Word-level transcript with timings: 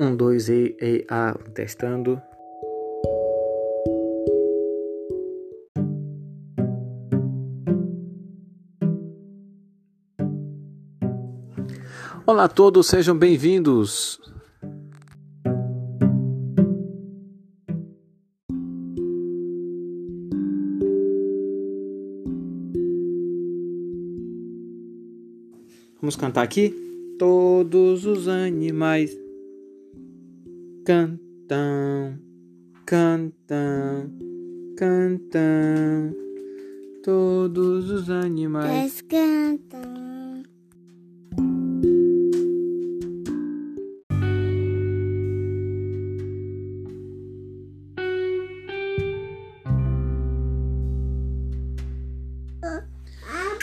Um, 0.00 0.14
dois, 0.14 0.48
e, 0.48 0.76
e, 0.80 1.04
a, 1.10 1.34
testando. 1.52 2.22
Olá 12.24 12.44
a 12.44 12.48
todos, 12.48 12.86
sejam 12.86 13.18
bem-vindos. 13.18 14.20
Vamos 26.00 26.14
cantar 26.14 26.42
aqui? 26.42 26.72
Todos 27.18 28.06
os 28.06 28.28
animais 28.28 29.18
cantam, 30.88 32.18
cantam, 32.86 34.10
cantam. 34.74 36.16
Todos 37.04 37.90
os 37.90 38.08
animais 38.08 39.02
cantam. 39.02 39.82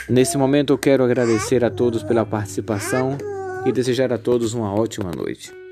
Nesse 0.08 0.38
momento 0.38 0.74
eu 0.74 0.78
quero 0.78 1.04
agradecer 1.04 1.66
a 1.66 1.72
todos 1.72 2.04
pela 2.04 2.24
participação 2.24 3.18
e 3.66 3.72
desejar 3.72 4.14
a 4.14 4.20
todos 4.20 4.54
uma 4.54 4.72
ótima 4.72 5.10
noite. 5.12 5.65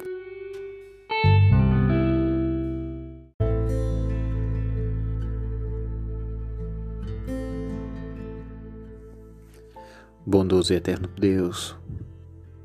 Bondoso 10.34 10.74
e 10.74 10.78
eterno 10.78 11.08
Deus, 11.16 11.76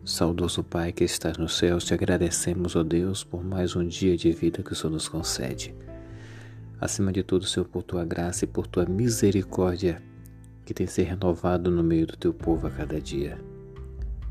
saudoso 0.02 0.64
Pai 0.64 0.90
que 0.90 1.04
estás 1.04 1.36
nos 1.36 1.58
céus, 1.58 1.84
te 1.84 1.92
agradecemos, 1.92 2.74
ó 2.74 2.82
Deus, 2.82 3.22
por 3.22 3.44
mais 3.44 3.76
um 3.76 3.86
dia 3.86 4.16
de 4.16 4.32
vida 4.32 4.62
que 4.62 4.72
o 4.72 4.74
Senhor 4.74 4.90
nos 4.90 5.06
concede. 5.06 5.74
Acima 6.80 7.12
de 7.12 7.22
tudo, 7.22 7.44
Senhor, 7.44 7.66
por 7.66 7.82
tua 7.82 8.06
graça 8.06 8.46
e 8.46 8.48
por 8.48 8.66
tua 8.66 8.86
misericórdia 8.86 10.00
que 10.64 10.72
tem 10.72 10.86
se 10.86 11.02
renovado 11.02 11.70
no 11.70 11.84
meio 11.84 12.06
do 12.06 12.16
teu 12.16 12.32
povo 12.32 12.66
a 12.66 12.70
cada 12.70 12.98
dia. 12.98 13.38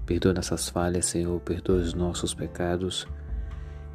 Perdoa 0.07 0.33
nossas 0.33 0.67
falhas, 0.67 1.05
Senhor, 1.05 1.39
perdoa 1.41 1.77
os 1.77 1.93
nossos 1.93 2.33
pecados 2.33 3.07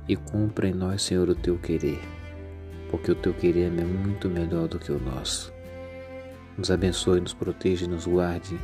e 0.06 0.14
cumpra 0.14 0.68
em 0.68 0.72
nós, 0.72 1.02
Senhor, 1.02 1.28
o 1.28 1.34
teu 1.34 1.58
querer, 1.58 1.98
porque 2.92 3.10
o 3.10 3.16
teu 3.16 3.34
querer 3.34 3.76
é 3.76 3.84
muito 3.84 4.30
melhor 4.30 4.68
do 4.68 4.78
que 4.78 4.92
o 4.92 5.00
nosso. 5.00 5.52
Nos 6.56 6.70
abençoe, 6.70 7.20
nos 7.20 7.34
proteja 7.34 7.88
nos 7.88 8.06
guarde, 8.06 8.56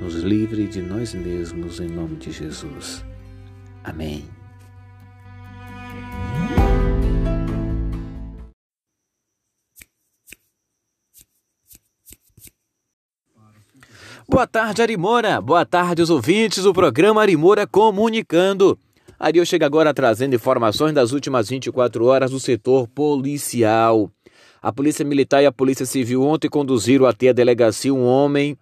nos 0.00 0.14
livre 0.14 0.66
de 0.66 0.80
nós 0.80 1.14
mesmos, 1.14 1.78
em 1.78 1.88
nome 1.88 2.16
de 2.16 2.32
Jesus. 2.32 3.04
Amém. 3.84 4.24
Boa 14.26 14.46
tarde, 14.46 14.80
Arimora. 14.80 15.40
Boa 15.40 15.66
tarde, 15.66 16.02
os 16.02 16.08
ouvintes 16.08 16.62
do 16.62 16.72
programa 16.72 17.20
Arimora 17.20 17.66
Comunicando. 17.66 18.78
Ari, 19.18 19.38
eu 19.38 19.44
chego 19.44 19.64
agora 19.64 19.92
trazendo 19.92 20.34
informações 20.34 20.94
das 20.94 21.12
últimas 21.12 21.50
24 21.50 22.06
horas 22.06 22.30
do 22.30 22.40
setor 22.40 22.88
policial. 22.88 24.10
A 24.62 24.72
Polícia 24.72 25.04
Militar 25.04 25.42
e 25.42 25.46
a 25.46 25.52
Polícia 25.52 25.84
Civil 25.84 26.22
ontem 26.22 26.48
conduziram 26.48 27.06
até 27.06 27.28
a 27.28 27.32
delegacia 27.34 27.92
um 27.92 28.04
homem, 28.04 28.56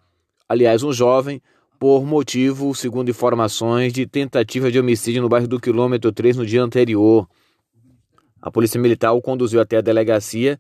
aliás, 0.49 0.83
um 0.83 0.93
jovem, 0.93 1.43
por 1.79 2.05
motivo, 2.05 2.75
segundo 2.75 3.11
informações, 3.11 3.93
de 3.93 4.07
tentativa 4.07 4.71
de 4.71 4.81
homicídio 4.81 5.23
no 5.23 5.29
bairro 5.29 5.47
do 5.47 5.61
quilômetro 5.61 6.11
3 6.11 6.37
no 6.37 6.47
dia 6.47 6.63
anterior. 6.63 7.29
A 8.41 8.51
Polícia 8.51 8.81
Militar 8.81 9.13
o 9.13 9.21
conduziu 9.21 9.61
até 9.61 9.77
a 9.77 9.81
delegacia. 9.81 10.59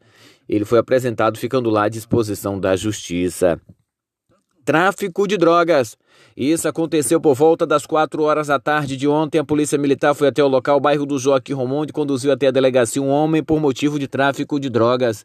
Ele 0.49 0.65
foi 0.65 0.78
apresentado, 0.78 1.38
ficando 1.38 1.71
lá 1.71 1.84
à 1.84 1.88
disposição 1.88 2.59
da 2.59 2.76
Justiça 2.76 3.60
tráfico 4.69 5.26
de 5.26 5.38
drogas. 5.38 5.97
Isso 6.37 6.69
aconteceu 6.69 7.19
por 7.19 7.34
volta 7.34 7.66
das 7.66 7.87
4 7.87 8.22
horas 8.22 8.49
da 8.49 8.59
tarde 8.59 8.99
de 8.99 9.09
ontem. 9.09 9.38
A 9.38 9.44
Polícia 9.44 9.78
Militar 9.78 10.15
foi 10.15 10.28
até 10.28 10.44
o 10.44 10.47
local, 10.47 10.78
bairro 10.78 11.06
do 11.06 11.19
Joaquim 11.19 11.55
Romonde, 11.55 11.88
e 11.88 11.94
conduziu 11.94 12.31
até 12.31 12.49
a 12.49 12.50
delegacia 12.50 13.00
um 13.00 13.09
homem 13.09 13.43
por 13.43 13.59
motivo 13.59 13.99
de 13.99 14.06
tráfico 14.06 14.60
de 14.60 14.69
drogas. 14.69 15.25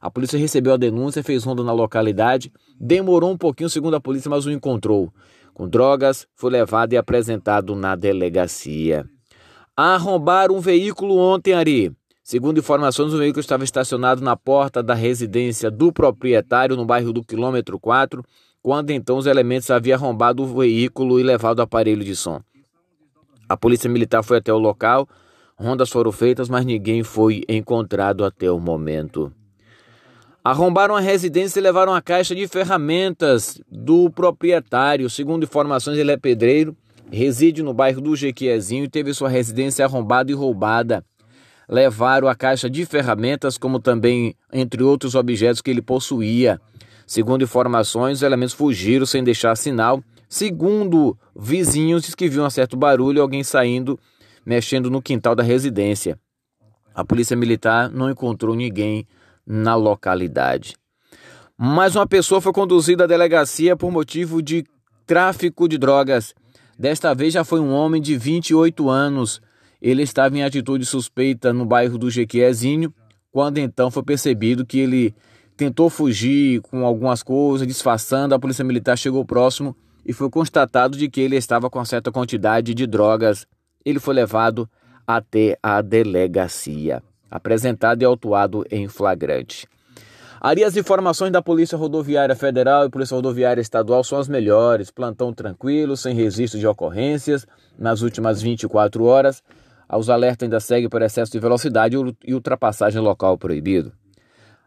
A 0.00 0.10
polícia 0.10 0.38
recebeu 0.38 0.74
a 0.74 0.76
denúncia, 0.76 1.22
fez 1.22 1.44
ronda 1.44 1.62
na 1.64 1.72
localidade. 1.72 2.52
Demorou 2.78 3.30
um 3.30 3.36
pouquinho, 3.36 3.70
segundo 3.70 3.94
a 3.94 4.00
polícia, 4.00 4.30
mas 4.30 4.46
o 4.46 4.50
encontrou. 4.50 5.12
Com 5.52 5.68
drogas, 5.68 6.26
foi 6.34 6.50
levado 6.50 6.92
e 6.92 6.96
apresentado 6.96 7.74
na 7.74 7.96
delegacia. 7.96 9.04
Arrombaram 9.76 10.56
um 10.56 10.60
veículo 10.60 11.16
ontem, 11.16 11.52
Ari. 11.52 11.92
Segundo 12.22 12.58
informações, 12.58 13.12
o 13.12 13.18
veículo 13.18 13.40
estava 13.40 13.64
estacionado 13.64 14.22
na 14.22 14.36
porta 14.36 14.82
da 14.82 14.94
residência 14.94 15.70
do 15.70 15.92
proprietário, 15.92 16.76
no 16.76 16.84
bairro 16.84 17.12
do 17.12 17.24
quilômetro 17.24 17.78
4 17.80 18.22
quando 18.62 18.90
então 18.90 19.16
os 19.16 19.26
elementos 19.26 19.70
haviam 19.70 19.96
arrombado 19.96 20.42
o 20.42 20.58
veículo 20.58 21.18
e 21.18 21.22
levado 21.22 21.60
o 21.60 21.62
aparelho 21.62 22.04
de 22.04 22.14
som. 22.14 22.40
A 23.48 23.56
polícia 23.56 23.88
militar 23.88 24.22
foi 24.22 24.38
até 24.38 24.52
o 24.52 24.58
local, 24.58 25.08
rondas 25.56 25.90
foram 25.90 26.12
feitas, 26.12 26.48
mas 26.48 26.66
ninguém 26.66 27.02
foi 27.02 27.42
encontrado 27.48 28.24
até 28.24 28.50
o 28.50 28.60
momento. 28.60 29.32
Arrombaram 30.48 30.96
a 30.96 31.00
residência 31.00 31.60
e 31.60 31.62
levaram 31.62 31.92
a 31.92 32.00
caixa 32.00 32.34
de 32.34 32.48
ferramentas 32.48 33.60
do 33.70 34.08
proprietário. 34.08 35.10
Segundo 35.10 35.42
informações, 35.42 35.98
ele 35.98 36.10
é 36.10 36.16
pedreiro, 36.16 36.74
reside 37.12 37.62
no 37.62 37.74
bairro 37.74 38.00
do 38.00 38.16
Jequiezinho 38.16 38.84
e 38.84 38.88
teve 38.88 39.12
sua 39.12 39.28
residência 39.28 39.84
arrombada 39.84 40.30
e 40.30 40.34
roubada. 40.34 41.04
Levaram 41.68 42.28
a 42.28 42.34
caixa 42.34 42.70
de 42.70 42.86
ferramentas, 42.86 43.58
como 43.58 43.78
também 43.78 44.34
entre 44.50 44.82
outros 44.82 45.14
objetos 45.14 45.60
que 45.60 45.70
ele 45.70 45.82
possuía. 45.82 46.58
Segundo 47.06 47.44
informações, 47.44 48.16
os 48.16 48.22
elementos 48.22 48.54
fugiram 48.54 49.04
sem 49.04 49.22
deixar 49.22 49.54
sinal. 49.54 50.02
Segundo 50.30 51.14
vizinhos, 51.36 52.14
que 52.14 52.26
viu 52.26 52.42
um 52.42 52.48
certo 52.48 52.74
barulho, 52.74 53.20
alguém 53.20 53.44
saindo, 53.44 54.00
mexendo 54.46 54.90
no 54.90 55.02
quintal 55.02 55.34
da 55.34 55.42
residência. 55.42 56.18
A 56.94 57.04
polícia 57.04 57.36
militar 57.36 57.90
não 57.90 58.08
encontrou 58.10 58.56
ninguém 58.56 59.06
na 59.48 59.74
localidade. 59.74 60.76
Mais 61.56 61.96
uma 61.96 62.06
pessoa 62.06 62.40
foi 62.40 62.52
conduzida 62.52 63.04
à 63.04 63.06
delegacia 63.06 63.74
por 63.74 63.90
motivo 63.90 64.42
de 64.42 64.64
tráfico 65.06 65.66
de 65.66 65.78
drogas. 65.78 66.34
Desta 66.78 67.14
vez 67.14 67.32
já 67.32 67.42
foi 67.42 67.58
um 67.58 67.72
homem 67.72 68.00
de 68.00 68.16
28 68.16 68.88
anos. 68.90 69.40
Ele 69.80 70.02
estava 70.02 70.36
em 70.36 70.44
atitude 70.44 70.84
suspeita 70.84 71.52
no 71.52 71.64
bairro 71.64 71.96
do 71.96 72.10
Jequiezinho, 72.10 72.92
quando 73.32 73.58
então 73.58 73.90
foi 73.90 74.02
percebido 74.02 74.66
que 74.66 74.78
ele 74.78 75.14
tentou 75.56 75.90
fugir 75.90 76.60
com 76.60 76.84
algumas 76.84 77.22
coisas, 77.22 77.66
disfarçando. 77.66 78.34
A 78.34 78.38
polícia 78.38 78.64
militar 78.64 78.96
chegou 78.96 79.24
próximo 79.24 79.74
e 80.06 80.12
foi 80.12 80.30
constatado 80.30 80.96
de 80.96 81.08
que 81.08 81.20
ele 81.20 81.36
estava 81.36 81.68
com 81.68 81.84
certa 81.84 82.12
quantidade 82.12 82.74
de 82.74 82.86
drogas. 82.86 83.46
Ele 83.84 83.98
foi 83.98 84.14
levado 84.14 84.68
até 85.06 85.58
a 85.62 85.80
delegacia, 85.80 87.02
apresentado 87.30 88.02
e 88.02 88.04
autuado 88.04 88.64
em 88.70 88.88
flagrante. 88.88 89.68
Ali 90.40 90.62
as 90.62 90.76
informações 90.76 91.32
da 91.32 91.42
Polícia 91.42 91.76
Rodoviária 91.76 92.36
Federal 92.36 92.86
e 92.86 92.90
Polícia 92.90 93.16
Rodoviária 93.16 93.60
Estadual 93.60 94.04
são 94.04 94.18
as 94.18 94.28
melhores. 94.28 94.90
Plantão 94.90 95.32
tranquilo, 95.32 95.96
sem 95.96 96.14
registro 96.14 96.60
de 96.60 96.66
ocorrências 96.66 97.44
nas 97.76 98.02
últimas 98.02 98.40
24 98.40 99.04
horas. 99.04 99.42
Os 99.90 100.08
alertas 100.08 100.46
ainda 100.46 100.60
seguem 100.60 100.88
por 100.88 101.02
excesso 101.02 101.32
de 101.32 101.40
velocidade 101.40 101.96
e 102.24 102.34
ultrapassagem 102.34 103.00
local 103.00 103.36
proibido. 103.36 103.92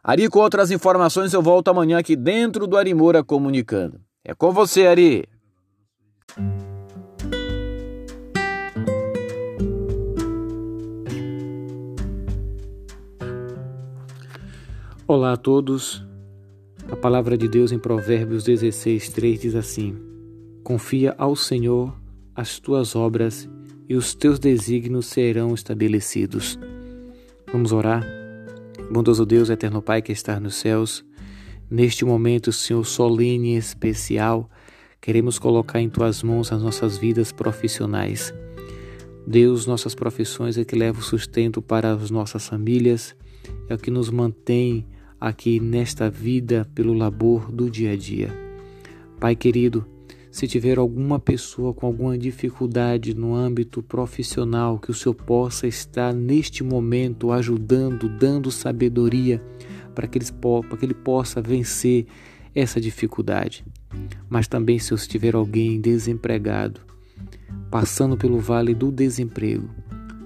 Ari, 0.03 0.27
com 0.29 0.39
outras 0.39 0.71
informações, 0.71 1.31
eu 1.31 1.41
volto 1.41 1.69
amanhã 1.69 1.99
aqui 1.99 2.15
dentro 2.15 2.65
do 2.65 2.75
Arimura 2.75 3.23
Comunicando. 3.23 4.01
É 4.25 4.33
com 4.33 4.51
você, 4.51 4.87
Ari. 4.87 5.25
Olá 15.13 15.33
a 15.33 15.35
todos. 15.35 16.01
A 16.89 16.95
palavra 16.95 17.37
de 17.37 17.45
Deus 17.45 17.73
em 17.73 17.77
Provérbios 17.77 18.45
16, 18.45 19.09
3 19.09 19.41
diz 19.41 19.55
assim: 19.55 19.93
Confia 20.63 21.13
ao 21.17 21.35
Senhor 21.35 21.93
as 22.33 22.59
tuas 22.59 22.95
obras 22.95 23.49
e 23.89 23.95
os 23.97 24.15
teus 24.15 24.39
desígnios 24.39 25.07
serão 25.07 25.53
estabelecidos. 25.53 26.57
Vamos 27.51 27.73
orar? 27.73 28.05
Bondoso 28.89 29.25
Deus, 29.25 29.49
eterno 29.49 29.81
Pai 29.81 30.01
que 30.01 30.13
está 30.13 30.39
nos 30.39 30.55
céus, 30.55 31.03
neste 31.69 32.05
momento, 32.05 32.53
Senhor, 32.53 32.85
solene 32.85 33.55
e 33.55 33.57
especial, 33.57 34.49
queremos 35.01 35.37
colocar 35.37 35.81
em 35.81 35.89
tuas 35.89 36.23
mãos 36.23 36.53
as 36.53 36.63
nossas 36.63 36.97
vidas 36.97 37.33
profissionais. 37.33 38.33
Deus, 39.27 39.65
nossas 39.65 39.93
profissões 39.93 40.57
é 40.57 40.63
que 40.63 40.73
leva 40.73 41.01
o 41.01 41.03
sustento 41.03 41.61
para 41.61 41.91
as 41.91 42.09
nossas 42.09 42.47
famílias, 42.47 43.13
é 43.67 43.73
o 43.73 43.77
que 43.77 43.91
nos 43.91 44.09
mantém 44.09 44.87
aqui 45.21 45.59
nesta 45.59 46.09
vida 46.09 46.67
pelo 46.73 46.95
labor 46.95 47.51
do 47.51 47.69
dia 47.69 47.91
a 47.91 47.95
dia. 47.95 48.33
Pai 49.19 49.35
querido, 49.35 49.85
se 50.31 50.47
tiver 50.47 50.79
alguma 50.79 51.19
pessoa 51.19 51.75
com 51.75 51.85
alguma 51.85 52.17
dificuldade 52.17 53.13
no 53.13 53.35
âmbito 53.35 53.83
profissional, 53.83 54.79
que 54.79 54.89
o 54.89 54.93
Senhor 54.95 55.13
possa 55.13 55.67
estar 55.67 56.11
neste 56.11 56.63
momento 56.63 57.31
ajudando, 57.31 58.09
dando 58.09 58.49
sabedoria 58.49 59.39
para 59.93 60.07
que, 60.07 60.17
para 60.19 60.77
que 60.77 60.85
ele 60.85 60.95
possa 60.95 61.39
vencer 61.39 62.07
essa 62.55 62.81
dificuldade. 62.81 63.63
Mas 64.27 64.47
também, 64.47 64.79
se 64.79 64.95
tiver 65.07 65.35
alguém 65.35 65.79
desempregado, 65.79 66.81
passando 67.69 68.17
pelo 68.17 68.39
vale 68.39 68.73
do 68.73 68.91
desemprego, 68.91 69.69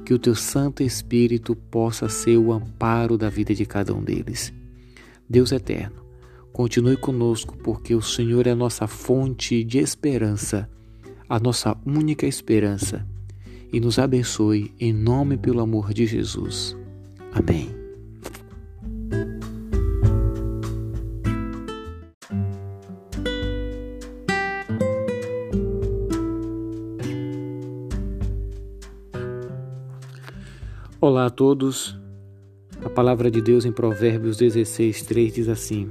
que 0.05 0.13
o 0.13 0.19
teu 0.19 0.35
Santo 0.35 0.83
Espírito 0.83 1.55
possa 1.55 2.07
ser 2.07 2.37
o 2.37 2.53
amparo 2.53 3.17
da 3.17 3.27
vida 3.27 3.53
de 3.53 3.65
cada 3.65 3.93
um 3.93 4.03
deles. 4.03 4.53
Deus 5.29 5.51
eterno, 5.51 6.05
Continue 6.55 6.95
conosco, 6.95 7.57
porque 7.57 7.93
o 7.93 8.01
Senhor 8.01 8.47
é 8.47 8.51
a 8.51 8.55
nossa 8.55 8.87
fonte 8.87 9.61
de 9.61 9.77
esperança, 9.77 10.69
a 11.27 11.37
nossa 11.37 11.77
única 11.85 12.25
esperança. 12.25 13.05
E 13.73 13.79
nos 13.81 13.99
abençoe 13.99 14.73
em 14.79 14.93
nome 14.93 15.35
pelo 15.35 15.59
amor 15.59 15.93
de 15.93 16.05
Jesus. 16.05 16.77
Amém. 17.33 17.75
Olá 31.01 31.25
a 31.25 31.29
todos. 31.29 31.99
Palavra 32.95 33.29
de 33.29 33.41
Deus 33.41 33.65
em 33.65 33.73
Provérbios 33.73 34.37
16, 34.37 35.01
3 35.01 35.33
diz 35.33 35.49
assim: 35.49 35.89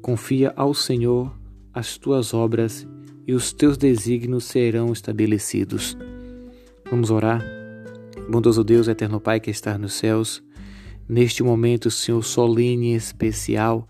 Confia 0.00 0.54
ao 0.56 0.72
Senhor 0.72 1.30
as 1.70 1.98
tuas 1.98 2.32
obras 2.32 2.88
e 3.26 3.34
os 3.34 3.52
teus 3.52 3.76
desígnios 3.76 4.44
serão 4.44 4.90
estabelecidos. 4.90 5.98
Vamos 6.90 7.10
orar? 7.10 7.44
Bondoso 8.26 8.64
Deus, 8.64 8.88
eterno 8.88 9.20
Pai 9.20 9.38
que 9.38 9.50
está 9.50 9.76
nos 9.76 9.92
céus, 9.92 10.42
neste 11.06 11.42
momento, 11.42 11.90
Senhor, 11.90 12.24
solene 12.24 12.94
e 12.94 12.96
especial, 12.96 13.86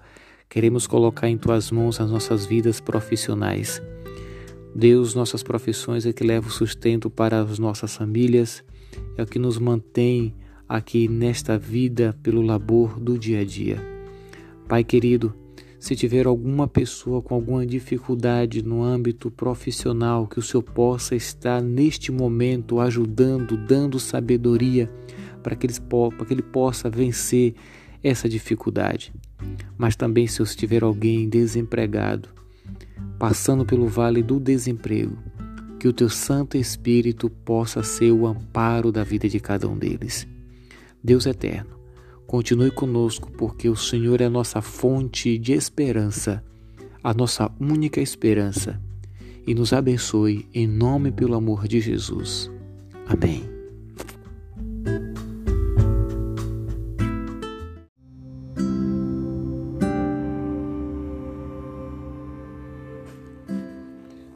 queremos 0.49 0.89
colocar 0.89 1.29
em 1.29 1.39
tuas 1.39 1.71
mãos 1.71 2.01
as 2.01 2.11
nossas 2.11 2.47
vidas 2.47 2.81
profissionais. 2.81 3.81
Deus, 4.75 5.15
nossas 5.15 5.45
profissões 5.45 6.05
é 6.05 6.13
que 6.13 6.25
leva 6.25 6.49
o 6.49 6.51
sustento 6.51 7.09
para 7.09 7.43
as 7.43 7.61
nossas 7.61 7.95
famílias, 7.95 8.65
é 9.17 9.23
o 9.23 9.27
que 9.27 9.39
nos 9.39 9.57
mantém 9.57 10.35
aqui 10.71 11.09
nesta 11.09 11.59
vida 11.59 12.17
pelo 12.23 12.41
labor 12.41 13.01
do 13.01 13.19
dia 13.19 13.41
a 13.41 13.45
dia. 13.45 13.83
Pai 14.69 14.85
querido, 14.85 15.35
se 15.81 15.97
tiver 15.97 16.29
alguma 16.29 16.69
pessoa 16.69 17.21
com 17.21 17.35
alguma 17.35 17.67
dificuldade 17.67 18.63
no 18.63 18.81
âmbito 18.81 19.33
profissional, 19.33 20.29
que 20.29 20.39
o 20.39 20.43
Senhor 20.43 20.63
possa 20.63 21.17
estar 21.17 21.61
neste 21.61 22.13
momento 22.13 22.79
ajudando, 22.79 23.57
dando 23.57 23.99
sabedoria 23.99 24.89
para 25.43 25.57
que, 25.57 25.67
para 25.67 26.25
que 26.25 26.35
ele 26.35 26.43
possa 26.43 26.89
vencer 26.89 27.55
essa 28.01 28.29
dificuldade. 28.29 29.13
Mas 29.77 29.97
também, 29.97 30.29
se 30.29 30.45
tiver 30.55 30.85
alguém 30.85 31.29
desempregado, 31.29 32.29
passando 33.19 33.67
pelo 33.67 33.89
vale 33.89 34.23
do 34.23 34.39
desemprego, 34.39 35.19
que 35.81 35.89
o 35.89 35.93
teu 35.93 36.09
Santo 36.09 36.57
Espírito 36.57 37.29
possa 37.29 37.83
ser 37.83 38.13
o 38.13 38.25
amparo 38.25 38.93
da 38.93 39.03
vida 39.03 39.29
de 39.29 39.41
cada 39.41 39.67
um 39.67 39.77
deles. 39.77 40.29
Deus 41.03 41.27
eterno, 41.27 41.81
Continue 42.31 42.71
conosco, 42.71 43.29
porque 43.33 43.69
o 43.69 43.75
Senhor 43.75 44.21
é 44.21 44.27
a 44.27 44.31
nossa 44.31 44.63
fonte 44.63 45.37
de 45.37 45.53
esperança, 45.53 46.45
a 47.03 47.13
nossa 47.13 47.51
única 47.59 48.01
esperança. 48.01 48.81
E 49.45 49.53
nos 49.53 49.73
abençoe 49.73 50.49
em 50.55 50.65
nome 50.65 51.11
pelo 51.11 51.35
amor 51.35 51.67
de 51.67 51.81
Jesus. 51.81 52.49
Amém. 53.05 53.43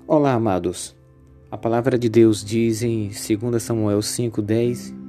Olá, 0.05 0.33
amados. 0.33 0.97
A 1.49 1.57
palavra 1.57 1.97
de 1.97 2.09
Deus 2.09 2.45
diz 2.45 2.83
em 2.83 3.09
2 3.11 3.63
Samuel 3.63 4.01
5:10 4.03 5.04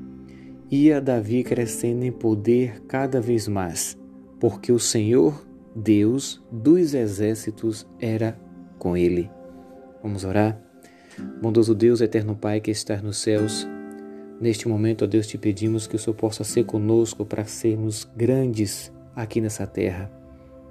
ia 0.75 1.00
Davi 1.00 1.44
crescendo 1.44 2.04
em 2.04 2.12
poder 2.12 2.81
cada 2.81 3.22
vez 3.22 3.48
mais, 3.48 3.98
porque 4.39 4.72
o 4.72 4.80
Senhor, 4.80 5.45
Deus 5.74 6.44
dos 6.51 6.94
exércitos, 6.94 7.88
era 8.00 8.38
com 8.77 8.98
ele. 8.98 9.30
Vamos 10.04 10.25
orar? 10.25 10.62
Bondoso 11.42 11.74
Deus, 11.74 12.01
eterno 12.01 12.36
Pai 12.36 12.60
que 12.60 12.72
está 12.72 13.01
nos 13.01 13.18
céus, 13.18 13.66
neste 14.39 14.68
momento, 14.68 15.06
ó 15.06 15.07
Deus, 15.07 15.27
te 15.27 15.38
pedimos 15.38 15.88
que 15.88 15.95
o 15.95 16.00
Senhor 16.00 16.16
possa 16.16 16.44
ser 16.44 16.66
conosco 16.66 17.25
para 17.25 17.45
sermos 17.45 18.06
grandes 18.16 18.92
aqui 19.16 19.39
nessa 19.39 19.66
terra, 19.66 20.12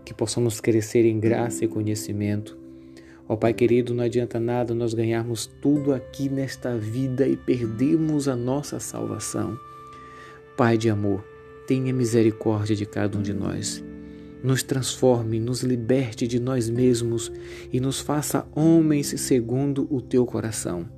que 0.04 0.12
possamos 0.12 0.60
crescer 0.60 1.06
em 1.06 1.18
graça 1.18 1.64
e 1.64 1.68
conhecimento. 1.68 2.58
Ó 3.26 3.36
Pai 3.36 3.54
querido, 3.54 3.94
não 3.94 4.04
adianta 4.04 4.38
nada 4.38 4.74
nós 4.74 4.92
ganharmos 4.92 5.46
tudo 5.62 5.94
aqui 5.94 6.28
nesta 6.28 6.76
vida 6.76 7.26
e 7.26 7.38
perdermos 7.38 8.28
a 8.28 8.36
nossa 8.36 8.78
salvação. 8.78 9.58
Pai 10.56 10.78
de 10.78 10.88
amor, 10.88 11.24
tenha 11.66 11.92
misericórdia 11.92 12.76
de 12.76 12.86
cada 12.86 13.18
um 13.18 13.22
de 13.22 13.32
nós. 13.32 13.82
Nos 14.40 14.62
transforme, 14.62 15.40
nos 15.40 15.62
liberte 15.62 16.28
de 16.28 16.38
nós 16.38 16.70
mesmos 16.70 17.32
e 17.72 17.80
nos 17.80 17.98
faça 17.98 18.46
homens 18.54 19.08
segundo 19.20 19.88
o 19.90 20.00
teu 20.00 20.24
coração. 20.24 20.88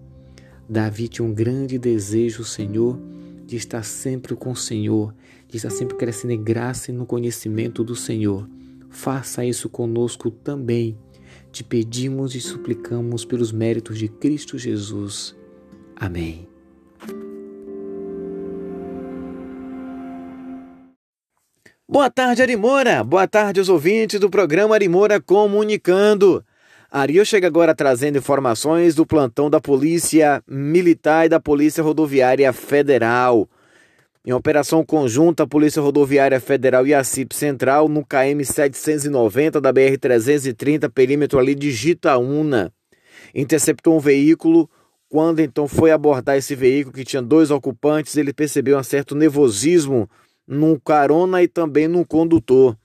Davi 0.69 1.09
tinha 1.09 1.27
um 1.27 1.33
grande 1.33 1.79
desejo, 1.79 2.45
Senhor, 2.45 3.01
de 3.47 3.57
estar 3.57 3.83
sempre 3.83 4.35
com 4.35 4.51
o 4.51 4.57
Senhor, 4.57 5.15
de 5.49 5.57
estar 5.57 5.71
sempre 5.71 5.97
crescendo 5.97 6.33
em 6.33 6.43
graça 6.43 6.91
e 6.91 6.95
no 6.95 7.07
conhecimento 7.07 7.83
do 7.83 7.95
Senhor. 7.95 8.47
Faça 8.91 9.45
isso 9.45 9.71
conosco 9.71 10.31
também. 10.31 10.99
Te 11.51 11.65
pedimos 11.65 12.35
e 12.35 12.41
suplicamos 12.41 13.25
pelos 13.25 13.53
méritos 13.53 13.97
de 13.97 14.09
Cristo 14.09 14.59
Jesus. 14.59 15.35
Amém. 15.95 16.56
Boa 21.89 22.11
tarde, 22.11 22.43
Arimora. 22.43 23.05
Boa 23.05 23.29
tarde 23.29 23.61
aos 23.61 23.69
ouvintes 23.69 24.19
do 24.19 24.29
programa 24.29 24.75
Arimora 24.75 25.21
Comunicando. 25.21 26.45
Ariel 26.91 27.25
chega 27.25 27.47
agora 27.47 27.77
trazendo 27.77 28.19
informações 28.19 28.97
do 28.97 29.07
plantão 29.07 29.49
da 29.49 29.61
Polícia 29.61 30.43
Militar 30.49 31.27
e 31.27 31.29
da 31.29 31.39
Polícia 31.39 31.85
Rodoviária 31.85 32.53
Federal. 32.53 33.49
Em 34.27 34.33
operação 34.33 34.85
conjunta, 34.85 35.45
a 35.45 35.47
Polícia 35.47 35.81
Rodoviária 35.81 36.41
Federal 36.41 36.85
e 36.89 36.93
a 36.93 37.05
CIP 37.05 37.33
Central, 37.33 37.89
no 37.89 38.05
KM 38.05 38.45
790 38.45 39.61
da 39.61 39.73
BR 39.73 39.97
330, 40.01 40.91
perímetro 40.91 41.39
ali 41.39 41.55
de 41.55 41.71
Gitaúna, 41.71 42.73
interceptou 43.33 43.97
um 43.97 44.01
veículo. 44.01 44.69
Quando 45.09 45.39
então 45.39 45.69
foi 45.69 45.93
abordar 45.93 46.37
esse 46.37 46.57
veículo 46.57 46.97
que 46.97 47.05
tinha 47.05 47.23
dois 47.23 47.53
ocupantes, 47.53 48.17
ele 48.17 48.33
percebeu 48.33 48.77
um 48.77 48.83
certo 48.83 49.15
nervosismo 49.15 50.11
num 50.47 50.79
carona 50.79 51.43
e 51.43 51.49
também 51.49 51.89
num 51.89 52.05
condutor. 52.05 52.77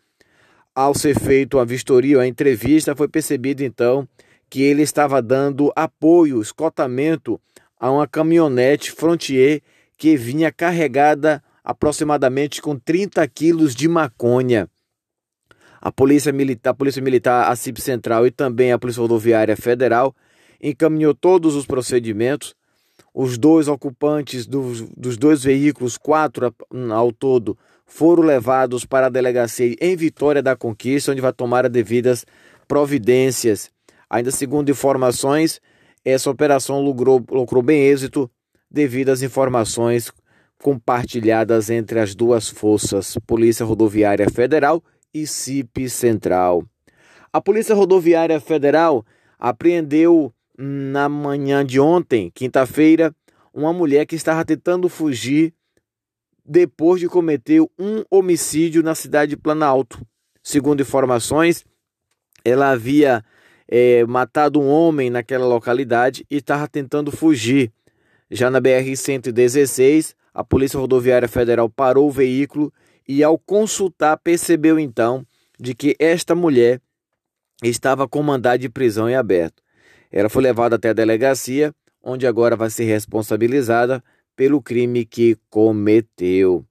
Ao 0.73 0.93
ser 0.95 1.19
feito 1.19 1.59
a 1.59 1.65
vistoria, 1.65 2.19
a 2.19 2.27
entrevista, 2.27 2.95
foi 2.95 3.07
percebido 3.07 3.63
então 3.63 4.07
que 4.49 4.61
ele 4.61 4.81
estava 4.81 5.21
dando 5.21 5.71
apoio, 5.75 6.41
escotamento 6.41 7.39
a 7.79 7.91
uma 7.91 8.07
caminhonete 8.07 8.91
Frontier 8.91 9.61
que 9.97 10.17
vinha 10.17 10.51
carregada 10.51 11.43
aproximadamente 11.63 12.61
com 12.61 12.77
30 12.77 13.25
quilos 13.27 13.75
de 13.75 13.87
maconha. 13.87 14.69
A 15.79 15.91
Polícia 15.91 16.31
Militar, 16.31 16.71
a 16.71 16.73
Polícia 16.73 17.01
Militar, 17.01 17.51
a 17.51 17.55
CIP 17.55 17.81
Central 17.81 18.27
e 18.27 18.31
também 18.31 18.71
a 18.71 18.79
Polícia 18.79 19.01
Rodoviária 19.01 19.55
Federal 19.55 20.15
encaminhou 20.61 21.13
todos 21.13 21.55
os 21.55 21.65
procedimentos 21.65 22.55
os 23.13 23.37
dois 23.37 23.67
ocupantes 23.67 24.45
dos, 24.45 24.81
dos 24.95 25.17
dois 25.17 25.43
veículos, 25.43 25.97
quatro 25.97 26.53
ao 26.93 27.11
todo, 27.11 27.57
foram 27.85 28.23
levados 28.23 28.85
para 28.85 29.07
a 29.07 29.09
delegacia 29.09 29.75
em 29.81 29.95
Vitória 29.95 30.41
da 30.41 30.55
Conquista, 30.55 31.11
onde 31.11 31.21
vai 31.21 31.33
tomar 31.33 31.65
as 31.65 31.71
devidas 31.71 32.25
providências. 32.67 33.69
Ainda 34.09 34.31
segundo 34.31 34.69
informações, 34.69 35.59
essa 36.03 36.29
operação 36.29 36.81
lucrou, 36.81 37.23
lucrou 37.29 37.61
bem 37.61 37.83
êxito 37.83 38.31
devido 38.69 39.09
às 39.09 39.21
informações 39.21 40.11
compartilhadas 40.61 41.69
entre 41.69 41.99
as 41.99 42.15
duas 42.15 42.47
forças, 42.47 43.17
Polícia 43.27 43.65
Rodoviária 43.65 44.29
Federal 44.29 44.81
e 45.13 45.27
CIP 45.27 45.89
Central. 45.89 46.63
A 47.33 47.41
Polícia 47.41 47.75
Rodoviária 47.75 48.39
Federal 48.39 49.05
apreendeu 49.39 50.33
na 50.61 51.09
manhã 51.09 51.65
de 51.65 51.79
ontem, 51.79 52.29
quinta-feira, 52.29 53.15
uma 53.51 53.73
mulher 53.73 54.05
que 54.05 54.15
estava 54.15 54.45
tentando 54.45 54.87
fugir 54.87 55.53
depois 56.45 56.99
de 56.99 57.07
cometer 57.07 57.61
um 57.79 58.03
homicídio 58.11 58.83
na 58.83 58.93
cidade 58.93 59.31
de 59.31 59.37
Planalto. 59.37 60.05
Segundo 60.43 60.81
informações, 60.81 61.65
ela 62.45 62.69
havia 62.69 63.25
é, 63.67 64.05
matado 64.05 64.61
um 64.61 64.67
homem 64.67 65.09
naquela 65.09 65.47
localidade 65.47 66.25
e 66.29 66.37
estava 66.37 66.67
tentando 66.67 67.11
fugir. 67.11 67.71
Já 68.29 68.51
na 68.51 68.61
BR-116, 68.61 70.13
a 70.33 70.43
Polícia 70.43 70.79
Rodoviária 70.79 71.27
Federal 71.27 71.69
parou 71.69 72.07
o 72.07 72.11
veículo 72.11 72.71
e, 73.07 73.23
ao 73.23 73.37
consultar, 73.37 74.17
percebeu 74.17 74.79
então 74.79 75.25
de 75.59 75.73
que 75.73 75.95
esta 75.99 76.35
mulher 76.35 76.79
estava 77.63 78.07
com 78.07 78.21
mandado 78.21 78.59
de 78.61 78.69
prisão 78.69 79.09
em 79.09 79.15
aberto. 79.15 79.61
Ela 80.11 80.29
foi 80.29 80.43
levada 80.43 80.75
até 80.75 80.89
a 80.89 80.93
delegacia, 80.93 81.73
onde 82.03 82.27
agora 82.27 82.55
vai 82.55 82.69
ser 82.69 82.83
responsabilizada 82.85 84.03
pelo 84.35 84.61
crime 84.61 85.05
que 85.05 85.37
cometeu. 85.49 86.65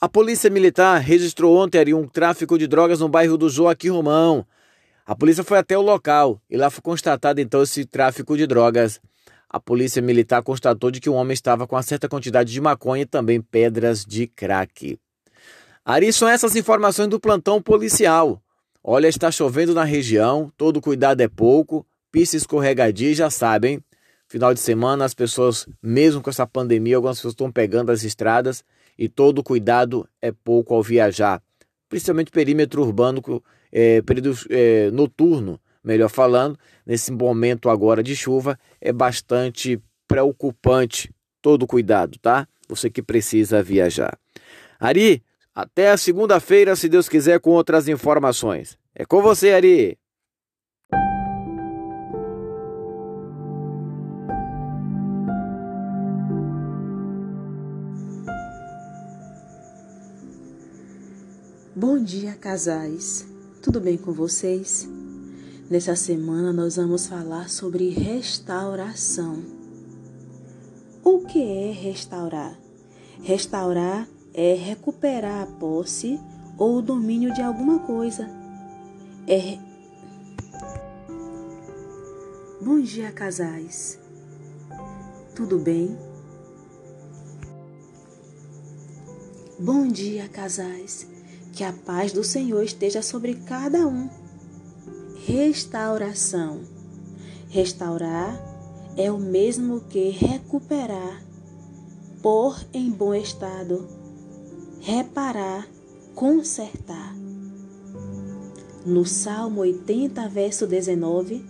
A 0.00 0.08
Polícia 0.08 0.48
Militar 0.48 0.98
registrou 1.00 1.56
ontem 1.56 1.92
um 1.92 2.06
tráfico 2.06 2.56
de 2.56 2.66
drogas 2.66 3.00
no 3.00 3.08
bairro 3.08 3.36
do 3.36 3.48
Joaquim 3.48 3.88
Romão. 3.88 4.46
A 5.04 5.14
polícia 5.14 5.42
foi 5.42 5.58
até 5.58 5.76
o 5.76 5.82
local 5.82 6.40
e 6.48 6.56
lá 6.56 6.70
foi 6.70 6.82
constatado 6.82 7.40
então 7.40 7.62
esse 7.62 7.84
tráfico 7.84 8.36
de 8.36 8.46
drogas. 8.46 9.00
A 9.48 9.58
polícia 9.58 10.02
militar 10.02 10.42
constatou 10.42 10.90
de 10.90 11.00
que 11.00 11.08
o 11.08 11.14
homem 11.14 11.32
estava 11.32 11.66
com 11.66 11.74
uma 11.74 11.82
certa 11.82 12.08
quantidade 12.08 12.52
de 12.52 12.60
maconha 12.60 13.02
e 13.02 13.06
também 13.06 13.40
pedras 13.40 14.04
de 14.04 14.26
crack. 14.26 14.98
Ari, 15.84 16.12
são 16.12 16.28
essas 16.28 16.54
informações 16.54 17.08
do 17.08 17.18
plantão 17.18 17.60
policial. 17.62 18.42
Olha, 18.84 19.08
está 19.08 19.30
chovendo 19.30 19.74
na 19.74 19.84
região, 19.84 20.52
todo 20.56 20.80
cuidado 20.80 21.22
é 21.22 21.28
pouco, 21.28 21.84
pista 22.10 22.36
escorregadia, 22.36 23.14
já 23.14 23.30
sabem. 23.30 23.82
Final 24.26 24.52
de 24.52 24.60
semana, 24.60 25.04
as 25.04 25.14
pessoas, 25.14 25.66
mesmo 25.82 26.20
com 26.20 26.28
essa 26.28 26.46
pandemia, 26.46 26.96
algumas 26.96 27.16
pessoas 27.16 27.32
estão 27.32 27.50
pegando 27.50 27.90
as 27.90 28.04
estradas 28.04 28.62
e 28.98 29.08
todo 29.08 29.42
cuidado 29.42 30.06
é 30.20 30.30
pouco 30.30 30.74
ao 30.74 30.82
viajar. 30.82 31.42
Principalmente 31.88 32.30
perímetro 32.30 32.82
urbano, 32.82 33.22
é, 33.72 34.02
período 34.02 34.36
é, 34.50 34.90
noturno, 34.90 35.58
melhor 35.82 36.10
falando, 36.10 36.58
nesse 36.84 37.10
momento 37.10 37.70
agora 37.70 38.02
de 38.02 38.14
chuva, 38.14 38.58
é 38.80 38.92
bastante 38.92 39.80
preocupante. 40.06 41.14
Todo 41.40 41.66
cuidado, 41.66 42.18
tá? 42.18 42.46
Você 42.68 42.90
que 42.90 43.02
precisa 43.02 43.62
viajar. 43.62 44.18
Ari, 44.78 45.22
até 45.54 45.96
segunda-feira, 45.96 46.76
se 46.76 46.88
Deus 46.88 47.08
quiser, 47.08 47.40
com 47.40 47.50
outras 47.50 47.88
informações. 47.88 48.78
É 48.94 49.04
com 49.04 49.22
você, 49.22 49.52
Ari. 49.52 49.97
Bom 61.80 62.02
dia, 62.02 62.34
casais. 62.34 63.24
Tudo 63.62 63.80
bem 63.80 63.96
com 63.96 64.12
vocês? 64.12 64.88
Nessa 65.70 65.94
semana 65.94 66.52
nós 66.52 66.74
vamos 66.74 67.06
falar 67.06 67.48
sobre 67.48 67.90
restauração. 67.90 69.40
O 71.04 71.20
que 71.20 71.40
é 71.40 71.70
restaurar? 71.70 72.58
Restaurar 73.22 74.08
é 74.34 74.54
recuperar 74.54 75.42
a 75.42 75.46
posse 75.46 76.18
ou 76.58 76.78
o 76.78 76.82
domínio 76.82 77.32
de 77.32 77.42
alguma 77.42 77.78
coisa. 77.78 78.28
É 79.28 79.56
Bom 82.60 82.80
dia, 82.80 83.12
casais. 83.12 84.00
Tudo 85.32 85.60
bem? 85.60 85.96
Bom 89.60 89.86
dia, 89.86 90.28
casais. 90.28 91.17
Que 91.52 91.64
a 91.64 91.72
paz 91.72 92.12
do 92.12 92.22
Senhor 92.22 92.62
esteja 92.62 93.02
sobre 93.02 93.34
cada 93.34 93.86
um. 93.86 94.08
Restauração. 95.26 96.60
Restaurar 97.48 98.38
é 98.96 99.10
o 99.12 99.18
mesmo 99.18 99.80
que 99.82 100.10
recuperar, 100.10 101.22
pôr 102.20 102.58
em 102.74 102.90
bom 102.90 103.14
estado, 103.14 103.86
reparar, 104.80 105.68
consertar. 106.16 107.14
No 108.84 109.04
Salmo 109.04 109.60
80, 109.60 110.28
verso 110.28 110.66
19, 110.66 111.44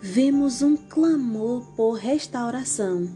vemos 0.00 0.62
um 0.62 0.76
clamor 0.76 1.66
por 1.74 1.94
restauração, 1.94 3.08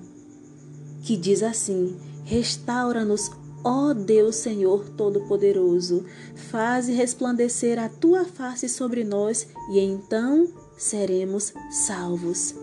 que 1.03 1.17
diz 1.17 1.43
assim: 1.43 1.97
Restaura-nos, 2.25 3.31
Ó 3.65 3.95
Deus 3.95 4.37
Senhor 4.37 4.89
Todo-Poderoso, 4.97 6.05
faze 6.35 6.93
resplandecer 6.93 7.79
a 7.79 7.89
tua 7.89 8.25
face 8.25 8.69
sobre 8.69 9.05
nós 9.05 9.47
e 9.71 9.79
então 9.79 10.49
seremos 10.77 11.53
salvos. 11.71 12.55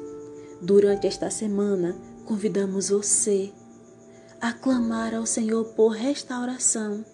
Durante 0.61 1.07
esta 1.07 1.29
semana, 1.29 1.95
convidamos 2.25 2.89
você 2.89 3.51
a 4.41 4.51
clamar 4.51 5.15
ao 5.15 5.25
Senhor 5.25 5.63
por 5.73 5.89
restauração, 5.89 7.05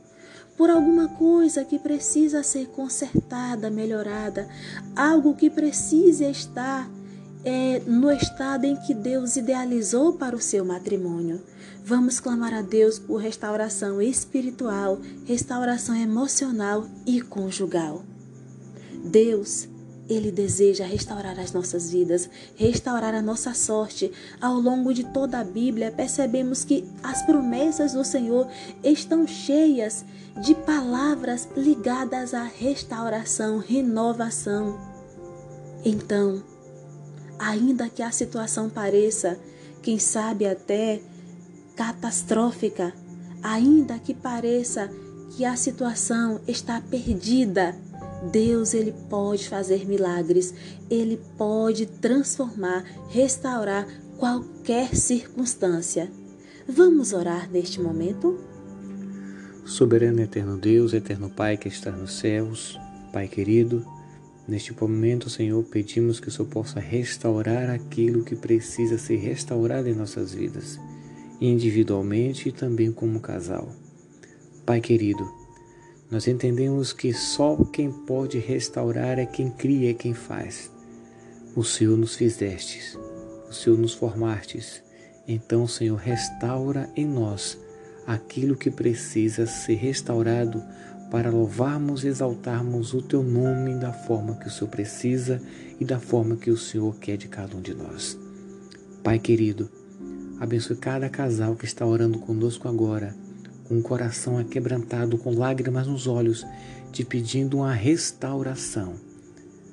por 0.58 0.70
alguma 0.70 1.10
coisa 1.10 1.64
que 1.64 1.78
precisa 1.78 2.42
ser 2.42 2.68
consertada, 2.70 3.70
melhorada, 3.70 4.48
algo 4.96 5.36
que 5.36 5.50
precise 5.50 6.26
estar 6.26 6.90
é, 7.46 7.80
no 7.86 8.12
estado 8.12 8.66
em 8.66 8.76
que 8.76 8.94
Deus 8.94 9.36
idealizou 9.36 10.14
para 10.14 10.36
o 10.36 10.42
seu 10.42 10.66
matrimônio. 10.66 11.42
Vamos 11.84 12.20
clamar 12.20 12.52
a 12.52 12.64
Deus 12.64 12.98
por 12.98 13.18
restauração 13.18 14.02
espiritual, 14.02 15.00
restauração 15.26 15.96
emocional 15.96 16.88
e 17.06 17.22
conjugal. 17.22 18.04
Deus, 19.04 19.68
Ele 20.10 20.32
deseja 20.32 20.86
restaurar 20.86 21.40
as 21.40 21.52
nossas 21.52 21.92
vidas, 21.92 22.28
restaurar 22.56 23.14
a 23.14 23.22
nossa 23.22 23.54
sorte. 23.54 24.12
Ao 24.42 24.56
longo 24.56 24.92
de 24.92 25.04
toda 25.04 25.40
a 25.40 25.44
Bíblia, 25.44 25.92
percebemos 25.92 26.66
que 26.66 26.84
as 27.04 27.22
promessas 27.24 27.94
do 27.94 28.04
Senhor 28.04 28.48
estão 28.84 29.28
cheias 29.28 30.04
de 30.42 30.56
palavras 30.56 31.48
ligadas 31.56 32.34
à 32.34 32.44
restauração, 32.44 33.60
renovação. 33.60 34.80
Então, 35.84 36.42
ainda 37.40 37.90
que 37.90 38.02
a 38.02 38.12
situação 38.12 38.70
pareça, 38.70 39.40
quem 39.82 40.00
sabe 40.00 40.46
até 40.46 41.02
catastrófica, 41.76 42.94
ainda 43.44 44.00
que 44.00 44.14
pareça 44.14 44.90
que 45.36 45.46
a 45.46 45.56
situação 45.56 46.40
está 46.48 46.82
perdida, 46.82 47.76
Deus 48.32 48.74
ele 48.74 48.94
pode 49.10 49.48
fazer 49.50 49.86
milagres, 49.86 50.54
ele 50.90 51.20
pode 51.38 51.86
transformar, 51.86 52.84
restaurar 53.10 53.88
qualquer 54.18 54.96
circunstância. 54.96 56.10
Vamos 56.68 57.14
orar 57.14 57.50
neste 57.52 57.80
momento? 57.80 58.40
Soberano 59.66 60.22
eterno 60.22 60.58
Deus, 60.58 60.94
eterno 60.94 61.30
Pai 61.30 61.58
que 61.58 61.68
está 61.68 61.92
nos 61.92 62.20
céus, 62.20 62.80
Pai 63.12 63.28
querido, 63.28 63.86
neste 64.48 64.74
momento, 64.74 65.30
Senhor, 65.30 65.64
pedimos 65.64 66.20
que 66.20 66.28
o 66.28 66.32
Senhor 66.32 66.48
possa 66.48 66.80
restaurar 66.80 67.70
aquilo 67.70 68.24
que 68.24 68.36
precisa 68.36 68.98
ser 68.98 69.18
restaurado 69.18 69.90
em 69.90 69.94
nossas 69.94 70.34
vidas 70.34 70.80
individualmente 71.40 72.50
e 72.50 72.52
também 72.52 72.92
como 72.92 73.20
casal. 73.20 73.70
Pai 74.66 74.82
querido, 74.82 75.30
nós 76.10 76.28
entendemos 76.28 76.94
que 76.94 77.14
só 77.14 77.56
quem 77.66 77.92
pode 77.92 78.40
restaurar 78.40 79.20
é 79.20 79.26
quem 79.26 79.50
cria, 79.50 79.92
é 79.92 79.94
quem 79.94 80.14
faz. 80.14 80.72
O 81.56 81.64
Senhor 81.64 81.98
nos 81.98 82.16
fizestes, 82.16 82.98
o 83.50 83.54
Senhor 83.54 83.78
nos 83.78 83.94
formastes. 83.94 84.84
Então, 85.28 85.68
Senhor, 85.68 85.98
restaura 85.98 86.90
em 86.96 87.06
nós 87.06 87.58
aquilo 88.06 88.56
que 88.56 88.70
precisa 88.70 89.46
ser 89.48 89.76
restaurado 89.76 90.64
para 91.16 91.30
louvarmos 91.30 92.04
e 92.04 92.10
exaltarmos 92.10 92.94
o 92.94 93.02
Teu 93.02 93.24
nome 93.24 93.74
da 93.76 93.94
forma 93.94 94.36
que 94.36 94.50
o 94.50 94.52
Senhor 94.52 94.70
precisa 94.70 95.42
e 95.80 95.86
da 95.86 95.98
forma 95.98 96.36
que 96.36 96.52
o 96.52 96.58
Senhor 96.58 96.94
quer 96.98 97.16
de 97.16 97.30
cada 97.30 97.56
um 97.56 97.62
de 97.62 97.74
nós. 97.74 98.20
Pai 99.02 99.18
querido, 99.18 99.70
Abençoe 100.42 100.76
cada 100.76 101.08
casal 101.08 101.56
que 101.56 101.64
está 101.64 101.86
orando 101.86 102.20
conosco 102.20 102.68
agora, 102.68 103.16
com 103.64 103.80
o 103.80 103.82
coração 103.82 104.38
aquebrantado, 104.38 105.18
com 105.18 105.34
lágrimas 105.34 105.88
nos 105.88 106.06
olhos, 106.06 106.46
te 106.92 107.06
pedindo 107.06 107.60
uma 107.60 107.72
restauração. 107.72 108.96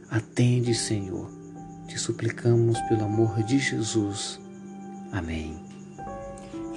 Atende, 0.09 0.73
Senhor. 0.73 1.29
Te 1.89 1.99
suplicamos 1.99 2.79
pelo 2.83 3.03
amor 3.03 3.43
de 3.43 3.59
Jesus. 3.59 4.39
Amém. 5.11 5.61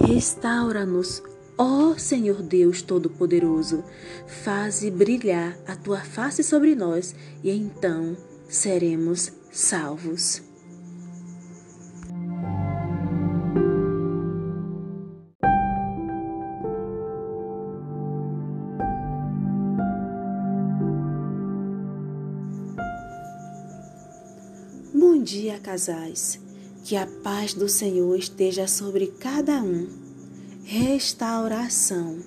Restaura-nos, 0.00 1.22
Ó 1.58 1.92
oh, 1.92 1.98
Senhor 1.98 2.42
Deus 2.42 2.82
Todo-Poderoso, 2.82 3.82
faze 4.26 4.90
brilhar 4.90 5.58
a 5.66 5.74
tua 5.74 6.00
face 6.00 6.42
sobre 6.42 6.74
nós 6.74 7.14
e 7.42 7.50
então 7.50 8.14
seremos 8.46 9.32
salvos. 9.50 10.42
Bom 24.94 25.22
dia, 25.22 25.58
casais. 25.58 26.38
Que 26.84 26.96
a 26.96 27.06
paz 27.06 27.54
do 27.54 27.66
Senhor 27.66 28.14
esteja 28.16 28.68
sobre 28.68 29.06
cada 29.06 29.62
um 29.62 30.05
Restauração. 30.68 32.18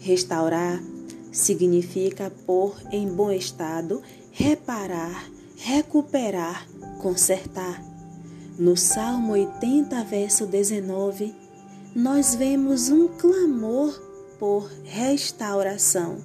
Restaurar 0.00 0.82
significa 1.30 2.32
pôr 2.46 2.74
em 2.90 3.06
bom 3.06 3.30
estado, 3.30 4.00
reparar, 4.32 5.28
recuperar, 5.58 6.66
consertar. 7.02 7.84
No 8.58 8.78
Salmo 8.78 9.34
80, 9.34 10.02
verso 10.04 10.46
19, 10.46 11.34
nós 11.94 12.34
vemos 12.34 12.88
um 12.88 13.08
clamor 13.08 13.92
por 14.38 14.70
restauração, 14.82 16.16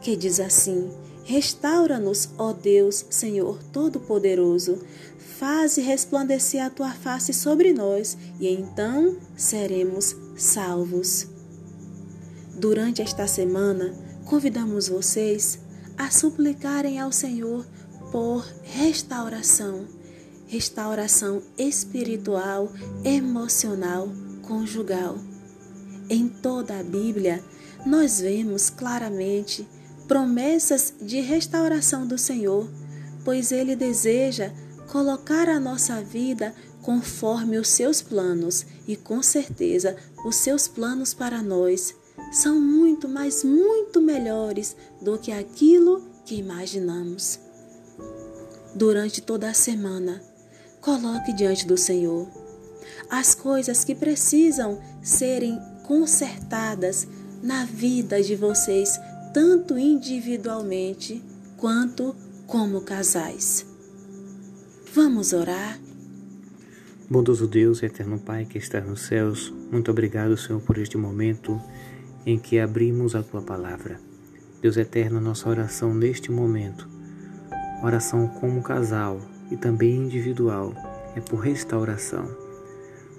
que 0.00 0.14
diz 0.14 0.38
assim: 0.38 0.88
Restaura-nos, 1.24 2.28
ó 2.38 2.52
Deus, 2.52 3.04
Senhor 3.10 3.60
Todo-Poderoso. 3.72 4.78
Faze 5.36 5.80
resplandecer 5.80 6.64
a 6.64 6.70
tua 6.70 6.92
face 6.92 7.34
sobre 7.34 7.72
nós, 7.72 8.16
e 8.38 8.46
então 8.46 9.16
seremos 9.36 10.14
salvos. 10.42 11.28
Durante 12.58 13.00
esta 13.00 13.26
semana, 13.26 13.94
convidamos 14.24 14.88
vocês 14.88 15.60
a 15.96 16.10
suplicarem 16.10 16.98
ao 16.98 17.12
Senhor 17.12 17.64
por 18.10 18.44
restauração, 18.62 19.86
restauração 20.48 21.42
espiritual, 21.56 22.70
emocional, 23.04 24.08
conjugal. 24.42 25.16
Em 26.10 26.28
toda 26.28 26.78
a 26.78 26.82
Bíblia, 26.82 27.42
nós 27.86 28.20
vemos 28.20 28.68
claramente 28.68 29.66
promessas 30.08 30.92
de 31.00 31.20
restauração 31.20 32.06
do 32.06 32.18
Senhor, 32.18 32.68
pois 33.24 33.52
Ele 33.52 33.76
deseja 33.76 34.52
colocar 34.90 35.48
a 35.48 35.60
nossa 35.60 36.02
vida 36.02 36.54
conforme 36.82 37.56
os 37.56 37.68
seus 37.68 38.02
planos 38.02 38.66
e 38.86 38.96
com 38.96 39.22
certeza 39.22 39.96
os 40.26 40.36
seus 40.36 40.68
planos 40.68 41.14
para 41.14 41.42
nós 41.42 41.94
são 42.32 42.60
muito, 42.60 43.08
mas 43.08 43.42
muito 43.44 44.00
melhores 44.00 44.76
do 45.00 45.18
que 45.18 45.32
aquilo 45.32 46.04
que 46.26 46.34
imaginamos. 46.34 47.38
Durante 48.74 49.20
toda 49.20 49.48
a 49.50 49.54
semana, 49.54 50.22
coloque 50.80 51.32
diante 51.32 51.66
do 51.66 51.76
Senhor 51.76 52.28
as 53.08 53.34
coisas 53.34 53.84
que 53.84 53.94
precisam 53.94 54.80
serem 55.02 55.60
consertadas 55.84 57.06
na 57.42 57.64
vida 57.64 58.22
de 58.22 58.34
vocês 58.34 58.98
tanto 59.34 59.78
individualmente 59.78 61.22
quanto 61.56 62.14
como 62.46 62.80
casais. 62.82 63.66
Vamos 64.94 65.32
orar? 65.32 65.81
Bondoso 67.12 67.46
Deus, 67.46 67.82
eterno 67.82 68.18
Pai 68.18 68.46
que 68.46 68.56
está 68.56 68.80
nos 68.80 69.02
céus, 69.02 69.52
muito 69.70 69.90
obrigado, 69.90 70.34
Senhor, 70.34 70.62
por 70.62 70.78
este 70.78 70.96
momento 70.96 71.60
em 72.24 72.38
que 72.38 72.58
abrimos 72.58 73.14
a 73.14 73.22
tua 73.22 73.42
palavra. 73.42 74.00
Deus 74.62 74.78
eterno, 74.78 75.20
nossa 75.20 75.46
oração 75.46 75.94
neste 75.94 76.32
momento, 76.32 76.88
oração 77.84 78.26
como 78.26 78.62
casal 78.62 79.20
e 79.50 79.58
também 79.58 79.94
individual, 79.94 80.72
é 81.14 81.20
por 81.20 81.40
restauração. 81.40 82.34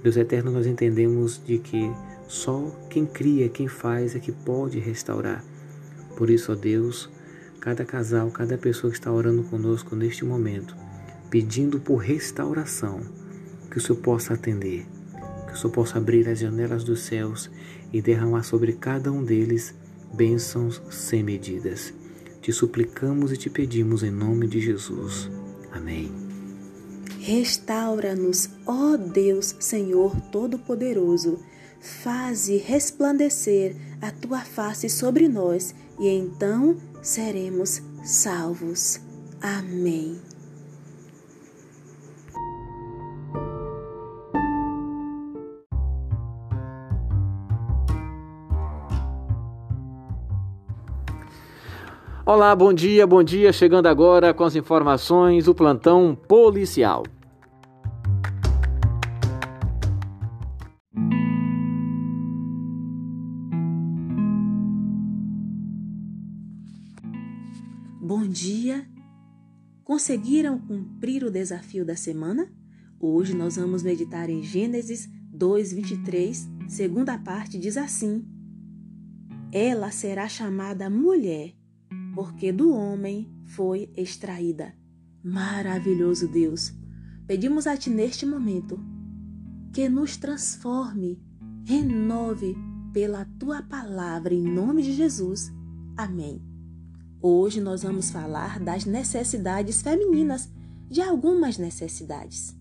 Deus 0.02 0.18
eterno, 0.18 0.50
nós 0.50 0.66
entendemos 0.66 1.40
de 1.46 1.60
que 1.60 1.92
só 2.28 2.76
quem 2.90 3.06
cria, 3.06 3.48
quem 3.48 3.68
faz 3.68 4.16
é 4.16 4.20
que 4.20 4.32
pode 4.32 4.80
restaurar. 4.80 5.46
Por 6.18 6.32
isso, 6.32 6.52
ó 6.52 6.56
Deus, 6.56 7.12
cada 7.60 7.86
casal, 7.86 8.32
cada 8.32 8.58
pessoa 8.58 8.90
que 8.90 8.98
está 8.98 9.12
orando 9.12 9.44
conosco 9.44 9.96
neste 9.96 10.26
momento, 10.26 10.76
pedindo 11.30 11.80
por 11.80 11.98
restauração, 11.98 13.22
que 13.74 13.80
o 13.80 13.82
Senhor 13.82 13.98
possa 14.02 14.36
atender, 14.36 14.86
que 15.48 15.54
o 15.54 15.58
Senhor 15.58 15.74
possa 15.74 15.98
abrir 15.98 16.30
as 16.30 16.38
janelas 16.38 16.84
dos 16.84 17.00
céus 17.00 17.50
e 17.92 18.04
derramar 18.04 18.44
sobre 18.44 18.74
cada 18.74 19.12
um 19.12 19.24
deles 19.24 19.74
bênçãos 20.14 20.80
sem 20.92 21.24
medidas. 21.24 21.92
Te 22.40 22.54
suplicamos 22.54 23.32
e 23.32 23.38
te 23.38 23.50
pedimos 23.50 24.04
em 24.04 24.12
nome 24.12 24.46
de 24.48 24.62
Jesus. 24.62 25.28
Amém. 25.72 26.12
Restaura-nos, 27.20 28.48
ó 28.68 28.96
Deus, 28.96 29.56
Senhor 29.60 30.16
Todo-Poderoso. 30.32 31.40
Faze 31.82 32.58
resplandecer 32.58 33.76
a 34.00 34.12
tua 34.12 34.42
face 34.42 34.88
sobre 34.88 35.28
nós 35.28 35.74
e 36.00 36.08
então 36.10 36.78
seremos 37.02 37.82
salvos. 38.04 39.00
Amém. 39.42 40.33
Olá, 52.26 52.56
bom 52.56 52.74
dia, 52.74 53.06
bom 53.06 53.22
dia. 53.22 53.52
Chegando 53.52 53.88
agora 53.88 54.34
com 54.34 54.46
as 54.46 54.56
informações 54.56 55.44
do 55.44 55.54
plantão 55.54 56.16
policial. 56.16 57.04
Bom 68.02 68.26
dia! 68.26 68.88
Conseguiram 69.84 70.58
cumprir 70.58 71.26
o 71.26 71.30
desafio 71.30 71.84
da 71.84 71.98
semana? 71.98 72.50
Hoje 73.02 73.36
nós 73.36 73.58
vamos 73.58 73.84
meditar 73.84 74.30
em 74.30 74.42
Gênesis 74.42 75.10
2:23, 75.30 76.48
segunda 76.70 77.18
parte 77.18 77.60
diz 77.60 77.76
assim: 77.76 78.26
Ela 79.52 79.92
será 79.92 80.30
chamada 80.30 80.90
mulher, 80.90 81.54
porque 82.14 82.52
do 82.52 82.74
homem 82.74 83.28
foi 83.46 83.90
extraída. 83.96 84.74
Maravilhoso 85.24 86.28
Deus! 86.28 86.74
Pedimos 87.26 87.66
a 87.66 87.78
Ti 87.78 87.90
neste 87.90 88.26
momento 88.26 88.80
que 89.74 89.88
nos 89.90 90.18
transforme, 90.18 91.20
renove 91.66 92.56
pela 92.94 93.26
Tua 93.40 93.62
palavra 93.64 94.34
em 94.34 94.44
nome 94.44 94.84
de 94.84 94.94
Jesus. 94.94 95.52
Amém. 95.98 96.42
Hoje 97.22 97.62
nós 97.62 97.84
vamos 97.84 98.12
falar 98.12 98.60
das 98.60 98.86
necessidades 98.86 99.82
femininas, 99.82 100.50
de 100.90 101.02
algumas 101.02 101.58
necessidades. 101.58 102.56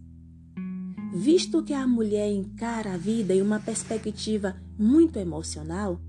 Visto 1.12 1.62
que 1.62 1.74
a 1.74 1.86
mulher 1.86 2.32
encara 2.32 2.94
a 2.94 2.96
vida 2.96 3.34
em 3.34 3.42
uma 3.42 3.60
perspectiva 3.60 4.56
muito 4.78 5.18
emocional, 5.18 6.00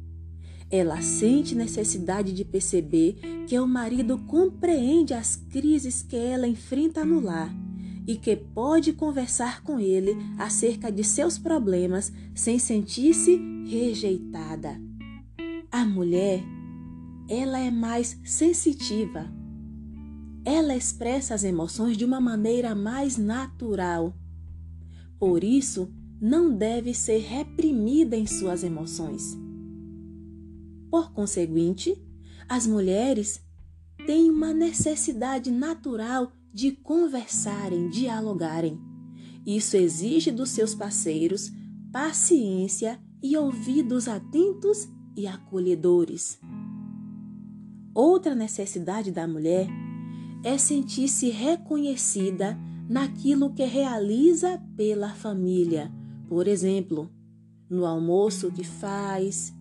ela 0.76 1.00
sente 1.04 1.54
necessidade 1.54 2.34
de 2.34 2.44
perceber 2.44 3.14
que 3.46 3.60
o 3.60 3.68
marido 3.68 4.18
compreende 4.18 5.14
as 5.14 5.36
crises 5.36 6.02
que 6.02 6.16
ela 6.16 6.48
enfrenta 6.48 7.06
no 7.06 7.20
lar 7.20 7.54
e 8.08 8.16
que 8.16 8.36
pode 8.36 8.92
conversar 8.92 9.62
com 9.62 9.80
ele 9.80 10.18
acerca 10.36 10.92
de 10.92 11.04
seus 11.04 11.38
problemas 11.38 12.12
sem 12.34 12.58
sentir-se 12.58 13.40
rejeitada. 13.68 14.82
A 15.72 15.86
mulher 15.86 16.44
ela 17.30 17.60
é 17.60 17.70
mais 17.70 18.20
sensitiva. 18.24 19.32
Ela 20.44 20.76
expressa 20.76 21.36
as 21.36 21.44
emoções 21.44 21.96
de 21.96 22.04
uma 22.04 22.20
maneira 22.20 22.74
mais 22.74 23.16
natural. 23.16 24.12
Por 25.20 25.44
isso, 25.44 25.94
não 26.20 26.52
deve 26.52 26.96
ser 26.96 27.20
reprimida 27.20 28.18
em 28.18 28.26
suas 28.26 28.64
emoções. 28.64 29.43
Por 30.94 31.12
conseguinte, 31.12 32.00
as 32.48 32.68
mulheres 32.68 33.44
têm 34.06 34.30
uma 34.30 34.54
necessidade 34.54 35.50
natural 35.50 36.32
de 36.54 36.70
conversarem, 36.70 37.90
dialogarem. 37.90 38.80
Isso 39.44 39.76
exige 39.76 40.30
dos 40.30 40.52
seus 40.52 40.76
parceiros 40.76 41.52
paciência 41.92 43.00
e 43.24 43.36
ouvidos 43.36 44.08
atentos 44.08 44.88
e 45.18 45.26
acolhedores. 45.26 46.40
Outra 47.92 48.36
necessidade 48.36 49.12
da 49.12 49.28
mulher 49.28 49.68
é 50.44 50.60
sentir-se 50.60 51.32
reconhecida 51.32 52.56
naquilo 52.88 53.52
que 53.52 53.66
realiza 53.66 54.62
pela 54.78 55.10
família. 55.10 55.92
Por 56.28 56.48
exemplo, 56.48 57.10
no 57.68 57.84
almoço 57.84 58.52
que 58.52 58.64
faz, 58.64 59.53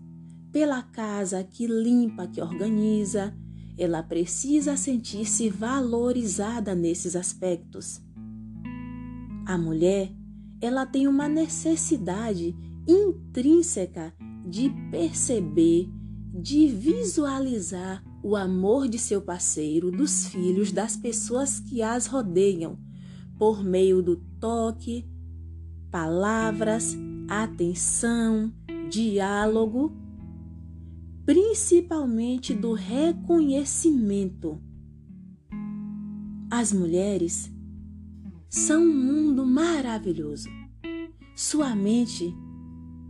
pela 0.52 0.82
casa 0.82 1.42
que 1.42 1.66
limpa, 1.66 2.26
que 2.26 2.40
organiza. 2.40 3.34
Ela 3.78 4.02
precisa 4.02 4.76
sentir-se 4.76 5.48
valorizada 5.48 6.74
nesses 6.74 7.16
aspectos. 7.16 8.00
A 9.46 9.56
mulher, 9.56 10.12
ela 10.60 10.86
tem 10.86 11.08
uma 11.08 11.28
necessidade 11.28 12.54
intrínseca 12.86 14.14
de 14.46 14.70
perceber, 14.90 15.88
de 16.34 16.68
visualizar 16.68 18.04
o 18.22 18.36
amor 18.36 18.88
de 18.88 18.98
seu 18.98 19.20
parceiro, 19.20 19.90
dos 19.90 20.26
filhos, 20.26 20.70
das 20.70 20.96
pessoas 20.96 21.58
que 21.58 21.82
as 21.82 22.06
rodeiam, 22.06 22.78
por 23.38 23.64
meio 23.64 24.00
do 24.02 24.16
toque, 24.38 25.04
palavras, 25.90 26.96
atenção, 27.28 28.52
diálogo, 28.88 30.01
principalmente 31.24 32.52
do 32.54 32.72
reconhecimento. 32.72 34.60
As 36.50 36.72
mulheres 36.72 37.50
são 38.48 38.82
um 38.82 38.94
mundo 38.94 39.46
maravilhoso. 39.46 40.48
Sua 41.34 41.74
mente 41.74 42.34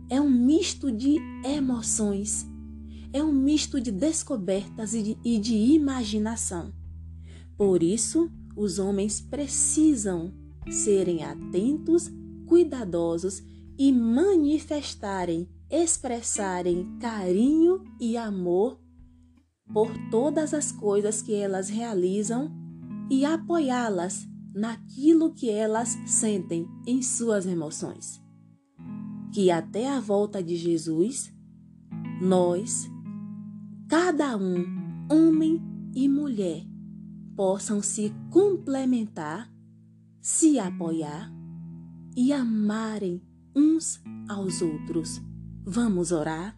é 0.09 0.21
um 0.21 0.29
misto 0.29 0.91
de 0.91 1.17
emoções, 1.43 2.47
é 3.11 3.23
um 3.23 3.33
misto 3.33 3.81
de 3.81 3.91
descobertas 3.91 4.93
e 4.93 5.03
de, 5.03 5.17
e 5.23 5.39
de 5.39 5.55
imaginação. 5.55 6.73
Por 7.57 7.83
isso, 7.83 8.31
os 8.55 8.79
homens 8.79 9.19
precisam 9.19 10.33
serem 10.69 11.23
atentos, 11.23 12.11
cuidadosos 12.45 13.43
e 13.77 13.91
manifestarem, 13.91 15.49
expressarem 15.73 16.99
carinho 16.99 17.83
e 17.99 18.15
amor 18.15 18.79
por 19.73 19.89
todas 20.11 20.53
as 20.53 20.71
coisas 20.71 21.23
que 21.23 21.33
elas 21.33 21.67
realizam 21.67 22.51
e 23.09 23.25
apoiá-las 23.25 24.27
naquilo 24.53 25.33
que 25.33 25.49
elas 25.49 25.97
sentem 26.05 26.67
em 26.85 27.01
suas 27.01 27.47
emoções. 27.47 28.21
Que 29.33 29.49
até 29.49 29.89
a 29.89 29.99
volta 29.99 30.43
de 30.43 30.55
Jesus, 30.55 31.33
nós, 32.21 32.87
cada 33.89 34.37
um, 34.37 34.63
homem 35.11 35.59
e 35.95 36.07
mulher, 36.07 36.63
possam 37.35 37.81
se 37.81 38.13
complementar, 38.29 39.51
se 40.21 40.59
apoiar 40.59 41.33
e 42.15 42.31
amarem 42.31 43.19
uns 43.55 43.99
aos 44.29 44.61
outros. 44.61 45.19
Vamos 45.65 46.11
orar? 46.11 46.53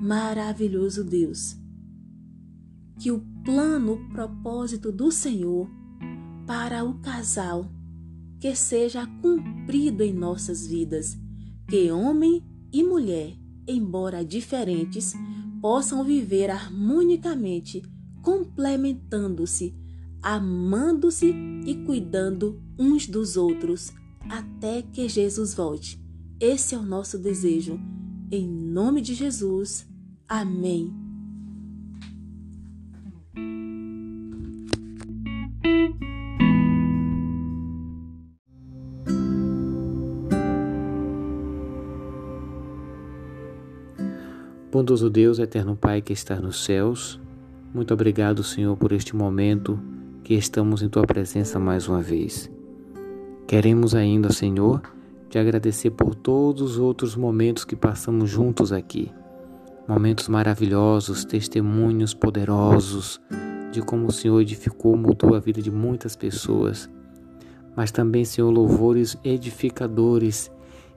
Maravilhoso 0.00 1.02
Deus, 1.02 1.56
que 2.96 3.10
o 3.10 3.20
plano, 3.44 3.94
o 3.94 4.08
propósito 4.10 4.92
do 4.92 5.10
Senhor 5.10 5.68
para 6.46 6.84
o 6.84 6.94
casal 7.00 7.68
que 8.38 8.54
seja 8.54 9.04
cumprido 9.20 10.04
em 10.04 10.12
nossas 10.12 10.64
vidas, 10.64 11.18
que 11.68 11.90
homem 11.90 12.44
e 12.72 12.84
mulher, 12.84 13.36
embora 13.66 14.24
diferentes, 14.24 15.12
possam 15.60 16.04
viver 16.04 16.48
harmonicamente, 16.48 17.82
complementando-se, 18.22 19.74
amando-se 20.22 21.34
e 21.66 21.74
cuidando 21.84 22.62
uns 22.78 23.08
dos 23.08 23.36
outros 23.36 23.92
até 24.30 24.82
que 24.82 25.08
Jesus 25.08 25.52
volte. 25.52 26.00
Esse 26.38 26.76
é 26.76 26.78
o 26.78 26.82
nosso 26.82 27.18
desejo. 27.18 27.80
Em 28.30 28.46
nome 28.46 29.00
de 29.00 29.14
Jesus. 29.14 29.86
Amém. 30.28 30.92
Bondoso 44.72 45.08
Deus, 45.08 45.38
eterno 45.38 45.74
Pai 45.74 46.02
que 46.02 46.12
está 46.12 46.38
nos 46.38 46.62
céus, 46.64 47.18
muito 47.72 47.94
obrigado, 47.94 48.42
Senhor, 48.42 48.76
por 48.76 48.92
este 48.92 49.14
momento 49.14 49.78
que 50.24 50.34
estamos 50.34 50.82
em 50.82 50.88
Tua 50.88 51.06
presença 51.06 51.58
mais 51.58 51.88
uma 51.88 52.02
vez. 52.02 52.50
Queremos 53.46 53.94
ainda, 53.94 54.32
Senhor, 54.32 54.82
te 55.28 55.38
agradecer 55.38 55.90
por 55.90 56.14
todos 56.14 56.72
os 56.72 56.78
outros 56.78 57.16
momentos 57.16 57.64
que 57.64 57.76
passamos 57.76 58.30
juntos 58.30 58.72
aqui. 58.72 59.12
Momentos 59.88 60.28
maravilhosos, 60.28 61.24
testemunhos 61.24 62.14
poderosos 62.14 63.20
de 63.70 63.82
como 63.82 64.06
o 64.06 64.12
Senhor 64.12 64.40
edificou, 64.40 64.96
mudou 64.96 65.34
a 65.34 65.38
vida 65.38 65.60
de 65.60 65.70
muitas 65.70 66.16
pessoas. 66.16 66.88
Mas 67.76 67.90
também, 67.90 68.24
Senhor, 68.24 68.50
louvores 68.50 69.18
edificadores 69.22 70.50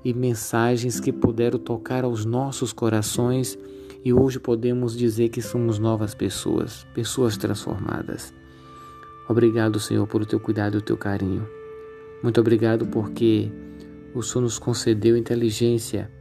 e 0.03 0.13
mensagens 0.13 0.99
que 0.99 1.11
puderam 1.11 1.59
tocar 1.59 2.03
aos 2.03 2.23
nossos 2.23 2.71
corações 2.71 3.57
e 4.03 4.13
hoje 4.13 4.39
podemos 4.39 4.97
dizer 4.97 5.29
que 5.29 5.41
somos 5.41 5.77
novas 5.77 6.15
pessoas, 6.15 6.87
pessoas 6.93 7.35
transformadas. 7.35 8.33
Obrigado, 9.27 9.79
Senhor, 9.79 10.07
por 10.07 10.21
o 10.21 10.25
teu 10.25 10.39
cuidado 10.39 10.75
e 10.75 10.77
o 10.77 10.81
teu 10.81 10.97
carinho. 10.97 11.45
Muito 12.23 12.39
obrigado 12.39 12.87
porque 12.87 13.51
o 14.13 14.21
Senhor 14.21 14.41
nos 14.41 14.57
concedeu 14.57 15.15
inteligência 15.15 16.11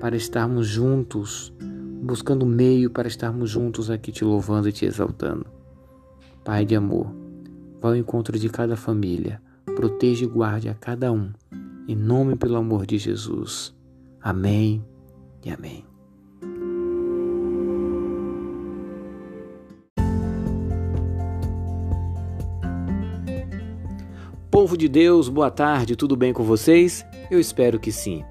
para 0.00 0.16
estarmos 0.16 0.66
juntos, 0.66 1.52
buscando 2.02 2.44
meio 2.46 2.90
para 2.90 3.08
estarmos 3.08 3.50
juntos 3.50 3.90
aqui 3.90 4.12
te 4.12 4.24
louvando 4.24 4.68
e 4.68 4.72
te 4.72 4.84
exaltando. 4.84 5.46
Pai 6.44 6.64
de 6.64 6.74
amor, 6.74 7.14
vá 7.80 7.90
ao 7.90 7.96
encontro 7.96 8.38
de 8.38 8.48
cada 8.48 8.76
família, 8.76 9.40
proteja 9.76 10.24
e 10.24 10.28
guarde 10.28 10.68
a 10.68 10.74
cada 10.74 11.12
um 11.12 11.30
em 11.90 11.96
nome 11.96 12.36
pelo 12.36 12.56
amor 12.56 12.86
de 12.86 12.98
Jesus. 12.98 13.74
Amém 14.22 14.84
e 15.44 15.50
amém. 15.50 15.84
Povo 24.50 24.76
de 24.76 24.88
Deus, 24.88 25.28
boa 25.28 25.50
tarde, 25.50 25.96
tudo 25.96 26.16
bem 26.16 26.32
com 26.32 26.44
vocês? 26.44 27.04
Eu 27.30 27.38
espero 27.38 27.78
que 27.78 27.92
sim. 27.92 28.24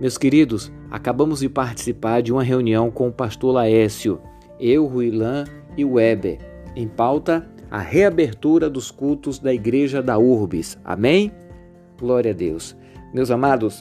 Meus 0.00 0.18
queridos, 0.18 0.72
acabamos 0.90 1.40
de 1.40 1.48
participar 1.48 2.20
de 2.20 2.32
uma 2.32 2.42
reunião 2.42 2.90
com 2.90 3.08
o 3.08 3.12
pastor 3.12 3.54
Laécio, 3.54 4.20
eu, 4.58 4.86
Ruilan 4.86 5.44
e 5.76 5.84
Weber. 5.84 6.38
Em 6.74 6.88
pauta, 6.88 7.48
a 7.70 7.78
reabertura 7.78 8.68
dos 8.68 8.90
cultos 8.90 9.38
da 9.38 9.54
Igreja 9.54 10.02
da 10.02 10.18
Urbis. 10.18 10.76
Amém? 10.84 11.32
Glória 11.98 12.32
a 12.32 12.34
Deus. 12.34 12.76
Meus 13.14 13.30
amados, 13.30 13.80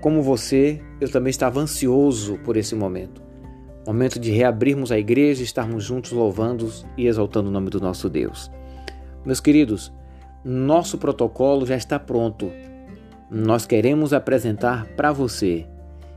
como 0.00 0.22
você, 0.22 0.80
eu 1.00 1.10
também 1.10 1.30
estava 1.30 1.58
ansioso 1.58 2.38
por 2.44 2.56
esse 2.56 2.74
momento. 2.76 3.20
Momento 3.84 4.20
de 4.20 4.30
reabrirmos 4.30 4.92
a 4.92 4.98
igreja, 4.98 5.42
estarmos 5.42 5.82
juntos 5.82 6.12
louvando 6.12 6.70
e 6.96 7.06
exaltando 7.06 7.48
o 7.48 7.52
nome 7.52 7.70
do 7.70 7.80
nosso 7.80 8.08
Deus. 8.08 8.50
Meus 9.24 9.40
queridos, 9.40 9.92
nosso 10.44 10.98
protocolo 10.98 11.66
já 11.66 11.76
está 11.76 11.98
pronto. 11.98 12.52
Nós 13.30 13.66
queremos 13.66 14.12
apresentar 14.12 14.86
para 14.96 15.12
você. 15.12 15.66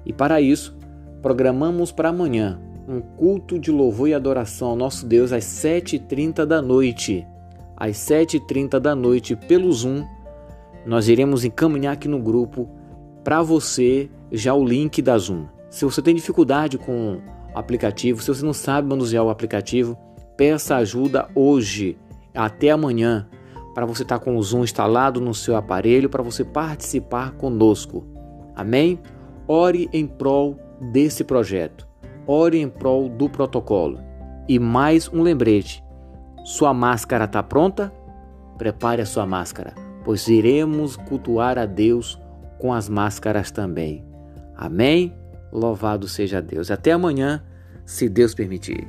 E 0.06 0.13
para 0.13 0.41
isso, 0.41 0.78
programamos 1.21 1.91
para 1.91 2.10
amanhã 2.10 2.60
um 2.88 3.00
culto 3.02 3.60
de 3.60 3.71
louvor 3.71 4.10
e 4.10 4.13
adoração 4.13 4.69
ao 4.69 4.76
nosso 4.76 5.06
Deus 5.06 5.32
às 5.32 5.43
7h30 5.43 6.45
da 6.45 6.62
noite. 6.62 7.26
Às 7.78 7.97
7h30 7.97 8.80
da 8.80 8.95
noite 8.95 9.36
pelo 9.36 9.71
Zoom 9.71 10.04
nós 10.86 11.08
iremos 11.08 11.45
encaminhar 11.45 11.93
aqui 11.93 12.08
no 12.08 12.19
grupo 12.19 12.67
para 13.24 13.41
você 13.41 14.10
já 14.32 14.54
o 14.54 14.65
link 14.65 15.02
da 15.02 15.17
Zoom. 15.17 15.45
Se 15.69 15.86
você 15.86 16.02
tem 16.02 16.15
dificuldade 16.15 16.78
com 16.78 17.15
o 17.15 17.21
aplicativo, 17.58 18.21
se 18.21 18.28
você 18.28 18.43
não 18.43 18.54
sabe 18.54 18.88
manusear 18.88 19.24
o 19.24 19.30
aplicativo, 19.30 19.97
peça 20.36 20.76
ajuda 20.78 21.30
hoje, 21.36 21.97
até 22.34 22.71
amanhã, 22.71 23.28
para 23.74 23.86
você 23.86 24.04
estar 24.04 24.20
tá 24.20 24.26
com 24.26 24.36
o 24.36 24.44
Zoom 24.44 24.64
instalado 24.64 25.22
no 25.22 25.34
seu 25.34 25.56
aparelho, 25.56 26.10
para 26.10 26.24
você 26.24 26.44
participar 26.44 27.32
conosco. 27.32 28.06
Amém? 28.56 29.00
Ore 29.48 29.90
em 29.92 30.06
prol 30.06 30.60
desse 30.92 31.24
projeto. 31.24 31.88
Ore 32.28 32.60
em 32.60 32.70
prol 32.70 33.10
do 33.10 33.30
protocolo. 33.30 34.00
E 34.48 34.60
mais 34.60 35.08
um 35.12 35.22
lembrete: 35.22 35.84
sua 36.44 36.74
máscara 36.74 37.26
está 37.26 37.42
pronta? 37.42 37.94
Prepare 38.58 39.02
a 39.02 39.06
sua 39.06 39.26
máscara 39.26 39.74
pois 40.04 40.28
iremos 40.28 40.96
cultuar 40.96 41.58
a 41.58 41.66
Deus 41.66 42.20
com 42.60 42.74
as 42.74 42.90
máscaras 42.90 43.52
também. 43.52 44.06
Amém? 44.56 45.16
Louvado 45.52 46.08
seja 46.08 46.42
Deus. 46.42 46.72
Até 46.72 46.92
amanhã, 46.92 47.44
se 47.86 48.08
Deus 48.08 48.34
permitir. 48.34 48.88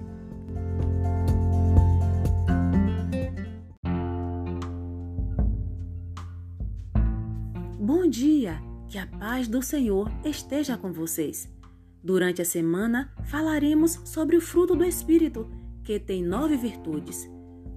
Dia, 8.13 8.63
que 8.89 8.99
a 8.99 9.07
paz 9.07 9.49
do 9.49 9.63
Senhor 9.63 10.13
esteja 10.23 10.77
com 10.77 10.93
vocês. 10.93 11.51
Durante 12.05 12.43
a 12.43 12.45
semana 12.45 13.11
falaremos 13.25 13.99
sobre 14.05 14.37
o 14.37 14.41
fruto 14.41 14.77
do 14.77 14.85
Espírito, 14.85 15.51
que 15.83 15.99
tem 15.99 16.23
nove 16.23 16.57
virtudes. 16.59 17.29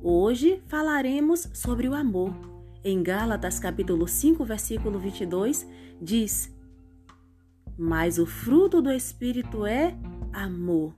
Hoje 0.04 0.62
falaremos 0.68 1.48
sobre 1.54 1.88
o 1.88 1.94
amor. 1.94 2.36
Em 2.84 3.02
Gálatas 3.02 3.60
capítulo 3.60 4.10
5, 4.10 4.44
versículo 4.44 5.00
22, 5.00 5.66
diz: 6.02 6.54
Mas 7.78 8.20
o 8.20 8.26
fruto 8.26 8.82
do 8.82 8.92
Espírito 8.92 9.66
é 9.66 9.98
amor. 10.34 10.94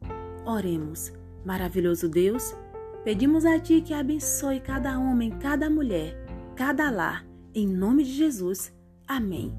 Oremos. 0.45 1.13
Maravilhoso 1.45 2.09
Deus, 2.09 2.55
pedimos 3.03 3.45
a 3.45 3.59
Ti 3.59 3.81
que 3.81 3.93
abençoe 3.93 4.59
cada 4.59 4.97
homem, 4.97 5.29
cada 5.37 5.69
mulher, 5.69 6.17
cada 6.55 6.89
lar 6.89 7.23
em 7.53 7.67
nome 7.67 8.03
de 8.03 8.13
Jesus. 8.13 8.75
Amém. 9.07 9.57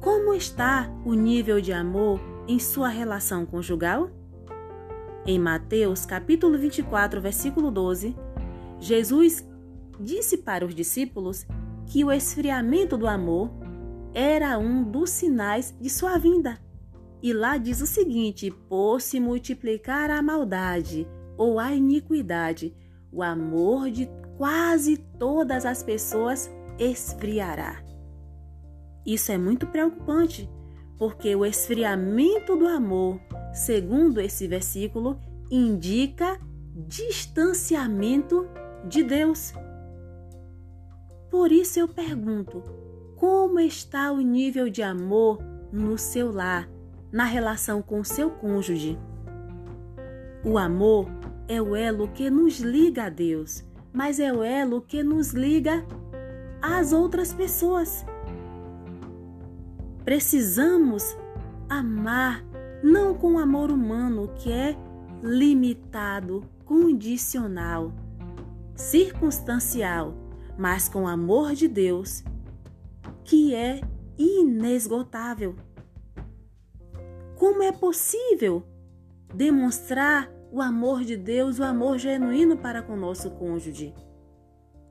Como 0.00 0.32
está 0.32 0.90
o 1.04 1.12
nível 1.12 1.60
de 1.60 1.74
amor 1.74 2.18
em 2.48 2.58
sua 2.58 2.88
relação 2.88 3.44
conjugal? 3.44 4.10
Em 5.26 5.38
Mateus, 5.38 6.06
capítulo 6.06 6.56
24, 6.56 7.20
versículo 7.20 7.70
12, 7.70 8.16
Jesus 8.80 9.46
disse 10.00 10.38
para 10.38 10.64
os 10.64 10.74
discípulos 10.74 11.46
que 11.86 12.02
o 12.02 12.10
esfriamento 12.10 12.96
do 12.96 13.06
amor 13.06 13.50
era 14.14 14.58
um 14.58 14.82
dos 14.82 15.10
sinais 15.10 15.76
de 15.78 15.90
sua 15.90 16.16
vinda. 16.16 16.58
E 17.22 17.32
lá 17.34 17.58
diz 17.58 17.82
o 17.82 17.86
seguinte: 17.86 18.50
por 18.70 19.02
se 19.02 19.20
multiplicar 19.20 20.10
a 20.10 20.22
maldade 20.22 21.06
ou 21.36 21.60
a 21.60 21.72
iniquidade, 21.74 22.74
o 23.12 23.22
amor 23.22 23.90
de 23.90 24.08
quase 24.38 24.96
todas 25.18 25.66
as 25.66 25.82
pessoas 25.82 26.50
esfriará. 26.78 27.91
Isso 29.04 29.32
é 29.32 29.38
muito 29.38 29.66
preocupante, 29.66 30.48
porque 30.96 31.34
o 31.34 31.44
esfriamento 31.44 32.56
do 32.56 32.66
amor, 32.66 33.20
segundo 33.52 34.20
esse 34.20 34.46
versículo, 34.46 35.18
indica 35.50 36.40
distanciamento 36.74 38.46
de 38.88 39.02
Deus. 39.02 39.52
Por 41.30 41.50
isso 41.50 41.80
eu 41.80 41.88
pergunto: 41.88 42.62
como 43.16 43.58
está 43.60 44.12
o 44.12 44.20
nível 44.20 44.68
de 44.68 44.82
amor 44.82 45.38
no 45.72 45.98
seu 45.98 46.32
lar, 46.32 46.68
na 47.10 47.24
relação 47.24 47.82
com 47.82 48.00
o 48.00 48.04
seu 48.04 48.30
cônjuge? 48.30 48.98
O 50.44 50.58
amor 50.58 51.08
é 51.48 51.60
o 51.60 51.76
elo 51.76 52.08
que 52.08 52.28
nos 52.30 52.58
liga 52.58 53.04
a 53.04 53.08
Deus, 53.08 53.64
mas 53.92 54.18
é 54.18 54.32
o 54.32 54.42
elo 54.42 54.80
que 54.80 55.02
nos 55.02 55.32
liga 55.32 55.86
às 56.60 56.92
outras 56.92 57.32
pessoas. 57.32 58.04
Precisamos 60.04 61.16
amar 61.68 62.44
não 62.82 63.14
com 63.14 63.38
amor 63.38 63.70
humano 63.70 64.28
que 64.36 64.50
é 64.50 64.76
limitado, 65.22 66.44
condicional, 66.64 67.92
circunstancial, 68.74 70.14
mas 70.58 70.88
com 70.88 71.06
amor 71.06 71.54
de 71.54 71.68
Deus 71.68 72.24
que 73.24 73.54
é 73.54 73.80
inesgotável. 74.18 75.54
Como 77.36 77.62
é 77.62 77.72
possível 77.72 78.64
demonstrar 79.34 80.30
o 80.50 80.60
amor 80.60 81.02
de 81.04 81.16
Deus, 81.16 81.58
o 81.58 81.64
amor 81.64 81.98
genuíno 81.98 82.56
para 82.56 82.82
com 82.82 82.96
nosso 82.96 83.30
cônjuge? 83.30 83.94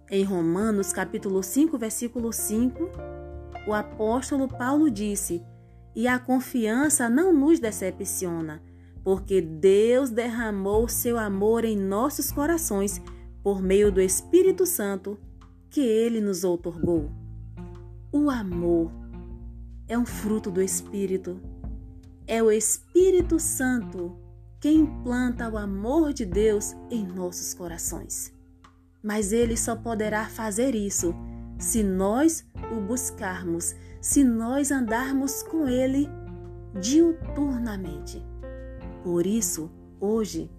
Em 0.10 0.24
Romanos, 0.24 0.91
capítulo 0.91 1.43
5, 1.43 1.78
versículo 1.78 2.34
5, 2.34 2.89
o 3.67 3.74
apóstolo 3.74 4.47
Paulo 4.47 4.89
disse: 4.89 5.43
"E 5.95 6.08
a 6.08 6.17
confiança 6.17 7.10
não 7.10 7.34
nos 7.34 7.60
decepciona, 7.60 8.62
porque 9.04 9.41
Deus 9.41 10.10
derramou 10.10 10.88
seu 10.88 11.17
amor 11.17 11.65
em 11.65 11.78
nossos 11.78 12.32
corações 12.32 13.02
por 13.43 13.62
meio 13.62 13.91
do 13.91 14.00
Espírito 14.00 14.65
Santo 14.65 15.19
que 15.69 15.82
ele 15.82 16.21
nos 16.21 16.43
outorgou." 16.43 17.12
O 18.12 18.30
amor 18.30 18.91
é 19.88 19.97
um 19.97 20.06
fruto 20.06 20.52
do 20.52 20.62
Espírito. 20.62 21.39
É 22.28 22.41
o 22.41 22.52
Espírito 22.52 23.39
Santo 23.39 24.15
quem 24.60 24.82
implanta 24.82 25.50
o 25.50 25.58
amor 25.58 26.13
de 26.13 26.26
Deus 26.26 26.76
em 26.89 27.06
nossos 27.06 27.54
corações. 27.54 28.32
Mas 29.04 29.34
ele 29.34 29.58
só 29.58 29.76
poderá 29.76 30.26
fazer 30.28 30.76
isso 30.76 31.15
se 31.62 31.84
nós 31.84 32.43
o 32.71 32.82
buscarmos, 32.82 33.76
se 34.02 34.24
nós 34.24 34.71
andarmos 34.71 35.43
com 35.43 35.67
ele 35.67 36.10
diuturnamente. 36.80 38.26
Por 39.04 39.28
isso, 39.28 39.71
hoje, 40.00 40.50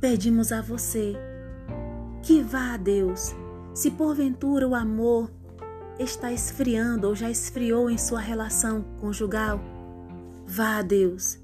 pedimos 0.00 0.52
a 0.52 0.62
você 0.62 1.14
que 2.22 2.40
vá 2.40 2.72
a 2.72 2.76
Deus. 2.78 3.34
Se 3.74 3.90
porventura 3.90 4.66
o 4.66 4.74
amor 4.74 5.30
está 5.98 6.32
esfriando 6.32 7.08
ou 7.08 7.14
já 7.14 7.30
esfriou 7.30 7.90
em 7.90 7.98
sua 7.98 8.20
relação 8.20 8.84
conjugal, 9.00 9.60
vá 10.46 10.78
a 10.78 10.82
Deus. 10.82 11.38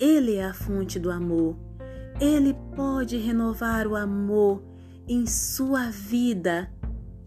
Ele 0.00 0.36
é 0.36 0.44
a 0.46 0.54
fonte 0.54 0.98
do 0.98 1.10
amor. 1.10 1.54
Ele 2.18 2.56
pode 2.74 3.18
renovar 3.18 3.86
o 3.86 3.94
amor 3.94 4.62
em 5.06 5.26
sua 5.26 5.90
vida, 5.90 6.70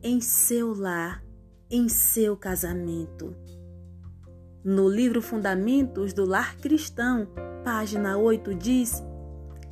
em 0.01 0.21
seu 0.21 0.73
lar, 0.73 1.23
em 1.69 1.89
seu 1.89 2.37
casamento. 2.37 3.35
No 4.63 4.87
livro 4.89 5.21
Fundamentos 5.21 6.13
do 6.13 6.25
Lar 6.25 6.57
Cristão, 6.57 7.27
página 7.63 8.17
8, 8.17 8.53
diz 8.55 9.03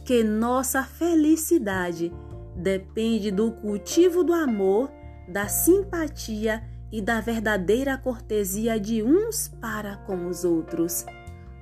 que 0.05 0.23
nossa 0.23 0.83
felicidade 0.83 2.13
depende 2.55 3.31
do 3.31 3.51
cultivo 3.51 4.23
do 4.23 4.33
amor, 4.33 4.91
da 5.27 5.47
simpatia 5.47 6.63
e 6.91 7.01
da 7.01 7.19
verdadeira 7.19 7.97
cortesia 7.97 8.79
de 8.79 9.03
uns 9.03 9.47
para 9.59 9.97
com 9.97 10.27
os 10.27 10.45
outros. 10.45 11.05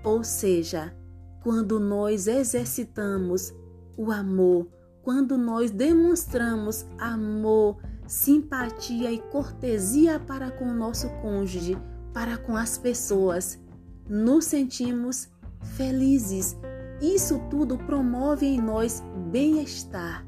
Ou 0.04 0.24
seja, 0.24 0.94
quando 1.42 1.80
nós 1.80 2.28
exercitamos 2.28 3.54
o 3.98 4.12
amor, 4.12 4.68
quando 5.02 5.38
nós 5.38 5.72
demonstramos 5.72 6.86
amor, 7.00 7.78
simpatia 8.08 9.12
e 9.12 9.20
cortesia 9.20 10.20
para 10.20 10.52
com 10.52 10.66
o 10.66 10.74
nosso 10.74 11.10
cônjuge, 11.22 11.78
para 12.14 12.38
com 12.38 12.56
as 12.56 12.78
pessoas, 12.78 13.60
nos 14.08 14.46
sentimos 14.46 15.30
felizes. 15.76 16.56
Isso 17.02 17.40
tudo 17.50 17.78
promove 17.78 18.46
em 18.46 18.62
nós 18.62 19.04
bem-estar. 19.32 20.26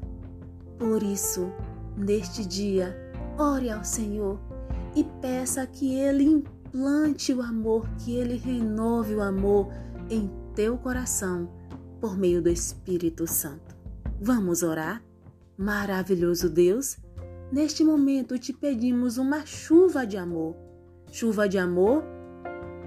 Por 0.78 1.02
isso, 1.02 1.52
neste 1.96 2.44
dia, 2.44 2.96
ore 3.38 3.70
ao 3.70 3.84
Senhor 3.84 4.40
e 4.94 5.04
peça 5.20 5.66
que 5.66 5.94
Ele 5.94 6.24
implante 6.24 7.32
o 7.32 7.40
amor, 7.40 7.88
que 7.98 8.16
Ele 8.16 8.36
renove 8.36 9.14
o 9.14 9.22
amor 9.22 9.68
em 10.10 10.30
teu 10.54 10.76
coração 10.76 11.50
por 12.00 12.16
meio 12.16 12.42
do 12.42 12.48
Espírito 12.48 13.26
Santo. 13.26 13.76
Vamos 14.20 14.62
orar? 14.62 15.02
Maravilhoso 15.56 16.50
Deus, 16.50 16.98
neste 17.52 17.84
momento 17.84 18.38
te 18.38 18.52
pedimos 18.52 19.18
uma 19.18 19.44
chuva 19.46 20.06
de 20.06 20.16
amor, 20.16 20.56
chuva 21.10 21.48
de 21.48 21.58
amor 21.58 22.04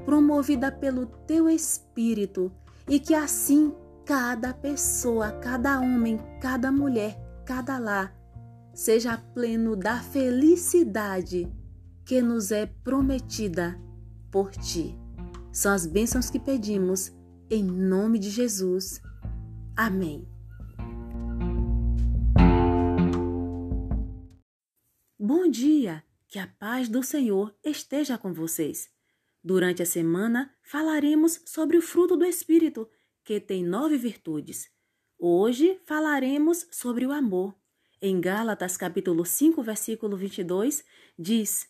promovida 0.06 0.72
pelo 0.72 1.06
teu 1.06 1.50
Espírito 1.50 2.52
e 2.88 3.00
que 3.00 3.14
assim 3.14 3.74
cada 4.06 4.54
pessoa, 4.54 5.32
cada 5.34 5.80
homem, 5.80 6.20
cada 6.42 6.72
mulher, 6.72 7.16
cada 7.46 7.78
lar 7.78 8.16
seja 8.74 9.18
pleno 9.18 9.76
da 9.76 10.00
felicidade 10.00 11.52
que 12.06 12.22
nos 12.22 12.52
é 12.52 12.66
prometida 12.66 13.80
por 14.32 14.52
ti. 14.52 14.98
São 15.52 15.74
as 15.74 15.86
bênçãos 15.86 16.30
que 16.30 16.40
pedimos 16.40 17.12
em 17.50 17.64
nome 17.64 18.18
de 18.20 18.30
Jesus. 18.30 19.02
Amém. 19.76 20.29
Bom 25.22 25.50
dia, 25.50 26.02
que 26.30 26.40
a 26.40 26.48
paz 26.48 26.88
do 26.88 27.04
Senhor 27.04 27.54
esteja 27.62 28.18
com 28.18 28.32
vocês. 28.32 28.90
Durante 29.44 29.84
a 29.84 29.86
semana 29.86 30.56
falaremos 30.62 31.42
sobre 31.46 31.78
o 31.78 31.82
fruto 31.82 32.16
do 32.16 32.24
Espírito, 32.24 32.90
que 33.26 33.38
tem 33.38 33.62
nove 33.62 33.98
virtudes. 33.98 34.72
Hoje 35.18 35.78
falaremos 35.86 36.66
sobre 36.72 37.06
o 37.06 37.12
amor. 37.12 37.54
Em 38.02 38.22
Gálatas 38.22 38.78
capítulo 38.78 39.26
5, 39.26 39.62
versículo 39.62 40.16
22, 40.16 40.86
diz: 41.18 41.68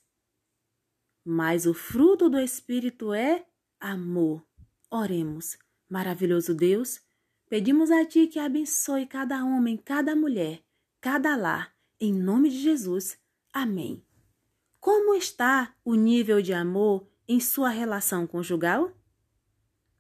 mas 1.25 1.65
o 1.65 1.73
fruto 1.73 2.29
do 2.29 2.39
Espírito 2.39 3.13
é 3.13 3.47
amor. 3.79 4.45
Oremos, 4.91 5.57
maravilhoso 5.89 6.53
Deus, 6.53 7.01
pedimos 7.49 7.89
a 7.89 8.05
Ti 8.05 8.27
que 8.27 8.37
abençoe 8.37 9.07
cada 9.07 9.43
homem, 9.43 9.75
cada 9.75 10.15
mulher, 10.15 10.63
cada 11.01 11.35
lar, 11.35 11.75
em 11.99 12.13
nome 12.13 12.49
de 12.49 12.59
Jesus. 12.59 13.17
Amém. 13.61 14.01
Como 14.79 15.13
está 15.13 15.75
o 15.83 15.93
nível 15.93 16.41
de 16.41 16.53
amor 16.53 17.05
em 17.27 17.41
sua 17.41 17.67
relação 17.67 18.25
conjugal? 18.25 18.93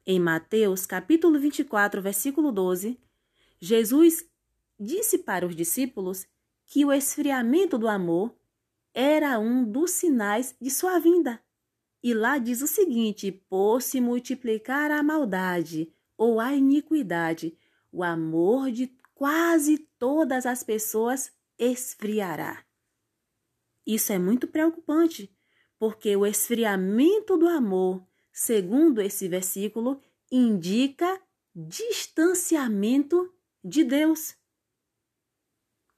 Em 0.05 0.17
Mateus, 0.17 0.85
capítulo 0.85 1.37
24, 1.37 2.01
versículo 2.01 2.53
12, 2.53 2.97
Jesus 3.59 4.25
disse 4.79 5.17
para 5.17 5.45
os 5.45 5.57
discípulos 5.57 6.25
que 6.65 6.85
o 6.85 6.93
esfriamento 6.93 7.77
do 7.77 7.89
amor 7.89 8.33
era 8.93 9.37
um 9.37 9.69
dos 9.69 9.91
sinais 9.91 10.55
de 10.61 10.71
sua 10.71 10.97
vinda. 10.97 11.43
E 12.01 12.13
lá 12.13 12.37
diz 12.37 12.61
o 12.61 12.67
seguinte: 12.67 13.29
por 13.29 13.81
se 13.81 13.99
multiplicar 13.99 14.89
a 14.89 15.03
maldade 15.03 15.93
ou 16.17 16.39
a 16.39 16.53
iniquidade, 16.53 17.57
o 17.91 18.05
amor 18.05 18.71
de 18.71 18.89
quase 19.13 19.79
todas 19.99 20.45
as 20.45 20.63
pessoas 20.63 21.29
esfriará. 21.57 22.68
Isso 23.89 24.13
é 24.13 24.19
muito 24.19 24.47
preocupante, 24.47 25.35
porque 25.79 26.15
o 26.15 26.23
esfriamento 26.23 27.35
do 27.35 27.49
amor, 27.49 28.07
segundo 28.31 29.01
esse 29.01 29.27
versículo, 29.27 29.99
indica 30.31 31.19
distanciamento 31.55 33.33
de 33.63 33.83
Deus. 33.83 34.35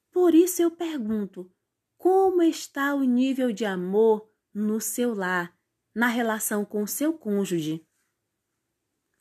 Por 0.09 0.33
isso 0.33 0.61
eu 0.61 0.71
pergunto: 0.71 1.51
como 1.97 2.41
está 2.41 2.95
o 2.95 3.03
nível 3.03 3.51
de 3.51 3.65
amor 3.65 4.25
no 4.53 4.79
seu 4.79 5.13
lar, 5.13 5.53
na 5.93 6.07
relação 6.07 6.63
com 6.63 6.87
seu 6.87 7.11
cônjuge? 7.11 7.85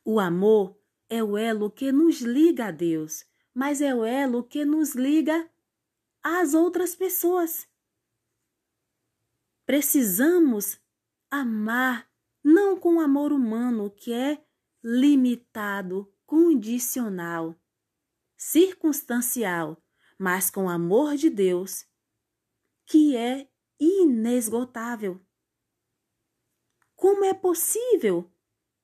O 0.04 0.20
amor 0.20 0.80
é 1.08 1.24
o 1.24 1.36
elo 1.36 1.72
que 1.72 1.90
nos 1.90 2.20
liga 2.20 2.66
a 2.66 2.70
Deus, 2.70 3.24
mas 3.52 3.80
é 3.80 3.92
o 3.92 4.04
elo 4.04 4.44
que 4.44 4.64
nos 4.64 4.94
liga 4.94 5.50
às 6.22 6.54
outras 6.54 6.94
pessoas. 6.94 7.68
Precisamos 9.70 10.80
amar 11.30 12.10
não 12.42 12.76
com 12.76 12.98
amor 12.98 13.32
humano 13.32 13.88
que 13.88 14.12
é 14.12 14.44
limitado, 14.82 16.12
condicional, 16.26 17.54
circunstancial, 18.36 19.80
mas 20.18 20.50
com 20.50 20.68
amor 20.68 21.14
de 21.14 21.30
Deus 21.30 21.86
que 22.84 23.16
é 23.16 23.48
inesgotável. 23.78 25.24
Como 26.96 27.24
é 27.24 27.32
possível 27.32 28.28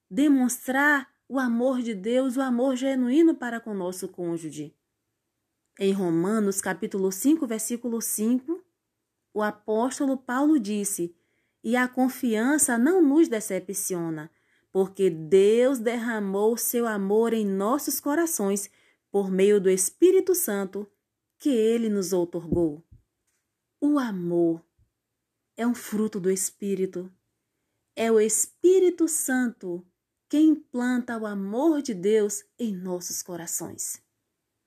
demonstrar 0.09 1.12
o 1.29 1.40
amor 1.40 1.83
de 1.83 1.96
Deus, 1.96 2.37
o 2.37 2.40
amor 2.40 2.77
genuíno 2.77 3.35
para 3.35 3.59
com 3.59 3.75
nosso 3.75 4.07
cônjuge? 4.07 4.79
Em 5.81 5.92
Romanos, 5.92 6.61
capítulo 6.61 7.11
5, 7.11 7.44
versículo 7.44 8.01
5, 8.01 8.64
o 9.37 9.42
apóstolo 9.42 10.16
Paulo 10.16 10.59
disse: 10.59 11.14
E 11.62 11.77
a 11.77 11.87
confiança 11.87 12.79
não 12.79 13.03
nos 13.03 13.29
decepciona, 13.29 14.31
porque 14.72 15.11
Deus 15.11 15.79
derramou 15.79 16.57
seu 16.57 16.87
amor 16.87 17.35
em 17.35 17.44
nossos 17.44 18.01
corações 18.01 18.70
por 19.11 19.31
meio 19.31 19.61
do 19.61 19.68
Espírito 19.68 20.35
Santo 20.35 20.90
que 21.38 21.51
ele 21.51 21.90
nos 21.90 22.14
outorgou. 22.14 22.83
O 23.79 23.99
amor 23.99 24.64
é 25.55 25.66
um 25.66 25.75
fruto 25.75 26.18
do 26.18 26.31
Espírito. 26.31 27.12
É 27.94 28.11
o 28.11 28.18
Espírito 28.18 29.07
Santo 29.07 29.87
quem 30.31 30.49
implanta 30.49 31.18
o 31.18 31.27
amor 31.27 31.83
de 31.83 31.92
Deus 31.92 32.42
em 32.59 32.75
nossos 32.75 33.22
corações. 33.22 34.03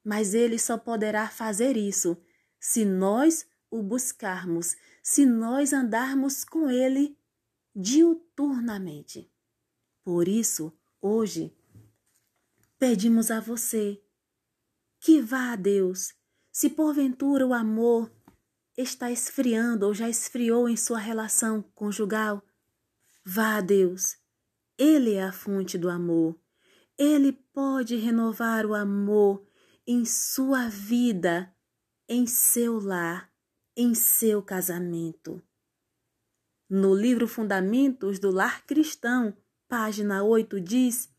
Mas 0.04 0.36
ele 0.36 0.60
só 0.60 0.78
poderá 0.78 1.28
fazer 1.28 1.76
isso 1.76 2.16
se 2.60 2.86
nós 2.86 3.48
o 3.72 3.84
buscarmos, 3.84 4.76
se 5.02 5.26
nós 5.26 5.74
andarmos 5.74 6.44
com 6.44 6.70
Ele 6.70 7.18
diuturnamente. 7.76 9.32
Por 10.04 10.28
isso, 10.28 10.74
hoje, 11.02 11.56
pedimos 12.78 13.30
a 13.30 13.40
você 13.40 14.02
que 15.00 15.22
vá 15.22 15.54
a 15.54 15.56
Deus, 15.56 16.14
se 16.52 16.70
porventura 16.70 17.46
o 17.46 17.54
amor 17.54 18.12
está 18.76 19.12
esfriando 19.12 19.86
ou 19.86 19.94
já 19.94 20.10
esfriou 20.10 20.68
em 20.68 20.76
sua 20.76 21.00
relação 21.00 21.62
conjugal, 21.76 22.44
vá 23.24 23.58
a 23.58 23.62
Deus. 23.62 24.18
Ele 24.78 25.14
é 25.14 25.24
a 25.24 25.32
fonte 25.32 25.78
do 25.78 25.90
amor. 25.90 26.40
Ele 26.98 27.32
pode 27.32 27.96
renovar 27.96 28.66
o 28.66 28.74
amor 28.74 29.46
em 29.86 30.06
sua 30.06 30.70
vida, 30.70 31.54
em 32.08 32.26
seu 32.26 32.80
lar 32.80 33.29
em 33.76 33.94
seu 33.94 34.42
casamento. 34.42 35.42
No 36.70 36.94
livro 36.94 37.28
Fundamentos 37.28 38.20
do 38.20 38.30
Lar 38.30 38.66
Cristão, 38.66 39.36
página 39.68 40.24
8, 40.24 40.62
diz 40.62 41.10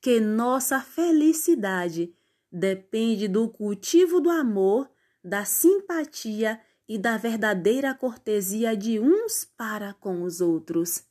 que 0.00 0.20
nossa 0.20 0.80
felicidade 0.80 2.14
depende 2.50 3.28
do 3.28 3.48
cultivo 3.48 4.20
do 4.20 4.30
amor, 4.30 4.90
da 5.22 5.44
simpatia 5.44 6.60
e 6.88 6.98
da 6.98 7.18
verdadeira 7.18 7.94
cortesia 7.94 8.76
de 8.76 8.98
uns 8.98 9.44
para 9.44 9.92
com 9.94 10.22
os 10.22 10.40
outros. 10.40 11.02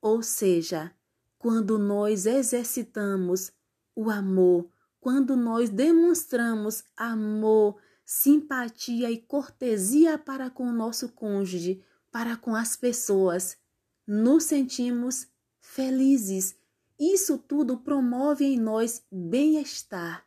Ou 0.00 0.22
seja, 0.22 0.90
quando 1.36 1.78
nós 1.78 2.24
exercitamos 2.24 3.52
o 3.94 4.10
amor, 4.10 4.70
quando 5.00 5.36
nós 5.36 5.68
demonstramos 5.68 6.82
amor 6.96 7.78
simpatia 8.10 9.10
e 9.10 9.18
cortesia 9.18 10.16
para 10.16 10.48
com 10.48 10.66
o 10.66 10.72
nosso 10.72 11.10
cônjuge, 11.10 11.84
para 12.10 12.38
com 12.38 12.54
as 12.54 12.74
pessoas. 12.74 13.58
Nos 14.06 14.44
sentimos 14.44 15.26
felizes. 15.60 16.56
Isso 16.98 17.36
tudo 17.36 17.76
promove 17.76 18.46
em 18.46 18.58
nós 18.58 19.04
bem-estar. 19.12 20.26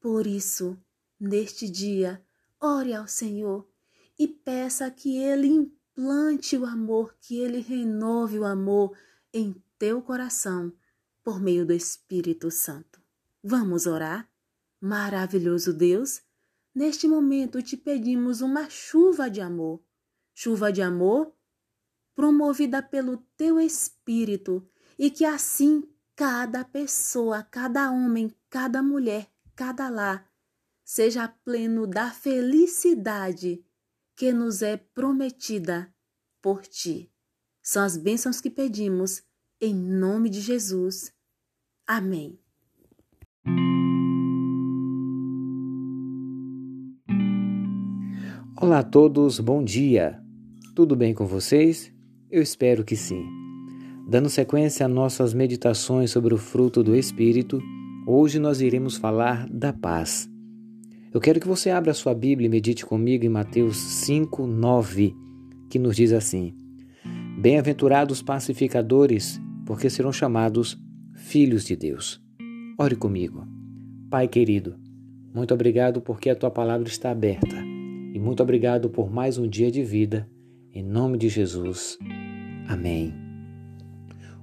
Por 0.00 0.26
isso, 0.26 0.76
neste 1.18 1.70
dia, 1.70 2.20
ore 2.60 2.92
ao 2.92 3.06
Senhor 3.06 3.68
e 4.18 4.26
peça 4.26 4.90
que 4.90 5.16
Ele 5.16 5.46
implante 5.46 6.56
o 6.56 6.66
amor, 6.66 7.16
que 7.20 7.38
Ele 7.38 7.60
renove 7.60 8.40
o 8.40 8.44
amor 8.44 8.98
em 9.32 9.54
teu 9.78 10.02
coração 10.02 10.72
por 11.22 11.40
meio 11.40 11.64
do 11.64 11.72
Espírito 11.72 12.50
Santo. 12.50 13.00
Vamos 13.44 13.86
orar? 13.86 14.28
Maravilhoso 14.80 15.72
Deus, 15.72 16.25
Neste 16.76 17.08
momento 17.08 17.62
te 17.62 17.74
pedimos 17.74 18.42
uma 18.42 18.68
chuva 18.68 19.30
de 19.30 19.40
amor, 19.40 19.82
chuva 20.34 20.70
de 20.70 20.82
amor 20.82 21.34
promovida 22.14 22.82
pelo 22.82 23.16
teu 23.34 23.58
Espírito, 23.58 24.68
e 24.98 25.10
que 25.10 25.24
assim 25.24 25.88
cada 26.14 26.62
pessoa, 26.66 27.42
cada 27.42 27.90
homem, 27.90 28.30
cada 28.50 28.82
mulher, 28.82 29.26
cada 29.54 29.88
lar 29.88 30.30
seja 30.84 31.26
pleno 31.26 31.86
da 31.86 32.10
felicidade 32.10 33.64
que 34.14 34.30
nos 34.30 34.60
é 34.60 34.76
prometida 34.76 35.90
por 36.42 36.66
ti. 36.66 37.10
São 37.62 37.82
as 37.82 37.96
bênçãos 37.96 38.38
que 38.38 38.50
pedimos 38.50 39.22
em 39.58 39.74
nome 39.74 40.28
de 40.28 40.42
Jesus. 40.42 41.10
Amém. 41.86 42.38
Olá 48.58 48.78
a 48.78 48.82
todos, 48.82 49.38
bom 49.38 49.62
dia. 49.62 50.18
Tudo 50.74 50.96
bem 50.96 51.12
com 51.12 51.26
vocês? 51.26 51.92
Eu 52.30 52.40
espero 52.40 52.84
que 52.84 52.96
sim. 52.96 53.22
Dando 54.08 54.30
sequência 54.30 54.86
a 54.86 54.88
nossas 54.88 55.34
meditações 55.34 56.10
sobre 56.10 56.32
o 56.32 56.38
fruto 56.38 56.82
do 56.82 56.96
Espírito, 56.96 57.62
hoje 58.06 58.38
nós 58.38 58.62
iremos 58.62 58.96
falar 58.96 59.46
da 59.50 59.74
paz. 59.74 60.26
Eu 61.12 61.20
quero 61.20 61.38
que 61.38 61.46
você 61.46 61.68
abra 61.68 61.92
sua 61.92 62.14
Bíblia 62.14 62.46
e 62.46 62.50
medite 62.50 62.86
comigo 62.86 63.26
em 63.26 63.28
Mateus 63.28 63.76
5, 63.76 64.46
9, 64.46 65.14
que 65.68 65.78
nos 65.78 65.94
diz 65.94 66.14
assim: 66.14 66.54
Bem-aventurados 67.38 68.22
pacificadores, 68.22 69.38
porque 69.66 69.90
serão 69.90 70.14
chamados 70.14 70.82
filhos 71.12 71.62
de 71.62 71.76
Deus. 71.76 72.22
Ore 72.78 72.96
comigo. 72.96 73.46
Pai 74.08 74.26
querido, 74.26 74.76
muito 75.34 75.52
obrigado 75.52 76.00
porque 76.00 76.30
a 76.30 76.34
tua 76.34 76.50
palavra 76.50 76.88
está 76.88 77.10
aberta 77.10 77.65
e 78.16 78.18
muito 78.18 78.42
obrigado 78.42 78.88
por 78.88 79.10
mais 79.10 79.36
um 79.36 79.46
dia 79.46 79.70
de 79.70 79.84
vida. 79.84 80.26
Em 80.72 80.82
nome 80.82 81.18
de 81.18 81.28
Jesus. 81.28 81.98
Amém. 82.66 83.12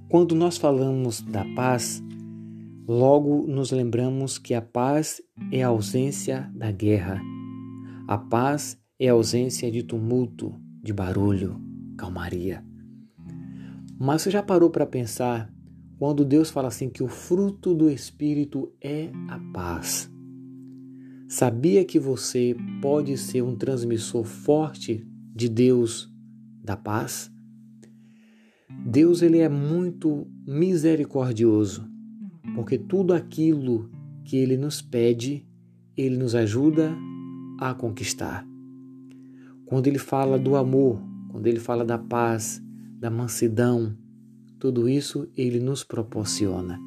Quando 0.08 0.32
nós 0.32 0.56
falamos 0.56 1.20
da 1.20 1.44
paz, 1.56 2.00
logo 2.86 3.48
nos 3.48 3.72
lembramos 3.72 4.38
que 4.38 4.54
a 4.54 4.62
paz 4.62 5.20
é 5.50 5.64
a 5.64 5.68
ausência 5.68 6.48
da 6.54 6.70
guerra. 6.70 7.20
A 8.06 8.16
paz 8.16 8.80
é 8.96 9.08
a 9.08 9.12
ausência 9.12 9.68
de 9.72 9.82
tumulto, 9.82 10.54
de 10.80 10.92
barulho, 10.92 11.60
calmaria. 11.98 12.64
Mas 13.98 14.22
você 14.22 14.30
já 14.30 14.40
parou 14.40 14.70
para 14.70 14.86
pensar 14.86 15.52
quando 15.98 16.24
Deus 16.24 16.48
fala 16.48 16.68
assim 16.68 16.88
que 16.88 17.02
o 17.02 17.08
fruto 17.08 17.74
do 17.74 17.90
Espírito 17.90 18.72
é 18.80 19.10
a 19.28 19.40
paz? 19.52 20.13
Sabia 21.28 21.84
que 21.84 21.98
você 21.98 22.54
pode 22.82 23.16
ser 23.16 23.42
um 23.42 23.56
transmissor 23.56 24.24
forte 24.24 25.06
de 25.34 25.48
Deus 25.48 26.12
da 26.62 26.76
paz? 26.76 27.32
Deus 28.86 29.22
ele 29.22 29.38
é 29.38 29.48
muito 29.48 30.26
misericordioso, 30.46 31.88
porque 32.54 32.76
tudo 32.76 33.14
aquilo 33.14 33.90
que 34.24 34.36
ele 34.36 34.56
nos 34.56 34.82
pede, 34.82 35.46
ele 35.96 36.16
nos 36.16 36.34
ajuda 36.34 36.94
a 37.58 37.72
conquistar. 37.72 38.46
Quando 39.64 39.86
ele 39.86 39.98
fala 39.98 40.38
do 40.38 40.56
amor, 40.56 41.02
quando 41.30 41.46
ele 41.46 41.58
fala 41.58 41.84
da 41.84 41.98
paz, 41.98 42.62
da 42.98 43.10
mansidão, 43.10 43.96
tudo 44.58 44.88
isso 44.88 45.28
ele 45.36 45.58
nos 45.58 45.82
proporciona. 45.82 46.78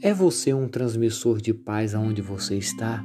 É 0.00 0.14
você 0.14 0.54
um 0.54 0.68
transmissor 0.68 1.40
de 1.40 1.52
paz 1.52 1.92
aonde 1.92 2.22
você 2.22 2.56
está? 2.56 3.04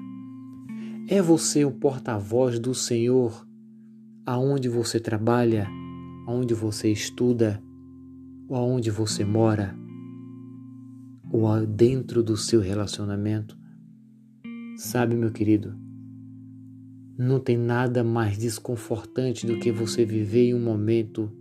É 1.07 1.21
você 1.23 1.65
o 1.65 1.71
porta-voz 1.71 2.59
do 2.59 2.75
Senhor 2.75 3.47
aonde 4.25 4.69
você 4.69 4.99
trabalha, 4.99 5.67
aonde 6.27 6.53
você 6.53 6.91
estuda, 6.91 7.61
ou 8.47 8.55
aonde 8.55 8.91
você 8.91 9.25
mora, 9.25 9.75
ou 11.31 11.65
dentro 11.65 12.21
do 12.21 12.37
seu 12.37 12.61
relacionamento. 12.61 13.57
Sabe, 14.77 15.15
meu 15.15 15.31
querido, 15.31 15.75
não 17.17 17.39
tem 17.39 17.57
nada 17.57 18.03
mais 18.03 18.37
desconfortante 18.37 19.45
do 19.45 19.57
que 19.59 19.71
você 19.71 20.05
viver 20.05 20.49
em 20.49 20.53
um 20.53 20.63
momento 20.63 21.31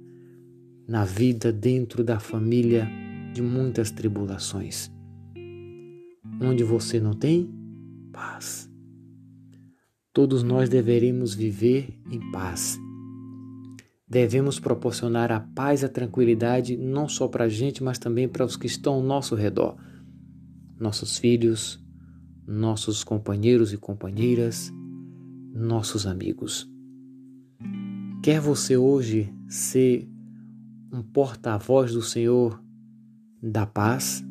na 0.89 1.05
vida 1.05 1.53
dentro 1.53 2.03
da 2.03 2.19
família 2.19 2.89
de 3.33 3.41
muitas 3.41 3.91
tribulações, 3.91 4.92
onde 6.45 6.65
você 6.65 7.01
não 7.01 7.13
tem 7.13 7.51
paz. 8.13 8.71
Todos 10.13 10.43
nós 10.43 10.69
deveremos 10.69 11.35
viver 11.35 11.99
em 12.11 12.31
paz. 12.31 12.79
Devemos 14.07 14.61
proporcionar 14.61 15.33
a 15.33 15.41
paz 15.41 15.81
e 15.81 15.87
a 15.87 15.89
tranquilidade 15.89 16.77
não 16.77 17.09
só 17.09 17.27
para 17.27 17.45
a 17.45 17.49
gente, 17.49 17.83
mas 17.83 17.99
também 17.99 18.29
para 18.29 18.45
os 18.45 18.57
que 18.57 18.67
estão 18.67 18.95
ao 18.95 19.03
nosso 19.03 19.35
redor. 19.35 19.75
Nossos 20.79 21.17
filhos, 21.17 21.83
nossos 22.47 23.03
companheiros 23.03 23.73
e 23.73 23.79
companheiras, 23.79 24.71
nossos 25.55 26.07
amigos. 26.07 26.69
Quer 28.23 28.41
você 28.41 28.77
hoje 28.77 29.33
ser 29.49 30.07
um 30.93 31.03
porta-voz 31.03 31.93
do 31.93 32.03
Senhor 32.03 32.63
da 33.43 33.65
paz? 33.65 34.23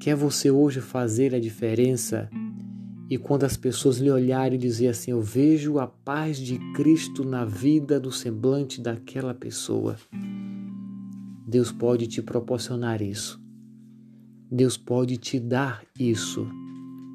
Quer 0.00 0.14
você 0.14 0.50
hoje 0.50 0.80
fazer 0.80 1.34
a 1.34 1.40
diferença 1.40 2.28
e 3.08 3.18
quando 3.18 3.44
as 3.44 3.56
pessoas 3.56 3.98
lhe 3.98 4.10
olharem 4.10 4.58
e 4.58 4.60
dizer 4.60 4.88
assim, 4.88 5.10
eu 5.10 5.20
vejo 5.20 5.78
a 5.78 5.86
paz 5.86 6.38
de 6.38 6.58
Cristo 6.74 7.24
na 7.24 7.44
vida 7.44 8.00
do 8.00 8.10
semblante 8.10 8.80
daquela 8.80 9.34
pessoa. 9.34 9.96
Deus 11.46 11.70
pode 11.70 12.06
te 12.06 12.22
proporcionar 12.22 13.02
isso. 13.02 13.42
Deus 14.50 14.76
pode 14.76 15.16
te 15.16 15.38
dar 15.38 15.84
isso. 15.98 16.46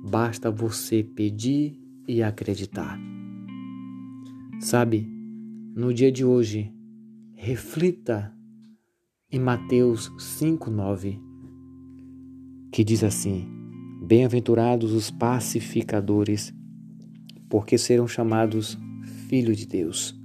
Basta 0.10 0.52
você 0.52 1.04
pedir 1.04 1.80
e 2.08 2.24
acreditar. 2.24 3.00
Sabe, 4.60 5.08
no 5.76 5.94
dia 5.94 6.12
de 6.12 6.24
hoje, 6.24 6.74
reflita 7.36 8.34
em 9.32 9.40
Mateus 9.40 10.12
5:9, 10.18 11.20
que 12.72 12.84
diz 12.84 13.04
assim: 13.04 13.48
Bem-aventurados 14.02 14.94
os 14.94 15.12
pacificadores, 15.12 16.54
porque 17.50 17.78
serão 17.78 18.08
chamados 18.08 18.78
filhos 19.28 19.58
de 19.58 19.68
Deus. 19.68 20.18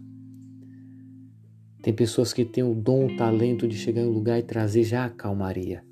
Tem 1.83 1.93
pessoas 1.93 2.33
que 2.33 2.45
têm 2.45 2.65
o 2.65 2.75
dom, 2.75 3.07
o 3.07 3.17
talento 3.17 3.69
de 3.69 3.77
chegar 3.77 4.03
em 4.03 4.07
um 4.07 4.13
lugar 4.13 4.39
e 4.39 4.43
trazer 4.43 4.85
já 4.85 5.05
a 5.05 5.11
calmaria. 5.11 5.85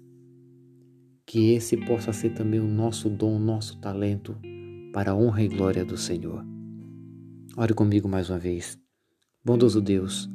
Que 1.26 1.52
esse 1.52 1.76
possa 1.76 2.12
ser 2.12 2.30
também 2.30 2.60
o 2.60 2.66
nosso 2.66 3.10
dom, 3.10 3.36
o 3.36 3.38
nosso 3.38 3.78
talento 3.78 4.36
para 4.92 5.12
a 5.12 5.16
honra 5.16 5.42
e 5.42 5.48
glória 5.48 5.84
do 5.84 5.96
Senhor. 5.96 6.44
Ore 7.56 7.74
comigo 7.74 8.08
mais 8.08 8.30
uma 8.30 8.38
vez. 8.38 8.78
Bondoso 9.44 9.80
Deus, 9.80 10.30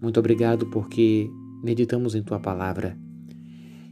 muito 0.00 0.18
obrigado 0.18 0.66
porque 0.70 1.28
meditamos 1.62 2.14
em 2.14 2.22
tua 2.22 2.38
palavra 2.38 2.96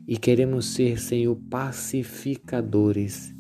e 0.07 0.17
queremos 0.17 0.67
ser, 0.67 1.01
Senhor, 1.01 1.35
pacificadores, 1.51 3.35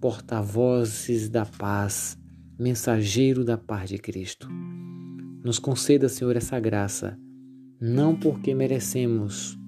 porta-vozes 0.00 1.28
da 1.28 1.44
paz, 1.44 2.18
mensageiro 2.58 3.44
da 3.44 3.58
paz 3.58 3.90
de 3.90 3.98
Cristo. 3.98 4.48
Nos 5.44 5.58
conceda, 5.58 6.08
Senhor, 6.08 6.36
essa 6.36 6.58
graça, 6.60 7.18
não 7.80 8.14
porque 8.14 8.54
merecemos, 8.54 9.58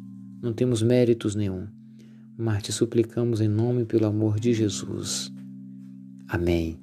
não 0.41 0.53
temos 0.53 0.83
méritos 0.83 1.35
nenhum, 1.35 1.67
mas 2.39 2.63
te 2.63 2.73
suplicamos 2.73 3.41
em 3.41 3.49
nome 3.49 3.83
e 3.83 3.87
pelo 3.87 4.07
amor 4.07 4.39
de 4.39 4.55
Jesus. 4.55 5.33
Amém. 6.29 6.79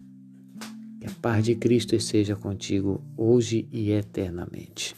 Que 0.99 1.07
a 1.07 1.11
paz 1.22 1.45
de 1.45 1.55
Cristo 1.55 1.95
esteja 1.95 2.36
contigo 2.36 3.03
hoje 3.18 3.68
e 3.72 3.91
eternamente. 3.91 4.95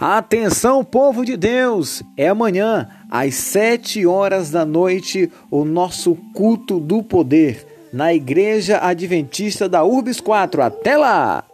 Atenção, 0.00 0.84
povo 0.84 1.24
de 1.24 1.36
Deus! 1.36 2.02
É 2.16 2.28
amanhã, 2.28 2.88
às 3.08 3.34
sete 3.34 4.04
horas 4.04 4.50
da 4.50 4.64
noite, 4.64 5.30
o 5.50 5.64
nosso 5.64 6.16
culto 6.34 6.80
do 6.80 7.00
poder 7.00 7.64
na 7.92 8.12
Igreja 8.12 8.80
Adventista 8.82 9.68
da 9.68 9.84
Urbis 9.84 10.20
4. 10.20 10.62
Até 10.62 10.96
lá! 10.96 11.44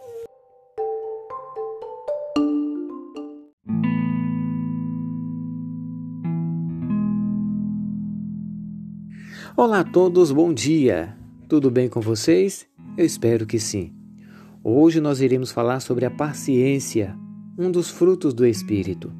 Olá 9.55 9.81
a 9.81 9.83
todos, 9.83 10.31
bom 10.31 10.51
dia! 10.51 11.15
Tudo 11.47 11.69
bem 11.69 11.87
com 11.87 12.01
vocês? 12.01 12.65
Eu 12.97 13.05
espero 13.05 13.45
que 13.45 13.59
sim. 13.59 13.93
Hoje 14.63 14.99
nós 14.99 15.21
iremos 15.21 15.51
falar 15.51 15.79
sobre 15.79 16.05
a 16.05 16.11
paciência 16.11 17.15
um 17.57 17.69
dos 17.71 17.89
frutos 17.89 18.33
do 18.33 18.45
Espírito. 18.45 19.11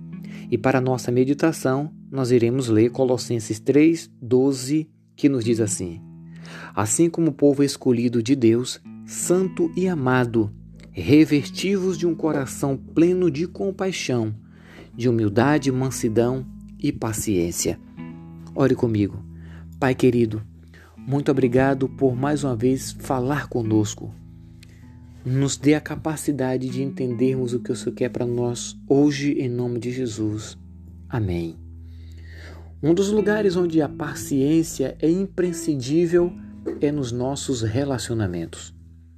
E 0.49 0.57
para 0.57 0.82
nossa 0.82 1.11
meditação, 1.11 1.91
nós 2.09 2.32
iremos 2.32 2.67
ler 2.67 2.89
Colossenses 2.91 3.59
3, 3.59 4.09
12, 4.21 4.89
que 5.15 5.29
nos 5.29 5.43
diz 5.43 5.59
assim: 5.59 6.01
Assim 6.75 7.09
como 7.09 7.29
o 7.29 7.34
povo 7.34 7.63
escolhido 7.63 8.21
de 8.21 8.36
Deus, 8.36 8.82
santo 9.05 9.71
e 9.75 9.88
amado, 9.88 10.51
revestivos 10.91 11.97
de 11.97 12.05
um 12.05 12.15
coração 12.15 12.75
pleno 12.75 13.32
de 13.32 13.47
compaixão, 13.47 14.36
de 14.93 15.07
humildade, 15.07 15.71
mansidão 15.71 16.45
e 16.79 16.91
paciência. 16.91 17.79
Ore 18.53 18.75
comigo. 18.75 19.23
Pai 19.79 19.95
querido, 19.95 20.41
muito 20.97 21.32
obrigado 21.32 21.88
por 21.88 22.15
mais 22.15 22.43
uma 22.43 22.55
vez 22.55 22.91
falar 22.91 23.47
conosco 23.47 24.13
nos 25.26 25.57
dê 25.57 25.76
a 25.76 25.82
capacidade 25.82 26.67
de 26.69 26.82
entendermos 26.82 27.53
o 27.53 27.59
que 27.59 27.72
o 27.72 27.76
Senhor 27.76 27.95
quer 27.95 28.09
para 28.09 28.26
nós 28.26 28.78
hoje, 28.88 29.34
em 29.34 29.49
nome 29.49 29.80
de 29.80 29.91
Jesus. 29.91 30.57
Amém. 31.07 31.57
Um 32.82 32.93
dos 32.93 33.11
lugares 33.11 33.55
onde 33.55 33.82
a 33.82 33.88
paciência 33.88 34.97
é 34.99 35.09
imprescindível 35.09 36.34
é 36.80 36.91
nos 36.91 37.11
nossos 37.11 37.61
relacionamentos, 37.61 38.74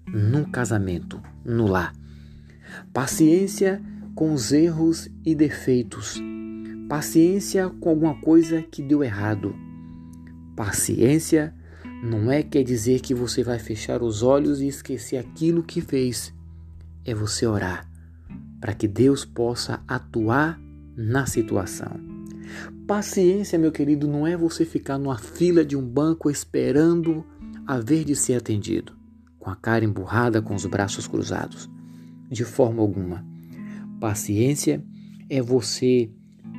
num 0.06 0.44
casamento, 0.44 1.22
no 1.46 1.68
lar. 1.68 1.94
Paciência 2.92 3.82
com 4.16 4.34
os 4.34 4.52
erros 4.52 5.10
e 5.26 5.34
defeitos. 5.34 6.22
Paciência 6.90 7.70
com 7.70 7.90
alguma 7.90 8.20
coisa 8.20 8.62
que 8.62 8.82
deu 8.82 9.04
errado. 9.04 9.56
Paciência 10.56 11.54
não 12.04 12.30
é 12.30 12.44
quer 12.44 12.64
dizer 12.64 13.00
que 13.00 13.16
você 13.16 13.42
vai 13.42 13.58
fechar 13.58 14.04
os 14.04 14.22
olhos 14.22 14.60
e 14.60 14.68
esquecer 14.68 15.16
aquilo 15.16 15.64
que 15.64 15.80
fez. 15.80 16.34
É 17.06 17.16
você 17.16 17.48
orar 17.48 17.90
para 18.60 18.74
que 18.74 18.90
Deus 18.90 19.24
possa 19.24 19.82
atuar 19.88 20.60
na 20.98 21.26
situação. 21.26 21.98
Paciência, 22.86 23.58
meu 23.58 23.72
querido, 23.72 24.06
não 24.06 24.28
é 24.28 24.36
você 24.36 24.66
ficar 24.66 24.98
numa 24.98 25.18
fila 25.18 25.64
de 25.64 25.78
um 25.78 25.82
banco 25.82 26.30
esperando 26.30 27.26
a 27.66 27.80
ver 27.80 28.04
de 28.04 28.18
ser 28.18 28.36
atendido, 28.36 28.94
com 29.40 29.50
a 29.50 29.56
cara 29.56 29.86
emburrada, 29.86 30.42
com 30.42 30.54
os 30.54 30.66
braços 30.66 31.08
cruzados. 31.08 31.70
De 32.30 32.44
forma 32.44 32.82
alguma. 32.82 33.26
Paciência 34.02 34.84
é 35.30 35.42
você 35.42 36.12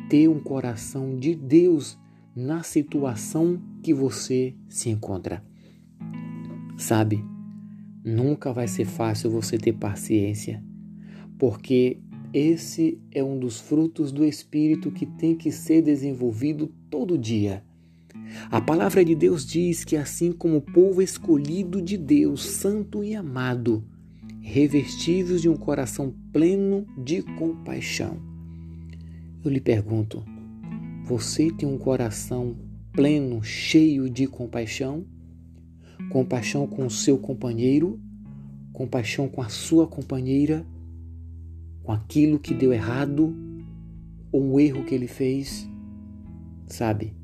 ter 0.09 0.27
um 0.27 0.41
coração 0.41 1.19
de 1.19 1.35
Deus 1.35 1.99
na 2.35 2.63
situação 2.63 3.61
que 3.83 3.95
você 3.95 4.55
se 4.69 4.91
encontra. 4.91 5.45
Sabe, 6.77 7.25
nunca 8.05 8.53
vai 8.53 8.67
ser 8.67 8.85
fácil 8.85 9.31
você 9.31 9.57
ter 9.57 9.73
paciência, 9.75 10.63
porque 11.39 11.99
esse 12.33 12.99
é 13.13 13.23
um 13.23 13.39
dos 13.39 13.61
frutos 13.61 14.11
do 14.11 14.25
Espírito 14.25 14.91
que 14.91 15.07
tem 15.07 15.37
que 15.37 15.53
ser 15.53 15.83
desenvolvido 15.83 16.67
todo 16.91 17.17
dia. 17.17 17.63
A 18.51 18.61
palavra 18.61 19.05
de 19.05 19.15
Deus 19.15 19.47
diz 19.47 19.85
que, 19.85 19.97
assim 19.97 20.33
como 20.33 20.57
o 20.57 20.61
povo 20.61 21.01
escolhido 21.01 21.81
de 21.81 21.97
Deus, 21.97 22.45
santo 22.45 23.05
e 23.05 23.15
amado, 23.15 23.85
revestidos 24.41 25.41
de 25.41 25.49
um 25.49 25.57
coração 25.57 26.13
pleno 26.33 26.87
de 26.99 27.23
compaixão. 27.23 28.19
Eu 29.45 29.51
lhe 29.51 29.61
pergunto: 29.61 30.25
você 31.05 31.51
tem 31.51 31.69
um 31.69 31.77
coração 31.77 32.57
pleno, 32.91 33.45
cheio 33.45 34.09
de 34.09 34.27
compaixão? 34.27 35.05
Compaixão 36.11 36.67
com 36.67 36.87
o 36.87 36.91
seu 36.91 37.19
companheiro? 37.19 38.01
Compaixão 38.73 39.29
com 39.29 39.43
a 39.43 39.51
sua 39.51 39.87
companheira? 39.87 40.67
Com 41.83 41.93
aquilo 41.93 42.39
que 42.39 42.55
deu 42.55 42.73
errado? 42.73 43.37
Ou 44.33 44.43
um 44.43 44.59
erro 44.59 44.83
que 44.83 44.95
ele 44.95 45.07
fez? 45.07 45.69
Sabe, 46.67 47.15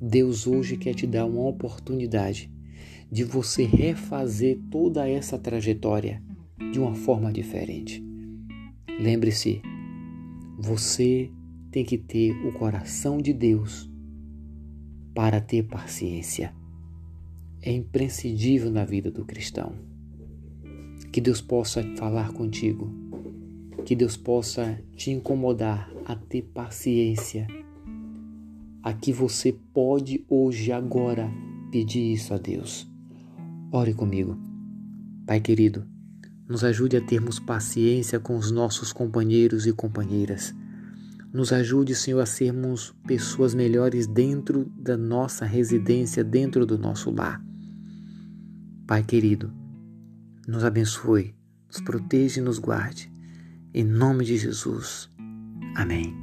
Deus 0.00 0.46
hoje 0.46 0.76
quer 0.76 0.94
te 0.94 1.04
dar 1.04 1.26
uma 1.26 1.42
oportunidade 1.48 2.52
de 3.10 3.24
você 3.24 3.64
refazer 3.64 4.60
toda 4.70 5.08
essa 5.08 5.36
trajetória 5.36 6.22
de 6.72 6.78
uma 6.78 6.94
forma 6.94 7.32
diferente. 7.32 8.00
Lembre-se, 9.00 9.60
você 10.56 11.28
tem 11.72 11.84
que 11.84 11.96
ter 11.96 12.32
o 12.46 12.52
coração 12.52 13.16
de 13.16 13.32
Deus 13.32 13.90
para 15.14 15.40
ter 15.40 15.62
paciência. 15.62 16.54
É 17.62 17.72
imprescindível 17.72 18.70
na 18.70 18.84
vida 18.84 19.10
do 19.10 19.24
cristão. 19.24 19.72
Que 21.10 21.20
Deus 21.20 21.40
possa 21.40 21.82
falar 21.96 22.32
contigo, 22.32 22.92
que 23.86 23.96
Deus 23.96 24.18
possa 24.18 24.78
te 24.94 25.10
incomodar 25.10 25.90
a 26.04 26.14
ter 26.14 26.42
paciência. 26.42 27.46
Aqui 28.82 29.10
você 29.10 29.52
pode 29.72 30.24
hoje, 30.28 30.70
agora, 30.72 31.30
pedir 31.70 32.12
isso 32.12 32.34
a 32.34 32.38
Deus. 32.38 32.86
Ore 33.72 33.94
comigo. 33.94 34.36
Pai 35.26 35.40
querido, 35.40 35.86
nos 36.46 36.64
ajude 36.64 36.98
a 36.98 37.00
termos 37.00 37.38
paciência 37.38 38.20
com 38.20 38.36
os 38.36 38.50
nossos 38.50 38.92
companheiros 38.92 39.66
e 39.66 39.72
companheiras. 39.72 40.54
Nos 41.32 41.50
ajude, 41.50 41.94
Senhor, 41.94 42.20
a 42.20 42.26
sermos 42.26 42.94
pessoas 43.06 43.54
melhores 43.54 44.06
dentro 44.06 44.70
da 44.76 44.98
nossa 44.98 45.46
residência, 45.46 46.22
dentro 46.22 46.66
do 46.66 46.76
nosso 46.76 47.10
lar. 47.10 47.42
Pai 48.86 49.02
querido, 49.02 49.50
nos 50.46 50.62
abençoe, 50.62 51.34
nos 51.66 51.80
proteja 51.80 52.40
e 52.40 52.44
nos 52.44 52.58
guarde. 52.58 53.10
Em 53.72 53.82
nome 53.82 54.26
de 54.26 54.36
Jesus. 54.36 55.08
Amém. 55.74 56.14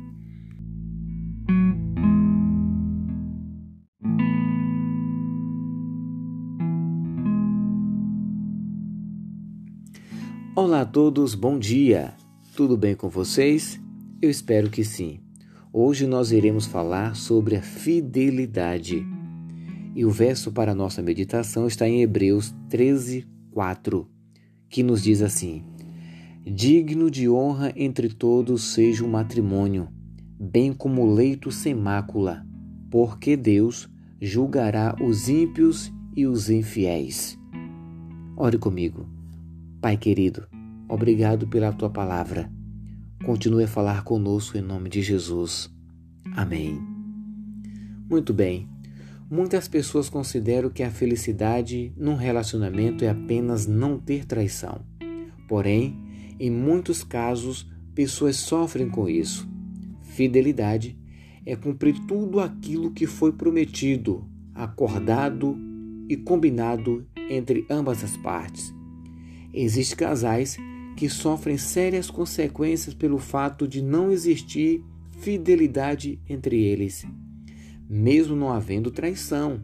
Olá 10.56 10.82
a 10.82 10.86
todos, 10.86 11.34
bom 11.34 11.58
dia! 11.58 12.14
Tudo 12.56 12.78
bem 12.78 12.94
com 12.94 13.10
vocês? 13.10 13.80
Eu 14.22 14.30
espero 14.30 14.70
que 14.70 14.84
sim. 14.84 15.22
Hoje 15.72 16.06
nós 16.06 16.34
iremos 16.34 16.66
falar 16.66 17.16
sobre 17.16 17.56
a 17.56 17.62
fidelidade. 17.62 19.02
E 19.96 20.04
o 20.04 20.12
verso 20.12 20.52
para 20.52 20.76
nossa 20.76 21.02
meditação 21.02 21.66
está 21.66 21.88
em 21.88 22.02
Hebreus 22.02 22.54
13, 22.68 23.26
4, 23.52 24.06
que 24.68 24.84
nos 24.84 25.02
diz 25.02 25.22
assim: 25.22 25.64
Digno 26.44 27.10
de 27.10 27.30
honra 27.30 27.72
entre 27.78 28.10
todos 28.10 28.74
seja 28.74 29.06
o 29.06 29.10
matrimônio, 29.10 29.88
bem 30.38 30.74
como 30.74 31.04
o 31.04 31.14
leito 31.14 31.50
sem 31.50 31.74
mácula, 31.74 32.46
porque 32.92 33.38
Deus 33.38 33.90
julgará 34.20 34.98
os 35.02 35.30
ímpios 35.30 35.94
e 36.14 36.28
os 36.28 36.50
infiéis. 36.50 37.40
Ore 38.36 38.58
comigo. 38.58 39.08
Pai 39.80 39.96
querido, 39.96 40.46
obrigado 40.90 41.48
pela 41.48 41.72
tua 41.72 41.90
palavra. 41.90 42.59
Continue 43.24 43.66
a 43.66 43.68
falar 43.68 44.04
conosco 44.04 44.58
em 44.58 44.62
nome 44.62 44.90
de 44.90 45.02
Jesus. 45.02 45.70
Amém. 46.36 46.80
Muito 48.10 48.34
bem. 48.34 48.68
Muitas 49.30 49.68
pessoas 49.68 50.10
consideram 50.10 50.70
que 50.70 50.82
a 50.82 50.90
felicidade 50.90 51.94
num 51.96 52.16
relacionamento 52.16 53.04
é 53.04 53.10
apenas 53.10 53.68
não 53.68 54.00
ter 54.00 54.26
traição. 54.26 54.84
Porém, 55.48 56.00
em 56.40 56.50
muitos 56.50 57.04
casos, 57.04 57.70
pessoas 57.94 58.38
sofrem 58.38 58.90
com 58.90 59.08
isso. 59.08 59.48
Fidelidade 60.02 60.98
é 61.46 61.56
cumprir 61.56 62.00
tudo 62.08 62.40
aquilo 62.40 62.92
que 62.92 63.06
foi 63.06 63.34
prometido, 63.34 64.26
acordado 64.56 65.58
e 66.08 66.16
combinado 66.16 67.06
entre 67.30 67.66
ambas 67.70 68.04
as 68.04 68.16
partes. 68.18 68.74
Existem 69.54 69.98
casais 69.98 70.58
que 71.00 71.08
sofrem 71.08 71.58
sérias 71.58 72.12
consequências 72.12 72.94
pelo 72.94 73.20
fato 73.20 73.66
de 73.66 73.82
não 73.82 74.12
existir 74.12 74.84
fidelidade 75.22 76.20
entre 76.28 76.62
eles. 76.62 77.06
Mesmo 77.90 78.36
não 78.36 78.52
havendo 78.52 78.92
traição, 78.92 79.64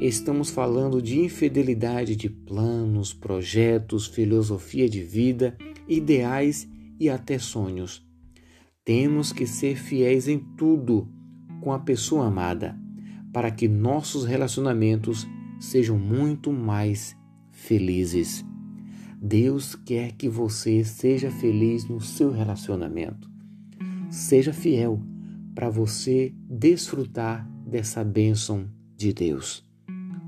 estamos 0.00 0.50
falando 0.50 1.00
de 1.00 1.20
infidelidade 1.20 2.16
de 2.16 2.28
planos, 2.28 3.14
projetos, 3.14 4.08
filosofia 4.08 4.88
de 4.88 5.04
vida, 5.04 5.56
ideais 5.86 6.68
e 6.98 7.08
até 7.08 7.38
sonhos. 7.38 8.04
Temos 8.84 9.32
que 9.32 9.46
ser 9.46 9.76
fiéis 9.76 10.26
em 10.26 10.40
tudo 10.56 11.08
com 11.60 11.72
a 11.72 11.78
pessoa 11.78 12.26
amada, 12.26 12.76
para 13.32 13.52
que 13.52 13.68
nossos 13.68 14.24
relacionamentos 14.24 15.28
sejam 15.60 15.96
muito 15.96 16.52
mais 16.52 17.16
felizes. 17.52 18.44
Deus 19.24 19.76
quer 19.76 20.10
que 20.14 20.28
você 20.28 20.82
seja 20.82 21.30
feliz 21.30 21.88
no 21.88 22.00
seu 22.00 22.32
relacionamento. 22.32 23.30
Seja 24.10 24.52
fiel 24.52 25.00
para 25.54 25.70
você 25.70 26.34
desfrutar 26.50 27.48
dessa 27.64 28.02
bênção 28.02 28.68
de 28.96 29.12
Deus. 29.12 29.64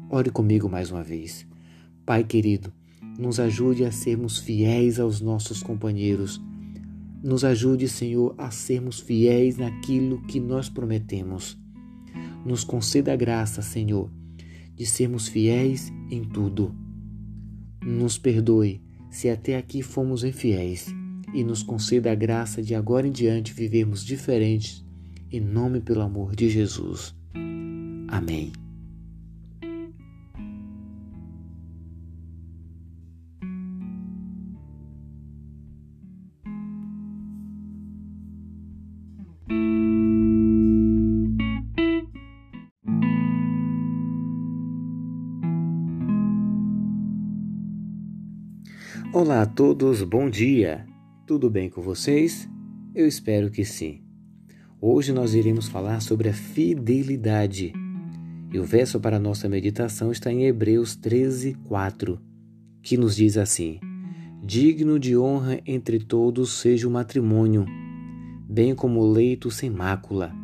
Ore 0.09 0.31
comigo 0.31 0.69
mais 0.69 0.93
uma 0.93 1.03
vez. 1.03 1.45
Pai 2.07 2.23
querido, 2.23 2.73
nos 3.19 3.41
ajude 3.41 3.85
a 3.85 3.91
sermos 3.91 4.39
fiéis 4.39 5.01
aos 5.01 5.21
nossos 5.21 5.61
companheiros. 5.61 6.41
Nos 7.21 7.45
ajude, 7.45 7.89
Senhor, 7.89 8.33
a 8.39 8.53
sermos 8.53 9.01
fiéis 9.01 9.57
naquilo 9.57 10.23
que 10.29 10.39
nós 10.39 10.69
prometemos. 10.69 11.59
Nos 12.47 12.63
conceda 12.63 13.13
a 13.13 13.17
graça, 13.17 13.61
Senhor, 13.61 14.09
de 14.77 14.87
sermos 14.87 15.27
fiéis 15.27 15.93
em 16.09 16.23
tudo. 16.23 16.84
Nos 17.85 18.18
perdoe 18.18 18.80
se 19.11 19.28
até 19.28 19.57
aqui 19.57 19.82
fomos 19.82 20.24
infiéis 20.24 20.87
e 21.35 21.45
nos 21.45 21.62
conceda 21.62 22.11
a 22.11 22.14
graça 22.14 22.62
de 22.62 22.74
agora 22.74 23.07
em 23.07 23.12
diante 23.12 23.53
vivermos 23.53 24.05
diferentes, 24.05 24.85
em 25.30 25.41
nome 25.41 25.80
pelo 25.80 26.01
amor 26.01 26.35
de 26.35 26.49
Jesus. 26.49 27.14
Amém. 28.09 28.64
Olá 49.15 49.43
a 49.43 49.47
todos, 49.47 50.03
bom 50.03 50.29
dia! 50.29 50.85
Tudo 51.25 51.49
bem 51.49 51.71
com 51.71 51.81
vocês? 51.81 52.49
Eu 52.93 53.07
espero 53.07 53.49
que 53.49 53.65
sim. 53.65 54.01
Hoje 54.81 55.12
nós 55.12 55.35
iremos 55.35 55.69
falar 55.69 56.01
sobre 56.01 56.29
a 56.29 56.33
fidelidade. 56.33 57.73
E 58.53 58.59
o 58.59 58.65
verso 58.65 58.99
para 58.99 59.21
nossa 59.21 59.49
meditação 59.49 60.11
está 60.11 60.33
em 60.33 60.47
Hebreus 60.47 60.97
13, 60.97 61.55
4, 61.62 62.21
que 62.83 62.97
nos 62.97 63.15
diz 63.15 63.37
assim: 63.37 63.79
Digno 64.43 64.99
de 64.99 65.17
honra 65.17 65.61
entre 65.65 66.01
todos 66.01 66.59
seja 66.59 66.89
o 66.89 66.91
matrimônio, 66.91 67.65
bem 68.49 68.75
como 68.75 68.99
o 68.99 69.12
leito 69.12 69.49
sem 69.49 69.71
mácula, 69.71 70.35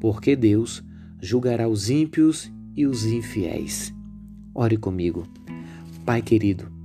porque 0.00 0.34
Deus 0.34 0.82
julgará 1.22 1.68
os 1.68 1.88
ímpios 1.90 2.52
e 2.74 2.88
os 2.88 3.06
infiéis. 3.06 3.94
Ore 4.52 4.76
comigo. 4.76 5.28
Pai 6.04 6.20
querido, 6.22 6.75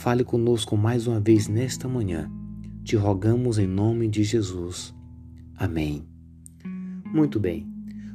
Fale 0.00 0.24
conosco 0.24 0.78
mais 0.78 1.06
uma 1.06 1.20
vez 1.20 1.46
nesta 1.46 1.86
manhã. 1.86 2.32
Te 2.82 2.96
rogamos 2.96 3.58
em 3.58 3.66
nome 3.66 4.08
de 4.08 4.24
Jesus. 4.24 4.94
Amém. 5.54 6.08
Muito 7.12 7.38
bem. 7.38 7.68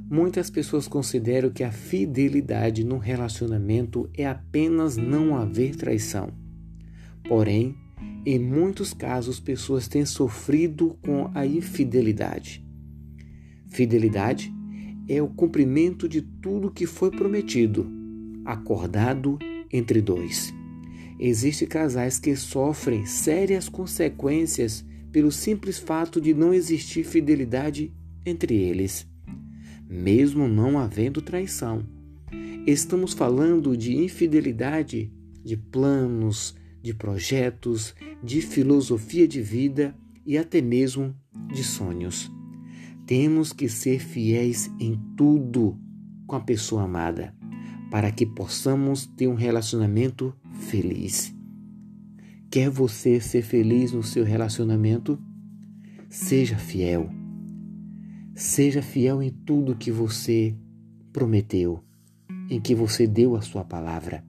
Muitas 0.10 0.50
pessoas 0.50 0.88
consideram 0.88 1.52
que 1.52 1.64
a 1.64 1.72
fidelidade 1.72 2.84
no 2.84 2.98
relacionamento 2.98 4.10
é 4.16 4.26
apenas 4.26 4.98
não 4.98 5.36
haver 5.36 5.76
traição. 5.76 6.30
Porém, 7.30 7.76
em 8.26 8.40
muitos 8.40 8.92
casos, 8.92 9.40
pessoas 9.40 9.88
têm 9.88 10.08
sofrido 10.08 10.98
com 11.04 11.30
a 11.36 11.46
infidelidade. 11.46 12.66
Fidelidade 13.68 14.52
é 15.08 15.22
o 15.22 15.28
cumprimento 15.28 16.10
de 16.10 16.24
tudo 16.24 16.72
que 16.72 16.88
foi 16.88 17.12
prometido, 17.12 17.88
acordado 18.44 19.38
entre 19.72 20.02
dois. 20.02 20.52
Existem 21.20 21.68
casais 21.68 22.20
que 22.20 22.36
sofrem 22.36 23.06
sérias 23.06 23.70
consequências 23.70 24.86
pelo 25.12 25.32
simples 25.32 25.80
fato 25.80 26.20
de 26.20 26.34
não 26.34 26.54
existir 26.54 27.06
fidelidade 27.06 27.94
entre 28.26 28.56
eles, 28.56 29.08
mesmo 29.90 30.48
não 30.48 30.78
havendo 30.78 31.22
traição. 31.22 31.86
Estamos 32.68 33.14
falando 33.14 33.78
de 33.78 33.96
infidelidade 33.96 35.12
de 35.44 35.56
planos, 35.56 36.56
de 36.82 36.94
projetos, 36.94 37.96
de 38.22 38.42
filosofia 38.42 39.28
de 39.28 39.42
vida 39.42 39.96
e 40.26 40.38
até 40.38 40.62
mesmo 40.62 41.16
de 41.54 41.64
sonhos. 41.64 42.32
Temos 43.06 43.54
que 43.54 43.70
ser 43.70 44.00
fiéis 44.00 44.70
em 44.80 45.00
tudo 45.16 45.80
com 46.26 46.36
a 46.36 46.40
pessoa 46.40 46.84
amada, 46.84 47.34
para 47.90 48.12
que 48.12 48.26
possamos 48.26 49.06
ter 49.06 49.28
um 49.28 49.36
relacionamento 49.36 50.34
feliz. 50.70 51.34
Quer 52.50 52.70
você 52.70 53.20
ser 53.20 53.42
feliz 53.42 53.92
no 53.92 54.04
seu 54.04 54.24
relacionamento? 54.24 55.20
Seja 56.10 56.58
fiel. 56.58 57.10
Seja 58.34 58.82
fiel 58.82 59.22
em 59.22 59.30
tudo 59.30 59.76
que 59.76 59.92
você 59.92 60.56
prometeu, 61.12 61.84
em 62.50 62.60
que 62.60 62.76
você 62.76 63.08
deu 63.08 63.36
a 63.36 63.42
sua 63.42 63.64
palavra. 63.64 64.24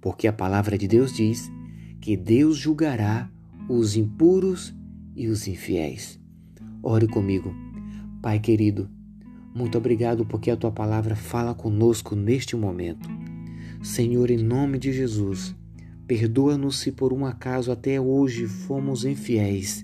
Porque 0.00 0.26
a 0.26 0.32
palavra 0.32 0.78
de 0.78 0.86
Deus 0.86 1.12
diz 1.14 1.50
que 2.00 2.16
Deus 2.16 2.56
julgará 2.56 3.30
os 3.68 3.96
impuros 3.96 4.74
e 5.14 5.28
os 5.28 5.48
infiéis. 5.48 6.20
Ore 6.82 7.08
comigo. 7.08 7.54
Pai 8.22 8.38
querido, 8.38 8.90
muito 9.56 9.78
obrigado 9.78 10.26
porque 10.26 10.50
a 10.50 10.56
tua 10.56 10.70
palavra 10.70 11.16
fala 11.16 11.54
conosco 11.54 12.14
neste 12.14 12.54
momento. 12.54 13.08
Senhor, 13.82 14.30
em 14.30 14.36
nome 14.36 14.78
de 14.78 14.92
Jesus, 14.92 15.56
perdoa-nos 16.06 16.78
se 16.78 16.92
por 16.92 17.10
um 17.10 17.24
acaso 17.24 17.72
até 17.72 17.98
hoje 17.98 18.46
fomos 18.46 19.06
infiéis. 19.06 19.82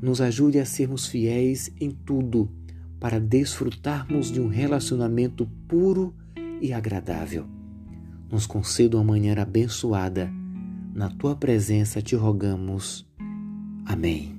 Nos 0.00 0.22
ajude 0.22 0.58
a 0.58 0.64
sermos 0.64 1.06
fiéis 1.06 1.70
em 1.78 1.90
tudo 1.90 2.50
para 2.98 3.20
desfrutarmos 3.20 4.32
de 4.32 4.40
um 4.40 4.48
relacionamento 4.48 5.46
puro 5.68 6.14
e 6.58 6.72
agradável. 6.72 7.44
Nos 8.32 8.46
conceda 8.46 8.96
uma 8.96 9.04
manhã 9.04 9.34
abençoada. 9.38 10.32
Na 10.94 11.10
tua 11.10 11.36
presença 11.36 12.00
te 12.00 12.16
rogamos. 12.16 13.06
Amém. 13.84 14.34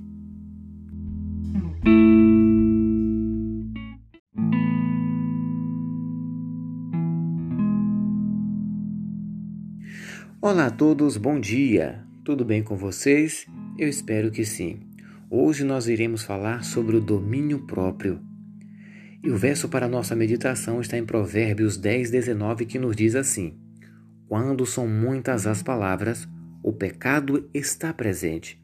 Olá 10.44 10.66
a 10.66 10.70
todos, 10.72 11.16
bom 11.16 11.38
dia! 11.38 12.04
Tudo 12.24 12.44
bem 12.44 12.64
com 12.64 12.76
vocês? 12.76 13.46
Eu 13.78 13.88
espero 13.88 14.28
que 14.28 14.44
sim. 14.44 14.80
Hoje 15.30 15.62
nós 15.62 15.86
iremos 15.86 16.24
falar 16.24 16.64
sobre 16.64 16.96
o 16.96 17.00
domínio 17.00 17.60
próprio. 17.60 18.18
E 19.22 19.30
o 19.30 19.36
verso 19.36 19.68
para 19.68 19.86
nossa 19.86 20.16
meditação 20.16 20.80
está 20.80 20.98
em 20.98 21.06
Provérbios 21.06 21.76
10, 21.76 22.10
19, 22.10 22.66
que 22.66 22.76
nos 22.76 22.96
diz 22.96 23.14
assim: 23.14 23.56
Quando 24.26 24.66
são 24.66 24.88
muitas 24.88 25.46
as 25.46 25.62
palavras, 25.62 26.28
o 26.60 26.72
pecado 26.72 27.48
está 27.54 27.92
presente, 27.92 28.60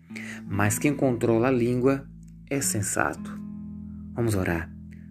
mas 0.49 0.81
quem 0.81 0.93
controla 0.93 1.47
a 1.47 1.53
língua 1.53 2.05
é 2.51 2.61
sensato. 2.61 3.41
Vamos 4.17 4.35
orar. 4.35 4.69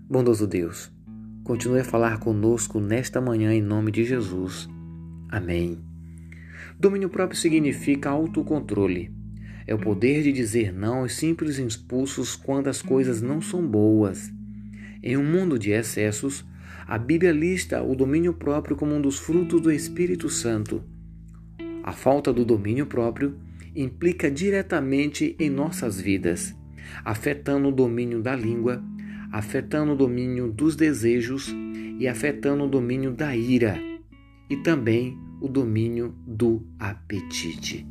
Bondoso 0.10 0.46
Deus, 0.46 0.92
continue 1.46 1.80
a 1.80 1.86
falar 1.86 2.20
conosco 2.20 2.82
nesta 2.82 3.22
manhã 3.22 3.54
em 3.54 3.62
nome 3.62 3.90
de 3.90 4.04
Jesus. 4.04 4.68
Amém. 5.30 5.87
Domínio 6.80 7.10
próprio 7.10 7.40
significa 7.40 8.12
autocontrole. 8.12 9.12
É 9.66 9.74
o 9.74 9.80
poder 9.80 10.22
de 10.22 10.32
dizer 10.32 10.72
não 10.72 11.00
aos 11.00 11.14
simples 11.14 11.58
impulsos 11.58 12.36
quando 12.36 12.68
as 12.68 12.84
coisas 12.84 13.20
não 13.20 13.42
são 13.42 13.66
boas. 13.66 14.32
Em 15.02 15.18
um 15.18 15.24
mundo 15.24 15.58
de 15.58 15.72
excessos, 15.72 16.46
a 16.86 16.98
Bíblia 17.00 17.32
lista 17.32 17.82
o 17.82 17.96
domínio 17.96 18.32
próprio 18.32 18.76
como 18.76 18.94
um 18.94 19.02
dos 19.02 19.18
frutos 19.18 19.60
do 19.60 19.72
Espírito 19.72 20.30
Santo. 20.30 20.84
A 21.84 21.92
falta 21.92 22.32
do 22.32 22.46
domínio 22.46 22.86
próprio 22.86 23.40
implica 23.76 24.30
diretamente 24.30 25.36
em 25.40 25.50
nossas 25.50 26.00
vidas, 26.00 26.56
afetando 27.04 27.70
o 27.70 27.72
domínio 27.72 28.22
da 28.22 28.36
língua, 28.36 28.84
afetando 29.32 29.94
o 29.94 29.98
domínio 29.98 30.52
dos 30.52 30.76
desejos 30.76 31.54
e 32.00 32.08
afetando 32.08 32.64
o 32.66 32.70
domínio 32.70 33.12
da 33.12 33.36
ira, 33.36 33.80
e 34.50 34.56
também 34.58 35.18
o 35.40 35.48
domínio 35.48 36.16
do 36.26 36.66
apetite. 36.80 37.86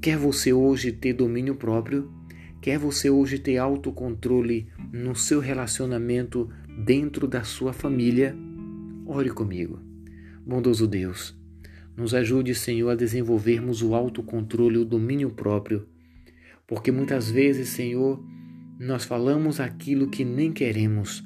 Quer 0.00 0.16
você 0.18 0.52
hoje 0.52 0.92
ter 0.92 1.12
domínio 1.12 1.54
próprio? 1.56 2.12
Quer 2.60 2.78
você 2.78 3.10
hoje 3.10 3.38
ter 3.38 3.58
autocontrole 3.58 4.68
no 4.92 5.14
seu 5.14 5.40
relacionamento 5.40 6.48
dentro 6.84 7.26
da 7.26 7.42
sua 7.42 7.72
família? 7.72 8.36
Ore 9.06 9.30
comigo. 9.30 9.80
Bondoso 10.46 10.86
Deus, 10.86 11.36
nos 11.96 12.14
ajude, 12.14 12.54
Senhor, 12.54 12.90
a 12.90 12.94
desenvolvermos 12.94 13.82
o 13.82 13.94
autocontrole, 13.94 14.78
o 14.78 14.84
domínio 14.84 15.30
próprio, 15.30 15.88
porque 16.66 16.92
muitas 16.92 17.30
vezes, 17.30 17.70
Senhor, 17.70 18.22
nós 18.78 19.04
falamos 19.04 19.60
aquilo 19.60 20.10
que 20.10 20.24
nem 20.24 20.52
queremos 20.52 21.24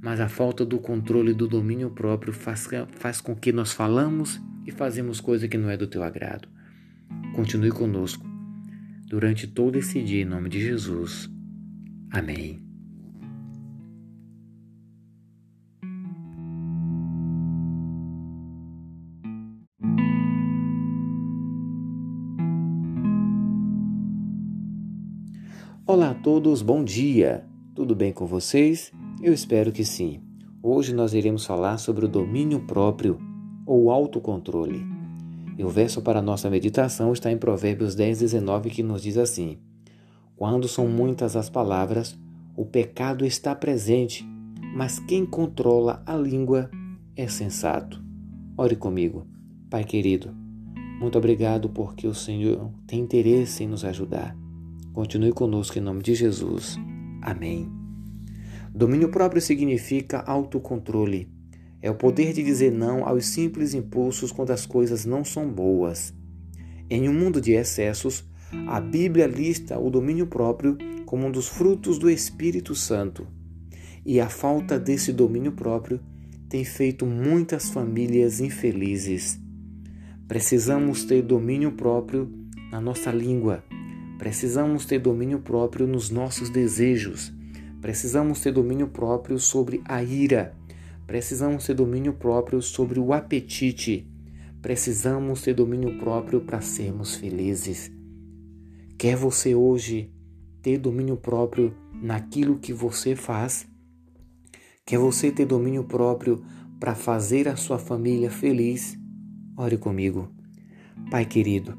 mas 0.00 0.20
a 0.20 0.28
falta 0.28 0.64
do 0.64 0.78
controle 0.78 1.32
do 1.32 1.48
domínio 1.48 1.90
próprio 1.90 2.32
faz, 2.32 2.68
faz 2.92 3.20
com 3.20 3.34
que 3.34 3.52
nós 3.52 3.72
falamos 3.72 4.40
e 4.66 4.70
fazemos 4.70 5.20
coisa 5.20 5.48
que 5.48 5.58
não 5.58 5.70
é 5.70 5.76
do 5.76 5.86
teu 5.86 6.02
agrado. 6.02 6.48
Continue 7.34 7.70
conosco 7.70 8.26
durante 9.06 9.46
todo 9.46 9.76
esse 9.76 10.02
dia, 10.02 10.22
em 10.22 10.24
nome 10.24 10.48
de 10.48 10.60
Jesus. 10.60 11.30
Amém. 12.10 12.66
Olá 25.86 26.10
a 26.10 26.14
todos, 26.14 26.62
bom 26.62 26.82
dia! 26.82 27.44
Tudo 27.72 27.94
bem 27.94 28.12
com 28.12 28.26
vocês? 28.26 28.92
Eu 29.22 29.32
espero 29.32 29.72
que 29.72 29.84
sim. 29.84 30.20
Hoje 30.62 30.94
nós 30.94 31.14
iremos 31.14 31.46
falar 31.46 31.78
sobre 31.78 32.04
o 32.04 32.08
domínio 32.08 32.60
próprio 32.66 33.18
ou 33.64 33.90
autocontrole. 33.90 34.84
E 35.56 35.64
o 35.64 35.68
verso 35.70 36.02
para 36.02 36.20
nossa 36.20 36.50
meditação 36.50 37.12
está 37.12 37.32
em 37.32 37.38
Provérbios 37.38 37.94
10, 37.94 38.18
19, 38.18 38.70
que 38.70 38.82
nos 38.82 39.02
diz 39.02 39.16
assim: 39.16 39.58
Quando 40.36 40.68
são 40.68 40.86
muitas 40.86 41.34
as 41.34 41.48
palavras, 41.48 42.18
o 42.54 42.66
pecado 42.66 43.24
está 43.24 43.54
presente, 43.54 44.24
mas 44.74 44.98
quem 44.98 45.24
controla 45.24 46.02
a 46.04 46.14
língua 46.14 46.70
é 47.16 47.26
sensato. 47.26 48.04
Ore 48.56 48.76
comigo, 48.76 49.26
Pai 49.70 49.84
querido. 49.84 50.34
Muito 51.00 51.16
obrigado 51.16 51.68
porque 51.70 52.06
o 52.06 52.14
Senhor 52.14 52.70
tem 52.86 53.00
interesse 53.00 53.64
em 53.64 53.66
nos 53.66 53.84
ajudar. 53.84 54.36
Continue 54.92 55.32
conosco 55.32 55.78
em 55.78 55.82
nome 55.82 56.02
de 56.02 56.14
Jesus. 56.14 56.78
Amém. 57.22 57.75
Domínio 58.76 59.08
próprio 59.08 59.40
significa 59.40 60.20
autocontrole. 60.26 61.30
É 61.80 61.90
o 61.90 61.94
poder 61.94 62.34
de 62.34 62.42
dizer 62.42 62.70
não 62.70 63.08
aos 63.08 63.24
simples 63.24 63.72
impulsos 63.72 64.30
quando 64.30 64.50
as 64.50 64.66
coisas 64.66 65.06
não 65.06 65.24
são 65.24 65.50
boas. 65.50 66.12
Em 66.90 67.08
um 67.08 67.12
mundo 67.14 67.40
de 67.40 67.52
excessos, 67.52 68.22
a 68.66 68.78
Bíblia 68.78 69.26
lista 69.26 69.78
o 69.78 69.88
domínio 69.88 70.26
próprio 70.26 70.76
como 71.06 71.26
um 71.26 71.30
dos 71.30 71.48
frutos 71.48 71.98
do 71.98 72.10
Espírito 72.10 72.74
Santo. 72.74 73.26
E 74.04 74.20
a 74.20 74.28
falta 74.28 74.78
desse 74.78 75.10
domínio 75.10 75.52
próprio 75.52 75.98
tem 76.46 76.62
feito 76.62 77.06
muitas 77.06 77.70
famílias 77.70 78.40
infelizes. 78.40 79.40
Precisamos 80.28 81.02
ter 81.02 81.22
domínio 81.22 81.72
próprio 81.72 82.30
na 82.70 82.78
nossa 82.78 83.10
língua. 83.10 83.64
Precisamos 84.18 84.84
ter 84.84 84.98
domínio 84.98 85.38
próprio 85.38 85.86
nos 85.86 86.10
nossos 86.10 86.50
desejos. 86.50 87.34
Precisamos 87.86 88.40
ter 88.40 88.50
domínio 88.50 88.88
próprio 88.88 89.38
sobre 89.38 89.80
a 89.84 90.02
ira. 90.02 90.56
Precisamos 91.06 91.66
ter 91.66 91.74
domínio 91.74 92.14
próprio 92.14 92.60
sobre 92.60 92.98
o 92.98 93.12
apetite. 93.12 94.10
Precisamos 94.60 95.42
ter 95.42 95.54
domínio 95.54 95.96
próprio 95.96 96.40
para 96.40 96.60
sermos 96.60 97.14
felizes. 97.14 97.88
Quer 98.98 99.14
você 99.14 99.54
hoje 99.54 100.12
ter 100.60 100.78
domínio 100.78 101.16
próprio 101.16 101.76
naquilo 102.02 102.58
que 102.58 102.72
você 102.72 103.14
faz? 103.14 103.68
Quer 104.84 104.98
você 104.98 105.30
ter 105.30 105.46
domínio 105.46 105.84
próprio 105.84 106.42
para 106.80 106.96
fazer 106.96 107.46
a 107.46 107.54
sua 107.54 107.78
família 107.78 108.32
feliz? 108.32 108.98
Ore 109.56 109.78
comigo. 109.78 110.28
Pai 111.08 111.24
querido, 111.24 111.78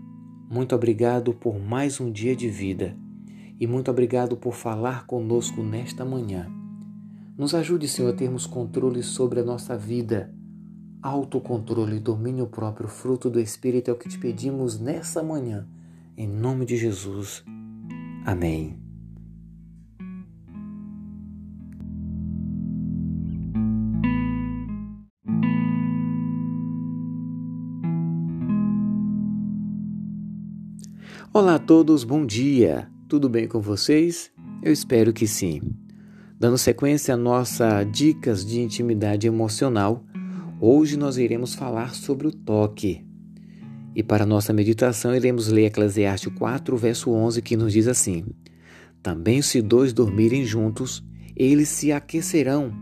muito 0.49 0.73
obrigado 0.73 1.33
por 1.33 1.59
mais 1.59 1.99
um 1.99 2.09
dia 2.09 2.33
de 2.33 2.47
vida 2.47 2.95
e 3.59 3.65
muito 3.65 3.89
obrigado 3.89 4.37
por 4.37 4.53
falar 4.53 5.05
conosco 5.05 5.63
nesta 5.63 6.05
manhã. 6.05 6.47
Nos 7.37 7.53
ajude, 7.53 7.87
Senhor, 7.87 8.09
a 8.09 8.15
termos 8.15 8.45
controle 8.45 9.03
sobre 9.03 9.39
a 9.39 9.43
nossa 9.43 9.77
vida. 9.77 10.33
Autocontrole, 11.01 11.99
domínio 11.99 12.47
próprio, 12.47 12.87
fruto 12.87 13.29
do 13.29 13.39
Espírito 13.39 13.89
é 13.89 13.93
o 13.93 13.97
que 13.97 14.09
te 14.09 14.17
pedimos 14.17 14.79
nessa 14.79 15.21
manhã. 15.21 15.67
Em 16.17 16.27
nome 16.27 16.65
de 16.65 16.75
Jesus. 16.75 17.43
Amém. 18.25 18.87
Olá 31.31 31.55
a 31.55 31.59
todos, 31.59 32.03
bom 32.03 32.25
dia! 32.25 32.96
Tudo 33.07 33.29
bem 33.29 33.47
com 33.47 33.61
vocês? 33.61 34.29
Eu 34.61 34.73
espero 34.73 35.13
que 35.13 35.25
sim. 35.25 35.61
Dando 36.37 36.57
sequência 36.57 37.13
à 37.13 37.17
nossa 37.17 37.85
dicas 37.85 38.45
de 38.45 38.59
intimidade 38.59 39.25
emocional, 39.25 40.03
hoje 40.59 40.97
nós 40.97 41.17
iremos 41.17 41.55
falar 41.55 41.95
sobre 41.95 42.27
o 42.27 42.31
toque. 42.33 43.05
E 43.95 44.03
para 44.03 44.25
nossa 44.25 44.51
meditação 44.51 45.15
iremos 45.15 45.47
ler 45.47 45.67
Eclesiastes 45.67 46.33
4, 46.33 46.75
verso 46.75 47.09
11, 47.11 47.41
que 47.41 47.55
nos 47.55 47.71
diz 47.71 47.87
assim: 47.87 48.25
Também 49.01 49.41
se 49.41 49.61
dois 49.61 49.93
dormirem 49.93 50.43
juntos, 50.43 51.01
eles 51.33 51.69
se 51.69 51.93
aquecerão, 51.93 52.73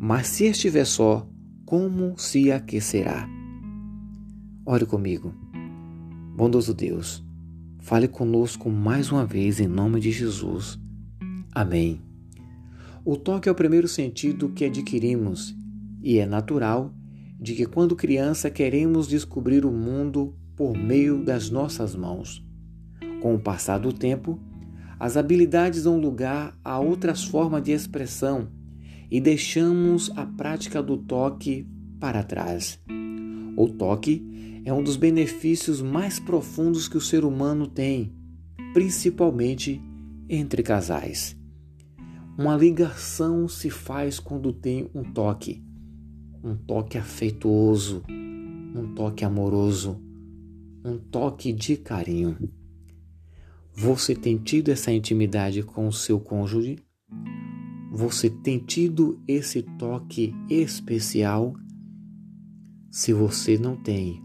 mas 0.00 0.28
se 0.28 0.46
estiver 0.46 0.86
só, 0.86 1.28
como 1.66 2.18
se 2.18 2.50
aquecerá? 2.50 3.28
Ore 4.64 4.86
comigo. 4.86 5.34
Bondoso 6.34 6.72
Deus, 6.72 7.23
fale 7.84 8.08
conosco 8.08 8.70
mais 8.70 9.12
uma 9.12 9.26
vez 9.26 9.60
em 9.60 9.68
nome 9.68 10.00
de 10.00 10.10
Jesus. 10.10 10.78
Amém. 11.54 12.00
O 13.04 13.14
toque 13.14 13.46
é 13.46 13.52
o 13.52 13.54
primeiro 13.54 13.86
sentido 13.86 14.48
que 14.48 14.64
adquirimos 14.64 15.54
e 16.02 16.18
é 16.18 16.24
natural 16.24 16.94
de 17.38 17.54
que 17.54 17.66
quando 17.66 17.94
criança 17.94 18.48
queremos 18.48 19.06
descobrir 19.06 19.66
o 19.66 19.70
mundo 19.70 20.34
por 20.56 20.74
meio 20.74 21.22
das 21.22 21.50
nossas 21.50 21.94
mãos. 21.94 22.42
Com 23.20 23.34
o 23.34 23.38
passar 23.38 23.76
do 23.76 23.92
tempo, 23.92 24.40
as 24.98 25.18
habilidades 25.18 25.82
dão 25.82 26.00
lugar 26.00 26.58
a 26.64 26.80
outras 26.80 27.22
formas 27.22 27.62
de 27.62 27.72
expressão 27.72 28.48
e 29.10 29.20
deixamos 29.20 30.10
a 30.16 30.24
prática 30.24 30.82
do 30.82 30.96
toque 30.96 31.68
para 32.00 32.22
trás. 32.22 32.80
O 33.58 33.68
toque 33.68 34.33
é 34.64 34.72
um 34.72 34.82
dos 34.82 34.96
benefícios 34.96 35.82
mais 35.82 36.18
profundos 36.18 36.88
que 36.88 36.96
o 36.96 37.00
ser 37.00 37.24
humano 37.24 37.66
tem, 37.66 38.14
principalmente 38.72 39.80
entre 40.28 40.62
casais. 40.62 41.36
Uma 42.36 42.56
ligação 42.56 43.46
se 43.46 43.68
faz 43.68 44.18
quando 44.18 44.52
tem 44.52 44.88
um 44.94 45.04
toque, 45.04 45.62
um 46.42 46.56
toque 46.56 46.96
afetuoso, 46.96 48.02
um 48.08 48.94
toque 48.94 49.24
amoroso, 49.24 50.00
um 50.84 50.98
toque 50.98 51.52
de 51.52 51.76
carinho. 51.76 52.36
Você 53.72 54.14
tem 54.14 54.38
tido 54.38 54.70
essa 54.70 54.90
intimidade 54.90 55.62
com 55.62 55.86
o 55.86 55.92
seu 55.92 56.18
cônjuge? 56.18 56.78
Você 57.92 58.30
tem 58.30 58.58
tido 58.58 59.22
esse 59.28 59.62
toque 59.62 60.34
especial? 60.48 61.54
Se 62.90 63.12
você 63.12 63.58
não 63.58 63.76
tem 63.76 64.22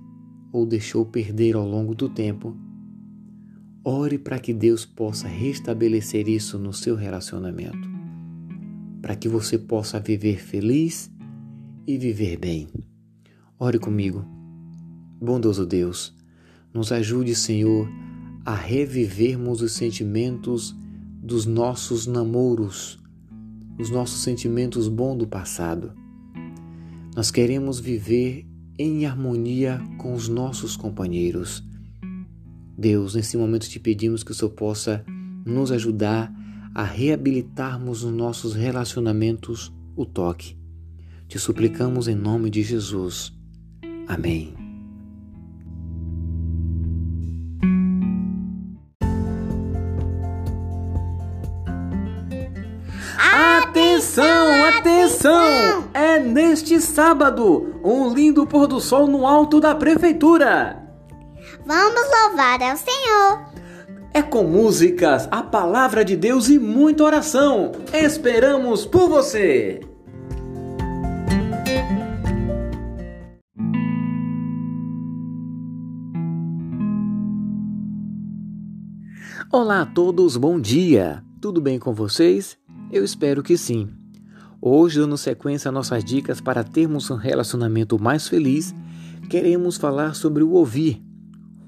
ou 0.52 0.66
deixou 0.66 1.06
perder 1.06 1.56
ao 1.56 1.68
longo 1.68 1.94
do 1.94 2.10
tempo, 2.10 2.56
ore 3.84 4.18
para 4.18 4.40
que 4.40 4.54
Deus 4.54 4.86
possa 4.86 5.28
restabelecer 5.28 6.28
isso 6.28 6.58
no 6.58 6.74
seu 6.74 6.96
relacionamento 6.96 8.00
para 9.02 9.16
que 9.16 9.28
você 9.28 9.58
possa 9.58 10.00
viver 10.00 10.42
feliz 10.42 11.12
e 11.88 11.98
viver 11.98 12.38
bem. 12.38 12.68
Ore 13.58 13.80
comigo. 13.80 14.26
Bondoso 15.22 15.66
Deus, 15.66 16.16
nos 16.74 16.92
ajude, 16.92 17.36
Senhor, 17.36 17.90
a 18.46 18.56
revivermos 18.56 19.62
os 19.62 19.74
sentimentos 19.74 20.76
dos 21.22 21.46
nossos 21.46 22.08
namoros, 22.08 23.00
os 23.78 23.90
nossos 23.90 24.22
sentimentos 24.22 24.88
bons 24.88 25.18
do 25.18 25.28
passado. 25.28 25.92
Nós 27.16 27.32
queremos 27.32 27.80
viver 27.80 28.46
em 28.80 29.06
harmonia 29.06 29.82
com 29.98 30.14
os 30.14 30.30
nossos 30.30 30.78
companheiros. 30.78 31.62
Deus, 32.78 33.14
nesse 33.14 33.36
momento 33.36 33.68
te 33.68 33.78
pedimos 33.78 34.24
que 34.24 34.32
o 34.32 34.34
Senhor 34.34 34.52
possa 34.52 35.04
nos 35.46 35.70
ajudar 35.70 36.34
a 36.74 36.84
reabilitarmos 36.84 38.04
nos 38.04 38.14
nossos 38.14 38.54
relacionamentos 38.54 39.74
o 39.98 40.06
toque. 40.06 40.58
Te 41.28 41.38
suplicamos 41.38 42.08
em 42.08 42.16
nome 42.16 42.50
de 42.50 42.64
Jesus. 42.64 43.34
Amém. 44.08 44.69
Atenção! 55.20 55.90
É 55.94 56.18
neste 56.18 56.80
sábado 56.80 57.76
um 57.84 58.14
lindo 58.14 58.48
pôr 58.48 58.68
do 58.68 58.80
sol 58.80 59.06
no 59.06 59.28
alto 59.28 59.60
da 59.60 59.76
prefeitura. 59.76 60.82
Vamos 61.66 62.02
louvar 62.10 62.62
ao 62.62 62.78
Senhor 62.78 63.50
é 64.12 64.24
com 64.24 64.44
músicas, 64.44 65.28
a 65.30 65.44
palavra 65.44 66.04
de 66.04 66.16
Deus 66.16 66.50
e 66.50 66.58
muita 66.58 67.04
oração. 67.04 67.72
Esperamos 67.94 68.86
por 68.86 69.08
você! 69.08 69.82
Olá 79.52 79.82
a 79.82 79.86
todos, 79.86 80.36
bom 80.38 80.60
dia! 80.60 81.24
Tudo 81.40 81.62
bem 81.62 81.78
com 81.78 81.94
vocês? 81.94 82.58
Eu 82.92 83.04
espero 83.04 83.44
que 83.44 83.58
sim. 83.58 83.99
Hoje, 84.62 85.00
dando 85.00 85.18
sequência 85.18 85.70
a 85.70 85.72
nossas 85.72 86.04
dicas 86.04 86.42
para 86.42 86.66
termos 86.66 87.10
um 87.10 87.16
relacionamento 87.16 87.98
mais 87.98 88.28
feliz, 88.28 88.76
queremos 89.30 89.78
falar 89.78 90.14
sobre 90.14 90.44
o 90.44 90.52
ouvir 90.52 91.02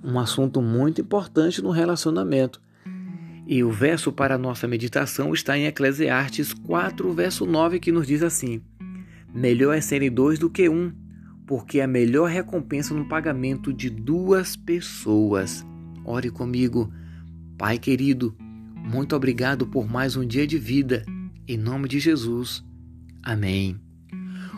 um 0.03 0.19
assunto 0.19 0.61
muito 0.61 0.99
importante 0.99 1.61
no 1.61 1.69
relacionamento. 1.69 2.61
E 3.47 3.63
o 3.63 3.71
verso 3.71 4.11
para 4.11 4.35
a 4.35 4.37
nossa 4.37 4.67
meditação 4.67 5.33
está 5.33 5.57
em 5.57 5.65
Eclesiastes 5.65 6.53
4, 6.53 7.13
verso 7.13 7.45
9, 7.45 7.79
que 7.79 7.91
nos 7.91 8.07
diz 8.07 8.23
assim: 8.23 8.61
Melhor 9.33 9.73
é 9.73 9.81
serem 9.81 10.11
dois 10.11 10.37
do 10.37 10.49
que 10.49 10.67
um, 10.67 10.91
porque 11.45 11.79
a 11.79 11.87
melhor 11.87 12.29
recompensa 12.29 12.93
no 12.93 13.07
pagamento 13.07 13.73
de 13.73 13.89
duas 13.89 14.55
pessoas. 14.55 15.65
Ore 16.03 16.29
comigo, 16.29 16.91
Pai 17.57 17.77
querido, 17.77 18.35
muito 18.75 19.15
obrigado 19.15 19.67
por 19.67 19.87
mais 19.87 20.15
um 20.15 20.25
dia 20.25 20.47
de 20.47 20.57
vida. 20.57 21.05
Em 21.47 21.57
nome 21.57 21.87
de 21.87 21.99
Jesus. 21.99 22.63
Amém. 23.23 23.79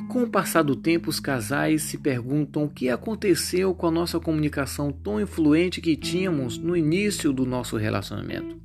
Com 0.07 0.23
o 0.23 0.29
passar 0.29 0.63
do 0.63 0.75
tempo, 0.75 1.09
os 1.09 1.19
casais 1.19 1.81
se 1.83 1.97
perguntam 1.97 2.65
o 2.65 2.69
que 2.69 2.89
aconteceu 2.89 3.73
com 3.73 3.87
a 3.87 3.91
nossa 3.91 4.19
comunicação 4.19 4.91
tão 4.91 5.19
influente 5.19 5.81
que 5.81 5.95
tínhamos 5.95 6.57
no 6.57 6.77
início 6.77 7.33
do 7.33 7.45
nosso 7.45 7.77
relacionamento. 7.77 8.61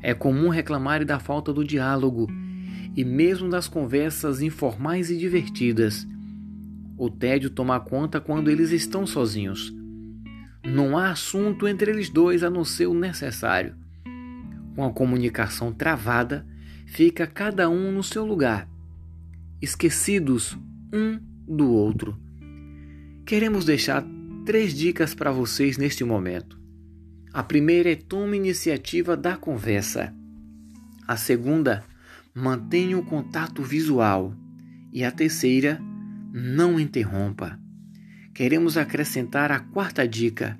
É 0.00 0.14
comum 0.14 0.48
reclamar 0.48 1.04
da 1.04 1.18
falta 1.18 1.52
do 1.52 1.64
diálogo 1.64 2.28
e 2.96 3.04
mesmo 3.04 3.48
das 3.48 3.68
conversas 3.68 4.40
informais 4.40 5.10
e 5.10 5.18
divertidas. 5.18 6.06
O 6.96 7.10
tédio 7.10 7.50
toma 7.50 7.78
conta 7.78 8.20
quando 8.20 8.50
eles 8.50 8.70
estão 8.70 9.06
sozinhos. 9.06 9.72
Não 10.64 10.96
há 10.96 11.10
assunto 11.10 11.68
entre 11.68 11.90
eles 11.90 12.08
dois 12.08 12.42
a 12.42 12.50
não 12.50 12.64
ser 12.64 12.86
o 12.86 12.94
necessário. 12.94 13.74
Com 14.74 14.84
a 14.84 14.92
comunicação 14.92 15.72
travada, 15.72 16.46
fica 16.86 17.26
cada 17.26 17.68
um 17.68 17.92
no 17.92 18.02
seu 18.02 18.24
lugar 18.24 18.71
esquecidos 19.62 20.58
um 20.92 21.18
do 21.46 21.70
outro. 21.70 22.18
Queremos 23.24 23.64
deixar 23.64 24.04
três 24.44 24.74
dicas 24.74 25.14
para 25.14 25.30
vocês 25.30 25.78
neste 25.78 26.02
momento. 26.02 26.60
A 27.32 27.42
primeira 27.42 27.92
é 27.92 27.96
tome 27.96 28.36
iniciativa 28.36 29.16
da 29.16 29.36
conversa. 29.36 30.12
A 31.06 31.16
segunda, 31.16 31.84
mantenha 32.34 32.98
o 32.98 33.04
contato 33.04 33.62
visual. 33.62 34.34
E 34.92 35.04
a 35.04 35.10
terceira, 35.10 35.80
não 36.32 36.78
interrompa. 36.78 37.58
Queremos 38.34 38.76
acrescentar 38.76 39.50
a 39.52 39.60
quarta 39.60 40.06
dica. 40.06 40.58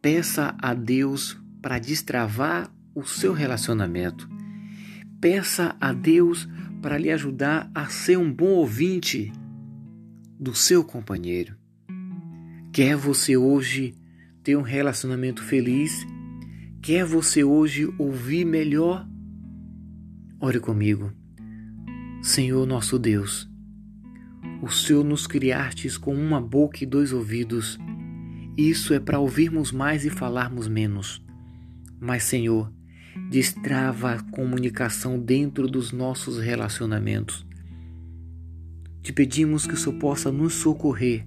Peça 0.00 0.54
a 0.62 0.72
Deus 0.72 1.38
para 1.60 1.78
destravar 1.78 2.70
o 2.94 3.04
seu 3.04 3.32
relacionamento. 3.32 4.28
Peça 5.20 5.76
a 5.80 5.92
Deus 5.92 6.48
para 6.80 6.98
lhe 6.98 7.10
ajudar 7.10 7.70
a 7.74 7.86
ser 7.86 8.18
um 8.18 8.32
bom 8.32 8.50
ouvinte 8.50 9.32
do 10.38 10.54
seu 10.54 10.84
companheiro. 10.84 11.56
Quer 12.72 12.96
você 12.96 13.36
hoje 13.36 13.94
ter 14.42 14.56
um 14.56 14.62
relacionamento 14.62 15.42
feliz? 15.42 16.06
Quer 16.80 17.04
você 17.04 17.42
hoje 17.42 17.92
ouvir 17.98 18.44
melhor? 18.44 19.06
Ore 20.40 20.60
comigo. 20.60 21.12
Senhor 22.22 22.66
nosso 22.66 22.98
Deus, 22.98 23.48
o 24.62 24.68
Senhor 24.68 25.04
nos 25.04 25.26
criastes 25.26 25.96
com 25.96 26.14
uma 26.14 26.40
boca 26.40 26.82
e 26.82 26.86
dois 26.86 27.12
ouvidos. 27.12 27.78
Isso 28.56 28.92
é 28.92 29.00
para 29.00 29.18
ouvirmos 29.18 29.70
mais 29.70 30.04
e 30.04 30.10
falarmos 30.10 30.66
menos. 30.68 31.24
Mas, 32.00 32.24
Senhor, 32.24 32.72
destrava 33.30 34.12
a 34.12 34.22
comunicação 34.30 35.18
dentro 35.18 35.68
dos 35.68 35.92
nossos 35.92 36.38
relacionamentos. 36.38 37.46
Te 39.02 39.12
pedimos 39.12 39.66
que 39.66 39.74
o 39.74 39.76
Senhor 39.76 39.98
possa 39.98 40.32
nos 40.32 40.54
socorrer, 40.54 41.26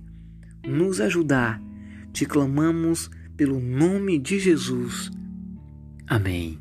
nos 0.68 1.00
ajudar. 1.00 1.62
Te 2.12 2.26
clamamos 2.26 3.10
pelo 3.38 3.60
nome 3.60 4.20
de 4.20 4.40
Jesus. 4.40 5.10
Amém. 6.08 6.60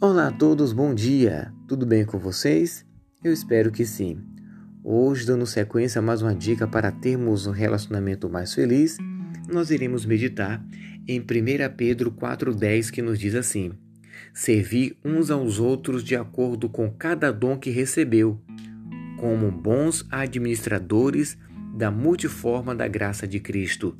Olá 0.00 0.28
a 0.28 0.32
todos, 0.32 0.72
bom 0.72 0.94
dia! 0.94 1.52
Tudo 1.66 1.86
bem 1.86 2.04
com 2.04 2.18
vocês? 2.18 2.84
Eu 3.24 3.32
espero 3.32 3.72
que 3.72 3.86
sim. 3.86 4.18
Hoje, 4.84 5.24
dando 5.24 5.46
sequência 5.46 5.98
a 5.98 6.02
mais 6.02 6.20
uma 6.20 6.34
dica 6.34 6.68
para 6.68 6.92
termos 6.92 7.46
um 7.46 7.52
relacionamento 7.52 8.28
mais 8.28 8.52
feliz, 8.52 8.98
nós 9.50 9.70
iremos 9.70 10.04
meditar 10.04 10.62
em 11.08 11.18
1 11.20 11.24
Pedro 11.74 12.12
4,10 12.12 12.90
que 12.90 13.00
nos 13.00 13.18
diz 13.18 13.34
assim: 13.34 13.72
Servi 14.34 14.98
uns 15.02 15.30
aos 15.30 15.58
outros 15.58 16.04
de 16.04 16.14
acordo 16.14 16.68
com 16.68 16.90
cada 16.90 17.32
dom 17.32 17.56
que 17.56 17.70
recebeu, 17.70 18.38
como 19.18 19.50
bons 19.50 20.06
administradores 20.10 21.38
da 21.74 21.90
multiforma 21.90 22.74
da 22.74 22.86
graça 22.86 23.26
de 23.26 23.40
Cristo. 23.40 23.96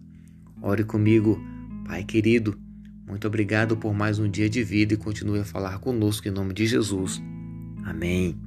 Ore 0.61 0.85
comigo, 0.85 1.43
Pai 1.87 2.05
querido, 2.05 2.59
muito 3.07 3.27
obrigado 3.27 3.75
por 3.75 3.95
mais 3.95 4.19
um 4.19 4.29
dia 4.29 4.51
de 4.51 4.63
vida 4.63 4.93
e 4.93 4.99
continue 4.99 5.39
a 5.39 5.45
falar 5.45 5.79
conosco 5.79 6.29
em 6.29 6.31
nome 6.31 6.53
de 6.53 6.67
Jesus. 6.67 7.23
Amém. 7.87 8.44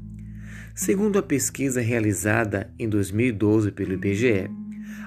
Segundo 0.78 1.18
a 1.18 1.24
pesquisa 1.24 1.82
realizada 1.82 2.72
em 2.78 2.88
2012 2.88 3.72
pelo 3.72 3.94
IBGE, 3.94 4.48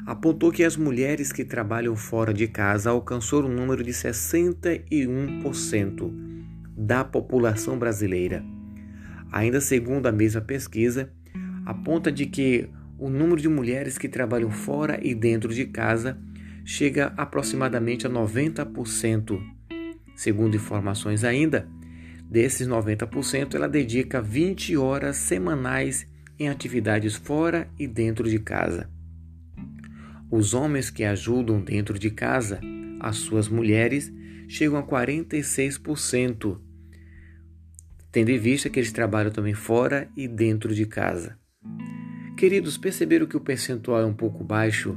apontou 0.05 0.51
que 0.51 0.65
as 0.65 0.77
mulheres 0.77 1.31
que 1.31 1.45
trabalham 1.45 1.95
fora 1.95 2.35
de 2.35 2.49
casa 2.49 2.91
alcançou 2.91 3.45
o 3.45 3.47
um 3.47 3.55
número 3.55 3.85
de 3.85 3.93
61% 3.93 6.13
da 6.77 7.05
população 7.05 7.79
brasileira. 7.79 8.45
Ainda 9.31 9.61
segundo 9.61 10.09
a 10.09 10.13
mesma 10.13 10.41
pesquisa, 10.41 11.09
aponta 11.65 12.11
de 12.11 12.27
que 12.27 12.69
o 12.99 13.09
número 13.09 13.41
de 13.41 13.49
mulheres 13.49 13.97
que 13.97 14.09
trabalham 14.09 14.51
fora 14.51 14.99
e 15.01 15.15
dentro 15.15 15.55
de 15.55 15.67
casa 15.67 16.19
chega 16.65 17.13
aproximadamente 17.17 18.09
a 18.09 18.11
90%. 18.11 19.41
Segundo 20.17 20.57
informações 20.57 21.23
ainda, 21.23 21.69
Desses 22.31 22.69
90%, 22.69 23.55
ela 23.55 23.69
dedica 23.69 24.23
20 24.23 24.77
horas 24.77 25.17
semanais 25.17 26.07
em 26.39 26.49
atividades 26.49 27.17
fora 27.17 27.69
e 27.79 27.89
dentro 27.89 28.29
de 28.29 28.39
casa. 28.39 28.89
Os 30.31 30.55
homens 30.55 30.91
que 30.91 31.03
ajudam 31.03 31.61
dentro 31.61 31.99
de 31.99 32.11
casa 32.11 32.61
as 33.01 33.17
suas 33.17 33.49
mulheres 33.49 34.13
chegam 34.47 34.79
a 34.79 34.83
46%, 34.83 36.61
tendo 38.13 38.31
em 38.31 38.39
vista 38.39 38.69
que 38.69 38.79
eles 38.79 38.93
trabalham 38.93 39.31
também 39.31 39.55
fora 39.55 40.09
e 40.15 40.29
dentro 40.29 40.75
de 40.75 40.85
casa. 40.85 41.39
Queridos, 42.37 42.77
perceberam 42.77 43.27
que 43.27 43.37
o 43.37 43.41
percentual 43.41 44.03
é 44.03 44.07
um 44.07 44.13
pouco 44.13 44.45
baixo 44.45 44.97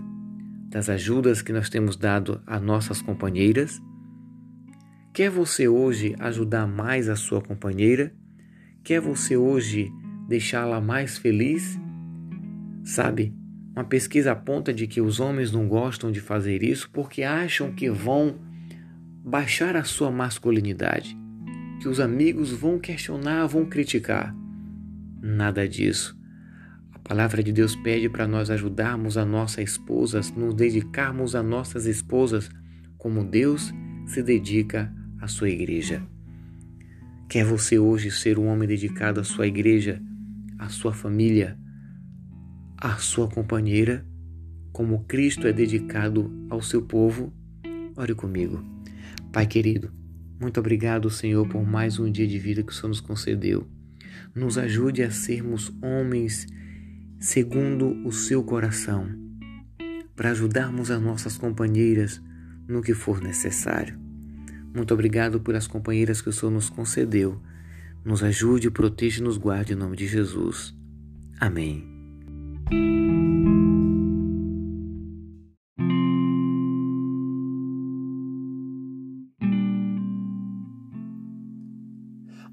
das 0.70 0.90
ajudas 0.90 1.42
que 1.42 1.54
nós 1.54 1.70
temos 1.70 1.96
dado 1.96 2.42
a 2.46 2.60
nossas 2.60 3.02
companheiras? 3.02 3.82
Quer 5.14 5.30
você 5.30 5.68
hoje 5.68 6.16
ajudar 6.18 6.66
mais 6.66 7.08
a 7.08 7.16
sua 7.16 7.40
companheira? 7.40 8.12
Quer 8.84 9.00
você 9.00 9.38
hoje 9.38 9.92
deixá-la 10.28 10.82
mais 10.82 11.20
feliz? 11.20 11.80
Sabe, 12.84 13.32
uma 13.76 13.84
pesquisa 13.84 14.32
aponta 14.32 14.74
de 14.74 14.88
que 14.88 15.00
os 15.00 15.20
homens 15.20 15.52
não 15.52 15.68
gostam 15.68 16.12
de 16.12 16.20
fazer 16.20 16.64
isso 16.64 16.90
porque 16.92 17.22
acham 17.22 17.72
que 17.72 17.92
vão 17.92 18.40
baixar 19.24 19.76
a 19.76 19.84
sua 19.84 20.10
masculinidade, 20.10 21.16
que 21.80 21.88
os 21.88 22.00
amigos 22.00 22.50
vão 22.50 22.80
questionar, 22.80 23.46
vão 23.46 23.68
criticar. 23.68 24.36
Nada 25.22 25.70
disso. 25.70 26.18
A 26.92 26.98
palavra 26.98 27.44
de 27.44 27.52
Deus 27.52 27.76
pede 27.76 28.10
para 28.10 28.28
nós 28.28 28.50
ajudarmos 28.50 29.16
a 29.16 29.24
nossa 29.24 29.62
esposa, 29.62 30.22
nos 30.36 30.56
dedicarmos 30.56 31.36
a 31.36 31.44
nossas 31.44 31.86
esposas 31.86 32.50
como 32.98 33.24
Deus 33.24 33.72
se 34.08 34.24
dedica 34.24 34.92
a 34.92 35.03
a 35.24 35.28
sua 35.30 35.50
igreja. 35.50 36.04
Quer 37.30 37.46
você 37.46 37.80
hoje 37.80 38.12
ser 38.12 38.38
um 38.38 38.48
homem 38.48 38.68
dedicado 38.68 39.22
à 39.22 39.24
sua 39.24 39.48
igreja, 39.48 40.02
à 40.60 40.68
sua 40.68 40.94
família, 40.94 41.58
à 42.78 42.98
sua 42.98 43.30
companheira, 43.30 44.06
como 44.74 45.06
Cristo 45.06 45.48
é 45.48 45.54
dedicado 45.54 46.30
ao 46.50 46.62
seu 46.62 46.82
povo? 46.82 47.34
Ore 47.96 48.14
comigo. 48.14 48.62
Pai 49.32 49.48
querido, 49.48 49.94
muito 50.42 50.60
obrigado, 50.60 51.10
Senhor, 51.10 51.48
por 51.48 51.66
mais 51.66 51.98
um 51.98 52.12
dia 52.12 52.28
de 52.28 52.38
vida 52.38 52.62
que 52.62 52.74
o 52.74 52.76
Senhor 52.76 52.90
nos 52.90 53.00
concedeu. 53.00 53.66
Nos 54.36 54.58
ajude 54.58 55.04
a 55.04 55.10
sermos 55.10 55.74
homens 55.82 56.46
segundo 57.18 58.06
o 58.06 58.12
seu 58.12 58.44
coração, 58.44 59.08
para 60.18 60.32
ajudarmos 60.32 60.92
as 60.92 61.02
nossas 61.02 61.38
companheiras 61.38 62.22
no 62.68 62.82
que 62.82 62.94
for 62.94 63.22
necessário. 63.22 64.03
Muito 64.74 64.92
obrigado 64.92 65.40
pelas 65.40 65.68
companheiras 65.68 66.20
que 66.20 66.30
o 66.30 66.34
Senhor 66.34 66.52
nos 66.52 66.68
concedeu. 66.68 67.40
Nos 68.04 68.24
ajude, 68.24 68.72
proteja 68.72 69.22
e 69.22 69.24
nos 69.24 69.38
guarde 69.38 69.74
em 69.74 69.76
nome 69.76 69.96
de 69.96 70.08
Jesus. 70.08 70.74
Amém. 71.40 71.88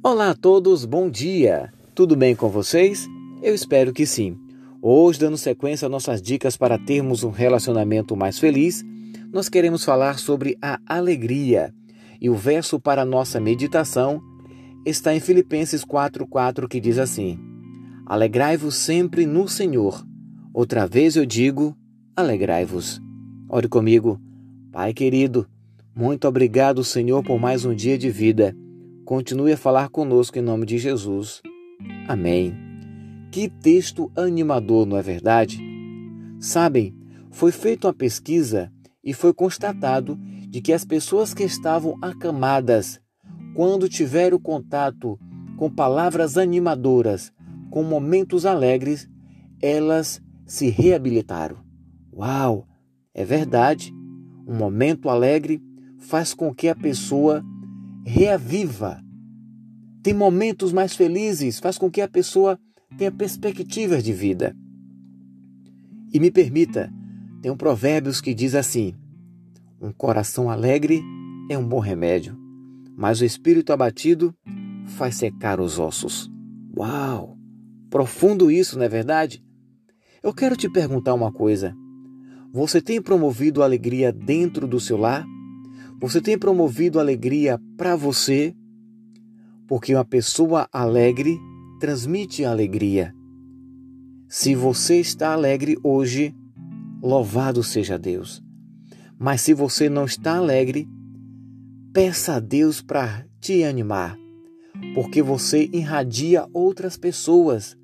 Olá 0.02 0.30
a 0.30 0.34
todos, 0.34 0.84
bom 0.84 1.10
dia! 1.10 1.72
Tudo 1.94 2.16
bem 2.16 2.34
com 2.34 2.48
vocês? 2.48 3.06
Eu 3.42 3.54
espero 3.54 3.92
que 3.92 4.06
sim. 4.06 4.38
Hoje, 4.82 5.20
dando 5.20 5.36
sequência 5.36 5.86
a 5.86 5.88
nossas 5.88 6.20
dicas 6.20 6.56
para 6.56 6.78
termos 6.78 7.22
um 7.22 7.30
relacionamento 7.30 8.16
mais 8.16 8.38
feliz, 8.38 8.84
nós 9.32 9.48
queremos 9.48 9.84
falar 9.84 10.18
sobre 10.18 10.56
a 10.60 10.80
alegria. 10.86 11.74
E 12.20 12.28
o 12.28 12.34
verso 12.34 12.78
para 12.78 13.04
nossa 13.04 13.40
meditação 13.40 14.22
está 14.84 15.14
em 15.14 15.20
Filipenses 15.20 15.84
4:4 15.84 16.68
que 16.68 16.80
diz 16.80 16.98
assim: 16.98 17.38
Alegrai-vos 18.06 18.76
sempre 18.76 19.26
no 19.26 19.48
Senhor. 19.48 20.04
Outra 20.52 20.86
vez 20.86 21.16
eu 21.16 21.24
digo, 21.24 21.76
alegrai-vos. 22.16 23.00
Ore 23.48 23.68
comigo. 23.68 24.20
Pai 24.72 24.92
querido, 24.92 25.46
muito 25.94 26.28
obrigado, 26.28 26.84
Senhor, 26.84 27.22
por 27.22 27.38
mais 27.38 27.64
um 27.64 27.74
dia 27.74 27.98
de 27.98 28.10
vida. 28.10 28.56
Continue 29.04 29.52
a 29.52 29.56
falar 29.56 29.88
conosco 29.88 30.38
em 30.38 30.42
nome 30.42 30.64
de 30.64 30.78
Jesus. 30.78 31.42
Amém. 32.06 32.54
Que 33.32 33.48
texto 33.48 34.10
animador, 34.16 34.86
não 34.86 34.96
é 34.96 35.02
verdade? 35.02 35.60
Sabem, 36.38 36.94
foi 37.30 37.52
feita 37.52 37.88
uma 37.88 37.94
pesquisa 37.94 38.72
e 39.04 39.12
foi 39.12 39.34
constatado 39.34 40.18
de 40.50 40.60
que 40.60 40.72
as 40.72 40.84
pessoas 40.84 41.32
que 41.32 41.44
estavam 41.44 41.96
acamadas, 42.02 43.00
quando 43.54 43.88
tiveram 43.88 44.38
contato 44.38 45.18
com 45.56 45.70
palavras 45.70 46.36
animadoras, 46.36 47.32
com 47.70 47.84
momentos 47.84 48.44
alegres, 48.44 49.08
elas 49.62 50.20
se 50.44 50.68
reabilitaram. 50.68 51.58
Uau! 52.12 52.66
É 53.14 53.24
verdade. 53.24 53.92
Um 54.46 54.56
momento 54.56 55.08
alegre 55.08 55.62
faz 55.98 56.34
com 56.34 56.52
que 56.52 56.68
a 56.68 56.74
pessoa 56.74 57.44
reaviva. 58.04 59.00
Tem 60.02 60.12
momentos 60.12 60.72
mais 60.72 60.96
felizes, 60.96 61.60
faz 61.60 61.78
com 61.78 61.90
que 61.90 62.00
a 62.00 62.08
pessoa 62.08 62.58
tenha 62.96 63.12
perspectivas 63.12 64.02
de 64.02 64.12
vida. 64.12 64.56
E 66.12 66.18
me 66.18 66.30
permita, 66.30 66.92
tem 67.40 67.52
um 67.52 67.56
provérbios 67.56 68.20
que 68.20 68.34
diz 68.34 68.54
assim: 68.54 68.94
um 69.80 69.92
coração 69.92 70.50
alegre 70.50 71.02
é 71.48 71.56
um 71.56 71.66
bom 71.66 71.78
remédio, 71.78 72.36
mas 72.96 73.20
o 73.20 73.24
espírito 73.24 73.72
abatido 73.72 74.34
faz 74.86 75.16
secar 75.16 75.58
os 75.58 75.78
ossos. 75.78 76.30
Uau! 76.76 77.38
Profundo 77.88 78.50
isso, 78.50 78.76
não 78.76 78.84
é 78.84 78.88
verdade? 78.88 79.42
Eu 80.22 80.34
quero 80.34 80.54
te 80.54 80.68
perguntar 80.68 81.14
uma 81.14 81.32
coisa. 81.32 81.74
Você 82.52 82.80
tem 82.80 83.00
promovido 83.00 83.62
alegria 83.62 84.12
dentro 84.12 84.68
do 84.68 84.78
seu 84.78 84.98
lar? 84.98 85.26
Você 85.98 86.20
tem 86.20 86.38
promovido 86.38 87.00
alegria 87.00 87.58
para 87.76 87.96
você? 87.96 88.54
Porque 89.66 89.94
uma 89.94 90.04
pessoa 90.04 90.68
alegre 90.72 91.38
transmite 91.80 92.44
alegria. 92.44 93.14
Se 94.28 94.54
você 94.54 95.00
está 95.00 95.32
alegre 95.32 95.76
hoje, 95.82 96.34
louvado 97.02 97.62
seja 97.62 97.98
Deus. 97.98 98.42
Mas 99.22 99.42
se 99.42 99.52
você 99.52 99.90
não 99.90 100.06
está 100.06 100.38
alegre, 100.38 100.88
peça 101.92 102.36
a 102.36 102.40
Deus 102.40 102.80
para 102.80 103.26
te 103.38 103.62
animar, 103.62 104.16
porque 104.94 105.20
você 105.20 105.68
irradia 105.74 106.46
outras 106.54 106.96
pessoas. 106.96 107.76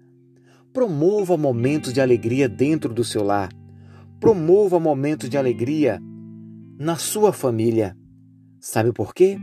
Promova 0.72 1.36
momentos 1.36 1.92
de 1.92 2.00
alegria 2.00 2.48
dentro 2.48 2.94
do 2.94 3.04
seu 3.04 3.22
lar. 3.22 3.50
Promova 4.18 4.80
momentos 4.80 5.28
de 5.28 5.36
alegria 5.36 6.00
na 6.78 6.96
sua 6.96 7.34
família. 7.34 7.94
Sabe 8.58 8.90
por 8.90 9.12
quê? 9.12 9.36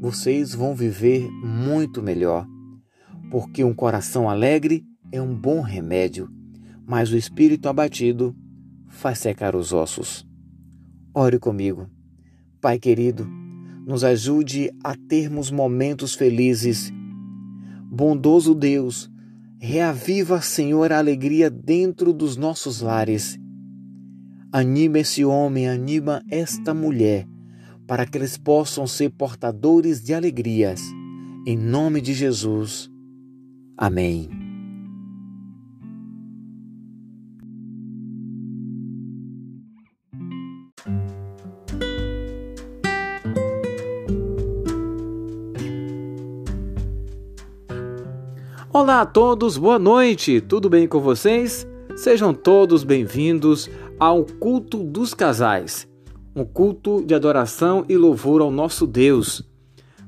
Vocês 0.00 0.52
vão 0.52 0.74
viver 0.74 1.30
muito 1.30 2.02
melhor. 2.02 2.44
Porque 3.30 3.62
um 3.62 3.72
coração 3.72 4.28
alegre 4.28 4.84
é 5.12 5.22
um 5.22 5.32
bom 5.32 5.60
remédio, 5.60 6.28
mas 6.84 7.12
o 7.12 7.16
espírito 7.16 7.68
abatido 7.68 8.34
faz 8.88 9.20
secar 9.20 9.54
os 9.54 9.72
ossos. 9.72 10.26
Ore 11.18 11.38
comigo. 11.38 11.88
Pai 12.60 12.78
querido, 12.78 13.26
nos 13.86 14.04
ajude 14.04 14.70
a 14.84 14.94
termos 14.94 15.50
momentos 15.50 16.14
felizes. 16.14 16.92
Bondoso 17.90 18.54
Deus, 18.54 19.10
reaviva, 19.58 20.42
Senhor, 20.42 20.92
a 20.92 20.98
alegria 20.98 21.48
dentro 21.48 22.12
dos 22.12 22.36
nossos 22.36 22.82
lares. 22.82 23.38
Anima 24.52 24.98
esse 24.98 25.24
homem, 25.24 25.66
anima 25.66 26.22
esta 26.30 26.74
mulher, 26.74 27.26
para 27.86 28.04
que 28.04 28.18
eles 28.18 28.36
possam 28.36 28.86
ser 28.86 29.08
portadores 29.08 30.04
de 30.04 30.12
alegrias. 30.12 30.82
Em 31.46 31.56
nome 31.56 32.02
de 32.02 32.12
Jesus. 32.12 32.90
Amém. 33.74 34.45
Olá 48.78 49.00
a 49.00 49.06
todos, 49.06 49.56
boa 49.56 49.78
noite, 49.78 50.38
tudo 50.38 50.68
bem 50.68 50.86
com 50.86 51.00
vocês? 51.00 51.66
Sejam 51.96 52.34
todos 52.34 52.84
bem-vindos 52.84 53.70
ao 53.98 54.22
Culto 54.22 54.84
dos 54.84 55.14
Casais, 55.14 55.88
um 56.34 56.44
culto 56.44 57.02
de 57.02 57.14
adoração 57.14 57.86
e 57.88 57.96
louvor 57.96 58.42
ao 58.42 58.50
nosso 58.50 58.86
Deus, 58.86 59.42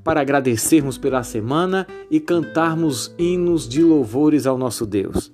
para 0.04 0.20
agradecermos 0.20 0.98
pela 0.98 1.22
semana 1.22 1.86
e 2.10 2.20
cantarmos 2.20 3.14
hinos 3.18 3.66
de 3.66 3.82
louvores 3.82 4.46
ao 4.46 4.58
nosso 4.58 4.84
Deus. 4.84 5.32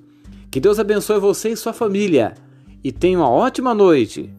Que 0.49 0.61
Deus 0.61 0.79
abençoe 0.79 1.19
você 1.19 1.49
e 1.49 1.57
sua 1.57 1.73
família 1.73 2.35
e 2.85 2.93
tenha 2.93 3.19
uma 3.19 3.29
ótima 3.29 3.75
noite. 3.75 4.33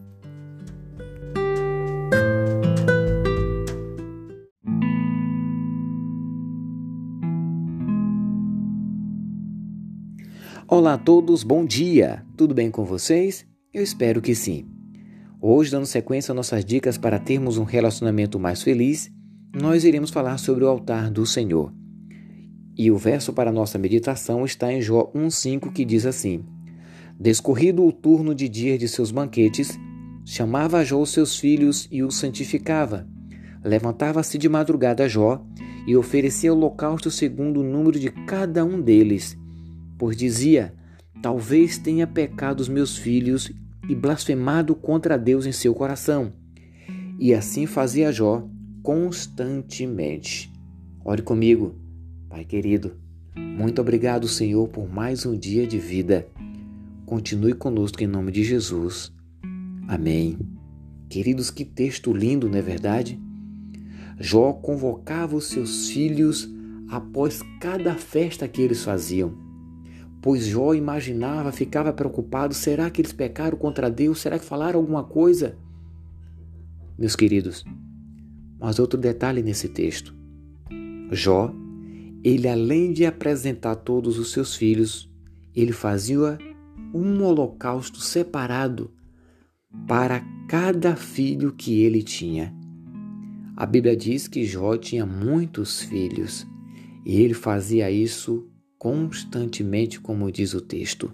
Olá 10.67 10.95
a 10.95 10.97
todos, 10.97 11.43
bom 11.43 11.63
dia! 11.63 12.25
Tudo 12.35 12.55
bem 12.55 12.71
com 12.71 12.83
vocês? 12.83 13.45
Eu 13.71 13.83
espero 13.83 14.19
que 14.19 14.33
sim. 14.33 14.65
Hoje, 15.39 15.69
dando 15.69 15.85
sequência 15.85 16.31
às 16.31 16.35
nossas 16.35 16.65
dicas 16.65 16.97
para 16.97 17.19
termos 17.19 17.59
um 17.59 17.63
relacionamento 17.63 18.39
mais 18.39 18.63
feliz, 18.63 19.11
nós 19.53 19.83
iremos 19.83 20.09
falar 20.09 20.39
sobre 20.39 20.63
o 20.63 20.67
altar 20.67 21.11
do 21.11 21.23
Senhor. 21.23 21.71
E 22.75 22.89
o 22.89 22.97
verso 22.97 23.31
para 23.31 23.51
nossa 23.51 23.77
meditação 23.77 24.43
está 24.43 24.73
em 24.73 24.81
Jó 24.81 25.11
1,5 25.13 25.71
que 25.71 25.85
diz 25.85 26.03
assim: 26.03 26.43
Descorrido 27.19 27.85
o 27.85 27.91
turno 27.91 28.33
de 28.33 28.49
dia 28.49 28.75
de 28.75 28.87
seus 28.87 29.11
banquetes, 29.11 29.79
chamava 30.25 30.83
Jó 30.83 31.05
seus 31.05 31.37
filhos 31.37 31.87
e 31.91 32.01
os 32.01 32.15
santificava. 32.15 33.07
Levantava-se 33.63 34.35
de 34.39 34.49
madrugada 34.49 35.07
Jó 35.07 35.45
e 35.85 35.95
oferecia 35.95 36.51
holocausto 36.51 37.11
segundo 37.11 37.59
o 37.59 37.63
número 37.63 37.99
de 37.99 38.09
cada 38.09 38.65
um 38.65 38.81
deles 38.81 39.37
pois 39.97 40.15
dizia: 40.15 40.73
Talvez 41.21 41.77
tenha 41.77 42.05
pecado 42.05 42.59
os 42.59 42.69
meus 42.69 42.97
filhos 42.97 43.51
e 43.87 43.95
blasfemado 43.95 44.75
contra 44.75 45.17
Deus 45.17 45.45
em 45.45 45.51
seu 45.51 45.73
coração. 45.73 46.33
E 47.19 47.33
assim 47.33 47.65
fazia 47.65 48.11
Jó 48.11 48.47
constantemente. 48.83 50.51
Ore 51.03 51.21
comigo, 51.21 51.75
Pai 52.29 52.43
querido. 52.43 52.93
Muito 53.35 53.81
obrigado, 53.81 54.27
Senhor, 54.27 54.67
por 54.67 54.87
mais 54.87 55.25
um 55.25 55.37
dia 55.37 55.65
de 55.65 55.79
vida. 55.79 56.27
Continue 57.05 57.53
conosco 57.53 58.03
em 58.03 58.07
nome 58.07 58.31
de 58.31 58.43
Jesus. 58.43 59.11
Amém. 59.87 60.37
Queridos, 61.09 61.49
que 61.49 61.63
texto 61.63 62.13
lindo, 62.13 62.49
não 62.49 62.57
é 62.57 62.61
verdade? 62.61 63.19
Jó 64.19 64.53
convocava 64.53 65.35
os 65.35 65.45
seus 65.45 65.89
filhos 65.89 66.49
após 66.89 67.41
cada 67.59 67.95
festa 67.95 68.47
que 68.47 68.61
eles 68.61 68.83
faziam 68.83 69.44
pois 70.25 70.47
Jó 70.47 70.73
imaginava, 70.73 71.51
ficava 71.51 71.93
preocupado: 71.93 72.55
será 72.55 72.89
que 72.89 72.99
eles 72.99 73.13
pecaram 73.13 73.55
contra 73.55 73.91
Deus? 73.91 74.19
Será 74.19 74.39
que 74.39 74.43
falaram 74.43 74.79
alguma 74.79 75.03
coisa? 75.03 75.55
Meus 76.97 77.15
queridos, 77.15 77.63
mas 78.59 78.79
outro 78.79 78.99
detalhe 78.99 79.43
nesse 79.43 79.69
texto: 79.69 80.15
Jó, 81.11 81.53
ele 82.23 82.47
além 82.47 82.91
de 82.91 83.05
apresentar 83.05 83.75
todos 83.75 84.17
os 84.17 84.31
seus 84.31 84.55
filhos, 84.55 85.07
ele 85.55 85.71
fazia 85.71 86.39
um 86.91 87.23
holocausto 87.23 87.99
separado 87.99 88.91
para 89.87 90.21
cada 90.47 90.95
filho 90.95 91.53
que 91.53 91.83
ele 91.83 92.01
tinha. 92.01 92.51
A 93.55 93.63
Bíblia 93.67 93.95
diz 93.95 94.27
que 94.27 94.43
Jó 94.43 94.75
tinha 94.75 95.05
muitos 95.05 95.81
filhos 95.81 96.47
e 97.05 97.21
ele 97.21 97.35
fazia 97.35 97.91
isso 97.91 98.49
constantemente, 98.85 99.99
como 99.99 100.31
diz 100.31 100.53
o 100.53 100.61
texto. 100.61 101.11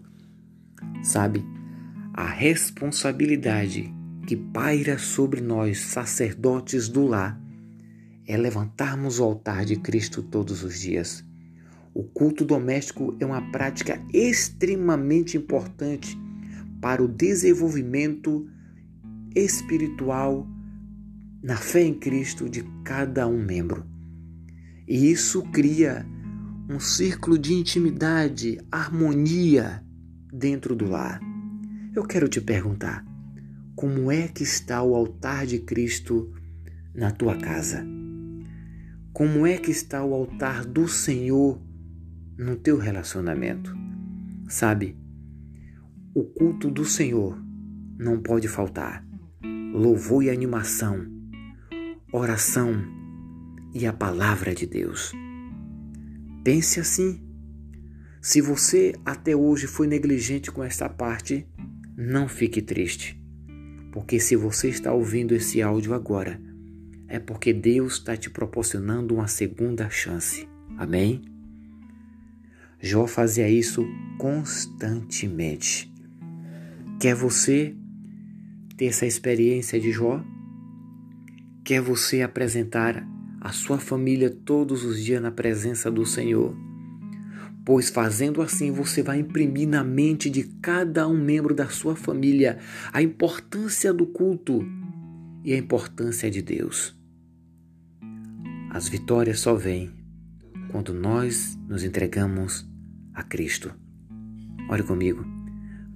Sabe, 1.01 1.41
a 2.13 2.27
responsabilidade 2.27 3.89
que 4.27 4.35
paira 4.35 4.97
sobre 4.97 5.39
nós, 5.39 5.79
sacerdotes 5.79 6.89
do 6.89 7.07
lar, 7.07 7.41
é 8.27 8.35
levantarmos 8.35 9.21
o 9.21 9.23
altar 9.23 9.63
de 9.63 9.77
Cristo 9.77 10.21
todos 10.21 10.65
os 10.65 10.81
dias. 10.81 11.23
O 11.93 12.03
culto 12.03 12.43
doméstico 12.43 13.15
é 13.21 13.25
uma 13.25 13.49
prática 13.53 14.05
extremamente 14.13 15.37
importante 15.37 16.19
para 16.81 17.01
o 17.01 17.07
desenvolvimento 17.07 18.49
espiritual 19.33 20.45
na 21.41 21.55
fé 21.55 21.83
em 21.83 21.93
Cristo 21.93 22.49
de 22.49 22.65
cada 22.83 23.25
um 23.29 23.41
membro. 23.41 23.85
E 24.85 25.09
isso 25.09 25.41
cria 25.53 26.05
um 26.71 26.79
círculo 26.79 27.37
de 27.37 27.53
intimidade, 27.53 28.57
harmonia 28.71 29.83
dentro 30.31 30.73
do 30.73 30.89
lar. 30.89 31.19
Eu 31.93 32.05
quero 32.05 32.29
te 32.29 32.39
perguntar: 32.39 33.05
como 33.75 34.09
é 34.09 34.29
que 34.29 34.43
está 34.43 34.81
o 34.81 34.95
altar 34.95 35.45
de 35.45 35.59
Cristo 35.59 36.31
na 36.95 37.11
tua 37.11 37.35
casa? 37.35 37.85
Como 39.11 39.45
é 39.45 39.57
que 39.57 39.69
está 39.69 40.01
o 40.03 40.13
altar 40.13 40.65
do 40.65 40.87
Senhor 40.87 41.61
no 42.37 42.55
teu 42.55 42.77
relacionamento? 42.77 43.75
Sabe, 44.47 44.95
o 46.15 46.23
culto 46.23 46.71
do 46.71 46.85
Senhor 46.85 47.37
não 47.99 48.21
pode 48.21 48.47
faltar. 48.47 49.05
Louvor 49.73 50.23
e 50.23 50.29
animação, 50.29 51.05
oração 52.13 52.73
e 53.73 53.85
a 53.85 53.91
palavra 53.91 54.55
de 54.55 54.65
Deus. 54.65 55.11
Pense 56.43 56.79
assim. 56.79 57.21
Se 58.21 58.41
você 58.41 58.93
até 59.05 59.35
hoje 59.35 59.67
foi 59.67 59.87
negligente 59.87 60.51
com 60.51 60.63
esta 60.63 60.89
parte, 60.89 61.47
não 61.95 62.27
fique 62.27 62.61
triste. 62.61 63.19
Porque 63.91 64.19
se 64.19 64.35
você 64.35 64.69
está 64.69 64.93
ouvindo 64.93 65.35
esse 65.35 65.61
áudio 65.61 65.93
agora, 65.93 66.41
é 67.07 67.19
porque 67.19 67.51
Deus 67.53 67.93
está 67.93 68.15
te 68.15 68.29
proporcionando 68.29 69.13
uma 69.15 69.27
segunda 69.27 69.89
chance. 69.89 70.47
Amém? 70.77 71.21
Jó 72.79 73.05
fazia 73.05 73.47
isso 73.47 73.85
constantemente. 74.17 75.93
Quer 76.99 77.13
você 77.13 77.75
ter 78.77 78.85
essa 78.85 79.05
experiência 79.05 79.79
de 79.79 79.91
Jó? 79.91 80.23
Quer 81.63 81.81
você 81.81 82.23
apresentar 82.23 83.05
a 83.41 83.51
sua 83.51 83.79
família 83.79 84.29
todos 84.29 84.85
os 84.85 85.03
dias 85.03 85.19
na 85.19 85.31
presença 85.31 85.89
do 85.89 86.05
Senhor. 86.05 86.55
Pois 87.65 87.89
fazendo 87.89 88.39
assim 88.41 88.71
você 88.71 89.01
vai 89.01 89.19
imprimir 89.19 89.67
na 89.67 89.83
mente 89.83 90.29
de 90.29 90.43
cada 90.61 91.07
um 91.07 91.17
membro 91.17 91.55
da 91.55 91.67
sua 91.67 91.95
família 91.95 92.59
a 92.93 93.01
importância 93.01 93.91
do 93.91 94.05
culto 94.05 94.63
e 95.43 95.53
a 95.53 95.57
importância 95.57 96.29
de 96.29 96.41
Deus. 96.43 96.95
As 98.69 98.87
vitórias 98.87 99.39
só 99.39 99.55
vêm 99.55 99.91
quando 100.69 100.93
nós 100.93 101.57
nos 101.67 101.83
entregamos 101.83 102.65
a 103.13 103.23
Cristo. 103.23 103.73
Ore 104.69 104.83
comigo. 104.83 105.25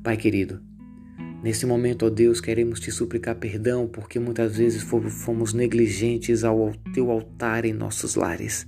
Pai 0.04 0.18
querido, 0.18 0.62
Nesse 1.46 1.64
momento, 1.64 2.08
ó 2.08 2.10
Deus, 2.10 2.42
queremos 2.42 2.80
te 2.80 2.92
suplicar 2.92 3.36
perdão 3.36 3.86
porque 3.86 4.18
muitas 4.18 4.58
vezes 4.58 4.82
fomos 4.82 5.54
negligentes 5.54 6.44
ao 6.44 6.74
teu 6.92 7.12
altar 7.12 7.66
em 7.66 7.72
nossos 7.72 8.16
lares. 8.16 8.68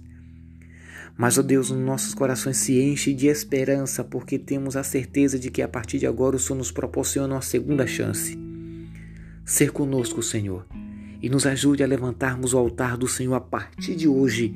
Mas, 1.17 1.39
ó 1.39 1.41
Deus, 1.41 1.71
nossos 1.71 2.13
corações 2.13 2.57
se 2.57 2.79
enchem 2.79 3.15
de 3.15 3.25
esperança 3.25 4.03
porque 4.03 4.37
temos 4.37 4.77
a 4.77 4.83
certeza 4.83 5.39
de 5.39 5.49
que 5.49 5.63
a 5.63 5.67
partir 5.67 5.97
de 5.97 6.05
agora 6.05 6.35
o 6.35 6.39
Senhor 6.39 6.59
nos 6.59 6.71
proporciona 6.71 7.33
uma 7.33 7.41
segunda 7.41 7.87
chance. 7.87 8.37
Ser 9.43 9.71
conosco, 9.71 10.21
Senhor, 10.21 10.67
e 11.19 11.29
nos 11.31 11.47
ajude 11.47 11.81
a 11.81 11.87
levantarmos 11.87 12.53
o 12.53 12.59
altar 12.59 12.95
do 12.95 13.07
Senhor 13.07 13.33
a 13.33 13.41
partir 13.41 13.95
de 13.95 14.07
hoje. 14.07 14.53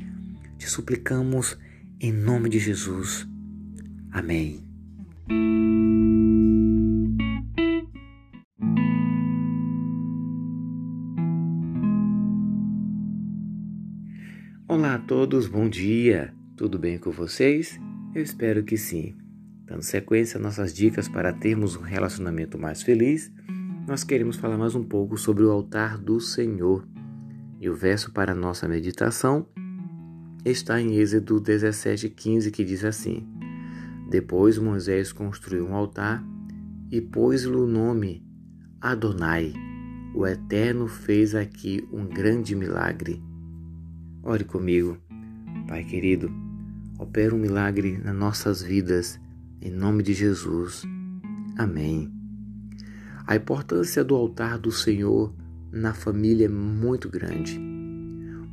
Te 0.60 0.70
suplicamos 0.70 1.58
em 2.00 2.12
nome 2.12 2.50
de 2.50 2.60
Jesus. 2.60 3.28
Amém. 4.12 4.64
Olá 14.72 14.94
a 14.94 15.00
todos, 15.00 15.48
bom 15.48 15.68
dia! 15.68 16.34
Tudo 16.56 16.80
bem 16.80 16.98
com 16.98 17.12
vocês? 17.12 17.78
Eu 18.16 18.24
espero 18.24 18.64
que 18.64 18.78
sim. 18.78 19.18
Dando 19.66 19.82
sequência 19.82 20.38
às 20.38 20.42
nossas 20.42 20.74
dicas 20.74 21.10
para 21.10 21.34
termos 21.34 21.76
um 21.76 21.82
relacionamento 21.82 22.58
mais 22.58 22.82
feliz, 22.82 23.30
nós 23.86 24.06
queremos 24.06 24.38
falar 24.38 24.58
mais 24.58 24.74
um 24.74 24.82
pouco 24.82 25.18
sobre 25.18 25.44
o 25.44 25.52
altar 25.52 25.98
do 25.98 26.22
Senhor. 26.22 26.88
E 27.60 27.70
o 27.70 27.76
verso 27.76 28.14
para 28.14 28.32
a 28.32 28.36
nossa 28.36 28.66
meditação 28.66 29.46
está 30.46 30.80
em 30.80 30.96
Êxodo 30.96 31.42
17,15, 31.42 32.50
que 32.50 32.64
diz 32.64 32.86
assim: 32.86 33.28
Depois 34.10 34.58
Moisés 34.58 35.12
construiu 35.12 35.68
um 35.68 35.76
altar 35.76 36.24
e 36.90 37.02
pôs-lhe 37.02 37.58
o 37.58 37.68
nome 37.68 38.26
Adonai. 38.80 39.52
O 40.16 40.26
Eterno 40.26 40.88
fez 40.88 41.36
aqui 41.36 41.86
um 41.92 42.06
grande 42.06 42.56
milagre. 42.56 43.22
Ore 44.24 44.44
comigo, 44.44 45.00
Pai 45.68 45.84
querido, 45.84 46.32
opera 47.00 47.34
um 47.34 47.40
milagre 47.40 47.98
nas 47.98 48.16
nossas 48.16 48.62
vidas, 48.62 49.20
em 49.60 49.72
nome 49.72 50.04
de 50.04 50.14
Jesus. 50.14 50.84
Amém. 51.58 52.14
A 53.26 53.36
importância 53.36 54.04
do 54.04 54.14
altar 54.14 54.60
do 54.60 54.72
Senhor 54.72 55.34
na 55.72 55.96
família 55.96 56.46
é 56.46 56.50
muito 56.50 57.10
grande. 57.10 57.60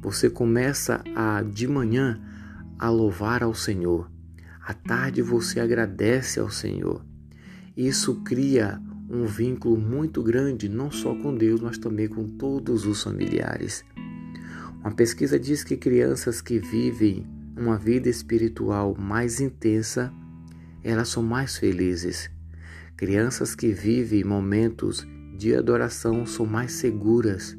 Você 0.01 0.31
começa 0.31 1.05
a 1.14 1.43
de 1.43 1.69
manhã 1.69 2.19
a 2.79 2.89
louvar 2.89 3.43
ao 3.43 3.55
Senhor. 3.55 4.11
À 4.64 4.73
tarde 4.73 5.21
você 5.21 5.61
agradece 5.61 6.41
ao 6.41 6.49
Senhor. 6.49 7.05
Isso 7.77 8.23
cria 8.23 8.81
um 9.11 9.27
vínculo 9.27 9.77
muito 9.77 10.23
grande, 10.23 10.66
não 10.66 10.91
só 10.91 11.14
com 11.14 11.35
Deus, 11.35 11.61
mas 11.61 11.77
também 11.77 12.09
com 12.09 12.27
todos 12.27 12.87
os 12.87 13.03
familiares. 13.03 13.85
Uma 14.81 14.93
pesquisa 14.93 15.39
diz 15.39 15.64
que 15.64 15.76
crianças 15.76 16.41
que 16.41 16.59
vivem 16.59 17.26
uma 17.57 17.76
vida 17.76 18.09
espiritual 18.09 18.95
mais 18.97 19.41
intensa, 19.41 20.12
elas 20.85 21.09
são 21.09 21.22
mais 21.22 21.57
felizes. 21.57 22.31
Crianças 22.97 23.55
que 23.55 23.72
vivem 23.72 24.22
momentos 24.22 25.07
de 25.37 25.55
adoração 25.55 26.24
são 26.24 26.47
mais 26.47 26.72
seguras. 26.72 27.57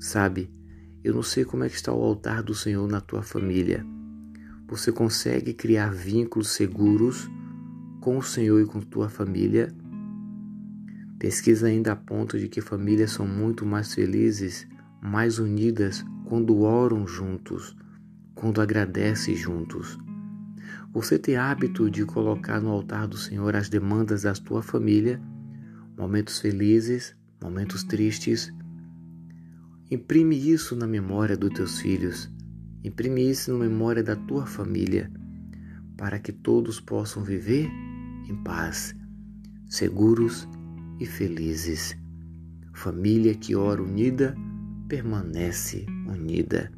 Sabe, 0.00 0.50
eu 1.04 1.14
não 1.14 1.22
sei 1.22 1.44
como 1.44 1.62
é 1.62 1.68
que 1.68 1.76
está 1.76 1.92
o 1.92 2.02
altar 2.02 2.42
do 2.42 2.54
Senhor 2.54 2.88
na 2.88 3.00
tua 3.00 3.22
família. 3.22 3.86
Você 4.66 4.90
consegue 4.90 5.54
criar 5.54 5.92
vínculos 5.92 6.48
seguros 6.50 7.30
com 8.00 8.18
o 8.18 8.22
Senhor 8.22 8.60
e 8.60 8.66
com 8.66 8.80
tua 8.80 9.08
família? 9.08 9.72
Pesquisa 11.16 11.68
ainda 11.68 11.92
aponta 11.92 12.38
de 12.38 12.48
que 12.48 12.60
famílias 12.60 13.12
são 13.12 13.26
muito 13.26 13.64
mais 13.64 13.94
felizes, 13.94 14.66
mais 15.00 15.38
unidas 15.38 16.04
quando 16.34 16.62
oram 16.62 17.06
juntos, 17.06 17.76
quando 18.34 18.60
agradecem 18.60 19.36
juntos. 19.36 19.96
Você 20.92 21.16
tem 21.16 21.36
hábito 21.36 21.88
de 21.88 22.04
colocar 22.04 22.60
no 22.60 22.70
altar 22.70 23.06
do 23.06 23.16
Senhor 23.16 23.54
as 23.54 23.68
demandas 23.68 24.22
da 24.22 24.32
tua 24.32 24.60
família, 24.60 25.22
momentos 25.96 26.40
felizes, 26.40 27.14
momentos 27.40 27.84
tristes, 27.84 28.52
Imprime 29.88 30.34
isso 30.34 30.74
na 30.74 30.88
memória 30.88 31.36
dos 31.36 31.50
teus 31.50 31.78
filhos, 31.78 32.28
imprime 32.82 33.30
isso 33.30 33.52
na 33.52 33.60
memória 33.60 34.02
da 34.02 34.16
tua 34.16 34.44
família, 34.44 35.08
para 35.96 36.18
que 36.18 36.32
todos 36.32 36.80
possam 36.80 37.22
viver 37.22 37.70
em 38.28 38.34
paz, 38.42 38.92
seguros 39.68 40.48
e 40.98 41.06
felizes. 41.06 41.96
Família 42.72 43.36
que 43.36 43.54
ora 43.54 43.80
unida 43.80 44.34
permanece 44.94 45.86
unida. 46.06 46.70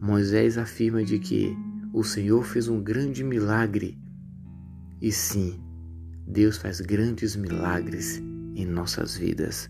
Moisés 0.00 0.56
afirma 0.56 1.04
de 1.04 1.18
que 1.18 1.54
o 1.92 2.02
Senhor 2.02 2.42
fez 2.44 2.66
um 2.66 2.82
grande 2.82 3.22
milagre. 3.22 3.98
E 5.02 5.12
sim, 5.12 5.60
Deus 6.26 6.56
faz 6.56 6.80
grandes 6.80 7.36
milagres 7.36 8.22
em 8.54 8.64
nossas 8.64 9.18
vidas. 9.18 9.66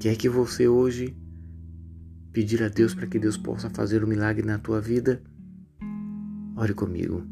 Quer 0.00 0.16
que 0.16 0.30
você 0.30 0.66
hoje 0.66 1.14
pedir 2.32 2.62
a 2.62 2.68
Deus 2.68 2.94
para 2.94 3.06
que 3.06 3.18
Deus 3.18 3.36
possa 3.36 3.68
fazer 3.68 4.02
um 4.02 4.08
milagre 4.08 4.46
na 4.46 4.58
tua 4.58 4.80
vida? 4.80 5.22
Ore 6.56 6.72
comigo. 6.72 7.22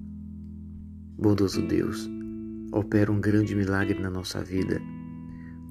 Bondoso 1.19 1.67
Deus, 1.67 2.11
opera 2.73 3.11
um 3.11 3.21
grande 3.21 3.55
milagre 3.55 3.99
na 3.99 4.11
nossa 4.11 4.43
vida, 4.43 4.81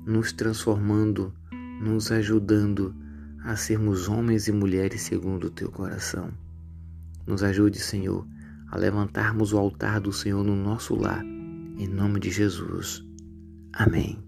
nos 0.08 0.32
transformando, 0.32 1.32
nos 1.82 2.12
ajudando 2.12 3.01
a 3.44 3.56
sermos 3.56 4.08
homens 4.08 4.48
e 4.48 4.52
mulheres 4.52 5.02
segundo 5.02 5.48
o 5.48 5.50
teu 5.50 5.72
coração. 5.72 6.32
Nos 7.26 7.44
ajude, 7.44 7.80
Senhor, 7.80 8.26
a 8.70 8.78
levantarmos 8.78 9.54
o 9.54 9.58
altar 9.58 10.00
do 10.00 10.14
Senhor 10.14 10.44
no 10.44 10.56
nosso 10.56 10.96
lar, 10.96 11.24
em 11.24 11.88
nome 11.88 12.20
de 12.20 12.30
Jesus. 12.30 13.04
Amém. 13.74 14.24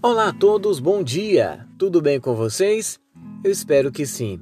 Olá 0.00 0.28
a 0.28 0.32
todos, 0.32 0.78
bom 0.78 1.02
dia! 1.02 1.66
Tudo 1.76 2.00
bem 2.00 2.20
com 2.20 2.34
vocês? 2.34 3.00
Eu 3.42 3.50
espero 3.50 3.90
que 3.90 4.06
sim. 4.06 4.40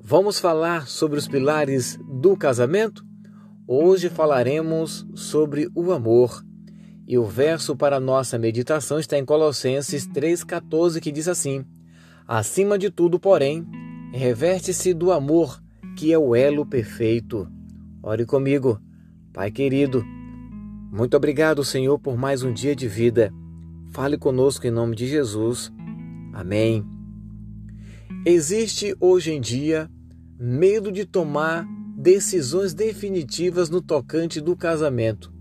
Vamos 0.00 0.38
falar 0.38 0.86
sobre 0.86 1.18
os 1.18 1.26
pilares 1.26 1.98
do 2.16 2.36
casamento? 2.36 3.04
Hoje 3.68 4.08
falaremos 4.08 5.06
sobre 5.14 5.68
o 5.74 5.92
amor. 5.92 6.44
E 7.06 7.16
o 7.18 7.24
verso 7.24 7.76
para 7.76 8.00
nossa 8.00 8.38
meditação 8.38 8.98
está 8.98 9.16
em 9.16 9.24
Colossenses 9.24 10.08
3,14, 10.08 11.00
que 11.00 11.12
diz 11.12 11.28
assim: 11.28 11.64
Acima 12.26 12.76
de 12.76 12.90
tudo, 12.90 13.20
porém, 13.20 13.64
reverte-se 14.12 14.92
do 14.92 15.12
amor, 15.12 15.62
que 15.96 16.12
é 16.12 16.18
o 16.18 16.34
elo 16.34 16.66
perfeito. 16.66 17.48
Ore 18.02 18.24
comigo, 18.24 18.80
Pai 19.32 19.50
querido. 19.50 20.04
Muito 20.90 21.16
obrigado, 21.16 21.62
Senhor, 21.62 21.98
por 21.98 22.16
mais 22.16 22.42
um 22.42 22.52
dia 22.52 22.74
de 22.74 22.88
vida. 22.88 23.32
Fale 23.92 24.16
conosco 24.16 24.66
em 24.66 24.70
nome 24.70 24.96
de 24.96 25.06
Jesus. 25.06 25.72
Amém. 26.32 26.84
Existe 28.24 28.96
hoje 28.98 29.32
em 29.32 29.40
dia 29.40 29.88
medo 30.38 30.90
de 30.90 31.04
tomar 31.04 31.66
decisões 31.96 32.74
definitivas 32.74 33.70
no 33.70 33.80
tocante 33.80 34.38
do 34.38 34.54
casamento, 34.54 35.32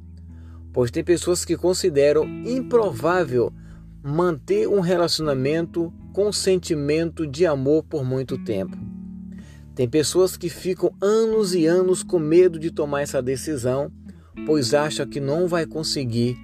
pois 0.72 0.90
tem 0.90 1.04
pessoas 1.04 1.44
que 1.44 1.58
consideram 1.58 2.26
improvável 2.46 3.52
manter 4.02 4.68
um 4.68 4.80
relacionamento 4.80 5.94
com 6.14 6.32
sentimento 6.32 7.28
de 7.28 7.46
amor 7.46 7.84
por 7.84 8.06
muito 8.06 8.38
tempo. 8.38 8.78
Tem 9.76 9.90
pessoas 9.90 10.38
que 10.38 10.48
ficam 10.48 10.96
anos 11.02 11.54
e 11.54 11.66
anos 11.66 12.02
com 12.02 12.18
medo 12.18 12.58
de 12.58 12.72
tomar 12.72 13.02
essa 13.02 13.22
decisão, 13.22 13.92
pois 14.46 14.74
acham 14.74 15.06
que 15.06 15.20
não 15.20 15.50
vai 15.50 15.66
conseguir 15.66 16.38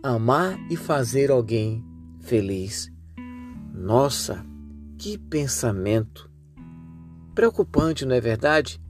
amar 0.00 0.56
e 0.70 0.76
fazer 0.76 1.32
alguém 1.32 1.84
feliz. 2.20 2.88
Nossa, 3.74 4.46
que 4.96 5.18
pensamento! 5.18 6.30
Preocupante, 7.34 8.06
não 8.06 8.14
é 8.14 8.20
verdade? 8.20 8.80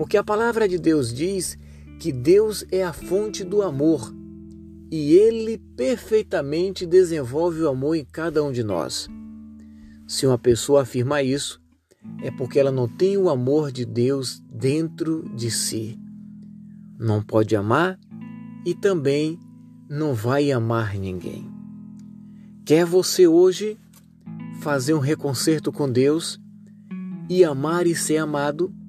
Porque 0.00 0.16
a 0.16 0.24
palavra 0.24 0.66
de 0.66 0.78
Deus 0.78 1.12
diz 1.12 1.58
que 1.98 2.10
Deus 2.10 2.64
é 2.72 2.82
a 2.82 2.90
fonte 2.90 3.44
do 3.44 3.60
amor 3.60 4.10
e 4.90 5.12
Ele 5.12 5.58
perfeitamente 5.76 6.86
desenvolve 6.86 7.60
o 7.60 7.68
amor 7.68 7.94
em 7.94 8.04
cada 8.06 8.42
um 8.42 8.50
de 8.50 8.62
nós. 8.62 9.10
Se 10.08 10.26
uma 10.26 10.38
pessoa 10.38 10.80
afirma 10.80 11.22
isso, 11.22 11.60
é 12.22 12.30
porque 12.30 12.58
ela 12.58 12.72
não 12.72 12.88
tem 12.88 13.18
o 13.18 13.28
amor 13.28 13.70
de 13.70 13.84
Deus 13.84 14.42
dentro 14.50 15.22
de 15.36 15.50
si. 15.50 16.00
Não 16.98 17.22
pode 17.22 17.54
amar 17.54 18.00
e 18.64 18.74
também 18.74 19.38
não 19.86 20.14
vai 20.14 20.50
amar 20.50 20.96
ninguém. 20.96 21.46
Quer 22.64 22.86
você 22.86 23.26
hoje 23.26 23.76
fazer 24.62 24.94
um 24.94 24.98
reconcerto 24.98 25.70
com 25.70 25.92
Deus 25.92 26.40
e 27.28 27.44
amar 27.44 27.86
e 27.86 27.94
ser 27.94 28.16
amado? 28.16 28.79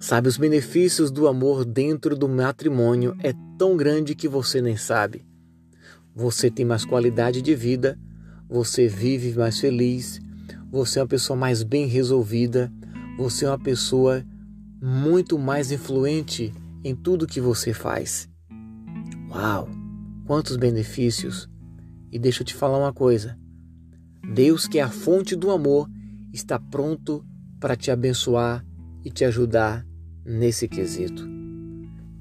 Sabe, 0.00 0.28
os 0.28 0.36
benefícios 0.36 1.10
do 1.10 1.26
amor 1.26 1.64
dentro 1.64 2.16
do 2.16 2.28
matrimônio 2.28 3.16
é 3.20 3.32
tão 3.58 3.76
grande 3.76 4.14
que 4.14 4.28
você 4.28 4.62
nem 4.62 4.76
sabe. 4.76 5.26
Você 6.14 6.48
tem 6.48 6.64
mais 6.64 6.84
qualidade 6.84 7.42
de 7.42 7.54
vida, 7.54 7.98
você 8.48 8.86
vive 8.86 9.36
mais 9.36 9.58
feliz, 9.58 10.20
você 10.70 11.00
é 11.00 11.02
uma 11.02 11.08
pessoa 11.08 11.36
mais 11.36 11.64
bem 11.64 11.86
resolvida, 11.86 12.72
você 13.16 13.44
é 13.44 13.48
uma 13.48 13.58
pessoa 13.58 14.24
muito 14.80 15.36
mais 15.36 15.72
influente 15.72 16.54
em 16.84 16.94
tudo 16.94 17.26
que 17.26 17.40
você 17.40 17.74
faz. 17.74 18.28
Uau! 19.30 19.68
Quantos 20.26 20.56
benefícios! 20.56 21.50
E 22.12 22.18
deixa 22.20 22.42
eu 22.42 22.46
te 22.46 22.54
falar 22.54 22.78
uma 22.78 22.92
coisa: 22.92 23.36
Deus, 24.32 24.68
que 24.68 24.78
é 24.78 24.82
a 24.82 24.90
fonte 24.90 25.34
do 25.34 25.50
amor, 25.50 25.90
está 26.32 26.58
pronto 26.60 27.24
para 27.58 27.74
te 27.74 27.90
abençoar 27.90 28.64
e 29.04 29.10
te 29.10 29.24
ajudar 29.24 29.87
nesse 30.28 30.68
quesito. 30.68 31.26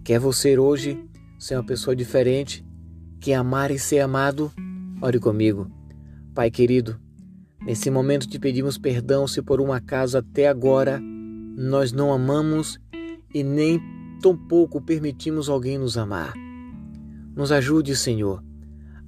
Quer 0.04 0.20
você 0.20 0.58
hoje 0.58 0.98
ser 1.38 1.56
uma 1.56 1.66
pessoa 1.66 1.94
diferente, 1.94 2.66
que 3.20 3.34
amar 3.34 3.70
e 3.70 3.78
ser 3.78 4.00
amado. 4.00 4.52
Ore 5.02 5.20
comigo. 5.20 5.70
Pai 6.34 6.50
querido, 6.50 6.98
nesse 7.62 7.92
momento 7.92 8.28
te 8.28 8.40
pedimos 8.40 8.78
perdão 8.78 9.28
se 9.28 9.42
por 9.42 9.60
um 9.60 9.74
acaso 9.74 10.18
até 10.18 10.48
agora 10.48 11.02
nós 11.58 11.92
não 11.92 12.14
amamos 12.14 12.80
e 13.34 13.44
nem 13.44 13.82
tampouco 14.22 14.80
permitimos 14.80 15.50
alguém 15.50 15.78
nos 15.78 15.98
amar. 15.98 16.34
Nos 17.36 17.52
ajude, 17.52 17.96
Senhor, 17.96 18.44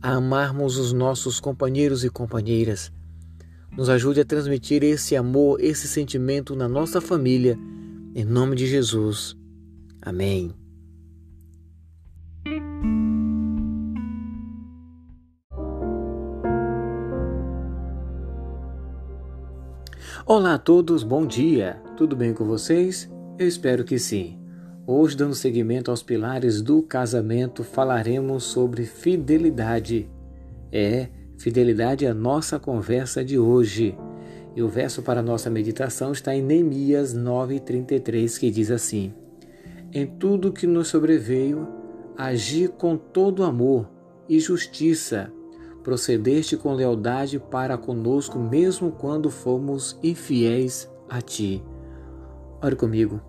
a 0.02 0.14
amarmos 0.14 0.78
os 0.78 0.92
nossos 0.92 1.40
companheiros 1.40 2.04
e 2.04 2.10
companheiras. 2.10 2.92
Nos 3.76 3.88
ajude 3.88 4.20
a 4.20 4.26
transmitir 4.26 4.84
esse 4.84 5.16
amor, 5.16 5.62
esse 5.62 5.88
sentimento 5.88 6.56
na 6.56 6.68
nossa 6.68 7.00
família, 7.00 7.58
em 8.16 8.26
nome 8.26 8.56
de 8.56 8.66
Jesus. 8.66 9.36
Amém. 10.02 10.54
Olá 20.26 20.54
a 20.54 20.60
todos, 20.60 21.02
bom 21.02 21.26
dia! 21.26 21.82
Tudo 21.98 22.16
bem 22.16 22.34
com 22.34 22.46
vocês? 22.46 23.10
Eu 23.38 23.48
espero 23.48 23.84
que 23.84 23.98
sim. 23.98 24.40
Hoje, 24.86 25.18
dando 25.18 25.34
seguimento 25.34 25.90
aos 25.90 26.04
pilares 26.04 26.62
do 26.62 26.84
casamento, 26.84 27.64
falaremos 27.64 28.44
sobre 28.44 28.86
fidelidade. 28.86 30.10
É, 30.72 31.10
fidelidade 31.38 32.06
é 32.06 32.10
a 32.10 32.14
nossa 32.14 32.60
conversa 32.60 33.24
de 33.24 33.40
hoje. 33.40 33.98
E 34.60 34.62
o 34.62 34.68
verso 34.68 35.02
para 35.02 35.22
nossa 35.22 35.50
meditação 35.50 36.12
está 36.12 36.36
em 36.36 36.42
Neemias 36.42 37.16
9,33, 37.16 38.38
que 38.38 38.52
diz 38.52 38.70
assim: 38.70 39.14
Em 39.94 40.06
tudo 40.06 40.52
que 40.52 40.68
nos 40.68 40.90
sobreveio, 40.90 41.66
agi 42.18 42.68
com 42.68 42.98
todo 42.98 43.46
amor 43.46 43.90
e 44.28 44.38
justiça, 44.38 45.32
procedeste 45.82 46.58
com 46.58 46.74
lealdade 46.74 47.40
para 47.40 47.78
conosco, 47.78 48.38
mesmo 48.38 48.92
quando 48.92 49.30
fomos 49.30 49.98
infiéis 50.04 50.92
a 51.08 51.22
ti. 51.22 51.64
Ore 52.62 52.76
comigo. 52.76 53.22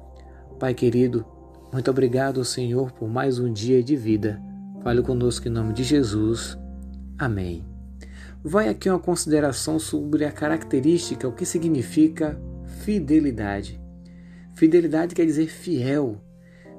Pai 0.58 0.74
querido, 0.74 1.24
muito 1.72 1.88
obrigado, 1.92 2.44
Senhor, 2.44 2.90
por 2.90 3.08
mais 3.08 3.38
um 3.38 3.52
dia 3.52 3.84
de 3.84 3.94
vida. 3.94 4.42
Fale 4.82 5.00
conosco 5.00 5.46
em 5.46 5.52
nome 5.52 5.74
de 5.74 5.84
Jesus. 5.84 6.58
Amém. 7.16 7.69
Vai 8.42 8.68
aqui 8.68 8.88
uma 8.88 8.98
consideração 8.98 9.78
sobre 9.78 10.24
a 10.24 10.32
característica, 10.32 11.28
o 11.28 11.32
que 11.32 11.44
significa 11.44 12.40
fidelidade. 12.82 13.78
Fidelidade 14.54 15.14
quer 15.14 15.26
dizer 15.26 15.48
fiel. 15.48 16.18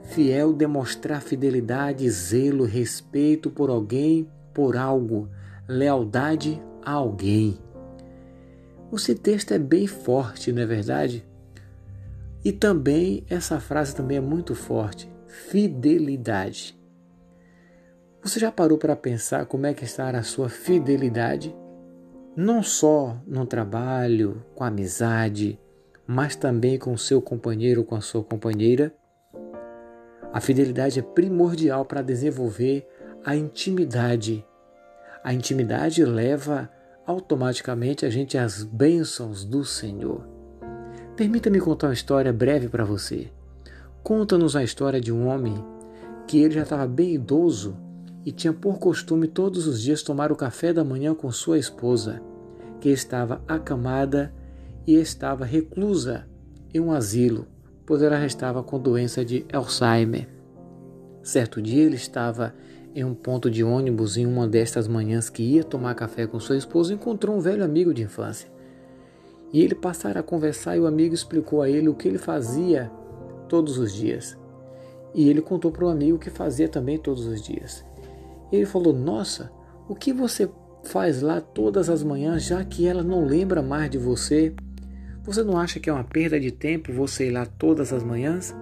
Fiel 0.03 0.53
demonstrar 0.53 1.21
fidelidade, 1.21 2.09
zelo, 2.09 2.65
respeito 2.65 3.51
por 3.51 3.69
alguém, 3.69 4.27
por 4.51 4.75
algo, 4.75 5.29
lealdade 5.67 6.59
a 6.83 6.93
alguém. 6.93 7.59
Esse 8.91 9.13
texto 9.13 9.53
é 9.53 9.59
bem 9.59 9.85
forte, 9.85 10.51
não 10.51 10.63
é 10.63 10.65
verdade? 10.65 11.23
E 12.43 12.51
também 12.51 13.23
essa 13.29 13.59
frase 13.59 13.95
também 13.95 14.17
é 14.17 14.21
muito 14.21 14.55
forte, 14.55 15.07
fidelidade. 15.27 16.80
Você 18.23 18.39
já 18.39 18.51
parou 18.51 18.77
para 18.77 18.95
pensar 18.95 19.47
como 19.47 19.65
é 19.65 19.73
que 19.73 19.83
está 19.83 20.11
a 20.11 20.21
sua 20.21 20.47
fidelidade? 20.47 21.55
Não 22.35 22.61
só 22.61 23.17
no 23.25 23.47
trabalho, 23.47 24.45
com 24.53 24.63
a 24.63 24.67
amizade, 24.67 25.59
mas 26.05 26.35
também 26.35 26.77
com 26.77 26.93
o 26.93 26.97
seu 26.99 27.19
companheiro 27.19 27.81
ou 27.81 27.87
com 27.87 27.95
a 27.95 28.01
sua 28.01 28.23
companheira? 28.23 28.93
A 30.31 30.39
fidelidade 30.39 30.99
é 30.99 31.01
primordial 31.01 31.83
para 31.83 32.03
desenvolver 32.03 32.87
a 33.25 33.35
intimidade. 33.35 34.45
A 35.23 35.33
intimidade 35.33 36.05
leva 36.05 36.69
automaticamente 37.07 38.05
a 38.05 38.09
gente 38.11 38.37
às 38.37 38.63
bênçãos 38.63 39.43
do 39.43 39.65
Senhor. 39.65 40.29
Permita-me 41.15 41.59
contar 41.59 41.87
uma 41.87 41.93
história 41.93 42.31
breve 42.31 42.69
para 42.69 42.85
você. 42.85 43.31
Conta-nos 44.03 44.55
a 44.55 44.63
história 44.63 45.01
de 45.01 45.11
um 45.11 45.27
homem 45.27 45.55
que 46.27 46.39
ele 46.39 46.53
já 46.53 46.61
estava 46.61 46.85
bem 46.85 47.15
idoso 47.15 47.89
e 48.25 48.31
tinha 48.31 48.53
por 48.53 48.77
costume 48.77 49.27
todos 49.27 49.67
os 49.67 49.81
dias 49.81 50.03
tomar 50.03 50.31
o 50.31 50.35
café 50.35 50.71
da 50.71 50.83
manhã 50.83 51.13
com 51.13 51.31
sua 51.31 51.57
esposa, 51.57 52.21
que 52.79 52.89
estava 52.89 53.41
acamada 53.47 54.33
e 54.85 54.95
estava 54.95 55.45
reclusa 55.45 56.27
em 56.73 56.79
um 56.79 56.91
asilo, 56.91 57.47
pois 57.85 58.01
ela 58.01 58.23
estava 58.25 58.63
com 58.63 58.79
doença 58.79 59.23
de 59.25 59.45
Alzheimer. 59.51 60.27
Certo 61.23 61.61
dia 61.61 61.83
ele 61.83 61.95
estava 61.95 62.53
em 62.93 63.03
um 63.03 63.13
ponto 63.13 63.49
de 63.49 63.63
ônibus 63.63 64.17
em 64.17 64.25
uma 64.25 64.47
destas 64.47 64.87
manhãs 64.87 65.29
que 65.29 65.43
ia 65.43 65.63
tomar 65.63 65.95
café 65.95 66.27
com 66.27 66.39
sua 66.39 66.57
esposa 66.57 66.91
e 66.91 66.95
encontrou 66.95 67.35
um 67.35 67.39
velho 67.39 67.63
amigo 67.63 67.93
de 67.93 68.03
infância. 68.03 68.49
E 69.53 69.61
ele 69.61 69.75
passaram 69.75 70.21
a 70.21 70.23
conversar 70.23 70.77
e 70.77 70.79
o 70.79 70.87
amigo 70.87 71.13
explicou 71.13 71.61
a 71.61 71.69
ele 71.69 71.89
o 71.89 71.93
que 71.93 72.07
ele 72.07 72.17
fazia 72.17 72.91
todos 73.47 73.77
os 73.77 73.93
dias. 73.93 74.37
E 75.13 75.29
ele 75.29 75.41
contou 75.41 75.71
para 75.71 75.85
o 75.85 75.89
amigo 75.89 76.15
o 76.15 76.19
que 76.19 76.29
fazia 76.29 76.69
também 76.69 76.97
todos 76.97 77.25
os 77.25 77.41
dias. 77.41 77.83
Ele 78.51 78.65
falou: 78.65 78.93
Nossa, 78.93 79.51
o 79.87 79.95
que 79.95 80.11
você 80.11 80.49
faz 80.83 81.21
lá 81.21 81.39
todas 81.39 81.89
as 81.89 82.03
manhãs, 82.03 82.43
já 82.43 82.63
que 82.63 82.87
ela 82.87 83.03
não 83.03 83.25
lembra 83.25 83.61
mais 83.61 83.89
de 83.89 83.97
você? 83.97 84.53
Você 85.23 85.43
não 85.43 85.57
acha 85.57 85.79
que 85.79 85.89
é 85.89 85.93
uma 85.93 86.03
perda 86.03 86.39
de 86.39 86.51
tempo 86.51 86.91
você 86.91 87.27
ir 87.27 87.31
lá 87.31 87.45
todas 87.45 87.93
as 87.93 88.03
manhãs, 88.03 88.55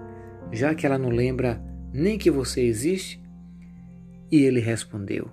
já 0.52 0.76
que 0.76 0.86
ela 0.86 0.98
não 0.98 1.10
lembra 1.10 1.62
nem 1.94 2.18
que 2.18 2.30
você 2.30 2.62
existe? 2.62 3.22
E 4.32 4.44
ele 4.44 4.60
respondeu: 4.60 5.30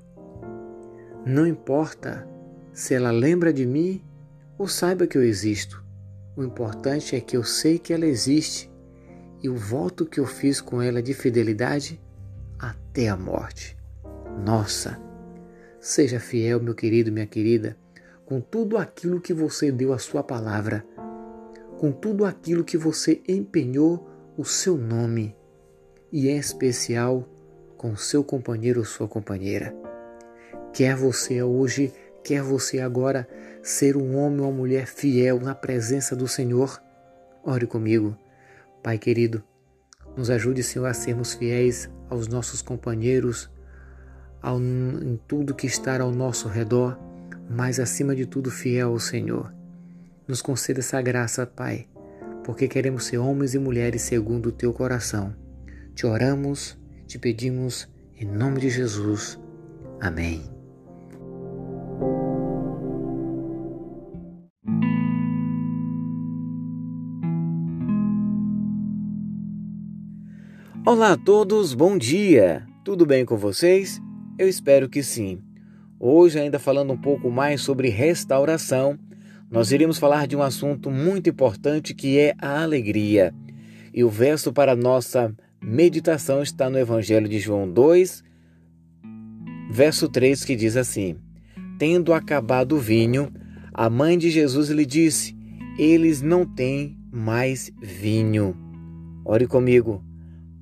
Não 1.27 1.47
importa 1.47 2.27
se 2.73 2.95
ela 2.95 3.11
lembra 3.11 3.53
de 3.53 3.67
mim 3.67 4.03
ou 4.59 4.69
saiba 4.69 5.07
que 5.07 5.19
eu 5.19 5.23
existo. 5.23 5.85
O 6.37 6.45
importante 6.45 7.17
é 7.17 7.21
que 7.21 7.37
eu 7.37 7.43
sei 7.43 7.79
que 7.79 7.93
ela 7.93 8.07
existe 8.07 8.71
e 9.43 9.49
o 9.49 9.57
voto 9.57 10.07
que 10.07 10.21
eu 10.21 10.27
fiz 10.27 10.61
com 10.61 10.81
ela 10.81 11.03
de 11.03 11.15
fidelidade 11.15 12.01
até 12.59 13.09
a 13.09 13.17
morte. 13.17 13.76
Nossa, 14.45 15.01
seja 15.81 16.21
fiel, 16.21 16.61
meu 16.61 16.75
querido, 16.75 17.11
minha 17.11 17.27
querida, 17.27 17.77
com 18.25 18.41
tudo 18.41 18.77
aquilo 18.77 19.21
que 19.21 19.33
você 19.33 19.71
deu 19.71 19.93
a 19.93 19.99
sua 19.99 20.23
palavra, 20.23 20.85
com 21.79 21.93
tudo 21.93 22.25
aquilo 22.25 22.65
que 22.65 22.77
você 22.77 23.23
empenhou 23.29 24.09
o 24.37 24.45
seu 24.45 24.77
nome 24.77 25.37
e 26.13 26.29
em 26.29 26.37
especial 26.37 27.29
com 27.77 27.97
seu 27.97 28.25
companheiro 28.25 28.81
ou 28.81 28.87
sua 28.87 29.07
companheira. 29.07 29.75
Quer 30.73 30.97
você 30.97 31.43
hoje, 31.43 31.93
quer 32.23 32.43
você 32.43 32.81
agora 32.81 33.29
ser 33.63 33.97
um 33.97 34.17
homem 34.17 34.41
ou 34.41 34.47
uma 34.47 34.57
mulher 34.57 34.87
fiel 34.87 35.41
na 35.41 35.55
presença 35.55 36.15
do 36.15 36.29
Senhor? 36.29 36.83
Ore 37.45 37.67
comigo. 37.67 38.17
Pai 38.83 38.99
querido, 38.99 39.43
nos 40.17 40.31
ajude, 40.31 40.63
Senhor, 40.63 40.87
a 40.87 40.95
sermos 40.95 41.35
fiéis 41.35 41.91
aos 42.09 42.29
nossos 42.29 42.63
companheiros, 42.63 43.51
ao, 44.43 44.61
em 44.61 45.19
tudo 45.27 45.55
que 45.55 45.67
está 45.67 46.01
ao 46.01 46.11
nosso 46.11 46.49
redor, 46.49 46.99
mas 47.49 47.79
acima 47.79 48.15
de 48.15 48.27
tudo 48.27 48.51
fiel 48.51 48.91
ao 48.91 48.99
Senhor. 48.99 49.53
Nos 50.27 50.43
conceda 50.43 50.81
essa 50.81 51.01
graça, 51.01 51.47
Pai, 51.47 51.87
porque 52.45 52.69
queremos 52.69 53.05
ser 53.05 53.19
homens 53.19 53.55
e 53.55 53.59
mulheres 53.59 54.03
segundo 54.03 54.51
o 54.51 54.53
teu 54.53 54.73
coração. 54.73 55.35
Te 55.95 56.07
oramos, 56.07 56.77
te 57.07 57.19
pedimos, 57.19 57.89
em 58.19 58.27
nome 58.27 58.61
de 58.61 58.71
Jesus. 58.71 59.39
Amém. 60.01 60.57
Olá 70.85 71.15
a 71.15 71.17
todos, 71.17 71.75
bom 71.75 71.99
dia! 71.99 72.65
Tudo 72.85 73.05
bem 73.05 73.25
com 73.25 73.37
vocês? 73.37 74.01
Eu 74.39 74.47
espero 74.47 74.87
que 74.87 75.03
sim. 75.03 75.39
Hoje, 75.99 76.39
ainda 76.39 76.59
falando 76.59 76.93
um 76.93 76.97
pouco 76.97 77.31
mais 77.31 77.63
sobre 77.63 77.89
restauração, 77.89 78.99
nós 79.51 79.73
iremos 79.73 79.99
falar 79.99 80.27
de 80.27 80.37
um 80.37 80.43
assunto 80.43 80.91
muito 80.91 81.31
importante 81.31 81.95
que 81.95 82.19
é 82.19 82.35
a 82.39 82.63
alegria. 82.63 83.33
E 83.95 84.05
o 84.05 84.11
verso 84.11 84.53
para 84.53 84.77
nossa 84.77 85.35
meditação 85.63 86.43
está 86.43 86.69
no 86.69 86.79
Evangelho 86.79 87.27
de 87.27 87.39
João 87.39 87.71
2, 87.71 88.23
verso 89.71 90.07
3, 90.07 90.45
que 90.45 90.55
diz 90.55 90.77
assim: 90.77 91.17
Tendo 91.79 92.13
acabado 92.13 92.77
o 92.77 92.79
vinho, 92.79 93.33
a 93.73 93.89
mãe 93.89 94.19
de 94.19 94.29
Jesus 94.29 94.69
lhe 94.69 94.85
disse: 94.85 95.35
Eles 95.79 96.21
não 96.21 96.45
têm 96.45 96.99
mais 97.11 97.73
vinho. 97.81 98.55
Ore 99.25 99.47
comigo. 99.47 100.05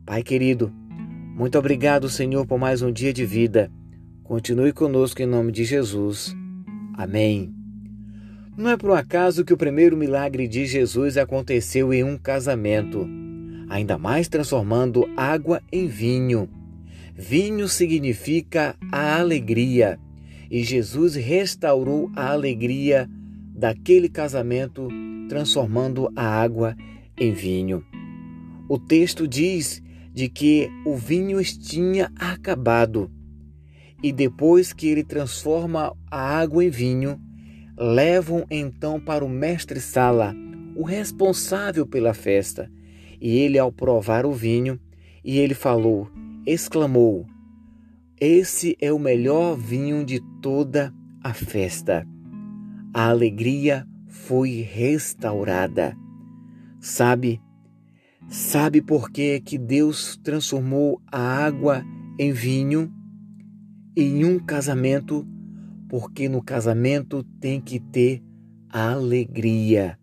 Pai 0.06 0.22
querido, 0.22 0.72
muito 1.34 1.58
obrigado, 1.58 2.08
Senhor, 2.08 2.46
por 2.46 2.58
mais 2.58 2.80
um 2.80 2.92
dia 2.92 3.12
de 3.12 3.26
vida. 3.26 3.68
Continue 4.22 4.72
conosco 4.72 5.20
em 5.20 5.26
nome 5.26 5.50
de 5.50 5.64
Jesus. 5.64 6.32
Amém. 6.96 7.52
Não 8.56 8.70
é 8.70 8.76
por 8.76 8.92
acaso 8.92 9.44
que 9.44 9.52
o 9.52 9.56
primeiro 9.56 9.96
milagre 9.96 10.46
de 10.46 10.64
Jesus 10.64 11.16
aconteceu 11.16 11.92
em 11.92 12.04
um 12.04 12.16
casamento, 12.16 13.04
ainda 13.68 13.98
mais 13.98 14.28
transformando 14.28 15.10
água 15.16 15.60
em 15.72 15.88
vinho. 15.88 16.48
Vinho 17.16 17.66
significa 17.68 18.76
a 18.92 19.18
alegria, 19.18 19.98
e 20.48 20.62
Jesus 20.62 21.16
restaurou 21.16 22.12
a 22.14 22.30
alegria 22.30 23.10
daquele 23.52 24.08
casamento, 24.08 24.86
transformando 25.28 26.08
a 26.14 26.24
água 26.24 26.76
em 27.18 27.32
vinho. 27.32 27.84
O 28.68 28.78
texto 28.78 29.26
diz 29.26 29.82
de 30.14 30.28
que 30.28 30.70
o 30.86 30.94
vinho 30.94 31.42
tinha 31.42 32.10
acabado, 32.16 33.10
e 34.02 34.12
depois 34.12 34.72
que 34.72 34.86
ele 34.86 35.02
transforma 35.02 35.92
a 36.10 36.38
água 36.38 36.64
em 36.64 36.70
vinho, 36.70 37.20
levam 37.76 38.46
então 38.50 39.00
para 39.00 39.24
o 39.24 39.28
mestre-sala, 39.28 40.34
o 40.76 40.84
responsável 40.84 41.86
pela 41.86 42.14
festa. 42.14 42.70
E 43.20 43.38
ele, 43.38 43.58
ao 43.58 43.72
provar 43.72 44.24
o 44.24 44.32
vinho, 44.32 44.78
e 45.24 45.38
ele 45.38 45.54
falou: 45.54 46.08
exclamou: 46.46 47.26
Esse 48.20 48.76
é 48.80 48.92
o 48.92 48.98
melhor 48.98 49.56
vinho 49.56 50.04
de 50.04 50.20
toda 50.40 50.92
a 51.22 51.32
festa. 51.32 52.06
A 52.92 53.08
alegria 53.08 53.86
foi 54.06 54.60
restaurada. 54.60 55.96
Sabe? 56.80 57.40
Sabe 58.28 58.80
por 58.80 59.10
que, 59.10 59.40
que 59.40 59.58
Deus 59.58 60.16
transformou 60.22 61.00
a 61.10 61.18
água 61.18 61.84
em 62.18 62.32
vinho 62.32 62.92
em 63.96 64.24
um 64.24 64.38
casamento? 64.38 65.26
Porque 65.88 66.28
no 66.28 66.42
casamento 66.42 67.22
tem 67.40 67.60
que 67.60 67.78
ter 67.78 68.22
alegria. 68.68 69.98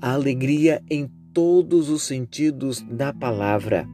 A 0.00 0.12
alegria 0.12 0.82
em 0.90 1.08
todos 1.32 1.88
os 1.88 2.02
sentidos 2.02 2.82
da 2.82 3.12
palavra. 3.12 3.88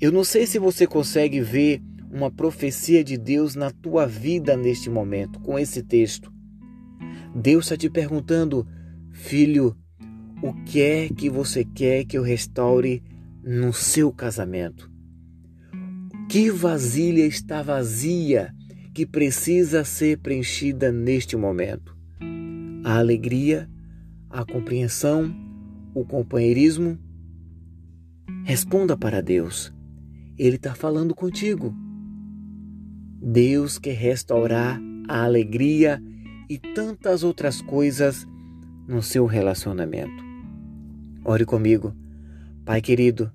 Eu 0.00 0.10
não 0.10 0.24
sei 0.24 0.46
se 0.46 0.58
você 0.58 0.86
consegue 0.86 1.40
ver 1.40 1.80
uma 2.10 2.30
profecia 2.30 3.02
de 3.04 3.16
Deus 3.16 3.54
na 3.54 3.70
tua 3.70 4.06
vida 4.06 4.56
neste 4.56 4.90
momento, 4.90 5.40
com 5.40 5.58
esse 5.58 5.82
texto. 5.82 6.32
Deus 7.34 7.64
está 7.64 7.76
te 7.76 7.90
perguntando, 7.90 8.66
filho, 9.12 9.76
o 10.44 10.52
que 10.52 10.82
é 10.82 11.08
que 11.08 11.30
você 11.30 11.64
quer 11.64 12.04
que 12.04 12.18
eu 12.18 12.22
restaure 12.22 13.02
no 13.42 13.72
seu 13.72 14.12
casamento? 14.12 14.92
Que 16.28 16.50
vasilha 16.50 17.24
está 17.24 17.62
vazia 17.62 18.54
que 18.92 19.06
precisa 19.06 19.84
ser 19.84 20.18
preenchida 20.18 20.92
neste 20.92 21.34
momento? 21.34 21.96
A 22.84 22.98
alegria, 22.98 23.70
a 24.28 24.44
compreensão, 24.44 25.34
o 25.94 26.04
companheirismo? 26.04 26.98
Responda 28.44 28.98
para 28.98 29.22
Deus. 29.22 29.72
Ele 30.36 30.56
está 30.56 30.74
falando 30.74 31.14
contigo. 31.14 31.74
Deus 33.18 33.78
quer 33.78 33.96
restaurar 33.96 34.78
a 35.08 35.24
alegria 35.24 36.02
e 36.50 36.58
tantas 36.58 37.24
outras 37.24 37.62
coisas 37.62 38.26
no 38.86 39.00
seu 39.00 39.24
relacionamento. 39.24 40.23
Ore 41.24 41.44
comigo. 41.44 41.94
Pai 42.64 42.80
querido, 42.80 43.32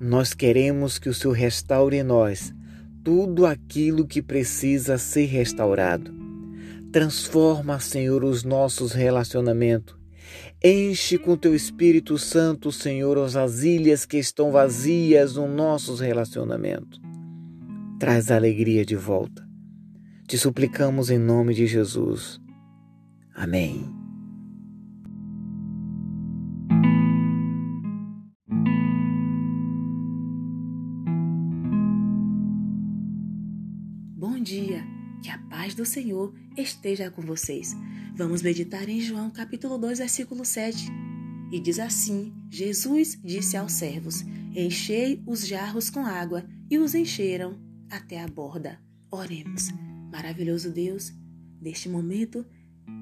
nós 0.00 0.34
queremos 0.34 0.98
que 0.98 1.08
o 1.08 1.14
Senhor 1.14 1.32
restaure 1.32 1.96
em 1.96 2.02
nós 2.02 2.52
tudo 3.02 3.46
aquilo 3.46 4.06
que 4.06 4.22
precisa 4.22 4.98
ser 4.98 5.26
restaurado. 5.26 6.12
Transforma, 6.90 7.78
Senhor, 7.78 8.24
os 8.24 8.44
nossos 8.44 8.92
relacionamentos 8.92 9.96
Enche 10.62 11.18
com 11.18 11.36
teu 11.36 11.54
Espírito 11.54 12.16
Santo, 12.16 12.72
Senhor, 12.72 13.18
as 13.18 13.34
vasilhas 13.34 14.06
que 14.06 14.16
estão 14.16 14.50
vazias 14.50 15.36
no 15.36 15.46
nossos 15.46 16.00
relacionamentos. 16.00 17.00
Traz 17.98 18.30
a 18.30 18.36
alegria 18.36 18.84
de 18.84 18.96
volta. 18.96 19.46
Te 20.26 20.38
suplicamos 20.38 21.10
em 21.10 21.18
nome 21.18 21.54
de 21.54 21.66
Jesus. 21.66 22.40
Amém. 23.34 23.93
Do 35.74 35.84
Senhor 35.84 36.34
esteja 36.56 37.10
com 37.10 37.22
vocês. 37.22 37.74
Vamos 38.16 38.42
meditar 38.42 38.88
em 38.88 39.00
João 39.00 39.30
capítulo 39.30 39.76
2, 39.76 39.98
versículo 39.98 40.44
7. 40.44 40.86
E 41.52 41.60
diz 41.60 41.78
assim: 41.78 42.32
Jesus 42.50 43.18
disse 43.22 43.56
aos 43.56 43.72
servos: 43.72 44.24
Enchei 44.54 45.22
os 45.26 45.46
jarros 45.46 45.90
com 45.90 46.06
água, 46.06 46.44
e 46.70 46.78
os 46.78 46.94
encheram 46.94 47.58
até 47.90 48.20
a 48.20 48.28
borda. 48.28 48.80
Oremos. 49.10 49.68
Maravilhoso 50.10 50.70
Deus, 50.70 51.12
neste 51.60 51.88
momento 51.88 52.44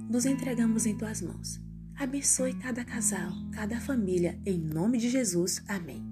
nos 0.09 0.27
entregamos 0.27 0.86
em 0.86 0.97
tuas 0.97 1.20
mãos. 1.20 1.61
Abençoe 1.97 2.55
cada 2.55 2.85
casal, 2.85 3.32
cada 3.53 3.81
família, 3.81 4.39
em 4.44 4.59
nome 4.59 4.99
de 4.99 5.09
Jesus. 5.09 5.62
Amém. 5.69 6.03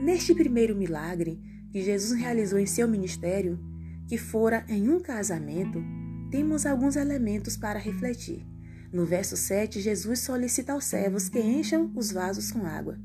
Neste 0.00 0.34
primeiro 0.34 0.76
milagre 0.76 1.40
que 1.70 1.82
Jesus 1.82 2.18
realizou 2.18 2.58
em 2.58 2.66
seu 2.66 2.86
ministério, 2.86 3.58
que 4.06 4.18
fora 4.18 4.64
em 4.68 4.88
um 4.88 5.00
casamento, 5.00 5.82
temos 6.30 6.66
alguns 6.66 6.96
elementos 6.96 7.56
para 7.56 7.78
refletir. 7.78 8.44
No 8.92 9.04
verso 9.04 9.36
7, 9.36 9.80
Jesus 9.80 10.20
solicita 10.20 10.72
aos 10.72 10.84
servos 10.84 11.28
que 11.28 11.40
encham 11.40 11.90
os 11.94 12.12
vasos 12.12 12.50
com 12.50 12.64
água. 12.64 12.98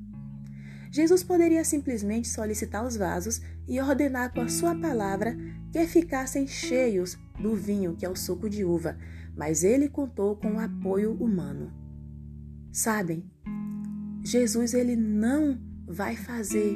Jesus 0.91 1.23
poderia 1.23 1.63
simplesmente 1.63 2.27
solicitar 2.27 2.85
os 2.85 2.95
vasos 2.95 3.41
e 3.67 3.79
ordenar 3.79 4.33
com 4.33 4.41
a 4.41 4.47
sua 4.47 4.75
palavra 4.75 5.37
que 5.71 5.85
ficassem 5.85 6.47
cheios 6.47 7.17
do 7.39 7.55
vinho, 7.55 7.95
que 7.95 8.05
é 8.05 8.09
o 8.09 8.15
suco 8.15 8.49
de 8.49 8.65
uva, 8.65 8.97
mas 9.35 9.63
ele 9.63 9.87
contou 9.87 10.35
com 10.35 10.53
o 10.53 10.59
apoio 10.59 11.13
humano. 11.13 11.71
Sabem, 12.71 13.23
Jesus 14.23 14.73
ele 14.73 14.95
não 14.95 15.59
vai 15.87 16.15
fazer 16.15 16.75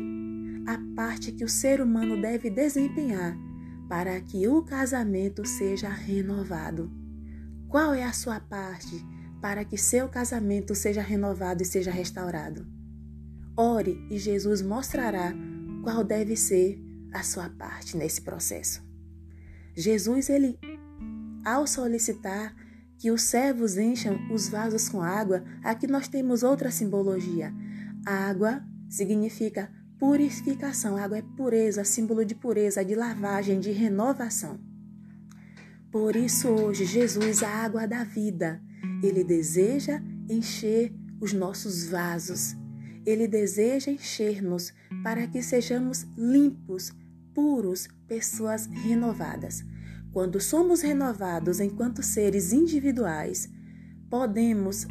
a 0.66 0.80
parte 0.95 1.32
que 1.32 1.44
o 1.44 1.50
ser 1.50 1.82
humano 1.82 2.20
deve 2.22 2.50
desempenhar 2.50 3.36
para 3.88 4.19
que 4.22 4.47
o 4.47 4.64
casamento 4.64 5.45
seja 5.45 5.89
renovado. 5.89 6.91
Qual 7.68 7.93
é 7.93 8.03
a 8.03 8.14
sua 8.14 8.39
parte 8.39 9.03
para 9.41 9.65
que 9.65 9.77
seu 9.77 10.07
casamento 10.07 10.73
seja 10.73 11.01
renovado 11.01 11.64
e 11.64 11.65
seja 11.65 11.91
restaurado? 11.91 12.65
Ore 13.57 14.07
e 14.10 14.18
Jesus 14.18 14.61
mostrará 14.61 15.34
qual 15.84 16.03
deve 16.03 16.35
ser 16.35 16.80
a 17.14 17.22
sua 17.23 17.49
parte 17.49 17.95
nesse 17.95 18.22
processo. 18.22 18.81
Jesus, 19.76 20.30
ele, 20.30 20.57
ao 21.45 21.68
solicitar 21.68 22.55
que 22.97 23.11
os 23.11 23.23
servos 23.23 23.77
encham 23.77 24.18
os 24.31 24.47
vasos 24.47 24.88
com 24.88 25.01
água, 25.01 25.43
aqui 25.64 25.88
nós 25.88 26.07
temos 26.07 26.41
outra 26.41 26.72
simbologia. 26.72 27.53
Água 28.05 28.64
significa 28.89 29.69
Purificação, 30.03 30.97
água 30.97 31.19
é 31.19 31.21
pureza, 31.21 31.85
símbolo 31.85 32.25
de 32.25 32.35
pureza, 32.35 32.84
de 32.84 32.93
lavagem, 32.93 33.61
de 33.61 33.71
renovação. 33.71 34.59
Por 35.89 36.17
isso, 36.17 36.49
hoje, 36.49 36.84
Jesus, 36.84 37.41
a 37.41 37.47
água 37.47 37.88
da 37.88 38.03
vida, 38.03 38.61
ele 39.01 39.23
deseja 39.23 40.01
encher 40.30 40.93
os 41.21 41.31
nossos 41.31 41.88
vasos. 41.88 42.53
Ele 43.05 43.30
deseja 43.30 43.91
encher-nos 43.91 44.73
para 45.05 45.25
que 45.25 45.41
sejamos 45.41 46.05
limpos, 46.17 46.91
puros, 47.34 47.88
pessoas 48.05 48.65
renovadas. 48.65 49.63
Quando 50.11 50.38
somos 50.41 50.81
renovados 50.81 51.61
enquanto 51.61 52.03
seres 52.03 52.51
individuais, 52.51 53.49
podemos 54.09 54.85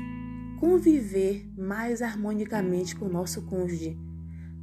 conviver 0.59 1.47
mais 1.55 2.01
harmonicamente 2.01 2.97
com 2.97 3.05
o 3.05 3.13
nosso 3.13 3.43
cônjuge 3.43 3.95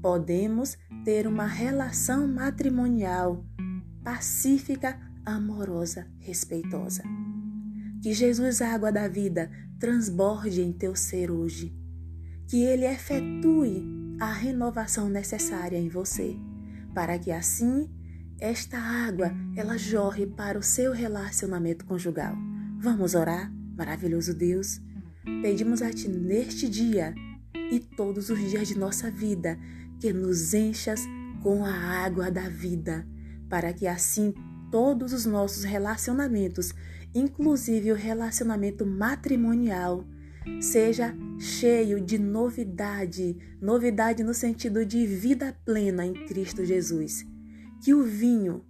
podemos 0.01 0.77
ter 1.03 1.27
uma 1.27 1.45
relação 1.45 2.27
matrimonial 2.27 3.45
pacífica, 4.03 4.99
amorosa, 5.26 6.07
respeitosa. 6.19 7.03
Que 8.01 8.13
Jesus, 8.13 8.61
água 8.61 8.91
da 8.91 9.07
vida, 9.07 9.51
transborde 9.77 10.61
em 10.61 10.71
teu 10.71 10.95
ser 10.95 11.30
hoje. 11.30 11.76
Que 12.47 12.63
ele 12.63 12.85
efetue 12.85 13.84
a 14.19 14.34
renovação 14.34 15.09
necessária 15.09 15.77
em 15.77 15.89
você, 15.89 16.38
para 16.93 17.17
que 17.19 17.31
assim 17.31 17.89
esta 18.39 18.77
água 18.77 19.31
ela 19.55 19.77
jorre 19.77 20.26
para 20.26 20.57
o 20.57 20.63
seu 20.63 20.93
relacionamento 20.93 21.85
conjugal. 21.85 22.35
Vamos 22.80 23.13
orar, 23.13 23.51
maravilhoso 23.76 24.34
Deus. 24.34 24.81
Pedimos 25.41 25.81
a 25.81 25.91
ti 25.91 26.07
neste 26.07 26.67
dia 26.69 27.13
e 27.71 27.80
todos 27.80 28.30
os 28.30 28.39
dias 28.49 28.67
de 28.67 28.77
nossa 28.77 29.11
vida 29.11 29.59
que 29.99 30.13
nos 30.13 30.53
enchas 30.53 31.01
com 31.41 31.65
a 31.65 31.73
água 31.73 32.31
da 32.31 32.49
vida, 32.49 33.07
para 33.49 33.73
que 33.73 33.88
assim 33.88 34.34
todos 34.71 35.13
os 35.13 35.26
nossos 35.26 35.63
relacionamentos, 35.63 36.73
inclusive 37.13 37.91
o 37.91 37.95
relacionamento 37.95 38.85
matrimonial, 38.85 40.05
seja 40.61 41.15
cheio 41.38 41.99
de 41.99 42.17
novidade, 42.17 43.38
novidade 43.61 44.23
no 44.23 44.34
sentido 44.34 44.85
de 44.85 45.05
vida 45.05 45.55
plena 45.65 46.05
em 46.05 46.13
Cristo 46.26 46.65
Jesus. 46.65 47.26
que 47.81 47.93
o 47.93 48.03
vinho, 48.03 48.65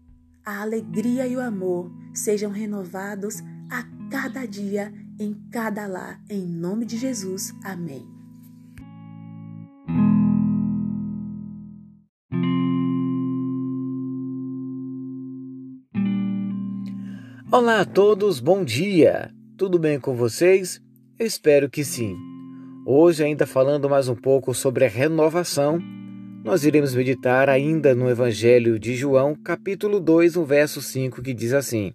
a 0.45 0.61
alegria 0.61 1.25
e 1.27 1.35
o 1.35 1.41
amor 1.41 1.91
sejam 2.13 2.51
renovados 2.51 3.41
a 3.69 3.83
cada 4.09 4.45
dia, 4.45 4.93
em 5.19 5.33
cada 5.51 5.87
lar. 5.87 6.21
Em 6.29 6.45
nome 6.45 6.85
de 6.85 6.97
Jesus. 6.97 7.53
Amém. 7.63 8.18
Olá 17.51 17.81
a 17.81 17.85
todos, 17.85 18.39
bom 18.39 18.63
dia! 18.63 19.33
Tudo 19.57 19.79
bem 19.79 19.99
com 19.99 20.15
vocês? 20.15 20.79
Eu 21.17 21.25
espero 21.25 21.67
que 21.67 21.83
sim. 21.83 22.15
Hoje, 22.85 23.23
ainda 23.23 23.47
falando 23.47 23.89
mais 23.89 24.07
um 24.07 24.13
pouco 24.13 24.53
sobre 24.53 24.85
a 24.85 24.87
renovação, 24.87 25.81
nós 26.43 26.63
iremos 26.63 26.93
meditar 26.93 27.49
ainda 27.49 27.95
no 27.95 28.07
Evangelho 28.07 28.77
de 28.77 28.93
João, 28.93 29.33
capítulo 29.33 29.99
2, 29.99 30.35
no 30.35 30.45
verso 30.45 30.79
5, 30.79 31.23
que 31.23 31.33
diz 31.33 31.51
assim: 31.51 31.91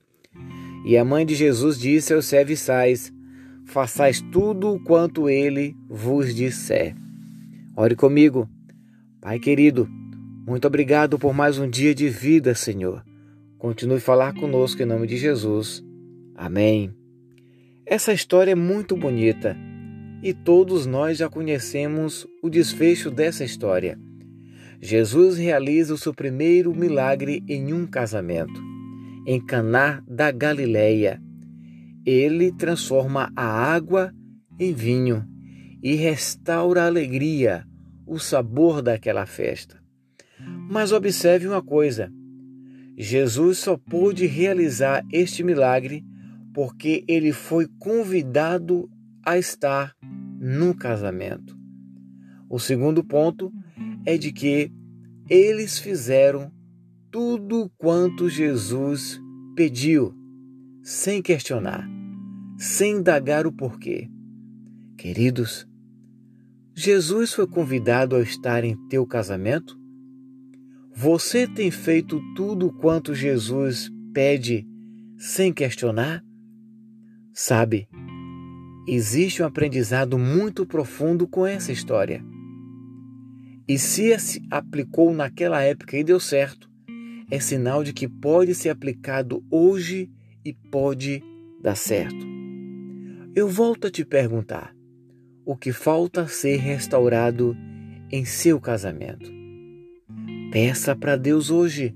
E 0.85 0.97
a 0.97 1.05
mãe 1.05 1.25
de 1.25 1.37
Jesus 1.37 1.79
disse 1.79 2.13
aos 2.13 2.25
serviçais: 2.25 3.13
Façais 3.65 4.21
tudo 4.33 4.83
quanto 4.83 5.31
ele 5.31 5.77
vos 5.89 6.35
disser. 6.35 6.97
Ore 7.77 7.95
comigo. 7.95 8.49
Pai 9.21 9.39
querido, 9.39 9.89
muito 10.45 10.67
obrigado 10.67 11.17
por 11.17 11.33
mais 11.33 11.61
um 11.61 11.71
dia 11.71 11.95
de 11.95 12.09
vida, 12.09 12.57
Senhor. 12.57 13.05
Continue 13.65 13.97
a 13.97 14.01
falar 14.01 14.35
conosco 14.35 14.83
em 14.83 14.85
nome 14.85 15.07
de 15.07 15.17
Jesus. 15.17 15.83
Amém. 16.35 16.93
Essa 17.87 18.13
história 18.13 18.53
é 18.53 18.55
muito 18.55 18.95
bonita 18.95 19.57
e 20.23 20.35
todos 20.35 20.85
nós 20.85 21.17
já 21.17 21.31
conhecemos 21.31 22.27
o 22.43 22.51
desfecho 22.51 23.11
dessa 23.11 23.43
história. 23.43 23.99
Jesus 24.83 25.39
realiza 25.39 25.95
o 25.95 25.97
seu 25.97 26.13
primeiro 26.13 26.75
milagre 26.75 27.43
em 27.49 27.73
um 27.73 27.87
casamento, 27.87 28.63
em 29.27 29.41
Caná 29.41 30.03
da 30.07 30.31
Galileia. 30.31 31.19
Ele 32.05 32.53
transforma 32.53 33.33
a 33.35 33.47
água 33.47 34.13
em 34.61 34.75
vinho 34.75 35.25
e 35.83 35.95
restaura 35.95 36.83
a 36.83 36.87
alegria, 36.87 37.65
o 38.07 38.19
sabor 38.19 38.83
daquela 38.83 39.25
festa. 39.25 39.83
Mas 40.69 40.93
observe 40.93 41.49
uma 41.49 41.63
coisa: 41.63 42.13
Jesus 42.97 43.59
só 43.59 43.77
pôde 43.77 44.27
realizar 44.27 45.05
este 45.13 45.43
milagre 45.43 46.05
porque 46.53 47.05
ele 47.09 47.33
foi 47.33 47.67
convidado 47.79 48.89
a 49.25 49.37
estar 49.37 49.95
no 50.39 50.75
casamento. 50.75 51.59
O 52.49 52.59
segundo 52.59 53.03
ponto 53.03 53.53
é 54.07 54.17
de 54.17 54.31
que 54.33 54.71
eles 55.29 55.79
fizeram 55.79 56.53
tudo 57.11 57.71
quanto 57.77 58.29
Jesus 58.29 59.21
pediu, 59.57 60.15
sem 60.83 61.23
questionar, 61.23 61.89
sem 62.57 62.97
indagar 62.99 63.47
o 63.47 63.53
porquê. 63.53 64.09
Queridos, 64.97 65.67
Jesus 66.75 67.33
foi 67.33 67.47
convidado 67.47 68.17
a 68.17 68.21
estar 68.21 68.65
em 68.65 68.77
teu 68.89 69.07
casamento? 69.07 69.79
Você 70.97 71.49
tem 71.49 71.73
feito 71.73 72.23
tudo 72.37 72.73
quanto 72.73 73.17
Jesus 73.17 73.91
pede 74.13 74.65
sem 75.19 75.53
questionar? 75.53 76.25
Sabe, 77.33 77.89
existe 78.87 79.43
um 79.43 79.47
aprendizado 79.47 80.17
muito 80.17 80.65
profundo 80.65 81.27
com 81.27 81.45
essa 81.45 81.73
história. 81.73 82.25
E 83.67 83.77
se 83.77 84.17
se 84.21 84.41
aplicou 84.49 85.13
naquela 85.13 85.61
época 85.63 85.97
e 85.97 86.05
deu 86.05 86.21
certo, 86.21 86.71
é 87.29 87.41
sinal 87.41 87.83
de 87.83 87.93
que 87.93 88.07
pode 88.07 88.55
ser 88.55 88.69
aplicado 88.69 89.45
hoje 89.51 90.09
e 90.45 90.53
pode 90.53 91.25
dar 91.61 91.75
certo. 91.75 92.25
Eu 93.35 93.49
volto 93.49 93.89
a 93.89 93.91
te 93.91 94.05
perguntar: 94.05 94.73
o 95.45 95.57
que 95.57 95.73
falta 95.73 96.29
ser 96.29 96.59
restaurado 96.59 97.57
em 98.13 98.25
seu 98.25 98.61
casamento? 98.61 99.44
Peça 100.55 100.95
para 100.95 101.17
Deus 101.17 101.51
hoje 101.51 101.93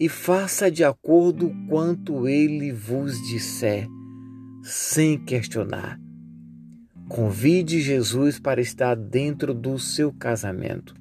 e 0.00 0.08
faça 0.08 0.70
de 0.70 0.82
acordo 0.82 1.52
quanto 1.68 2.26
Ele 2.26 2.72
vos 2.72 3.20
disser, 3.28 3.86
sem 4.62 5.22
questionar. 5.22 6.00
Convide 7.06 7.82
Jesus 7.82 8.40
para 8.40 8.62
estar 8.62 8.94
dentro 8.96 9.52
do 9.52 9.78
seu 9.78 10.10
casamento, 10.10 10.94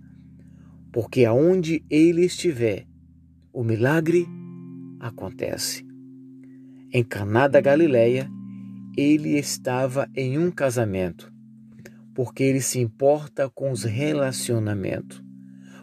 porque 0.91 1.23
aonde 1.23 1.81
Ele 1.90 2.26
estiver, 2.26 2.86
o 3.53 3.64
milagre 3.64 4.27
acontece. 4.99 5.88
Em 6.91 7.06
Caná 7.06 7.48
da 7.48 7.61
Galileia, 7.61 8.30
ele 8.98 9.38
estava 9.38 10.10
em 10.14 10.38
um 10.38 10.52
casamento, 10.52 11.31
porque 12.14 12.44
ele 12.44 12.60
se 12.60 12.80
importa 12.80 13.49
com 13.49 13.72
os 13.72 13.86
relacionamentos 13.86 15.28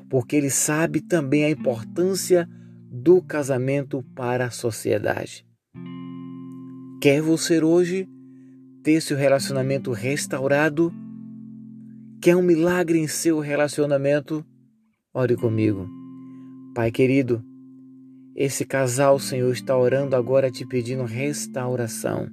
porque 0.08 0.36
ele 0.36 0.50
sabe 0.50 1.00
também 1.00 1.44
a 1.44 1.50
importância 1.50 2.48
do 2.90 3.20
casamento 3.20 4.02
para 4.14 4.46
a 4.46 4.50
sociedade. 4.50 5.46
Quer 7.00 7.20
você 7.20 7.62
hoje 7.62 8.08
ter 8.82 9.00
seu 9.00 9.16
relacionamento 9.16 9.92
restaurado? 9.92 10.92
Quer 12.20 12.36
um 12.36 12.42
milagre 12.42 12.98
em 12.98 13.06
seu 13.06 13.38
relacionamento? 13.38 14.44
Ore 15.12 15.36
comigo. 15.36 15.88
Pai 16.74 16.90
querido, 16.90 17.42
esse 18.34 18.64
casal, 18.66 19.18
Senhor, 19.18 19.50
está 19.50 19.76
orando 19.76 20.14
agora 20.14 20.50
te 20.50 20.66
pedindo 20.66 21.04
restauração. 21.04 22.28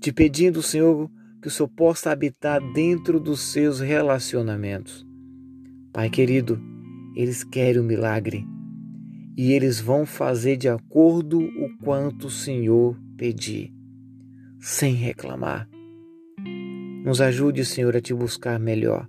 Te 0.00 0.12
pedindo, 0.12 0.62
Senhor, 0.62 1.10
que 1.40 1.48
o 1.48 1.50
Senhor 1.50 1.68
possa 1.68 2.10
habitar 2.10 2.60
dentro 2.72 3.18
dos 3.18 3.40
seus 3.40 3.80
relacionamentos. 3.80 5.06
Pai 5.92 6.10
querido, 6.10 6.60
eles 7.18 7.42
querem 7.42 7.80
o 7.80 7.84
milagre 7.84 8.46
e 9.36 9.52
eles 9.52 9.80
vão 9.80 10.06
fazer 10.06 10.56
de 10.56 10.68
acordo 10.68 11.40
o 11.40 11.76
quanto 11.82 12.28
o 12.28 12.30
Senhor 12.30 12.96
pedir, 13.16 13.74
sem 14.60 14.94
reclamar. 14.94 15.68
Nos 17.04 17.20
ajude, 17.20 17.64
Senhor, 17.64 17.96
a 17.96 18.00
te 18.00 18.14
buscar 18.14 18.60
melhor. 18.60 19.08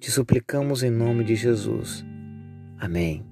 Te 0.00 0.10
suplicamos 0.10 0.82
em 0.82 0.90
nome 0.90 1.22
de 1.22 1.36
Jesus. 1.36 2.04
Amém. 2.78 3.24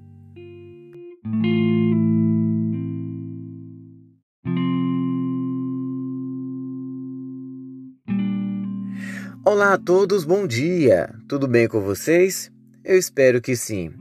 Olá 9.44 9.74
a 9.74 9.78
todos, 9.78 10.24
bom 10.24 10.46
dia! 10.46 11.12
Tudo 11.26 11.48
bem 11.48 11.66
com 11.66 11.80
vocês? 11.80 12.51
Eu 12.84 12.98
espero 12.98 13.40
que 13.40 13.54
sim. 13.54 13.92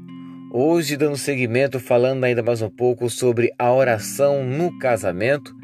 Hoje, 0.51 0.97
dando 0.97 1.15
seguimento, 1.15 1.79
falando 1.79 2.23
ainda 2.23 2.41
mais 2.41 2.63
um 2.63 2.69
pouco 2.69 3.11
sobre 3.11 3.53
a 3.57 3.71
oração 3.71 4.43
no 4.43 4.75
casamento, 4.79 5.55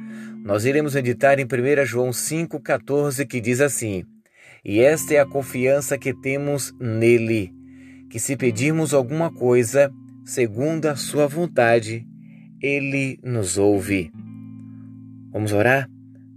nós 0.44 0.66
iremos 0.66 0.94
meditar 0.94 1.40
em 1.40 1.46
1 1.46 1.84
João 1.84 2.12
5,14, 2.12 3.26
que 3.26 3.42
diz 3.42 3.60
assim: 3.60 4.06
E 4.64 4.82
esta 4.82 5.16
é 5.16 5.20
a 5.20 5.26
confiança 5.26 5.98
que 5.98 6.14
temos 6.14 6.72
nele, 6.80 7.52
que 8.08 8.20
se 8.20 8.38
pedirmos 8.38 8.94
alguma 8.94 9.34
coisa, 9.34 9.92
segundo 10.24 10.86
a 10.86 10.96
sua 10.96 11.26
vontade, 11.26 12.06
ele 12.62 13.20
nos 13.24 13.58
ouve. 13.58 14.12
Vamos 15.32 15.54
orar? 15.54 15.90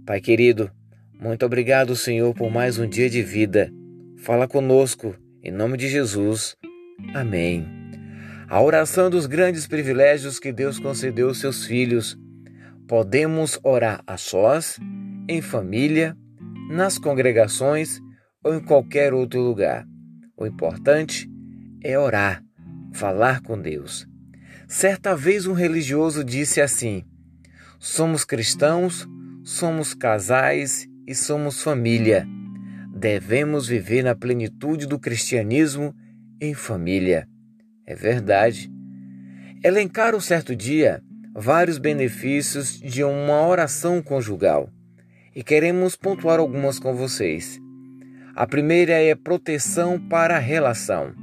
Pai 0.03 0.19
querido, 0.19 0.71
muito 1.19 1.45
obrigado, 1.45 1.95
Senhor, 1.95 2.33
por 2.33 2.51
mais 2.51 2.79
um 2.79 2.89
dia 2.89 3.07
de 3.07 3.21
vida. 3.21 3.71
Fala 4.17 4.47
conosco, 4.47 5.15
em 5.43 5.51
nome 5.51 5.77
de 5.77 5.87
Jesus. 5.87 6.57
Amém. 7.13 7.67
A 8.47 8.61
oração 8.61 9.09
dos 9.09 9.25
grandes 9.25 9.67
privilégios 9.67 10.39
que 10.39 10.51
Deus 10.51 10.79
concedeu 10.79 11.29
aos 11.29 11.39
seus 11.39 11.65
filhos. 11.65 12.17
Podemos 12.87 13.59
orar 13.63 14.03
a 14.05 14.17
sós, 14.17 14.77
em 15.27 15.41
família, 15.41 16.17
nas 16.69 16.97
congregações 16.97 17.99
ou 18.43 18.53
em 18.53 18.59
qualquer 18.59 19.13
outro 19.13 19.39
lugar. 19.39 19.85
O 20.37 20.45
importante 20.45 21.29
é 21.83 21.97
orar, 21.97 22.43
falar 22.93 23.41
com 23.41 23.59
Deus. 23.59 24.07
Certa 24.67 25.15
vez 25.15 25.45
um 25.45 25.53
religioso 25.53 26.23
disse 26.23 26.61
assim: 26.61 27.03
Somos 27.79 28.23
cristãos, 28.23 29.07
somos 29.43 29.93
casais 29.93 30.87
e 31.07 31.13
somos 31.13 31.61
família. 31.61 32.27
Devemos 32.93 33.67
viver 33.67 34.03
na 34.03 34.15
plenitude 34.15 34.85
do 34.87 34.99
cristianismo 34.99 35.93
em 36.41 36.55
família. 36.55 37.27
É 37.85 37.93
verdade. 37.93 38.71
Elencar 39.63 40.15
um 40.15 40.19
certo 40.19 40.55
dia 40.55 41.03
vários 41.33 41.77
benefícios 41.77 42.79
de 42.79 43.03
uma 43.03 43.47
oração 43.47 44.01
conjugal 44.01 44.69
e 45.35 45.43
queremos 45.43 45.95
pontuar 45.95 46.39
algumas 46.39 46.79
com 46.79 46.95
vocês. 46.95 47.59
A 48.35 48.47
primeira 48.47 48.93
é 48.93 49.13
proteção 49.13 49.99
para 49.99 50.35
a 50.35 50.39
relação. 50.39 51.13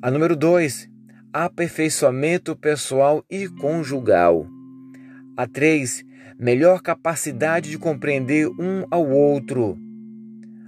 A 0.00 0.10
número 0.10 0.34
dois, 0.34 0.88
aperfeiçoamento 1.32 2.56
pessoal 2.56 3.24
e 3.30 3.48
conjugal. 3.48 4.46
A 5.36 5.46
3. 5.46 6.04
Melhor 6.38 6.82
capacidade 6.82 7.70
de 7.70 7.78
compreender 7.78 8.48
um 8.48 8.84
ao 8.90 9.08
outro. 9.08 9.78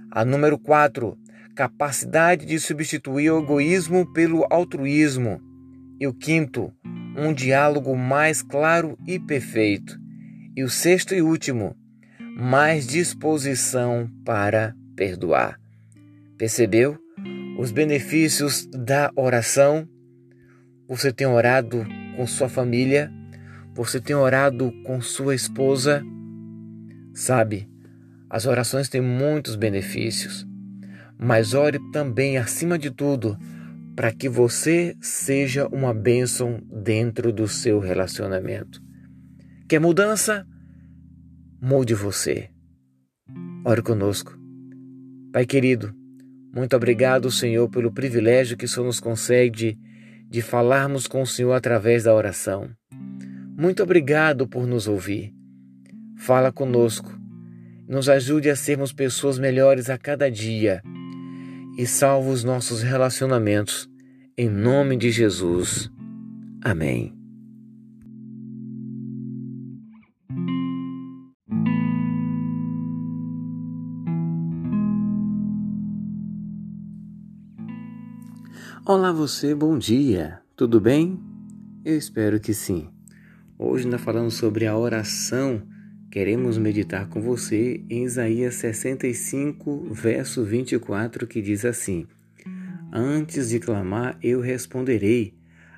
A 0.09 0.23
número 0.23 0.57
4. 0.57 1.17
Capacidade 1.55 2.45
de 2.45 2.59
substituir 2.59 3.31
o 3.31 3.39
egoísmo 3.39 4.05
pelo 4.11 4.45
altruísmo. 4.49 5.41
E 5.99 6.05
o 6.05 6.13
quinto, 6.13 6.73
um 7.17 7.33
diálogo 7.33 7.95
mais 7.95 8.41
claro 8.41 8.97
e 9.07 9.17
perfeito. 9.17 9.97
E 10.55 10.63
o 10.63 10.69
sexto 10.69 11.15
e 11.15 11.21
último, 11.21 11.75
mais 12.37 12.85
disposição 12.85 14.09
para 14.25 14.75
perdoar. 14.95 15.57
Percebeu 16.37 16.97
os 17.57 17.71
benefícios 17.71 18.65
da 18.65 19.09
oração? 19.15 19.87
Você 20.89 21.13
tem 21.13 21.25
orado 21.25 21.85
com 22.17 22.27
sua 22.27 22.49
família? 22.49 23.09
Você 23.73 24.01
tem 24.01 24.15
orado 24.15 24.73
com 24.83 24.99
sua 24.99 25.33
esposa? 25.33 26.03
Sabe, 27.13 27.69
as 28.29 28.45
orações 28.45 28.89
têm 28.89 28.99
muitos 28.99 29.55
benefícios, 29.55 30.45
mas 31.17 31.53
ore 31.53 31.79
também, 31.91 32.37
acima 32.37 32.77
de 32.77 32.91
tudo, 32.91 33.37
para 33.95 34.11
que 34.11 34.27
você 34.27 34.95
seja 34.99 35.67
uma 35.67 35.93
bênção 35.93 36.61
dentro 36.69 37.31
do 37.31 37.47
seu 37.47 37.79
relacionamento. 37.79 38.81
Quer 39.67 39.79
mudança? 39.79 40.45
Mude 41.61 41.93
você. 41.93 42.49
Ore 43.65 43.81
conosco. 43.81 44.37
Pai 45.31 45.45
querido, 45.45 45.93
muito 46.53 46.75
obrigado, 46.75 47.31
Senhor, 47.31 47.69
pelo 47.69 47.91
privilégio 47.91 48.57
que 48.57 48.65
o 48.65 48.67
Senhor 48.67 48.85
nos 48.85 48.99
concede 48.99 49.77
de 50.29 50.41
falarmos 50.41 51.07
com 51.07 51.21
o 51.21 51.27
Senhor 51.27 51.53
através 51.53 52.03
da 52.03 52.13
oração. 52.13 52.69
Muito 53.57 53.81
obrigado 53.81 54.47
por 54.47 54.67
nos 54.67 54.87
ouvir. 54.87 55.33
Fala 56.17 56.51
conosco. 56.51 57.17
Nos 57.87 58.09
ajude 58.09 58.49
a 58.49 58.55
sermos 58.55 58.91
pessoas 58.91 59.39
melhores 59.39 59.89
a 59.89 59.97
cada 59.97 60.29
dia 60.29 60.81
e 61.77 61.85
salva 61.85 62.29
os 62.29 62.43
nossos 62.43 62.81
relacionamentos. 62.81 63.89
Em 64.37 64.49
nome 64.49 64.95
de 64.97 65.11
Jesus. 65.11 65.89
Amém. 66.63 67.13
Olá 78.85 79.11
você, 79.11 79.55
bom 79.55 79.77
dia. 79.77 80.41
Tudo 80.55 80.79
bem? 80.79 81.19
Eu 81.83 81.97
espero 81.97 82.39
que 82.39 82.53
sim. 82.53 82.89
Hoje 83.57 83.87
nós 83.87 84.01
falamos 84.01 84.35
sobre 84.35 84.65
a 84.67 84.77
oração. 84.77 85.63
Queremos 86.15 86.57
meditar 86.57 87.09
com 87.09 87.19
você 87.19 87.83
em 87.89 88.05
Isaías 88.05 88.55
65, 88.55 89.89
verso 89.91 90.45
24, 90.45 91.27
que 91.27 91.41
diz 91.41 91.65
assim: 91.65 92.07
Antes 92.89 93.49
de 93.49 93.59
clamar, 93.59 94.17
eu 94.23 94.39
responderei. 94.39 95.33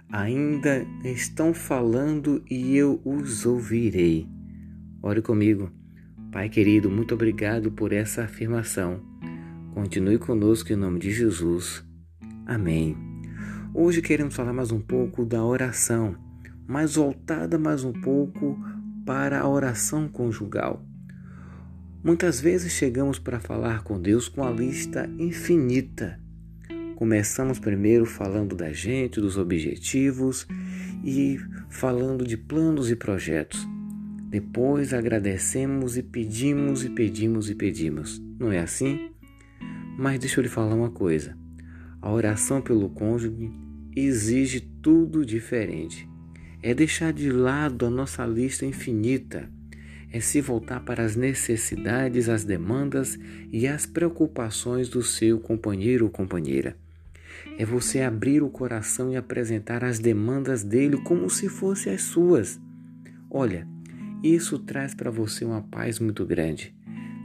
Ainda 0.07 0.85
estão 1.03 1.55
falando 1.55 2.45
e 2.51 2.77
eu 2.77 3.01
os 3.03 3.47
ouvirei. 3.47 4.27
Ore 5.01 5.23
comigo. 5.23 5.71
Pai 6.31 6.49
querido, 6.49 6.87
muito 6.87 7.15
obrigado 7.15 7.71
por 7.71 7.91
essa 7.91 8.25
afirmação. 8.25 9.01
Continue 9.73 10.19
conosco 10.19 10.71
em 10.71 10.75
nome 10.75 10.99
de 10.99 11.09
Jesus. 11.09 11.83
Amém. 12.45 12.95
Hoje 13.73 14.03
queremos 14.03 14.35
falar 14.35 14.53
mais 14.53 14.71
um 14.71 14.81
pouco 14.81 15.25
da 15.25 15.43
oração, 15.43 16.15
mais 16.67 16.93
voltada 16.93 17.57
mais 17.57 17.83
um 17.83 17.91
pouco 17.91 18.55
para 19.07 19.39
a 19.39 19.47
oração 19.47 20.05
conjugal. 20.09 20.85
Muitas 22.03 22.41
vezes 22.41 22.73
chegamos 22.73 23.17
para 23.17 23.39
falar 23.39 23.81
com 23.81 23.97
Deus 23.97 24.27
com 24.27 24.43
a 24.43 24.51
lista 24.51 25.09
infinita. 25.17 26.19
Começamos 26.97 27.57
primeiro 27.57 28.05
falando 28.05 28.53
da 28.53 28.73
gente, 28.73 29.21
dos 29.21 29.37
objetivos 29.37 30.45
e 31.05 31.39
falando 31.69 32.27
de 32.27 32.35
planos 32.35 32.91
e 32.91 32.97
projetos. 32.97 33.65
Depois 34.29 34.93
agradecemos 34.93 35.95
e 35.95 36.03
pedimos 36.03 36.83
e 36.83 36.89
pedimos 36.89 37.49
e 37.49 37.55
pedimos. 37.55 38.21
Não 38.37 38.51
é 38.51 38.59
assim? 38.59 39.11
Mas 39.97 40.19
deixa 40.19 40.41
eu 40.41 40.43
lhe 40.43 40.49
falar 40.49 40.75
uma 40.75 40.91
coisa. 40.91 41.33
A 42.01 42.11
oração 42.11 42.61
pelo 42.61 42.89
cônjuge 42.89 43.49
exige 43.95 44.59
tudo 44.59 45.25
diferente. 45.25 46.09
É 46.61 46.73
deixar 46.73 47.13
de 47.13 47.31
lado 47.31 47.85
a 47.85 47.89
nossa 47.89 48.25
lista 48.25 48.65
infinita. 48.65 49.49
É 50.11 50.19
se 50.19 50.41
voltar 50.41 50.79
para 50.79 51.03
as 51.03 51.15
necessidades, 51.15 52.29
as 52.29 52.43
demandas 52.43 53.17
e 53.51 53.67
as 53.67 53.85
preocupações 53.85 54.89
do 54.89 55.03
seu 55.03 55.39
companheiro 55.39 56.05
ou 56.05 56.11
companheira. 56.11 56.75
É 57.57 57.65
você 57.65 58.01
abrir 58.01 58.41
o 58.41 58.49
coração 58.49 59.11
e 59.11 59.15
apresentar 59.15 59.83
as 59.83 59.99
demandas 59.99 60.63
dele 60.63 60.97
como 61.03 61.29
se 61.29 61.49
fossem 61.49 61.93
as 61.93 62.03
suas. 62.03 62.59
Olha, 63.29 63.67
isso 64.23 64.57
traz 64.57 64.95
para 64.95 65.11
você 65.11 65.45
uma 65.45 65.61
paz 65.61 65.99
muito 65.99 66.25
grande, 66.25 66.73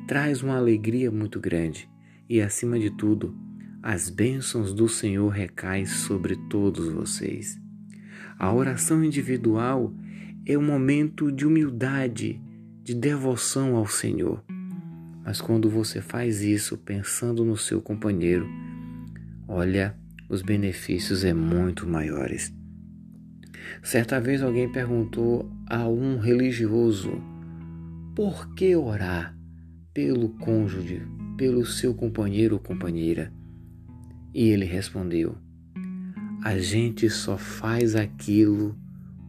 traz 0.07 0.43
uma 0.43 0.57
alegria 0.57 1.11
muito 1.11 1.41
grande 1.41 1.89
e, 2.29 2.41
acima 2.41 2.79
de 2.79 2.91
tudo, 2.91 3.35
as 3.83 4.11
bênçãos 4.11 4.75
do 4.75 4.89
Senhor 4.89 5.29
recaem 5.29 5.87
sobre 5.87 6.37
todos 6.51 6.89
vocês. 6.89 7.62
A 8.43 8.53
oração 8.53 9.05
individual 9.05 9.95
é 10.45 10.59
um 10.59 10.65
momento 10.65 11.31
de 11.31 11.47
humildade, 11.47 12.43
de 12.83 12.93
devoção 12.93 13.77
ao 13.77 13.87
Senhor. 13.87 14.43
Mas 15.25 15.41
quando 15.41 15.71
você 15.71 16.01
faz 16.01 16.43
isso 16.43 16.77
pensando 16.77 17.45
no 17.45 17.57
seu 17.57 17.81
companheiro, 17.81 18.45
olha, 19.47 19.97
os 20.29 20.43
benefícios 20.43 21.23
é 21.23 21.33
muito 21.33 21.89
maiores. 21.89 22.53
Certa 23.81 24.21
vez 24.21 24.43
alguém 24.43 24.69
perguntou 24.73 25.49
a 25.69 25.87
um 25.87 26.19
religioso: 26.19 27.13
por 28.13 28.53
que 28.57 28.75
orar 28.75 29.39
pelo 29.95 30.31
cônjuge, 30.31 31.01
pelo 31.37 31.65
seu 31.65 31.95
companheiro 31.95 32.57
ou 32.57 32.61
companheira? 32.61 33.33
E 34.35 34.49
ele 34.49 34.65
respondeu: 34.65 35.39
A 36.45 36.59
gente 36.59 37.09
só 37.09 37.39
faz 37.39 37.95
aquilo 37.95 38.77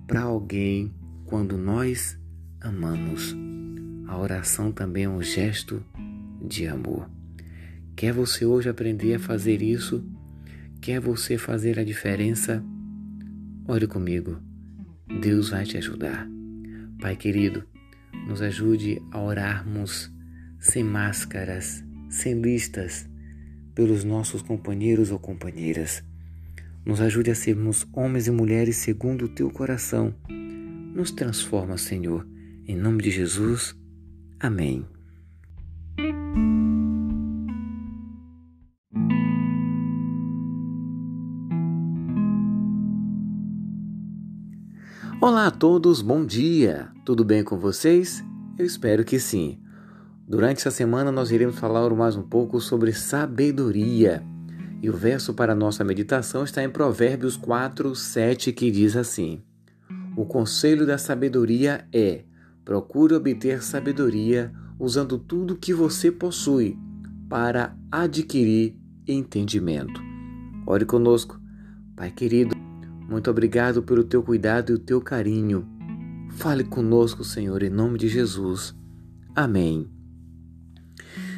para 0.08 0.22
alguém 0.22 0.92
quando 1.26 1.60
nós 1.60 2.20
amamos. 2.60 3.36
A 4.08 4.18
oração 4.18 4.72
também 4.72 5.04
é 5.04 5.10
um 5.10 5.22
gesto 5.22 5.86
de 6.44 6.66
amor. 6.66 7.08
Quer 7.96 8.14
você 8.14 8.48
hoje 8.48 8.68
aprender 8.68 9.14
a 9.14 9.20
fazer 9.20 9.62
isso? 9.62 10.04
Quer 10.82 11.00
você 11.00 11.38
fazer 11.38 11.78
a 11.78 11.84
diferença? 11.84 12.66
Ore 13.68 13.86
comigo. 13.86 14.40
Deus 15.22 15.50
vai 15.50 15.66
te 15.66 15.78
ajudar. 15.78 16.28
Pai 17.00 17.16
querido, 17.16 17.64
nos 18.28 18.42
ajude 18.42 19.00
a 19.12 19.22
orarmos 19.22 20.12
sem 20.60 20.84
máscaras, 20.84 21.84
sem 22.10 22.42
listas 22.42 23.08
pelos 23.76 24.04
nossos 24.04 24.42
companheiros 24.42 25.12
ou 25.12 25.20
companheiras. 25.20 26.04
Nos 26.86 27.00
ajude 27.00 27.32
a 27.32 27.36
sermos 27.36 27.88
homens 27.94 28.28
e 28.28 28.32
mulheres 28.32 28.76
segundo 28.76 29.26
o 29.26 29.30
teu 29.30 29.50
coração. 29.50 30.14
Nos 30.94 31.12
transforma, 31.12 31.78
Senhor. 31.78 32.28
Em 32.68 32.76
nome 32.76 33.02
de 33.02 33.10
Jesus. 33.10 33.74
Amém. 34.38 34.86
Olá 45.22 45.48
a 45.48 45.52
todos, 45.52 46.02
bom 46.02 46.26
dia! 46.26 46.92
Tudo 47.06 47.24
bem 47.24 47.46
com 47.46 47.58
vocês? 47.58 48.22
Eu 48.60 48.66
espero 48.66 49.06
que 49.06 49.18
sim. 49.18 49.58
Durante 50.28 50.58
essa 50.58 50.72
semana 50.72 51.14
nós 51.14 51.32
iremos 51.32 51.58
falar 51.58 51.90
mais 51.96 52.18
um 52.18 52.24
pouco 52.24 52.60
sobre 52.60 52.92
sabedoria. 52.92 54.22
E 54.84 54.90
o 54.90 54.94
verso 54.94 55.34
para 55.34 55.56
nossa 55.56 55.82
meditação 55.82 56.44
está 56.44 56.62
em 56.62 56.70
Provérbios 56.70 57.38
4, 57.38 57.96
7, 57.96 58.52
que 58.52 58.70
diz 58.70 58.98
assim: 58.98 59.42
O 60.14 60.26
conselho 60.26 60.86
da 60.86 60.98
sabedoria 60.98 61.88
é: 61.94 62.26
procure 62.66 63.14
obter 63.14 63.64
sabedoria 63.64 64.52
usando 64.78 65.18
tudo 65.18 65.56
que 65.56 65.74
você 65.74 66.12
possui 66.12 66.78
para 67.30 67.74
adquirir 67.90 68.76
entendimento. 69.08 70.02
Ore 70.68 70.84
conosco. 70.84 71.40
Pai 71.96 72.12
querido, 72.12 72.54
muito 73.08 73.32
obrigado 73.32 73.82
pelo 73.84 74.04
teu 74.04 74.22
cuidado 74.22 74.74
e 74.74 74.76
o 74.76 74.80
teu 74.80 75.00
carinho. 75.00 75.66
Fale 76.32 76.66
conosco, 76.66 77.24
Senhor, 77.24 77.64
em 77.64 77.70
nome 77.70 77.98
de 77.98 78.10
Jesus. 78.10 78.76
Amém. 79.34 79.93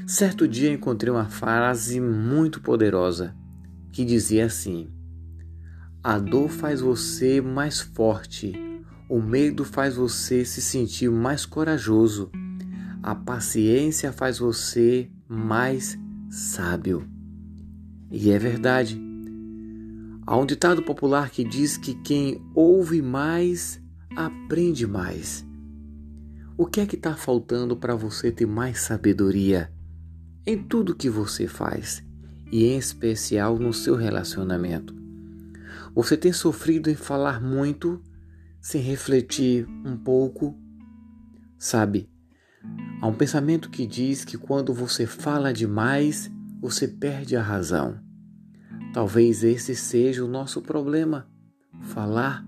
Certo 0.07 0.47
dia 0.47 0.71
encontrei 0.71 1.11
uma 1.11 1.25
frase 1.25 1.99
muito 1.99 2.61
poderosa 2.61 3.35
que 3.91 4.05
dizia 4.05 4.45
assim: 4.45 4.87
A 6.03 6.19
dor 6.19 6.49
faz 6.49 6.79
você 6.79 7.41
mais 7.41 7.81
forte, 7.81 8.53
o 9.09 9.19
medo 9.19 9.65
faz 9.65 9.95
você 9.95 10.45
se 10.45 10.61
sentir 10.61 11.09
mais 11.09 11.43
corajoso, 11.43 12.29
a 13.01 13.15
paciência 13.15 14.11
faz 14.11 14.37
você 14.37 15.09
mais 15.27 15.97
sábio. 16.29 17.09
E 18.11 18.29
é 18.29 18.37
verdade. 18.37 19.01
Há 20.27 20.37
um 20.37 20.45
ditado 20.45 20.83
popular 20.83 21.31
que 21.31 21.43
diz 21.43 21.77
que 21.77 21.95
quem 21.95 22.39
ouve 22.53 23.01
mais 23.01 23.81
aprende 24.15 24.85
mais. 24.85 25.43
O 26.55 26.67
que 26.67 26.79
é 26.79 26.85
que 26.85 26.95
está 26.95 27.15
faltando 27.15 27.75
para 27.75 27.95
você 27.95 28.31
ter 28.31 28.45
mais 28.45 28.81
sabedoria 28.81 29.73
em 30.45 30.61
tudo 30.61 30.95
que 30.95 31.09
você 31.09 31.47
faz 31.47 32.03
e 32.51 32.65
em 32.65 32.77
especial 32.77 33.57
no 33.57 33.73
seu 33.73 33.95
relacionamento? 33.95 34.95
Você 35.93 36.15
tem 36.15 36.31
sofrido 36.31 36.89
em 36.89 36.95
falar 36.95 37.41
muito 37.41 38.01
sem 38.61 38.81
refletir 38.81 39.67
um 39.85 39.97
pouco? 39.97 40.57
Sabe, 41.57 42.09
há 43.01 43.07
um 43.07 43.13
pensamento 43.13 43.69
que 43.69 43.87
diz 43.87 44.25
que 44.25 44.37
quando 44.37 44.73
você 44.73 45.05
fala 45.05 45.53
demais, 45.53 46.29
você 46.61 46.87
perde 46.87 47.35
a 47.35 47.41
razão. 47.41 47.99
Talvez 48.93 49.43
esse 49.43 49.75
seja 49.75 50.23
o 50.23 50.27
nosso 50.27 50.61
problema: 50.61 51.27
falar 51.81 52.45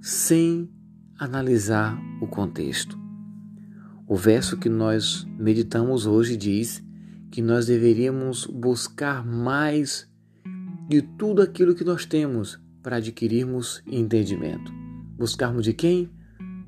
sem 0.00 0.70
analisar 1.18 1.98
o 2.20 2.26
contexto. 2.26 3.00
O 4.08 4.16
verso 4.16 4.56
que 4.56 4.68
nós 4.68 5.24
meditamos 5.38 6.06
hoje 6.06 6.36
diz 6.36 6.81
que 7.32 7.40
nós 7.40 7.64
deveríamos 7.64 8.46
buscar 8.46 9.26
mais 9.26 10.06
de 10.86 11.00
tudo 11.00 11.40
aquilo 11.40 11.74
que 11.74 11.82
nós 11.82 12.04
temos 12.04 12.60
para 12.82 12.96
adquirirmos 12.96 13.82
entendimento. 13.86 14.70
Buscarmos 15.16 15.64
de 15.64 15.72
quem? 15.72 16.10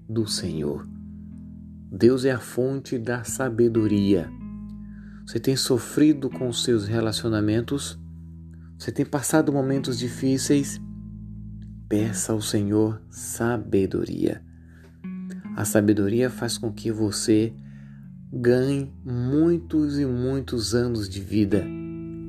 Do 0.08 0.26
Senhor. 0.26 0.88
Deus 1.92 2.24
é 2.24 2.30
a 2.30 2.40
fonte 2.40 2.98
da 2.98 3.24
sabedoria. 3.24 4.30
Você 5.26 5.38
tem 5.38 5.54
sofrido 5.54 6.30
com 6.30 6.48
os 6.48 6.64
seus 6.64 6.88
relacionamentos? 6.88 8.00
Você 8.78 8.90
tem 8.90 9.04
passado 9.04 9.52
momentos 9.52 9.98
difíceis? 9.98 10.80
Peça 11.90 12.32
ao 12.32 12.40
Senhor 12.40 13.02
sabedoria. 13.10 14.42
A 15.54 15.66
sabedoria 15.66 16.30
faz 16.30 16.56
com 16.56 16.72
que 16.72 16.90
você 16.90 17.52
ganhe 18.36 18.92
muitos 19.04 19.96
e 19.96 20.04
muitos 20.04 20.74
anos 20.74 21.08
de 21.08 21.20
vida. 21.20 21.64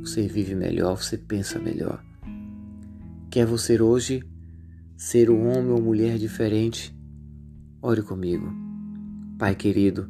Você 0.02 0.28
vive 0.28 0.54
melhor, 0.54 1.02
você 1.02 1.18
pensa 1.18 1.58
melhor. 1.58 2.04
Quer 3.32 3.48
você 3.48 3.82
hoje 3.82 4.24
ser 4.96 5.32
um 5.32 5.48
homem 5.48 5.72
ou 5.72 5.82
mulher 5.82 6.20
diferente? 6.20 6.96
Ore 7.82 8.04
comigo. 8.04 8.54
Pai 9.40 9.56
querido, 9.56 10.08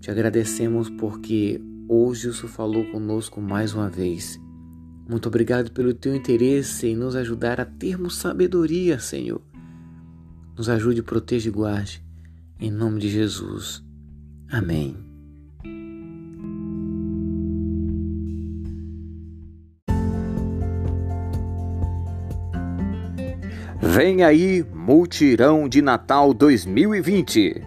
te 0.00 0.10
agradecemos 0.10 0.88
porque 0.88 1.60
hoje 1.86 2.28
o 2.28 2.32
Senhor 2.32 2.48
falou 2.48 2.90
conosco 2.90 3.38
mais 3.38 3.74
uma 3.74 3.90
vez. 3.90 4.40
Muito 5.06 5.28
obrigado 5.28 5.72
pelo 5.72 5.92
teu 5.92 6.16
interesse 6.16 6.86
em 6.86 6.96
nos 6.96 7.14
ajudar 7.14 7.60
a 7.60 7.66
termos 7.66 8.16
sabedoria, 8.16 8.98
Senhor. 8.98 9.42
Nos 10.56 10.70
ajude, 10.70 11.02
proteja 11.02 11.50
e 11.50 11.52
guarde. 11.52 12.02
Em 12.58 12.70
nome 12.70 12.98
de 12.98 13.10
Jesus. 13.10 13.84
Amém. 14.52 14.94
Vem 23.80 24.22
aí, 24.22 24.62
Multirão 24.74 25.66
de 25.66 25.80
Natal 25.80 26.34
2020. 26.34 27.66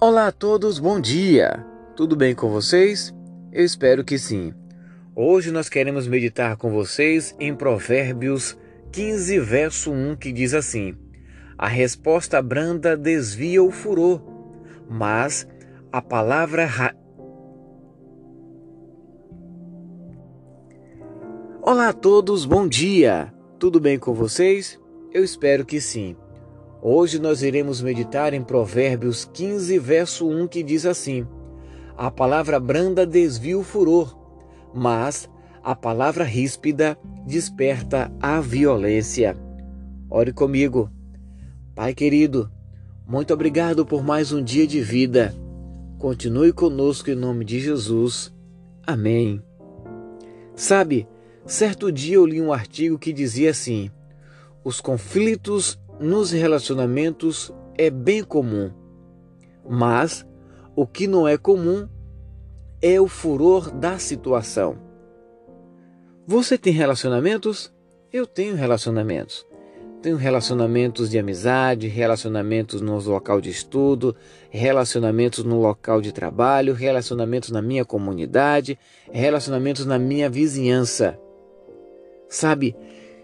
Olá 0.00 0.26
a 0.26 0.32
todos, 0.32 0.80
bom 0.80 1.00
dia! 1.00 1.64
Tudo 1.94 2.16
bem 2.16 2.34
com 2.34 2.50
vocês? 2.50 3.14
Eu 3.52 3.64
espero 3.64 4.02
que 4.02 4.18
sim. 4.18 4.52
Hoje 5.16 5.52
nós 5.52 5.68
queremos 5.68 6.08
meditar 6.08 6.56
com 6.56 6.72
vocês 6.72 7.36
em 7.38 7.54
Provérbios 7.54 8.58
15, 8.90 9.38
verso 9.38 9.92
1, 9.92 10.16
que 10.16 10.32
diz 10.32 10.52
assim: 10.52 10.96
A 11.56 11.68
resposta 11.68 12.42
branda 12.42 12.96
desvia 12.96 13.62
o 13.62 13.70
furor, 13.70 14.20
mas 14.90 15.46
a 15.92 16.02
palavra 16.02 16.68
Olá 21.62 21.90
a 21.90 21.92
todos, 21.92 22.44
bom 22.44 22.66
dia! 22.66 23.32
Tudo 23.56 23.78
bem 23.78 23.96
com 23.96 24.12
vocês? 24.14 24.80
Eu 25.12 25.22
espero 25.22 25.64
que 25.64 25.80
sim. 25.80 26.16
Hoje 26.82 27.20
nós 27.20 27.40
iremos 27.40 27.80
meditar 27.80 28.34
em 28.34 28.42
Provérbios 28.42 29.30
15, 29.32 29.78
verso 29.78 30.28
1, 30.28 30.48
que 30.48 30.64
diz 30.64 30.84
assim: 30.84 31.24
A 31.96 32.10
palavra 32.10 32.58
branda 32.58 33.06
desvia 33.06 33.56
o 33.56 33.62
furor, 33.62 34.23
mas 34.74 35.28
a 35.62 35.74
palavra 35.74 36.24
ríspida 36.24 36.98
desperta 37.26 38.12
a 38.20 38.40
violência. 38.40 39.36
Ore 40.10 40.32
comigo. 40.32 40.90
Pai 41.74 41.94
querido, 41.94 42.50
muito 43.06 43.32
obrigado 43.32 43.86
por 43.86 44.02
mais 44.02 44.32
um 44.32 44.42
dia 44.42 44.66
de 44.66 44.80
vida. 44.80 45.34
Continue 45.98 46.52
conosco 46.52 47.10
em 47.10 47.14
nome 47.14 47.44
de 47.44 47.60
Jesus. 47.60 48.32
Amém. 48.86 49.42
Sabe, 50.54 51.08
Certo 51.46 51.92
dia 51.92 52.14
eu 52.14 52.24
li 52.24 52.40
um 52.40 52.54
artigo 52.54 52.98
que 52.98 53.12
dizia 53.12 53.50
assim: 53.50 53.90
os 54.64 54.80
conflitos 54.80 55.78
nos 56.00 56.30
relacionamentos 56.30 57.52
é 57.76 57.90
bem 57.90 58.24
comum, 58.24 58.72
mas 59.68 60.26
o 60.74 60.86
que 60.86 61.06
não 61.06 61.28
é 61.28 61.36
comum 61.36 61.86
é 62.86 63.00
o 63.00 63.08
furor 63.08 63.70
da 63.70 63.98
situação. 63.98 64.76
Você 66.26 66.58
tem 66.58 66.70
relacionamentos? 66.70 67.72
Eu 68.12 68.26
tenho 68.26 68.54
relacionamentos. 68.54 69.46
Tenho 70.02 70.16
relacionamentos 70.16 71.08
de 71.08 71.18
amizade, 71.18 71.88
relacionamentos 71.88 72.82
no 72.82 73.00
local 73.00 73.40
de 73.40 73.48
estudo, 73.48 74.14
relacionamentos 74.50 75.42
no 75.44 75.62
local 75.62 76.02
de 76.02 76.12
trabalho, 76.12 76.74
relacionamentos 76.74 77.50
na 77.50 77.62
minha 77.62 77.86
comunidade, 77.86 78.78
relacionamentos 79.10 79.86
na 79.86 79.98
minha 79.98 80.28
vizinhança. 80.28 81.18
Sabe, 82.28 82.76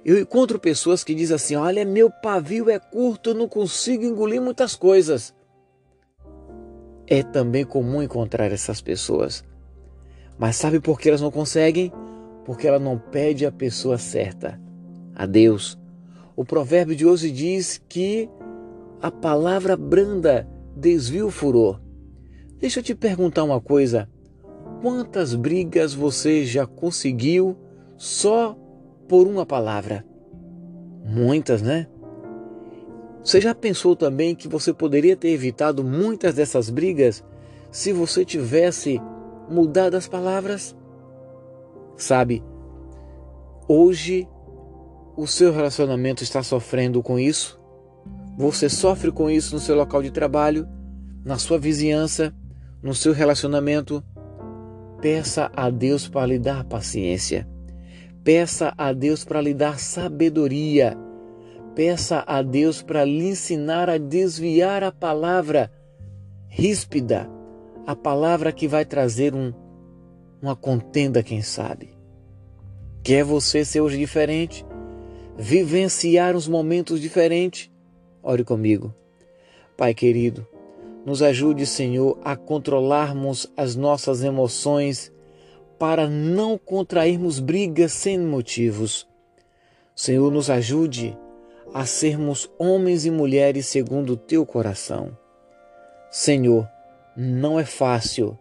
eu 0.03 0.19
encontro 0.19 0.59
pessoas 0.59 1.05
que 1.05 1.15
dizem 1.15 1.37
assim: 1.37 1.55
olha, 1.55 1.85
meu 1.85 2.11
pavio 2.11 2.71
é 2.71 2.79
curto, 2.79 3.31
eu 3.31 3.35
não 3.35 3.47
consigo 3.47 4.05
engolir 4.05 4.41
muitas 4.41 4.75
coisas. 4.75 5.35
É 7.07 7.23
também 7.23 7.67
comum 7.67 8.03
encontrar 8.03 8.51
essas 8.51 8.81
pessoas. 8.81 9.50
Mas 10.41 10.57
sabe 10.57 10.81
por 10.81 10.99
que 10.99 11.11
elas 11.11 11.21
não 11.21 11.31
conseguem? 11.31 11.93
Porque 12.47 12.67
ela 12.67 12.79
não 12.79 12.99
pede 12.99 13.45
a 13.45 13.53
pessoa 13.53 13.99
certa, 13.99 14.59
a 15.15 15.27
Deus. 15.27 15.79
O 16.35 16.47
provérbio 16.47 16.97
de 16.97 17.05
hoje 17.05 17.31
diz 17.31 17.79
que 17.87 18.27
a 19.03 19.11
palavra 19.11 19.77
branda 19.77 20.49
desvia 20.75 21.27
o 21.27 21.31
furor. 21.31 21.79
Deixa 22.59 22.81
eu 22.81 22.83
te 22.83 22.95
perguntar 22.95 23.45
uma 23.45 23.61
coisa: 23.61 24.09
quantas 24.81 25.35
brigas 25.35 25.93
você 25.93 26.47
já 26.47 26.67
conseguiu 26.67 27.55
só 27.99 28.57
por 29.07 29.27
uma 29.27 29.45
palavra. 29.45 30.07
Muitas, 31.05 31.61
né? 31.61 31.87
Você 33.23 33.43
já 33.43 33.55
pensou 33.55 33.95
também 33.95 34.35
que 34.35 34.49
você 34.49 34.73
poderia 34.73 35.15
ter 35.15 35.29
evitado 35.29 35.85
muitas 35.85 36.35
dessas 36.35 36.71
brigas 36.71 37.23
se 37.71 37.93
você 37.93 38.25
tivesse 38.25 38.99
mudado 39.51 39.97
as 39.97 40.07
palavras? 40.07 40.77
Sabe, 41.97 42.43
hoje 43.69 44.27
o 45.17 45.27
seu 45.27 45.53
relacionamento 45.53 46.23
está 46.23 46.43
sofrendo 46.43 47.03
com 47.03 47.19
isso? 47.19 47.61
Você 48.39 48.69
sofre 48.69 49.13
com 49.13 49.29
isso 49.29 49.55
no 49.55 49.61
seu 49.61 49.77
local 49.77 50.03
de 50.03 50.11
trabalho, 50.11 50.67
na 51.25 51.37
sua 51.37 51.59
vizinhança, 51.59 52.35
no 52.83 52.95
seu 52.95 53.13
relacionamento? 53.13 54.03
Peça 55.03 55.51
a 55.55 55.69
Deus 55.69 56.09
para 56.09 56.27
lhe 56.27 56.39
dar 56.39 56.65
paciência. 56.65 57.47
Peça 58.25 58.73
a 58.79 58.93
Deus 58.93 59.25
para 59.25 59.41
lhe 59.41 59.53
dar 59.53 59.79
sabedoria. 59.79 60.97
Peça 61.75 62.25
a 62.27 62.43
Deus 62.43 62.83
para 62.83 63.05
lhe 63.05 63.29
ensinar 63.29 63.89
a 63.89 63.99
desviar 63.99 64.83
a 64.85 64.93
palavra 64.93 65.71
ríspida, 66.49 67.31
a 67.87 67.97
palavra 67.97 68.53
que 68.53 68.69
vai 68.69 68.85
trazer 68.85 69.35
um, 69.35 69.53
uma 70.41 70.55
contenda, 70.55 71.23
quem 71.23 71.43
sabe. 71.43 71.91
Quer 73.03 73.25
você 73.25 73.65
ser 73.65 73.81
hoje 73.81 73.99
diferente? 73.99 74.65
Vivenciar 75.37 76.37
uns 76.37 76.47
momentos 76.47 77.01
diferentes? 77.01 77.71
Ore 78.23 78.45
comigo. 78.45 78.95
Pai 79.77 79.95
querido, 79.95 80.47
Nos 81.05 81.23
ajude, 81.23 81.65
Senhor, 81.65 82.19
a 82.23 82.37
controlarmos 82.37 83.51
as 83.57 83.75
nossas 83.75 84.23
emoções 84.23 85.11
para 85.79 86.07
não 86.07 86.59
contrairmos 86.59 87.41
brigas 87.41 87.93
sem 87.93 88.19
motivos. 88.19 89.09
Senhor, 89.97 90.31
nos 90.31 90.51
ajude 90.51 91.17
a 91.73 91.87
sermos 91.87 92.51
homens 92.59 93.07
e 93.07 93.11
mulheres 93.11 93.65
segundo 93.67 94.13
o 94.13 94.17
teu 94.17 94.45
coração. 94.45 95.17
Senhor, 96.11 96.69
não 97.17 97.59
é 97.59 97.65
fácil 97.65 98.39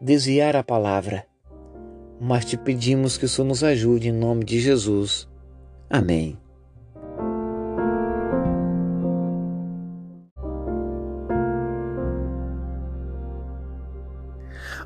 desviar 0.00 0.56
a 0.56 0.62
palavra, 0.62 1.24
mas 2.20 2.44
te 2.44 2.56
pedimos 2.56 3.16
que 3.16 3.24
o 3.24 3.28
Senhor 3.28 3.46
nos 3.46 3.62
ajude 3.62 4.08
em 4.08 4.12
nome 4.12 4.44
de 4.44 4.60
Jesus. 4.60 5.28
Amém. 5.88 6.38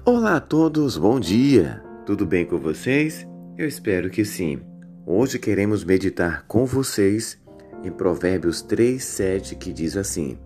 Olá 0.05 0.37
a 0.37 0.41
todos, 0.41 0.99
bom 0.99 1.19
dia! 1.19 1.83
Tudo 2.05 2.27
bem 2.27 2.45
com 2.45 2.59
vocês? 2.59 3.27
Eu 3.57 3.67
espero 3.67 4.11
que 4.11 4.25
sim. 4.25 4.61
Hoje 5.07 5.39
queremos 5.39 5.83
meditar 5.83 6.47
com 6.47 6.67
vocês 6.67 7.41
em 7.83 7.91
Provérbios 7.91 8.63
3,7 8.63 9.57
que 9.57 9.73
diz 9.73 9.97
assim: 9.97 10.39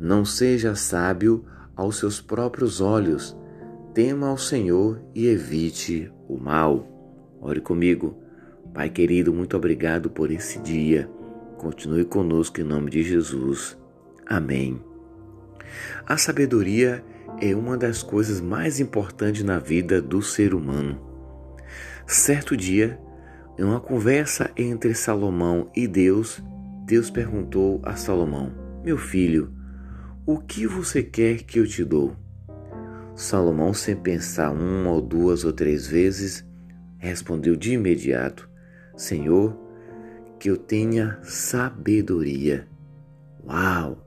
Não 0.00 0.24
seja 0.24 0.74
sábio 0.74 1.44
aos 1.76 1.98
seus 1.98 2.20
próprios 2.20 2.80
olhos, 2.80 3.36
tema 3.92 4.28
ao 4.28 4.38
Senhor 4.38 5.00
e 5.14 5.26
evite 5.26 6.12
o 6.28 6.36
mal. 6.38 6.86
Ore 7.40 7.60
comigo. 7.60 8.18
Pai 8.72 8.90
querido, 8.90 9.32
muito 9.32 9.56
obrigado 9.56 10.10
por 10.10 10.30
esse 10.30 10.58
dia. 10.58 11.08
Continue 11.58 12.04
conosco 12.04 12.60
em 12.60 12.64
nome 12.64 12.90
de 12.90 13.02
Jesus. 13.02 13.78
Amém. 14.26 14.82
A 16.06 16.16
sabedoria 16.16 17.04
é 17.40 17.54
uma 17.54 17.76
das 17.76 18.02
coisas 18.02 18.40
mais 18.40 18.80
importantes 18.80 19.42
na 19.42 19.58
vida 19.58 20.00
do 20.00 20.22
ser 20.22 20.54
humano. 20.54 21.00
Certo 22.06 22.56
dia, 22.56 22.98
em 23.58 23.62
uma 23.62 23.80
conversa 23.80 24.50
entre 24.56 24.94
Salomão 24.94 25.70
e 25.74 25.86
Deus, 25.86 26.42
Deus 26.84 27.10
perguntou 27.10 27.80
a 27.82 27.96
Salomão: 27.96 28.52
Meu 28.84 28.98
filho, 28.98 29.52
o 30.26 30.38
que 30.38 30.66
você 30.66 31.02
quer 31.02 31.42
que 31.42 31.58
eu 31.58 31.66
te 31.66 31.84
dou? 31.84 32.16
Salomão, 33.14 33.74
sem 33.74 33.94
pensar 33.94 34.50
uma 34.50 34.90
ou 34.90 35.00
duas 35.00 35.44
ou 35.44 35.52
três 35.52 35.86
vezes, 35.86 36.44
respondeu 36.96 37.54
de 37.54 37.74
imediato: 37.74 38.48
Senhor, 38.96 39.54
que 40.40 40.48
eu 40.48 40.56
tenha 40.56 41.18
sabedoria. 41.22 42.66
Uau! 43.44 44.00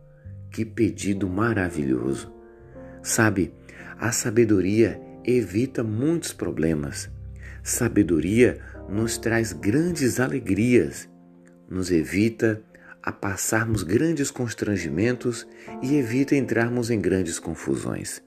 Que 0.51 0.65
pedido 0.65 1.29
maravilhoso! 1.29 2.33
Sabe, 3.03 3.53
a 3.99 4.11
sabedoria 4.11 4.99
evita 5.23 5.83
muitos 5.83 6.33
problemas. 6.33 7.11
Sabedoria 7.61 8.59
nos 8.89 9.17
traz 9.17 9.53
grandes 9.53 10.19
alegrias, 10.19 11.07
nos 11.69 11.91
evita 11.91 12.63
a 13.01 13.11
passarmos 13.11 13.83
grandes 13.83 14.29
constrangimentos 14.31 15.47
e 15.81 15.95
evita 15.95 16.35
entrarmos 16.35 16.89
em 16.89 16.99
grandes 16.99 17.39
confusões. 17.39 18.21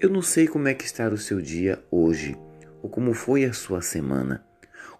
Eu 0.00 0.10
não 0.10 0.20
sei 0.20 0.46
como 0.46 0.68
é 0.68 0.74
que 0.74 0.84
está 0.84 1.08
o 1.08 1.16
seu 1.16 1.40
dia 1.40 1.82
hoje, 1.90 2.36
ou 2.82 2.90
como 2.90 3.14
foi 3.14 3.44
a 3.44 3.52
sua 3.52 3.80
semana, 3.80 4.44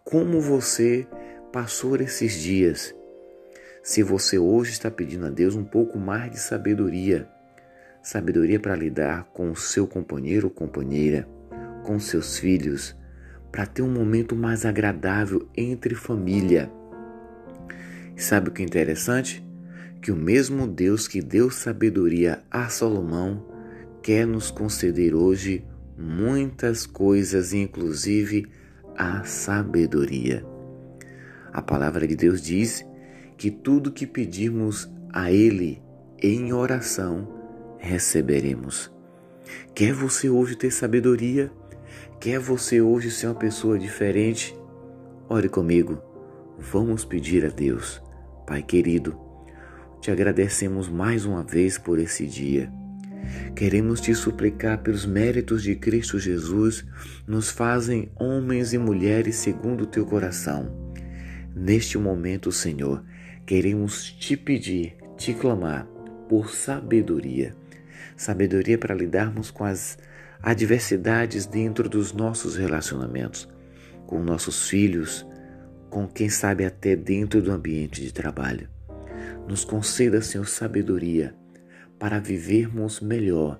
como 0.04 0.40
você 0.40 1.06
passou 1.52 1.96
esses 1.96 2.40
dias. 2.40 2.94
Se 3.82 4.02
você 4.02 4.38
hoje 4.38 4.72
está 4.72 4.90
pedindo 4.90 5.26
a 5.26 5.30
Deus 5.30 5.54
um 5.54 5.64
pouco 5.64 5.98
mais 5.98 6.30
de 6.30 6.38
sabedoria, 6.38 7.28
sabedoria 8.02 8.58
para 8.58 8.74
lidar 8.74 9.24
com 9.32 9.50
o 9.50 9.56
seu 9.56 9.86
companheiro 9.86 10.46
ou 10.46 10.50
companheira, 10.52 11.28
com 11.84 11.98
seus 12.00 12.38
filhos, 12.38 12.96
para 13.52 13.66
ter 13.66 13.82
um 13.82 13.90
momento 13.90 14.34
mais 14.34 14.64
agradável 14.64 15.48
entre 15.56 15.94
família. 15.94 16.70
E 18.16 18.22
sabe 18.22 18.48
o 18.48 18.52
que 18.52 18.62
é 18.62 18.64
interessante? 18.64 19.46
Que 20.00 20.10
o 20.10 20.16
mesmo 20.16 20.66
Deus 20.66 21.06
que 21.06 21.20
deu 21.20 21.50
sabedoria 21.50 22.42
a 22.50 22.68
Salomão 22.68 23.46
quer 24.02 24.26
nos 24.26 24.50
conceder 24.50 25.14
hoje 25.14 25.64
muitas 25.98 26.86
coisas, 26.86 27.52
inclusive 27.52 28.46
a 28.96 29.24
sabedoria. 29.24 30.44
A 31.52 31.60
palavra 31.60 32.06
de 32.06 32.16
Deus 32.16 32.40
diz 32.40 32.84
que 33.36 33.50
tudo 33.50 33.92
que 33.92 34.06
pedirmos 34.06 34.90
a 35.12 35.30
Ele 35.30 35.82
em 36.22 36.52
oração, 36.52 37.28
receberemos. 37.78 38.90
Quer 39.74 39.92
você 39.92 40.30
hoje 40.30 40.56
ter 40.56 40.70
sabedoria? 40.70 41.52
Quer 42.18 42.38
você 42.38 42.80
hoje 42.80 43.10
ser 43.10 43.26
uma 43.26 43.34
pessoa 43.34 43.78
diferente? 43.78 44.58
Ore 45.28 45.48
comigo. 45.48 46.00
Vamos 46.58 47.04
pedir 47.04 47.44
a 47.44 47.48
Deus. 47.48 48.05
Pai 48.46 48.62
querido, 48.62 49.18
te 50.00 50.10
agradecemos 50.10 50.88
mais 50.88 51.24
uma 51.24 51.42
vez 51.42 51.78
por 51.78 51.98
esse 51.98 52.26
dia. 52.26 52.70
Queremos 53.54 54.00
te 54.00 54.14
suplicar 54.14 54.78
pelos 54.78 55.04
méritos 55.04 55.62
de 55.62 55.74
Cristo 55.74 56.18
Jesus, 56.18 56.84
nos 57.26 57.50
fazem 57.50 58.10
homens 58.14 58.72
e 58.72 58.78
mulheres 58.78 59.36
segundo 59.36 59.82
o 59.82 59.86
teu 59.86 60.06
coração. 60.06 60.94
Neste 61.54 61.98
momento, 61.98 62.52
Senhor, 62.52 63.02
queremos 63.44 64.10
te 64.12 64.36
pedir, 64.36 64.96
te 65.16 65.34
clamar 65.34 65.86
por 66.28 66.50
sabedoria 66.50 67.54
sabedoria 68.16 68.78
para 68.78 68.94
lidarmos 68.94 69.50
com 69.50 69.64
as 69.64 69.98
adversidades 70.42 71.46
dentro 71.46 71.88
dos 71.88 72.12
nossos 72.12 72.56
relacionamentos, 72.56 73.48
com 74.06 74.22
nossos 74.22 74.68
filhos, 74.68 75.25
com 75.96 76.06
quem 76.06 76.28
sabe 76.28 76.62
até 76.66 76.94
dentro 76.94 77.40
do 77.40 77.50
ambiente 77.50 78.02
de 78.02 78.12
trabalho. 78.12 78.68
Nos 79.48 79.64
conceda, 79.64 80.20
Senhor, 80.20 80.46
sabedoria 80.46 81.34
para 81.98 82.18
vivermos 82.18 83.00
melhor, 83.00 83.58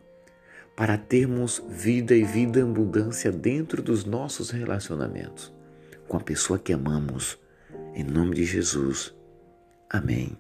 para 0.77 0.99
termos 0.99 1.65
vida 1.67 2.15
e 2.15 2.25
vida 2.25 2.61
em 2.61 2.63
abundância 2.65 3.33
dentro 3.33 3.81
dos 3.81 4.05
nossos 4.05 4.51
relacionamentos, 4.51 5.51
com 6.07 6.19
a 6.19 6.21
pessoa 6.21 6.59
que 6.59 6.75
amamos. 6.75 7.39
Em 7.95 8.05
nome 8.05 8.35
de 8.35 8.45
Jesus. 8.45 9.15
Amém. 9.89 10.37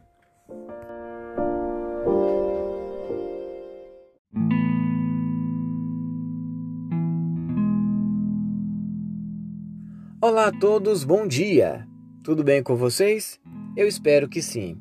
Olá 10.18 10.46
a 10.46 10.52
todos, 10.52 11.04
bom 11.04 11.26
dia! 11.26 11.86
Tudo 12.22 12.42
bem 12.42 12.62
com 12.62 12.74
vocês? 12.74 13.38
Eu 13.76 13.86
espero 13.86 14.26
que 14.26 14.40
sim. 14.40 14.78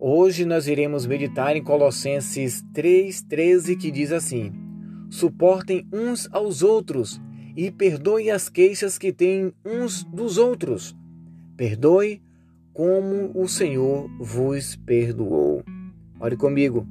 Hoje 0.00 0.44
nós 0.44 0.66
iremos 0.66 1.06
meditar 1.06 1.54
em 1.56 1.62
Colossenses 1.62 2.64
3,13 2.74 3.78
que 3.78 3.88
diz 3.88 4.10
assim: 4.10 4.52
Suportem 5.10 5.86
uns 5.92 6.28
aos 6.32 6.64
outros 6.64 7.20
e 7.56 7.70
perdoe 7.70 8.32
as 8.32 8.48
queixas 8.48 8.98
que 8.98 9.12
têm 9.12 9.52
uns 9.64 10.02
dos 10.02 10.38
outros. 10.38 10.92
Perdoe 11.56 12.20
como 12.72 13.30
o 13.40 13.46
Senhor 13.46 14.10
vos 14.18 14.74
perdoou. 14.74 15.62
Ore 16.18 16.36
comigo. 16.36 16.84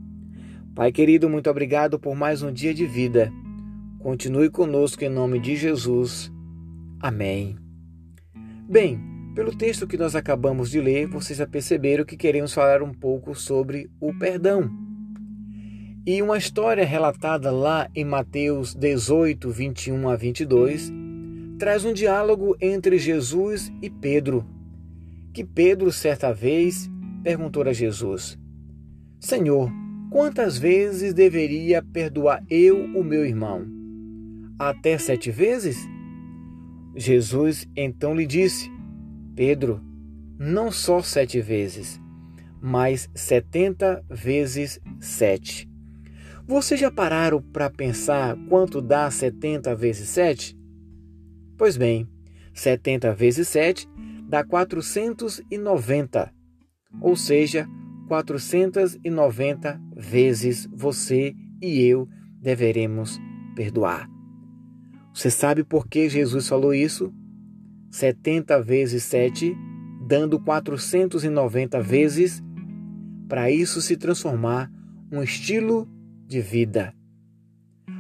Pai 0.74 0.94
querido, 0.94 1.30
muito 1.30 1.50
obrigado 1.50 2.00
por 2.00 2.16
mais 2.16 2.42
um 2.42 2.52
dia 2.52 2.74
de 2.74 2.86
vida. 2.86 3.30
Continue 4.00 4.50
conosco 4.50 5.04
em 5.04 5.10
nome 5.10 5.38
de 5.38 5.58
Jesus. 5.58 6.32
Amém. 7.00 7.58
Bem, 8.68 9.00
pelo 9.36 9.56
texto 9.56 9.86
que 9.86 9.98
nós 9.98 10.16
acabamos 10.16 10.70
de 10.72 10.82
ler, 10.82 11.08
vocês 11.08 11.38
já 11.38 11.46
perceberam 11.46 12.04
que 12.04 12.18
queremos 12.18 12.54
falar 12.54 12.82
um 12.82 12.92
pouco 12.92 13.36
sobre 13.36 13.90
o 14.00 14.12
perdão. 14.18 14.68
E 16.06 16.22
uma 16.22 16.38
história 16.38 16.86
relatada 16.86 17.52
lá 17.52 17.88
em 17.94 18.04
Mateus 18.04 18.74
18, 18.74 19.50
21 19.52 20.10
a 20.10 20.16
22, 20.16 20.92
traz 21.60 21.86
um 21.86 21.94
diálogo 21.94 22.56
entre 22.60 22.98
Jesus 22.98 23.72
e 23.82 23.90
Pedro. 23.90 24.44
Que 25.34 25.44
Pedro, 25.44 25.92
certa 25.92 26.34
vez, 26.34 26.90
perguntou 27.24 27.62
a 27.64 27.74
Jesus: 27.74 28.40
Senhor, 29.20 29.72
quantas 30.10 30.58
vezes 30.58 31.14
deveria 31.14 31.84
perdoar 31.84 32.44
eu 32.50 32.86
o 32.96 33.04
meu 33.04 33.24
irmão? 33.24 33.68
Até 34.58 34.98
sete 34.98 35.30
vezes? 35.30 35.78
Jesus 36.98 37.68
então 37.76 38.16
lhe 38.16 38.26
disse: 38.26 38.72
Pedro, 39.36 39.80
não 40.40 40.72
só 40.72 41.04
sete 41.04 41.40
vezes, 41.40 42.02
mas 42.60 43.08
setenta 43.14 44.04
vezes 44.10 44.80
sete. 45.00 45.70
Vocês 46.48 46.80
já 46.80 46.90
pararam 46.90 47.40
para 47.42 47.70
pensar 47.70 48.36
quanto 48.50 48.82
dá 48.82 49.12
setenta 49.12 49.76
vezes 49.76 50.10
sete? 50.10 50.58
Pois 51.56 51.78
bem, 51.78 52.08
setenta 52.54 53.14
vezes 53.14 53.48
sete 53.48 53.88
dá 54.28 54.44
490, 54.44 56.34
ou 57.00 57.16
seja, 57.16 57.68
490 58.08 59.82
vezes 59.96 60.68
você 60.74 61.36
e 61.62 61.82
eu 61.86 62.08
deveremos 62.42 63.20
perdoar. 63.56 64.17
Você 65.18 65.32
sabe 65.32 65.64
por 65.64 65.88
que 65.88 66.08
Jesus 66.08 66.48
falou 66.48 66.76
isso? 66.76 67.12
70 67.90 68.62
vezes 68.62 69.02
7, 69.02 69.58
dando 70.06 70.40
490 70.40 71.82
vezes, 71.82 72.44
para 73.28 73.50
isso 73.50 73.82
se 73.82 73.98
transformar 73.98 74.72
um 75.12 75.24
estilo 75.24 75.90
de 76.28 76.40
vida. 76.40 76.94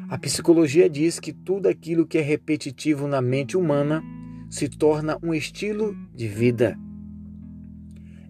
A 0.07 0.19
psicologia 0.19 0.87
diz 0.87 1.19
que 1.19 1.33
tudo 1.33 1.65
aquilo 1.65 2.05
que 2.05 2.19
é 2.19 2.21
repetitivo 2.21 3.07
na 3.07 3.19
mente 3.19 3.57
humana 3.57 4.03
se 4.47 4.69
torna 4.69 5.17
um 5.23 5.33
estilo 5.33 5.97
de 6.13 6.27
vida. 6.27 6.77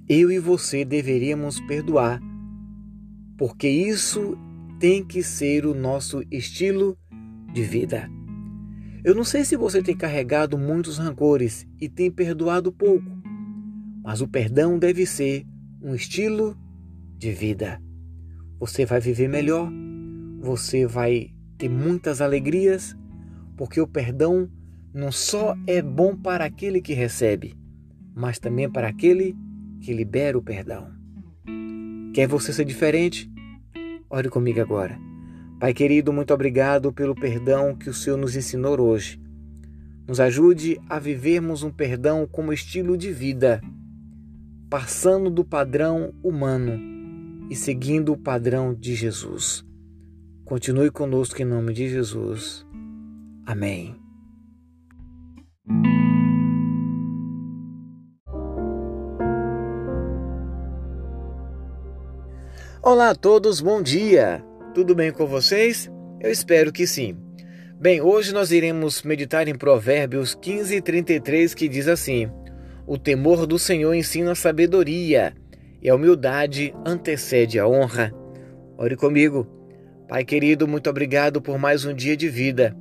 Eu 0.07 0.31
e 0.31 0.39
você 0.39 0.85
deveríamos 0.85 1.59
perdoar, 1.59 2.21
porque 3.37 3.67
isso 3.67 4.37
tem 4.79 5.03
que 5.03 5.21
ser 5.21 5.65
o 5.65 5.75
nosso 5.75 6.23
estilo 6.31 6.97
de 7.53 7.63
vida. 7.63 8.09
Eu 9.03 9.13
não 9.15 9.23
sei 9.23 9.45
se 9.45 9.55
você 9.55 9.81
tem 9.81 9.95
carregado 9.95 10.57
muitos 10.57 10.97
rancores 10.97 11.67
e 11.79 11.87
tem 11.87 12.09
perdoado 12.09 12.71
pouco, 12.71 13.09
mas 14.03 14.21
o 14.21 14.27
perdão 14.27 14.77
deve 14.79 15.05
ser 15.05 15.45
um 15.81 15.93
estilo 15.93 16.57
de 17.17 17.31
vida. 17.31 17.81
Você 18.59 18.85
vai 18.85 18.99
viver 18.99 19.27
melhor, 19.27 19.71
você 20.39 20.85
vai 20.85 21.31
ter 21.57 21.69
muitas 21.69 22.21
alegrias, 22.21 22.95
porque 23.55 23.79
o 23.79 23.87
perdão 23.87 24.49
não 24.93 25.11
só 25.11 25.55
é 25.67 25.81
bom 25.81 26.15
para 26.15 26.45
aquele 26.45 26.81
que 26.81 26.93
recebe, 26.93 27.55
mas 28.15 28.39
também 28.39 28.69
para 28.69 28.87
aquele 28.87 29.35
que 29.79 29.93
libera 29.93 30.37
o 30.37 30.41
perdão. 30.41 30.89
Quer 32.13 32.27
você 32.27 32.51
ser 32.51 32.65
diferente? 32.65 33.31
Ore 34.09 34.29
comigo 34.29 34.59
agora. 34.59 34.97
Pai 35.59 35.73
querido, 35.73 36.13
muito 36.13 36.31
obrigado 36.31 36.93
pelo 36.93 37.15
perdão 37.15 37.75
que 37.75 37.89
o 37.89 37.93
Senhor 37.93 38.15
nos 38.15 38.35
ensinou 38.35 38.79
hoje. 38.79 39.19
Nos 40.07 40.19
ajude 40.19 40.79
a 40.87 40.99
vivermos 40.99 41.63
um 41.63 41.71
perdão 41.71 42.27
como 42.31 42.53
estilo 42.53 42.95
de 42.95 43.11
vida, 43.11 43.59
passando 44.69 45.31
do 45.31 45.43
padrão 45.43 46.13
humano 46.21 46.79
e 47.49 47.55
seguindo 47.55 48.13
o 48.13 48.17
padrão 48.17 48.71
de 48.71 48.93
Jesus. 48.93 49.65
Continue 50.45 50.91
conosco 50.91 51.41
em 51.41 51.45
nome 51.45 51.73
de 51.73 51.89
Jesus. 51.89 52.63
Amém. 53.43 53.95
Olá 62.83 63.09
a 63.09 63.15
todos, 63.15 63.59
bom 63.59 63.81
dia! 63.81 64.46
Tudo 64.77 64.93
bem 64.93 65.11
com 65.11 65.25
vocês? 65.25 65.91
Eu 66.21 66.31
espero 66.31 66.71
que 66.71 66.85
sim. 66.85 67.17
Bem, 67.79 67.99
hoje 67.99 68.31
nós 68.31 68.51
iremos 68.51 69.01
meditar 69.01 69.47
em 69.47 69.55
Provérbios 69.55 70.35
15 70.35 70.75
e 70.75 70.81
33 70.83 71.55
que 71.55 71.67
diz 71.67 71.87
assim: 71.87 72.29
O 72.85 72.95
temor 72.95 73.47
do 73.47 73.57
Senhor 73.57 73.91
ensina 73.95 74.33
a 74.33 74.35
sabedoria 74.35 75.33
e 75.81 75.89
a 75.89 75.95
humildade 75.95 76.75
antecede 76.85 77.57
a 77.57 77.67
honra. 77.67 78.13
Ore 78.77 78.95
comigo. 78.95 79.47
Pai 80.07 80.23
querido, 80.23 80.67
muito 80.67 80.91
obrigado 80.91 81.41
por 81.41 81.57
mais 81.57 81.83
um 81.83 81.91
dia 81.91 82.15
de 82.15 82.29
vida. 82.29 82.77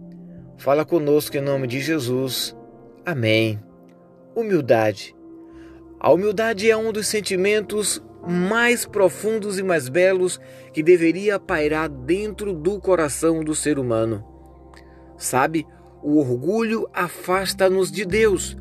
Fala 0.59 0.85
conosco 0.85 1.39
em 1.39 1.41
nome 1.41 1.67
de 1.67 1.81
Jesus. 1.81 2.55
Amém. 3.07 3.59
Humildade. 4.35 5.17
A 5.99 6.13
humildade 6.13 6.71
é 6.71 6.77
um 6.77 6.93
dos 6.93 7.07
sentimentos 7.07 8.05
mais 8.27 8.85
profundos 8.85 9.59
e 9.59 9.63
mais 9.63 9.89
belos 9.89 10.41
que 10.73 10.83
deveria 10.83 11.39
pairar 11.39 11.89
dentro 11.89 12.53
do 12.53 12.81
coração 12.81 13.43
do 13.43 13.55
ser 13.55 13.79
humano. 13.79 14.25
Sabe, 15.17 15.67
o 16.03 16.19
orgulho 16.19 16.89
afasta-nos 16.93 17.91
de 17.91 18.05
Deus, 18.05 18.57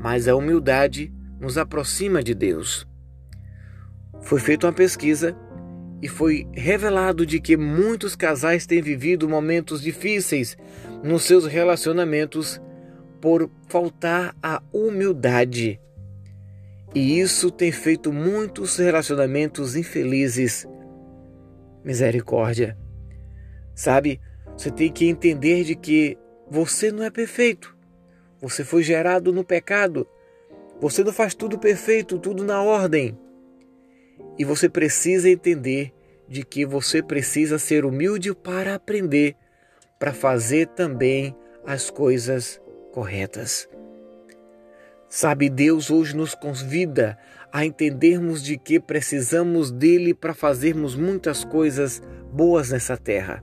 mas 0.00 0.26
a 0.26 0.34
humildade 0.34 1.12
nos 1.38 1.58
aproxima 1.58 2.22
de 2.22 2.34
Deus. 2.34 2.86
Foi 4.20 4.40
feita 4.40 4.66
uma 4.66 4.72
pesquisa 4.72 5.36
e 6.02 6.08
foi 6.08 6.46
revelado 6.52 7.24
de 7.24 7.40
que 7.40 7.56
muitos 7.56 8.16
casais 8.16 8.66
têm 8.66 8.82
vivido 8.82 9.28
momentos 9.28 9.80
difíceis 9.80 10.56
nos 11.02 11.22
seus 11.22 11.46
relacionamentos 11.46 12.60
por 13.20 13.50
faltar 13.68 14.34
a 14.42 14.62
humildade. 14.72 15.80
E 16.96 17.20
isso 17.20 17.50
tem 17.50 17.70
feito 17.70 18.10
muitos 18.10 18.78
relacionamentos 18.78 19.76
infelizes. 19.76 20.66
Misericórdia. 21.84 22.74
Sabe, 23.74 24.18
você 24.56 24.70
tem 24.70 24.90
que 24.90 25.06
entender 25.06 25.62
de 25.62 25.76
que 25.76 26.16
você 26.50 26.90
não 26.90 27.02
é 27.02 27.10
perfeito. 27.10 27.76
Você 28.40 28.64
foi 28.64 28.82
gerado 28.82 29.30
no 29.30 29.44
pecado. 29.44 30.08
Você 30.80 31.04
não 31.04 31.12
faz 31.12 31.34
tudo 31.34 31.58
perfeito, 31.58 32.18
tudo 32.18 32.42
na 32.42 32.62
ordem. 32.62 33.14
E 34.38 34.42
você 34.46 34.66
precisa 34.66 35.28
entender 35.28 35.92
de 36.26 36.46
que 36.46 36.64
você 36.64 37.02
precisa 37.02 37.58
ser 37.58 37.84
humilde 37.84 38.34
para 38.34 38.74
aprender, 38.74 39.36
para 39.98 40.14
fazer 40.14 40.68
também 40.68 41.36
as 41.62 41.90
coisas 41.90 42.58
corretas. 42.90 43.68
Sabe, 45.16 45.48
Deus 45.48 45.90
hoje 45.90 46.14
nos 46.14 46.34
convida 46.34 47.16
a 47.50 47.64
entendermos 47.64 48.44
de 48.44 48.58
que 48.58 48.78
precisamos 48.78 49.72
dele 49.72 50.12
para 50.12 50.34
fazermos 50.34 50.94
muitas 50.94 51.42
coisas 51.42 52.02
boas 52.30 52.68
nessa 52.68 52.98
terra. 52.98 53.42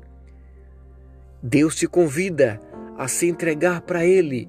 Deus 1.42 1.76
te 1.76 1.88
convida 1.88 2.62
a 2.96 3.08
se 3.08 3.28
entregar 3.28 3.82
para 3.82 4.06
ele, 4.06 4.48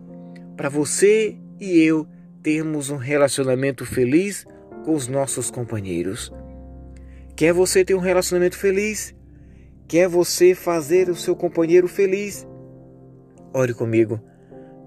para 0.54 0.68
você 0.68 1.38
e 1.58 1.80
eu 1.80 2.06
termos 2.42 2.90
um 2.90 2.98
relacionamento 2.98 3.86
feliz 3.86 4.44
com 4.84 4.94
os 4.94 5.08
nossos 5.08 5.50
companheiros. 5.50 6.30
Quer 7.34 7.54
você 7.54 7.86
ter 7.86 7.94
um 7.94 8.00
relacionamento 8.00 8.58
feliz? 8.58 9.14
Quer 9.88 10.08
você 10.08 10.54
fazer 10.54 11.08
o 11.08 11.16
seu 11.16 11.34
companheiro 11.34 11.88
feliz? 11.88 12.46
Ore 13.54 13.72
comigo. 13.72 14.20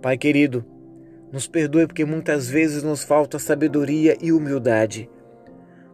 Pai 0.03 0.19
querido, 0.19 0.63
nos 1.31 1.47
perdoe 1.47 1.87
porque 1.87 2.05
muitas 2.05 2.49
vezes 2.49 2.83
nos 2.83 3.03
falta 3.03 3.39
sabedoria 3.39 4.17
e 4.21 4.31
humildade. 4.31 5.09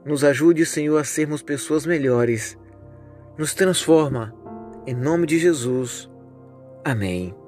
Nos 0.05 0.23
ajude, 0.23 0.65
Senhor, 0.65 0.97
a 0.97 1.03
sermos 1.03 1.41
pessoas 1.41 1.85
melhores. 1.85 2.57
Nos 3.37 3.53
transforma. 3.53 4.33
Em 4.85 4.93
nome 4.93 5.25
de 5.25 5.39
Jesus. 5.39 6.09
Amém. 6.83 7.42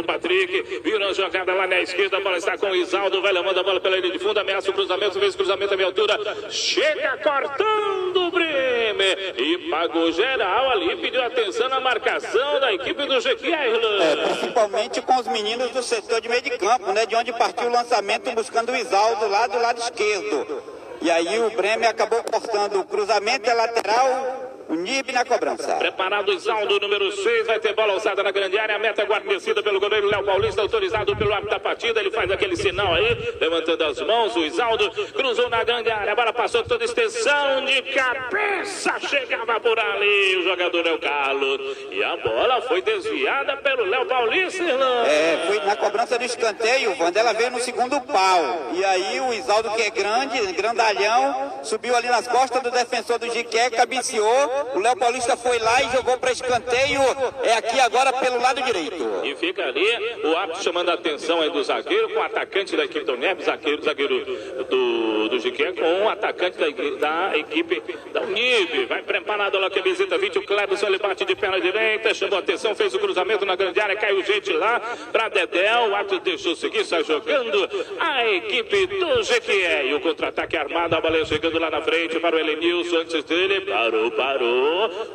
Com 0.00 0.02
o 0.02 0.04
Patrick. 0.04 0.80
Vira 0.82 1.06
a 1.06 1.12
jogada 1.12 1.54
lá 1.54 1.66
na 1.66 1.80
esquerda. 1.80 2.16
A 2.16 2.20
bola 2.20 2.38
está 2.38 2.56
com 2.56 2.66
o 2.66 2.76
Isaldo. 2.76 3.22
Vai 3.22 3.32
levando 3.32 3.58
a 3.58 3.62
bola 3.62 3.80
pela 3.80 3.96
linha 3.96 4.12
de 4.12 4.18
fundo. 4.18 4.40
Ameaça 4.40 4.70
o 4.70 4.74
cruzamento. 4.74 5.20
Vez 5.20 5.36
cruzamento 5.36 5.74
a 5.74 5.76
minha 5.76 5.88
altura. 5.88 6.18
Chega 6.50 7.16
cortando 7.18 8.16
o 8.16 8.30
Bremer. 8.30 9.34
E 9.36 9.70
pagou 9.70 10.10
geral 10.12 10.70
ali. 10.70 10.96
Pediu 10.96 11.22
atenção 11.22 11.68
na 11.68 11.80
marcação 11.80 12.60
da 12.60 12.72
equipe 12.72 13.06
do 13.06 13.20
Jequiel. 13.20 14.00
É, 14.00 14.16
principalmente 14.16 15.02
com 15.02 15.16
os 15.16 15.26
meninos 15.26 15.70
do 15.70 15.82
setor 15.82 16.20
de 16.20 16.28
meio 16.28 16.42
de 16.42 16.50
campo, 16.50 16.92
né? 16.92 17.06
De 17.06 17.14
onde 17.14 17.32
partiu 17.32 17.68
o 17.68 17.72
lançamento 17.72 18.30
buscando 18.32 18.72
o 18.72 18.76
Isaldo 18.76 19.28
lá 19.28 19.46
do 19.46 19.60
lado 19.60 19.78
esquerdo. 19.78 20.62
E 21.02 21.10
aí 21.10 21.38
o 21.38 21.50
Bremer 21.50 21.88
acabou 21.88 22.22
cortando 22.22 22.80
o 22.80 22.84
cruzamento 22.84 23.48
é 23.48 23.54
lateral. 23.54 24.49
O 24.70 24.76
Nib 24.76 25.10
na 25.10 25.24
cobrança. 25.24 25.74
Preparado 25.78 26.28
o 26.28 26.32
Isaldo, 26.32 26.78
número 26.78 27.10
6. 27.10 27.46
Vai 27.48 27.58
ter 27.58 27.74
bola 27.74 27.94
alçada 27.94 28.22
na 28.22 28.30
grande 28.30 28.56
área. 28.56 28.76
A 28.76 28.78
meta 28.78 29.02
guarnecida 29.02 29.60
pelo 29.64 29.80
goleiro 29.80 30.06
Léo 30.06 30.22
Paulista, 30.24 30.62
autorizado 30.62 31.16
pelo 31.16 31.32
árbitro 31.32 31.50
da 31.50 31.58
partida. 31.58 31.98
Ele 31.98 32.12
faz 32.12 32.30
aquele 32.30 32.54
sinal 32.54 32.94
aí, 32.94 33.34
levantando 33.40 33.82
as 33.82 34.00
mãos. 34.00 34.36
O 34.36 34.44
Isaldo 34.44 34.88
cruzou 35.12 35.50
na 35.50 35.64
grande 35.64 35.90
área. 35.90 36.12
A 36.12 36.14
bola 36.14 36.32
passou 36.32 36.62
toda 36.62 36.84
extensão 36.84 37.64
de 37.64 37.82
cabeça. 37.82 38.96
Chegava 39.00 39.58
por 39.58 39.76
ali 39.76 40.36
o 40.36 40.44
jogador 40.44 40.86
é 40.86 40.92
o 40.92 40.98
Carlos. 41.00 41.76
E 41.90 42.04
a 42.04 42.16
bola 42.18 42.62
foi 42.62 42.80
desviada 42.80 43.56
pelo 43.56 43.84
Léo 43.86 44.06
Paulista, 44.06 44.62
Irlanda. 44.62 45.08
É, 45.08 45.46
foi 45.48 45.60
na 45.66 45.74
cobrança 45.74 46.16
do 46.16 46.24
escanteio, 46.24 46.96
Wanda. 46.96 47.18
Ela 47.18 47.32
veio 47.32 47.50
no 47.50 47.58
segundo 47.58 48.00
pau. 48.02 48.70
E 48.72 48.84
aí 48.84 49.20
o 49.20 49.32
Isaldo, 49.32 49.72
que 49.72 49.82
é 49.82 49.90
grande, 49.90 50.40
grandalhão, 50.52 51.58
subiu 51.64 51.96
ali 51.96 52.06
nas 52.06 52.28
costas 52.28 52.62
do 52.62 52.70
defensor 52.70 53.18
do 53.18 53.28
Jiqué, 53.32 53.68
cabeceou 53.70 54.59
o 54.74 54.78
Léo 54.78 54.96
Paulista 54.96 55.36
foi 55.36 55.58
lá 55.58 55.82
e 55.82 55.90
jogou 55.90 56.18
para 56.18 56.32
escanteio. 56.32 57.00
É 57.42 57.54
aqui 57.54 57.78
agora 57.80 58.12
pelo 58.12 58.40
lado 58.40 58.62
direito. 58.62 59.20
E 59.24 59.34
fica 59.36 59.64
ali 59.64 59.86
o 60.24 60.36
árbitro 60.36 60.62
chamando 60.62 60.90
a 60.90 60.94
atenção 60.94 61.40
aí 61.40 61.50
do 61.50 61.62
zagueiro 61.62 62.08
com 62.10 62.20
o 62.20 62.22
atacante 62.22 62.76
da 62.76 62.84
equipe 62.84 63.04
do 63.04 63.16
Neves, 63.16 63.44
zagueiro, 63.44 63.82
zagueiro 63.82 64.24
do, 64.64 65.28
do 65.28 65.38
Jiqué, 65.38 65.72
com 65.72 66.04
o 66.04 66.08
atacante 66.08 66.58
da, 66.58 66.66
da 66.98 67.38
equipe 67.38 67.82
da 68.12 68.22
Unib. 68.22 68.86
Vai 68.86 69.02
preparado 69.02 69.58
lá 69.58 69.70
que 69.70 69.80
visita 69.80 70.18
20, 70.18 70.38
o 70.38 70.42
Clebson, 70.42 70.86
ele 70.86 70.98
bate 70.98 71.24
de 71.24 71.34
perna 71.34 71.60
direita, 71.60 72.12
chamou 72.14 72.36
a 72.36 72.40
atenção, 72.40 72.74
fez 72.74 72.94
o 72.94 72.98
cruzamento 72.98 73.44
na 73.44 73.56
grande 73.56 73.80
área, 73.80 73.96
caiu 73.96 74.22
gente 74.24 74.52
lá 74.52 74.80
para 75.12 75.28
Dedéu, 75.28 75.90
o 75.90 75.94
árbitro 75.94 76.20
deixou 76.20 76.54
seguir, 76.54 76.84
sai 76.84 77.04
jogando 77.04 77.68
a 77.98 78.26
equipe 78.26 78.86
do 78.86 79.22
Jequié. 79.22 79.86
E 79.86 79.94
o 79.94 80.00
contra-ataque 80.00 80.56
armado, 80.56 80.94
a 80.96 81.00
baleia 81.00 81.24
chegando 81.24 81.58
lá 81.58 81.70
na 81.70 81.80
frente 81.80 82.18
para 82.20 82.36
o 82.36 82.38
Elenilson, 82.38 82.98
antes 82.98 83.24
dele, 83.24 83.60
parou, 83.62 84.10
parou. 84.10 84.49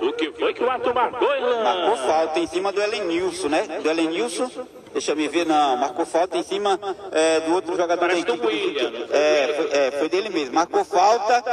O 0.02 0.14
que 0.14 0.32
foi 0.32 0.54
que 0.54 0.64
o 0.64 0.70
árbitro 0.70 0.94
marcou, 0.94 1.36
Ilan? 1.36 1.64
Marcou 1.64 1.98
falta 1.98 2.40
em 2.40 2.48
cima 2.48 2.72
do 2.72 2.82
Elenilson, 2.82 3.50
né? 3.50 3.80
Do 3.82 3.90
Elenilson. 3.90 4.50
Deixa 4.94 5.12
eu 5.12 5.16
me 5.18 5.28
ver, 5.28 5.46
não. 5.46 5.76
Marcou 5.76 6.06
falta 6.06 6.38
em 6.38 6.44
cima 6.44 6.80
é, 7.12 7.42
do 7.42 7.54
outro 7.54 7.76
jogador 7.76 8.00
Parece 8.00 8.24
da 8.24 8.34
equipe. 8.34 8.48
William, 8.48 8.92
foi 8.92 9.18
É, 9.18 9.54
foi, 9.54 9.78
é, 9.78 9.92
foi 9.92 10.10
dele 10.10 10.30
mesmo. 10.30 10.56
Marcou 10.56 10.86
falta. 10.86 11.44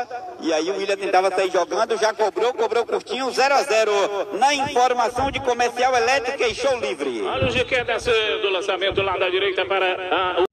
E 0.41 0.53
aí 0.53 0.71
o 0.71 0.77
William 0.77 0.97
tentava 0.97 1.29
sair 1.35 1.51
jogando, 1.51 1.97
já 1.97 2.15
cobrou, 2.15 2.55
cobrou 2.55 2.87
curtinho, 2.87 3.29
0 3.33 3.55
a 3.55 3.63
0 3.65 3.93
Na 4.39 4.55
informação 4.55 5.29
de 5.31 5.41
comercial 5.41 5.97
elétrica 5.97 6.47
e 6.47 6.55
show 6.55 6.79
livre. 6.79 7.23
Olha 7.23 7.49
o 7.49 7.51
Jiqué 7.51 7.83
descendo, 7.83 8.49
lançamento 8.49 9.03
lá 9.03 9.19
da 9.19 9.29
direita 9.29 9.67
para 9.67 9.87
a, 9.87 10.45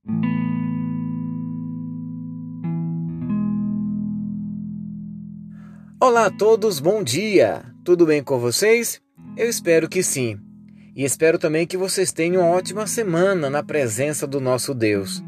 Olá 6.01 6.27
a 6.27 6.31
todos, 6.31 6.79
bom 6.79 7.03
dia! 7.03 7.61
Tudo 7.83 8.05
bem 8.05 8.23
com 8.23 8.39
vocês? 8.39 9.01
Eu 9.35 9.49
espero 9.49 9.89
que 9.89 10.01
sim. 10.01 10.39
E 10.95 11.03
espero 11.03 11.37
também 11.37 11.67
que 11.67 11.75
vocês 11.75 12.13
tenham 12.13 12.41
uma 12.41 12.55
ótima 12.55 12.87
semana 12.87 13.49
na 13.49 13.61
presença 13.61 14.25
do 14.25 14.39
nosso 14.39 14.73
Deus. 14.73 15.21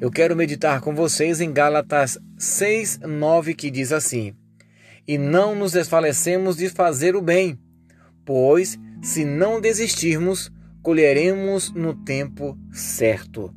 Eu 0.00 0.12
quero 0.12 0.36
meditar 0.36 0.80
com 0.80 0.94
vocês 0.94 1.40
em 1.40 1.52
Gálatas 1.52 2.16
6, 2.38 3.00
9, 3.00 3.54
que 3.54 3.72
diz 3.72 3.90
assim: 3.90 4.36
E 5.04 5.18
não 5.18 5.52
nos 5.52 5.72
desfalecemos 5.72 6.56
de 6.56 6.68
fazer 6.68 7.16
o 7.16 7.20
bem, 7.20 7.58
pois, 8.24 8.78
se 9.02 9.24
não 9.24 9.60
desistirmos, 9.60 10.48
colheremos 10.80 11.72
no 11.72 11.92
tempo 11.92 12.56
certo. 12.70 13.52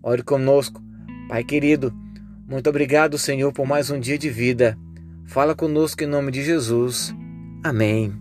Ore 0.00 0.22
conosco, 0.22 0.80
Pai 1.28 1.42
querido. 1.42 1.92
Muito 2.46 2.70
obrigado, 2.70 3.18
Senhor, 3.18 3.52
por 3.52 3.66
mais 3.66 3.90
um 3.90 3.98
dia 3.98 4.16
de 4.16 4.30
vida. 4.30 4.78
Fala 5.26 5.54
conosco 5.56 6.02
em 6.04 6.06
nome 6.06 6.30
de 6.30 6.42
Jesus. 6.42 7.14
Amém. 7.62 8.12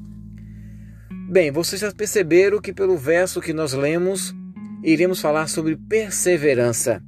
Bem, 1.29 1.51
vocês 1.51 1.79
já 1.79 1.91
perceberam 1.91 2.59
que 2.59 2.73
pelo 2.73 2.97
verso 2.97 3.39
que 3.39 3.53
nós 3.53 3.73
lemos, 3.73 4.35
iremos 4.83 5.21
falar 5.21 5.47
sobre 5.47 5.77
perseverança. 5.77 7.01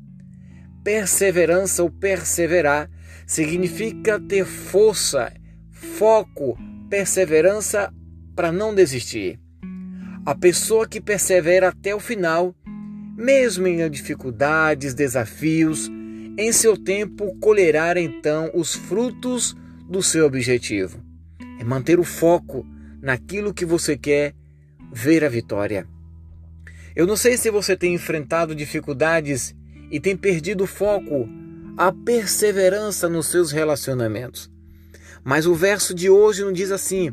Perseverança 0.84 1.82
ou 1.82 1.90
perseverar 1.90 2.90
significa 3.26 4.20
ter 4.20 4.46
força, 4.46 5.34
foco, 5.72 6.58
perseverança 6.90 7.92
para 8.36 8.52
não 8.52 8.74
desistir. 8.74 9.40
A 10.26 10.36
pessoa 10.36 10.88
que 10.88 11.02
persevera 11.02 11.70
até 11.70 11.96
o 11.96 12.00
final, 12.00 12.56
mesmo 13.18 13.66
em 13.66 13.90
dificuldades, 13.90 14.94
desafios, 14.94 15.90
em 16.38 16.52
seu 16.52 16.78
tempo 16.78 17.36
colherá 17.40 18.00
então 18.00 18.52
os 18.54 18.76
frutos 18.76 19.56
do 19.88 20.04
seu 20.04 20.26
objetivo. 20.26 21.02
É 21.60 21.64
manter 21.64 22.00
o 22.00 22.04
foco 22.04 22.66
naquilo 23.02 23.54
que 23.54 23.66
você 23.66 23.98
quer 23.98 24.36
ver 24.92 25.24
a 25.24 25.30
vitória. 25.30 25.88
Eu 26.96 27.06
não 27.06 27.16
sei 27.16 27.38
se 27.38 27.50
você 27.52 27.76
tem 27.76 27.94
enfrentado 27.94 28.56
dificuldades 28.56 29.56
e 29.92 30.00
tem 30.00 30.18
perdido 30.18 30.64
o 30.64 30.68
foco, 30.68 31.30
a 31.78 31.92
perseverança 31.92 33.08
nos 33.08 33.28
seus 33.28 33.52
relacionamentos. 33.52 34.52
Mas 35.24 35.46
o 35.46 35.54
verso 35.54 35.94
de 35.94 36.10
hoje 36.10 36.44
nos 36.44 36.54
diz 36.54 36.72
assim: 36.72 37.12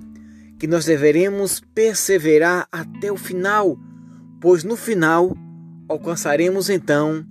que 0.59 0.66
nós 0.66 0.84
deveremos 0.84 1.60
perseverar 1.74 2.66
até 2.72 3.12
o 3.12 3.16
final, 3.16 3.78
pois 4.40 4.64
no 4.64 4.76
final 4.76 5.36
alcançaremos 5.88 6.70
então 6.70 7.24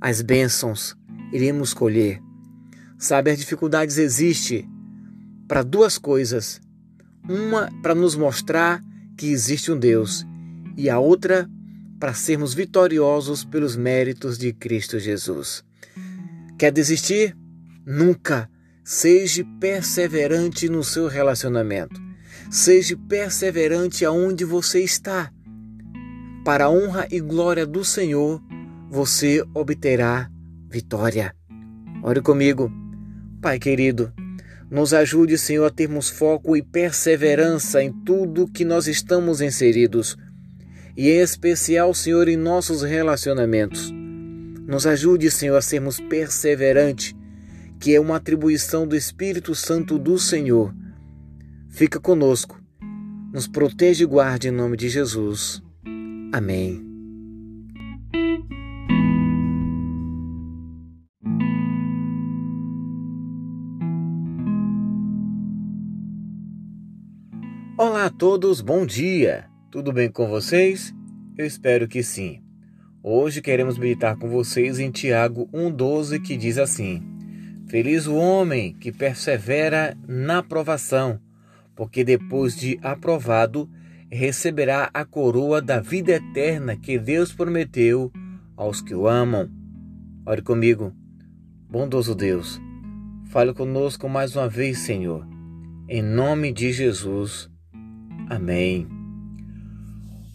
as 0.00 0.22
bênçãos, 0.22 0.96
iremos 1.32 1.74
colher. 1.74 2.20
Sabe, 2.98 3.30
as 3.30 3.38
dificuldades 3.38 3.98
existem 3.98 4.75
para 5.46 5.62
duas 5.62 5.98
coisas. 5.98 6.60
Uma 7.28 7.70
para 7.82 7.94
nos 7.94 8.14
mostrar 8.14 8.80
que 9.16 9.26
existe 9.26 9.72
um 9.72 9.78
Deus 9.78 10.24
e 10.76 10.90
a 10.90 10.98
outra 10.98 11.48
para 11.98 12.12
sermos 12.12 12.54
vitoriosos 12.54 13.44
pelos 13.44 13.74
méritos 13.76 14.38
de 14.38 14.52
Cristo 14.52 14.98
Jesus. 14.98 15.64
Quer 16.58 16.72
desistir? 16.72 17.36
Nunca. 17.84 18.50
Seja 18.84 19.44
perseverante 19.58 20.68
no 20.68 20.84
seu 20.84 21.08
relacionamento. 21.08 22.00
Seja 22.50 22.96
perseverante 23.08 24.04
aonde 24.04 24.44
você 24.44 24.80
está. 24.80 25.32
Para 26.44 26.66
a 26.66 26.70
honra 26.70 27.08
e 27.10 27.18
glória 27.18 27.66
do 27.66 27.84
Senhor, 27.84 28.40
você 28.88 29.44
obterá 29.52 30.30
vitória. 30.70 31.34
Ore 32.02 32.20
comigo. 32.20 32.70
Pai 33.42 33.58
querido, 33.58 34.12
nos 34.70 34.92
ajude, 34.92 35.38
Senhor, 35.38 35.64
a 35.64 35.70
termos 35.70 36.08
foco 36.08 36.56
e 36.56 36.62
perseverança 36.62 37.82
em 37.82 37.92
tudo 37.92 38.48
que 38.48 38.64
nós 38.64 38.86
estamos 38.86 39.40
inseridos, 39.40 40.16
e 40.96 41.10
em 41.10 41.20
especial, 41.20 41.92
Senhor, 41.94 42.28
em 42.28 42.36
nossos 42.36 42.82
relacionamentos. 42.82 43.92
Nos 44.66 44.86
ajude, 44.86 45.30
Senhor, 45.30 45.56
a 45.56 45.62
sermos 45.62 46.00
perseverantes, 46.00 47.14
que 47.78 47.94
é 47.94 48.00
uma 48.00 48.16
atribuição 48.16 48.86
do 48.86 48.96
Espírito 48.96 49.54
Santo 49.54 49.98
do 49.98 50.18
Senhor. 50.18 50.74
Fica 51.68 52.00
conosco, 52.00 52.60
nos 53.32 53.46
protege 53.46 54.04
e 54.04 54.06
guarde 54.06 54.48
em 54.48 54.52
nome 54.52 54.76
de 54.76 54.88
Jesus. 54.88 55.62
Amém. 56.32 56.85
Olá 68.06 68.14
a 68.14 68.18
todos, 68.18 68.60
bom 68.60 68.86
dia! 68.86 69.46
Tudo 69.68 69.92
bem 69.92 70.08
com 70.08 70.28
vocês? 70.28 70.94
Eu 71.36 71.44
espero 71.44 71.88
que 71.88 72.04
sim. 72.04 72.40
Hoje 73.02 73.42
queremos 73.42 73.76
meditar 73.76 74.16
com 74.16 74.28
vocês 74.28 74.78
em 74.78 74.92
Tiago 74.92 75.48
1,12 75.52 76.22
que 76.22 76.36
diz 76.36 76.56
assim: 76.56 77.02
Feliz 77.66 78.06
o 78.06 78.14
homem 78.14 78.72
que 78.74 78.92
persevera 78.92 79.98
na 80.06 80.40
provação, 80.40 81.18
porque 81.74 82.04
depois 82.04 82.56
de 82.56 82.78
aprovado 82.80 83.68
receberá 84.08 84.88
a 84.94 85.04
coroa 85.04 85.60
da 85.60 85.80
vida 85.80 86.12
eterna 86.12 86.76
que 86.76 87.00
Deus 87.00 87.32
prometeu 87.32 88.12
aos 88.56 88.80
que 88.80 88.94
o 88.94 89.08
amam. 89.08 89.50
Ore 90.24 90.42
comigo, 90.42 90.92
bondoso 91.68 92.14
Deus, 92.14 92.60
fale 93.30 93.52
conosco 93.52 94.08
mais 94.08 94.36
uma 94.36 94.48
vez, 94.48 94.78
Senhor, 94.78 95.26
em 95.88 96.02
nome 96.02 96.52
de 96.52 96.72
Jesus. 96.72 97.50
Amém. 98.28 98.86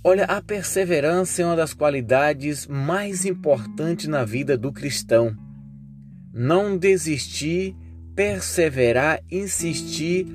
Olha, 0.04 0.26
a 0.26 0.42
perseverança 0.42 1.42
é 1.42 1.46
uma 1.46 1.56
das 1.56 1.74
qualidades 1.74 2.66
mais 2.66 3.24
importantes 3.24 4.08
na 4.08 4.26
vida 4.26 4.58
do 4.58 4.72
cristão. 4.72 5.38
Não 6.34 6.78
desistir, 6.78 7.76
perseverar, 8.16 9.22
insistir 9.30 10.26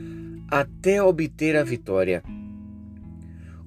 até 0.48 1.02
obter 1.02 1.56
a 1.56 1.64
vitória. 1.64 2.22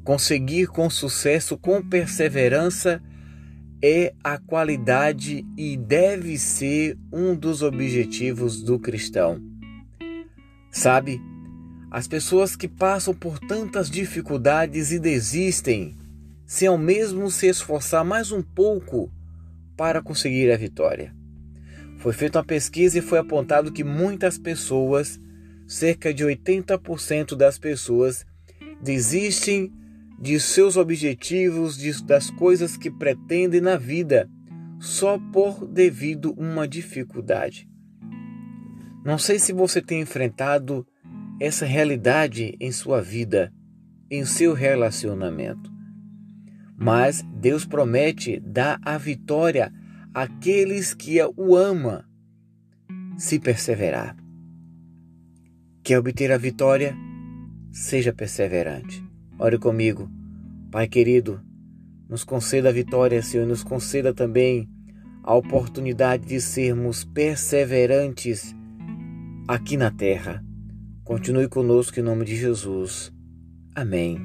Conseguir 0.04 0.68
com 0.68 0.90
sucesso, 0.90 1.58
com 1.58 1.82
perseverança, 1.82 3.02
é 3.82 4.14
a 4.24 4.38
qualidade 4.38 5.46
e 5.58 5.78
deve 5.78 6.38
ser 6.38 6.98
um 7.12 7.36
dos 7.36 7.62
objetivos 7.62 8.62
do 8.62 8.80
cristão. 8.80 9.42
Sabe, 10.72 11.22
as 11.91 12.07
pessoas 12.07 12.56
que 12.56 12.68
passam 12.68 13.14
por 13.14 13.40
tantas 13.40 13.90
dificuldades 13.90 14.91
e 14.91 14.99
desistem, 14.99 15.98
sem 16.45 16.68
ao 16.68 16.78
mesmo 16.78 17.32
se 17.32 17.48
esforçar 17.48 18.06
mais 18.06 18.32
um 18.32 18.41
pouco 18.41 19.11
para 19.76 20.02
conseguir 20.02 20.52
a 20.52 20.57
vitória. 20.57 21.14
Foi 21.98 22.14
feita 22.14 22.40
uma 22.40 22.45
pesquisa 22.45 22.99
e 22.99 23.02
foi 23.02 23.20
apontado 23.20 23.72
que 23.72 23.84
muitas 23.84 24.38
pessoas, 24.38 25.20
cerca 25.68 26.14
de 26.14 26.24
80% 26.24 27.36
das 27.36 27.57
pessoas, 27.57 28.26
desistem 28.82 29.74
de 30.20 30.40
seus 30.40 30.78
objetivos, 30.78 31.78
de, 31.78 32.03
das 32.03 32.30
coisas 32.30 32.78
que 32.78 32.91
pretendem 32.91 33.61
na 33.61 33.78
vida, 33.78 34.30
só 34.80 35.18
por 35.32 35.66
devido 35.66 36.34
uma 36.38 36.68
dificuldade. 36.68 37.68
Não 39.03 39.18
sei 39.18 39.40
se 39.40 39.52
você 39.53 39.82
tem 39.82 40.02
enfrentado 40.02 40.86
essa 41.40 41.66
realidade 41.66 42.56
em 42.60 42.72
sua 42.72 43.02
vida, 43.02 43.53
em 44.10 44.26
seu 44.26 44.53
relacionamento. 44.53 45.72
Mas 46.78 47.24
Deus 47.36 47.66
promete 47.66 48.40
dar 48.40 48.80
a 48.84 48.98
vitória 48.98 49.72
àqueles 50.14 50.94
que 50.94 51.18
o 51.38 51.56
ama, 51.56 52.06
se 53.18 53.40
perseverar. 53.40 54.16
Quer 55.84 55.99
obter 55.99 56.32
a 56.32 56.38
vitória? 56.38 56.95
Seja 57.72 58.14
perseverante. 58.14 59.03
Ore 59.38 59.57
comigo. 59.57 60.10
Pai 60.72 60.88
querido, 60.88 61.41
nos 62.07 62.24
conceda 62.24 62.70
a 62.70 62.72
vitória, 62.72 63.22
Senhor, 63.22 63.44
e 63.44 63.48
nos 63.48 63.64
conceda 63.64 64.14
também 64.14 64.70
a 65.24 65.34
oportunidade 65.36 66.26
de 66.26 66.40
sermos 66.40 67.03
perseverantes 67.03 68.56
aqui 69.48 69.78
na 69.78 69.91
terra. 69.91 70.44
Continue 71.10 71.48
conosco 71.48 71.99
em 71.99 72.03
nome 72.03 72.23
de 72.23 72.36
Jesus. 72.36 73.11
Amém. 73.73 74.22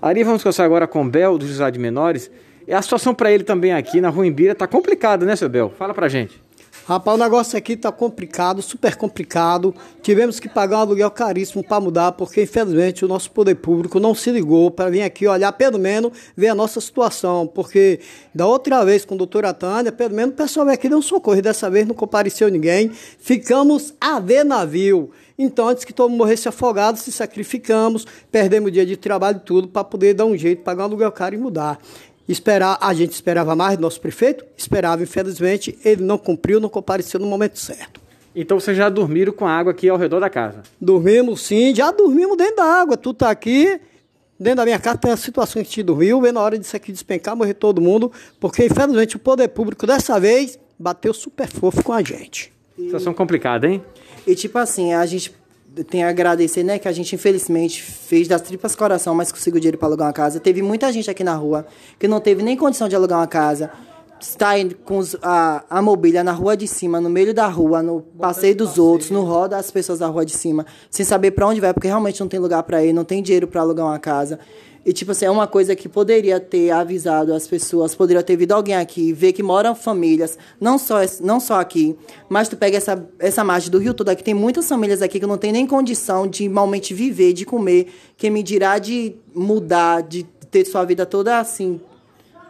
Ari, 0.00 0.22
vamos 0.22 0.44
conversar 0.44 0.64
agora 0.64 0.86
com 0.86 1.10
Bel, 1.10 1.36
do 1.36 1.44
Juizado 1.44 1.72
de 1.72 1.80
Menores. 1.80 2.30
E 2.68 2.72
a 2.72 2.80
situação 2.80 3.12
para 3.12 3.32
ele 3.32 3.42
também 3.42 3.72
aqui 3.72 4.00
na 4.00 4.10
Rua 4.10 4.28
Imbira 4.28 4.52
está 4.52 4.68
complicada, 4.68 5.26
né, 5.26 5.34
seu 5.34 5.48
Bel? 5.48 5.68
Fala 5.70 5.92
pra 5.92 6.06
gente. 6.06 6.40
Rapaz, 6.88 7.18
o 7.18 7.20
negócio 7.20 7.58
aqui 7.58 7.76
tá 7.76 7.90
complicado, 7.90 8.62
super 8.62 8.94
complicado. 8.94 9.74
Tivemos 10.00 10.38
que 10.38 10.48
pagar 10.48 10.76
um 10.76 10.80
aluguel 10.82 11.10
caríssimo 11.10 11.64
para 11.64 11.80
mudar, 11.80 12.12
porque 12.12 12.44
infelizmente 12.44 13.04
o 13.04 13.08
nosso 13.08 13.28
poder 13.32 13.56
público 13.56 13.98
não 13.98 14.14
se 14.14 14.30
ligou 14.30 14.70
para 14.70 14.88
vir 14.88 15.02
aqui 15.02 15.26
olhar, 15.26 15.50
pelo 15.50 15.80
menos, 15.80 16.12
ver 16.36 16.46
a 16.46 16.54
nossa 16.54 16.80
situação. 16.80 17.44
Porque 17.44 17.98
da 18.32 18.46
outra 18.46 18.84
vez 18.84 19.04
com 19.04 19.16
a 19.16 19.18
doutora 19.18 19.52
Tânia, 19.52 19.90
pelo 19.90 20.14
menos 20.14 20.34
o 20.34 20.36
pessoal 20.36 20.68
aqui 20.68 20.88
deu 20.88 20.98
um 20.98 21.02
socorro, 21.02 21.42
dessa 21.42 21.68
vez 21.68 21.88
não 21.88 21.94
compareceu 21.94 22.48
ninguém. 22.48 22.92
Ficamos 23.18 23.92
a 24.00 24.20
ver 24.20 24.44
navio. 24.44 25.10
Então, 25.36 25.68
antes 25.68 25.84
que 25.84 25.92
todo 25.92 26.08
mundo 26.08 26.18
morresse 26.18 26.48
afogado, 26.48 27.00
se 27.00 27.10
sacrificamos, 27.10 28.06
perdemos 28.30 28.70
dia 28.70 28.86
de 28.86 28.96
trabalho 28.96 29.38
e 29.38 29.44
tudo 29.44 29.66
para 29.66 29.82
poder 29.82 30.14
dar 30.14 30.24
um 30.24 30.36
jeito, 30.36 30.62
pagar 30.62 30.84
um 30.84 30.86
aluguel 30.86 31.10
caro 31.10 31.34
e 31.34 31.38
mudar. 31.38 31.80
Esperar, 32.28 32.78
a 32.80 32.92
gente 32.92 33.12
esperava 33.12 33.54
mais 33.54 33.76
do 33.76 33.82
nosso 33.82 34.00
prefeito, 34.00 34.44
esperava, 34.56 35.02
infelizmente, 35.02 35.78
ele 35.84 36.02
não 36.02 36.18
cumpriu, 36.18 36.58
não 36.58 36.68
compareceu 36.68 37.20
no 37.20 37.26
momento 37.26 37.58
certo. 37.58 38.00
Então 38.34 38.60
vocês 38.60 38.76
já 38.76 38.88
dormiram 38.88 39.32
com 39.32 39.46
a 39.46 39.50
água 39.50 39.72
aqui 39.72 39.88
ao 39.88 39.96
redor 39.96 40.20
da 40.20 40.28
casa? 40.28 40.62
Dormimos 40.80 41.40
sim, 41.40 41.74
já 41.74 41.90
dormimos 41.90 42.36
dentro 42.36 42.56
da 42.56 42.64
água, 42.64 42.96
tu 42.96 43.14
tá 43.14 43.30
aqui, 43.30 43.80
dentro 44.38 44.56
da 44.56 44.64
minha 44.64 44.78
casa 44.78 44.98
tem 44.98 45.10
a 45.10 45.16
situação 45.16 45.54
que 45.54 45.60
a 45.60 45.70
gente 45.70 45.82
dormiu, 45.82 46.20
vendo 46.20 46.38
a 46.38 46.42
hora 46.42 46.58
disso 46.58 46.76
aqui 46.76 46.92
despencar, 46.92 47.34
morrer 47.34 47.54
todo 47.54 47.80
mundo, 47.80 48.12
porque 48.38 48.66
infelizmente 48.66 49.16
o 49.16 49.18
poder 49.18 49.48
público 49.48 49.86
dessa 49.86 50.20
vez 50.20 50.58
bateu 50.78 51.14
super 51.14 51.48
fofo 51.48 51.82
com 51.82 51.92
a 51.92 52.02
gente. 52.02 52.52
Situação 52.76 53.14
complicada, 53.14 53.66
hein? 53.66 53.82
E 54.26 54.34
tipo 54.34 54.58
assim, 54.58 54.92
a 54.92 55.06
gente 55.06 55.32
tem 55.84 56.04
a 56.04 56.08
agradecer, 56.08 56.62
né, 56.62 56.78
que 56.78 56.88
a 56.88 56.92
gente 56.92 57.14
infelizmente 57.14 57.82
fez 57.82 58.26
das 58.28 58.40
tripas 58.40 58.74
coração, 58.74 59.14
mas 59.14 59.30
conseguiu 59.30 59.60
dinheiro 59.60 59.78
para 59.78 59.88
alugar 59.88 60.06
uma 60.06 60.12
casa. 60.12 60.40
Teve 60.40 60.62
muita 60.62 60.90
gente 60.92 61.10
aqui 61.10 61.22
na 61.22 61.34
rua 61.34 61.66
que 61.98 62.08
não 62.08 62.20
teve 62.20 62.42
nem 62.42 62.56
condição 62.56 62.88
de 62.88 62.96
alugar 62.96 63.18
uma 63.18 63.26
casa. 63.26 63.70
Está 64.18 64.52
com 64.84 64.96
os, 64.96 65.14
a, 65.22 65.62
a 65.68 65.82
mobília 65.82 66.24
na 66.24 66.32
rua 66.32 66.56
de 66.56 66.66
cima, 66.66 67.00
no 67.00 67.10
meio 67.10 67.34
da 67.34 67.46
rua, 67.46 67.82
no 67.82 68.00
passeio 68.00 68.56
dos 68.56 68.78
outros, 68.78 69.10
no 69.10 69.22
roda 69.24 69.56
das 69.56 69.70
pessoas 69.70 69.98
da 69.98 70.06
rua 70.06 70.24
de 70.24 70.32
cima, 70.32 70.64
sem 70.90 71.04
saber 71.04 71.32
para 71.32 71.46
onde 71.46 71.60
vai, 71.60 71.74
porque 71.74 71.86
realmente 71.86 72.18
não 72.20 72.28
tem 72.28 72.40
lugar 72.40 72.62
para 72.62 72.82
ir, 72.82 72.94
não 72.94 73.04
tem 73.04 73.22
dinheiro 73.22 73.46
para 73.46 73.60
alugar 73.60 73.84
uma 73.84 73.98
casa. 73.98 74.38
E, 74.86 74.92
tipo 74.92 75.10
assim, 75.10 75.24
é 75.24 75.30
uma 75.30 75.48
coisa 75.48 75.74
que 75.74 75.88
poderia 75.88 76.38
ter 76.38 76.70
avisado 76.70 77.34
as 77.34 77.44
pessoas, 77.44 77.92
poderia 77.92 78.22
ter 78.22 78.36
vindo 78.36 78.52
alguém 78.52 78.76
aqui, 78.76 79.12
ver 79.12 79.32
que 79.32 79.42
moram 79.42 79.74
famílias, 79.74 80.38
não 80.60 80.78
só, 80.78 80.98
não 81.20 81.40
só 81.40 81.58
aqui, 81.58 81.98
mas 82.28 82.48
tu 82.48 82.56
pega 82.56 82.76
essa, 82.76 83.04
essa 83.18 83.42
margem 83.42 83.68
do 83.68 83.78
Rio 83.78 83.92
todo 83.92 84.10
aqui, 84.10 84.22
tem 84.22 84.32
muitas 84.32 84.68
famílias 84.68 85.02
aqui 85.02 85.18
que 85.18 85.26
não 85.26 85.36
tem 85.36 85.50
nem 85.50 85.66
condição 85.66 86.24
de 86.24 86.48
malmente 86.48 86.94
viver, 86.94 87.32
de 87.32 87.44
comer, 87.44 87.92
que 88.16 88.30
me 88.30 88.44
dirá 88.44 88.78
de 88.78 89.16
mudar, 89.34 90.04
de 90.04 90.22
ter 90.52 90.64
sua 90.64 90.84
vida 90.84 91.04
toda 91.04 91.40
assim, 91.40 91.80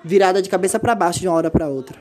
virada 0.04 0.42
de 0.42 0.50
cabeça 0.50 0.78
para 0.78 0.94
baixo 0.94 1.20
de 1.20 1.28
uma 1.28 1.38
hora 1.38 1.50
para 1.50 1.70
outra. 1.70 1.98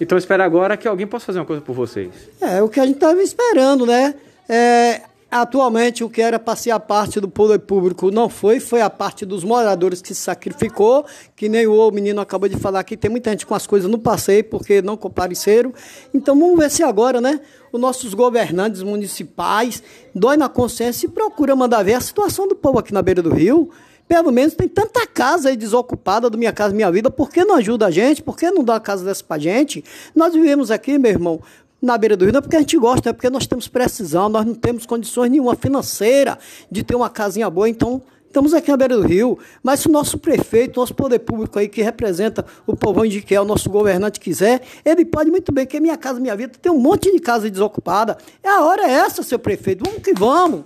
Então 0.00 0.18
espera 0.18 0.44
agora 0.44 0.76
que 0.76 0.88
alguém 0.88 1.06
possa 1.06 1.26
fazer 1.26 1.38
uma 1.38 1.46
coisa 1.46 1.62
por 1.62 1.72
vocês. 1.72 2.10
É, 2.40 2.60
o 2.60 2.68
que 2.68 2.80
a 2.80 2.84
gente 2.84 2.96
estava 2.96 3.22
esperando, 3.22 3.86
né? 3.86 4.12
É, 4.48 5.02
Atualmente, 5.36 6.04
o 6.04 6.08
que 6.08 6.22
era 6.22 6.38
para 6.38 6.54
ser 6.54 6.70
a 6.70 6.78
parte 6.78 7.18
do 7.18 7.28
poder 7.28 7.58
público 7.58 8.08
não 8.08 8.28
foi, 8.28 8.60
foi 8.60 8.80
a 8.80 8.88
parte 8.88 9.26
dos 9.26 9.42
moradores 9.42 10.00
que 10.00 10.06
se 10.06 10.14
sacrificou, 10.14 11.04
que 11.34 11.48
nem 11.48 11.66
o 11.66 11.90
menino 11.90 12.20
acabou 12.20 12.48
de 12.48 12.56
falar 12.56 12.78
aqui, 12.78 12.96
tem 12.96 13.10
muita 13.10 13.30
gente 13.30 13.44
com 13.44 13.52
as 13.52 13.66
coisas 13.66 13.90
no 13.90 13.98
passeio 13.98 14.44
porque 14.44 14.80
não 14.80 14.96
compareceram. 14.96 15.74
Então 16.14 16.38
vamos 16.38 16.56
ver 16.56 16.70
se 16.70 16.84
agora, 16.84 17.20
né, 17.20 17.40
os 17.72 17.80
nossos 17.80 18.14
governantes 18.14 18.84
municipais 18.84 19.82
dói 20.14 20.36
na 20.36 20.48
consciência 20.48 21.06
e 21.06 21.10
procura 21.10 21.56
mandar 21.56 21.82
ver 21.82 21.94
a 21.94 22.00
situação 22.00 22.46
do 22.46 22.54
povo 22.54 22.78
aqui 22.78 22.94
na 22.94 23.02
beira 23.02 23.20
do 23.20 23.34
rio. 23.34 23.68
Pelo 24.06 24.30
menos 24.30 24.54
tem 24.54 24.68
tanta 24.68 25.04
casa 25.06 25.48
aí 25.48 25.56
desocupada 25.56 26.28
do 26.30 26.36
Minha 26.36 26.52
Casa 26.52 26.74
Minha 26.74 26.92
Vida, 26.92 27.10
por 27.10 27.30
que 27.30 27.44
não 27.44 27.56
ajuda 27.56 27.86
a 27.86 27.90
gente? 27.90 28.22
Por 28.22 28.36
que 28.36 28.50
não 28.50 28.62
dá 28.62 28.74
uma 28.74 28.80
casa 28.80 29.04
dessa 29.04 29.24
pra 29.24 29.38
gente? 29.38 29.82
Nós 30.14 30.34
vivemos 30.34 30.70
aqui, 30.70 30.98
meu 30.98 31.10
irmão, 31.10 31.40
na 31.84 31.98
beira 31.98 32.16
do 32.16 32.24
rio, 32.24 32.32
não 32.32 32.38
é 32.38 32.40
porque 32.40 32.56
a 32.56 32.60
gente 32.60 32.76
gosta, 32.76 33.10
é 33.10 33.12
porque 33.12 33.30
nós 33.30 33.46
temos 33.46 33.68
precisão, 33.68 34.28
nós 34.28 34.44
não 34.44 34.54
temos 34.54 34.86
condições 34.86 35.30
nenhuma 35.30 35.54
financeira 35.54 36.38
de 36.70 36.82
ter 36.82 36.94
uma 36.94 37.10
casinha 37.10 37.48
boa, 37.50 37.68
então 37.68 38.02
estamos 38.26 38.52
aqui 38.52 38.70
na 38.70 38.76
beira 38.76 38.96
do 38.96 39.06
rio. 39.06 39.38
Mas 39.62 39.80
se 39.80 39.88
o 39.88 39.92
nosso 39.92 40.18
prefeito, 40.18 40.80
nosso 40.80 40.94
poder 40.94 41.20
público 41.20 41.58
aí, 41.58 41.68
que 41.68 41.82
representa 41.82 42.44
o 42.66 42.76
povão 42.76 43.06
de 43.06 43.22
que 43.22 43.34
é 43.34 43.40
o 43.40 43.44
nosso 43.44 43.70
governante 43.70 44.18
quiser, 44.18 44.60
ele 44.84 45.04
pode 45.04 45.30
muito 45.30 45.52
bem, 45.52 45.64
que 45.64 45.78
minha 45.78 45.96
casa, 45.96 46.18
minha 46.18 46.34
vida, 46.34 46.54
tem 46.60 46.72
um 46.72 46.78
monte 46.78 47.12
de 47.12 47.20
casa 47.20 47.48
desocupada. 47.48 48.18
É 48.42 48.48
a 48.48 48.64
hora 48.64 48.82
é 48.82 48.90
essa, 48.90 49.22
seu 49.22 49.38
prefeito, 49.38 49.84
vamos 49.84 50.02
que 50.02 50.12
vamos. 50.12 50.64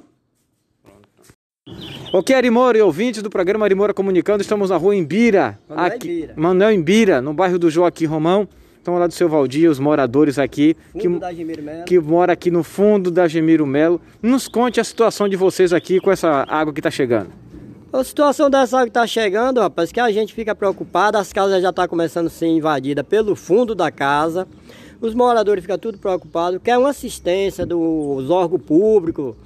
Ok, 2.11 2.35
Arimora 2.35 2.78
e 2.78 2.81
ouvintes 2.81 3.23
do 3.23 3.28
programa 3.28 3.66
Arimora 3.66 3.93
Comunicando, 3.93 4.40
estamos 4.40 4.70
na 4.70 4.78
rua 4.78 4.97
Imbira, 4.97 5.59
Manuel 5.69 5.86
aqui, 5.86 6.09
Imbira. 6.09 6.35
Manuel 6.35 6.73
Imbira, 6.73 7.20
no 7.20 7.35
bairro 7.35 7.59
do 7.59 7.70
Joaquim 7.70 8.07
Romão. 8.07 8.49
Estão 8.89 8.98
lá 8.98 9.06
do 9.06 9.12
seu 9.12 9.28
Valdir, 9.28 9.70
os 9.70 9.78
moradores 9.78 10.39
aqui 10.39 10.74
que, 10.98 11.06
que 11.85 12.01
mora 12.01 12.32
aqui 12.32 12.51
no 12.51 12.62
fundo 12.62 13.10
da 13.10 13.28
Gemiro 13.28 13.66
Melo. 13.66 14.01
Nos 14.23 14.48
conte 14.48 14.81
a 14.81 14.85
situação 14.85 15.28
de 15.28 15.36
vocês 15.36 15.74
aqui 15.74 16.01
com 16.01 16.10
essa 16.10 16.47
água 16.48 16.73
que 16.73 16.81
está 16.81 16.90
chegando. 16.90 17.28
A 17.93 18.02
situação 18.02 18.48
dessa 18.48 18.78
água 18.78 18.86
que 18.86 18.90
está 18.90 19.06
chegando, 19.06 19.60
rapaz, 19.60 19.93
que 19.93 20.01
a 20.01 20.10
gente 20.10 20.32
fica 20.32 20.55
preocupado, 20.55 21.19
as 21.19 21.35
casas 21.35 21.60
já 21.60 21.69
estão 21.69 21.85
tá 21.85 21.86
começando 21.86 22.28
a 22.28 22.31
ser 22.31 22.47
invadidas 22.47 23.05
pelo 23.06 23.36
fundo 23.36 23.74
da 23.74 23.90
casa. 23.90 24.48
Os 25.02 25.12
moradores 25.12 25.60
ficam 25.60 25.77
tudo 25.77 25.98
preocupados, 25.98 26.59
quer 26.65 26.78
uma 26.78 26.89
assistência 26.89 27.66
dos 27.66 28.31
órgãos 28.31 28.62
públicos. 28.62 29.36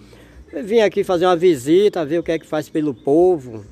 Vim 0.63 0.79
aqui 0.79 1.03
fazer 1.03 1.27
uma 1.27 1.35
visita, 1.35 2.05
ver 2.05 2.21
o 2.21 2.23
que 2.23 2.31
é 2.31 2.39
que 2.39 2.47
faz 2.47 2.69
pelo 2.69 2.95
povo. 2.95 3.65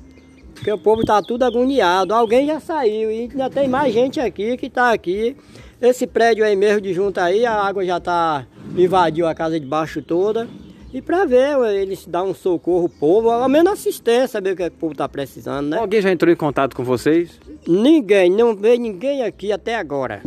Porque 0.61 0.71
o 0.71 0.77
povo 0.77 1.01
está 1.01 1.23
tudo 1.23 1.41
agoniado. 1.41 2.13
Alguém 2.13 2.45
já 2.45 2.59
saiu 2.59 3.09
e 3.11 3.21
ainda 3.21 3.49
tem 3.49 3.67
mais 3.67 3.91
gente 3.91 4.19
aqui 4.19 4.55
que 4.57 4.67
está 4.67 4.93
aqui 4.93 5.35
esse 5.81 6.05
prédio 6.05 6.45
aí 6.45 6.55
mesmo 6.55 6.79
de 6.79 6.93
junto 6.93 7.19
aí, 7.19 7.43
a 7.43 7.53
água 7.53 7.83
já 7.83 7.99
tá 7.99 8.45
invadiu 8.77 9.25
a 9.25 9.33
casa 9.33 9.59
de 9.59 9.65
baixo 9.65 10.03
toda. 10.03 10.47
E 10.93 11.01
para 11.01 11.25
ver 11.25 11.57
eles 11.73 12.05
dar 12.05 12.21
um 12.21 12.35
socorro 12.35 12.83
ao 12.83 12.89
povo, 12.89 13.31
ao 13.31 13.49
menos 13.49 13.73
assistência, 13.73 14.27
saber 14.27 14.51
o 14.51 14.55
que, 14.55 14.61
é 14.61 14.69
que 14.69 14.75
o 14.75 14.79
povo 14.79 14.93
tá 14.93 15.09
precisando, 15.09 15.69
né? 15.69 15.79
Alguém 15.79 15.99
já 15.99 16.11
entrou 16.11 16.31
em 16.31 16.35
contato 16.35 16.75
com 16.75 16.83
vocês? 16.83 17.39
Ninguém, 17.67 18.29
não 18.29 18.55
veio 18.55 18.79
ninguém 18.79 19.23
aqui 19.23 19.51
até 19.51 19.75
agora. 19.75 20.21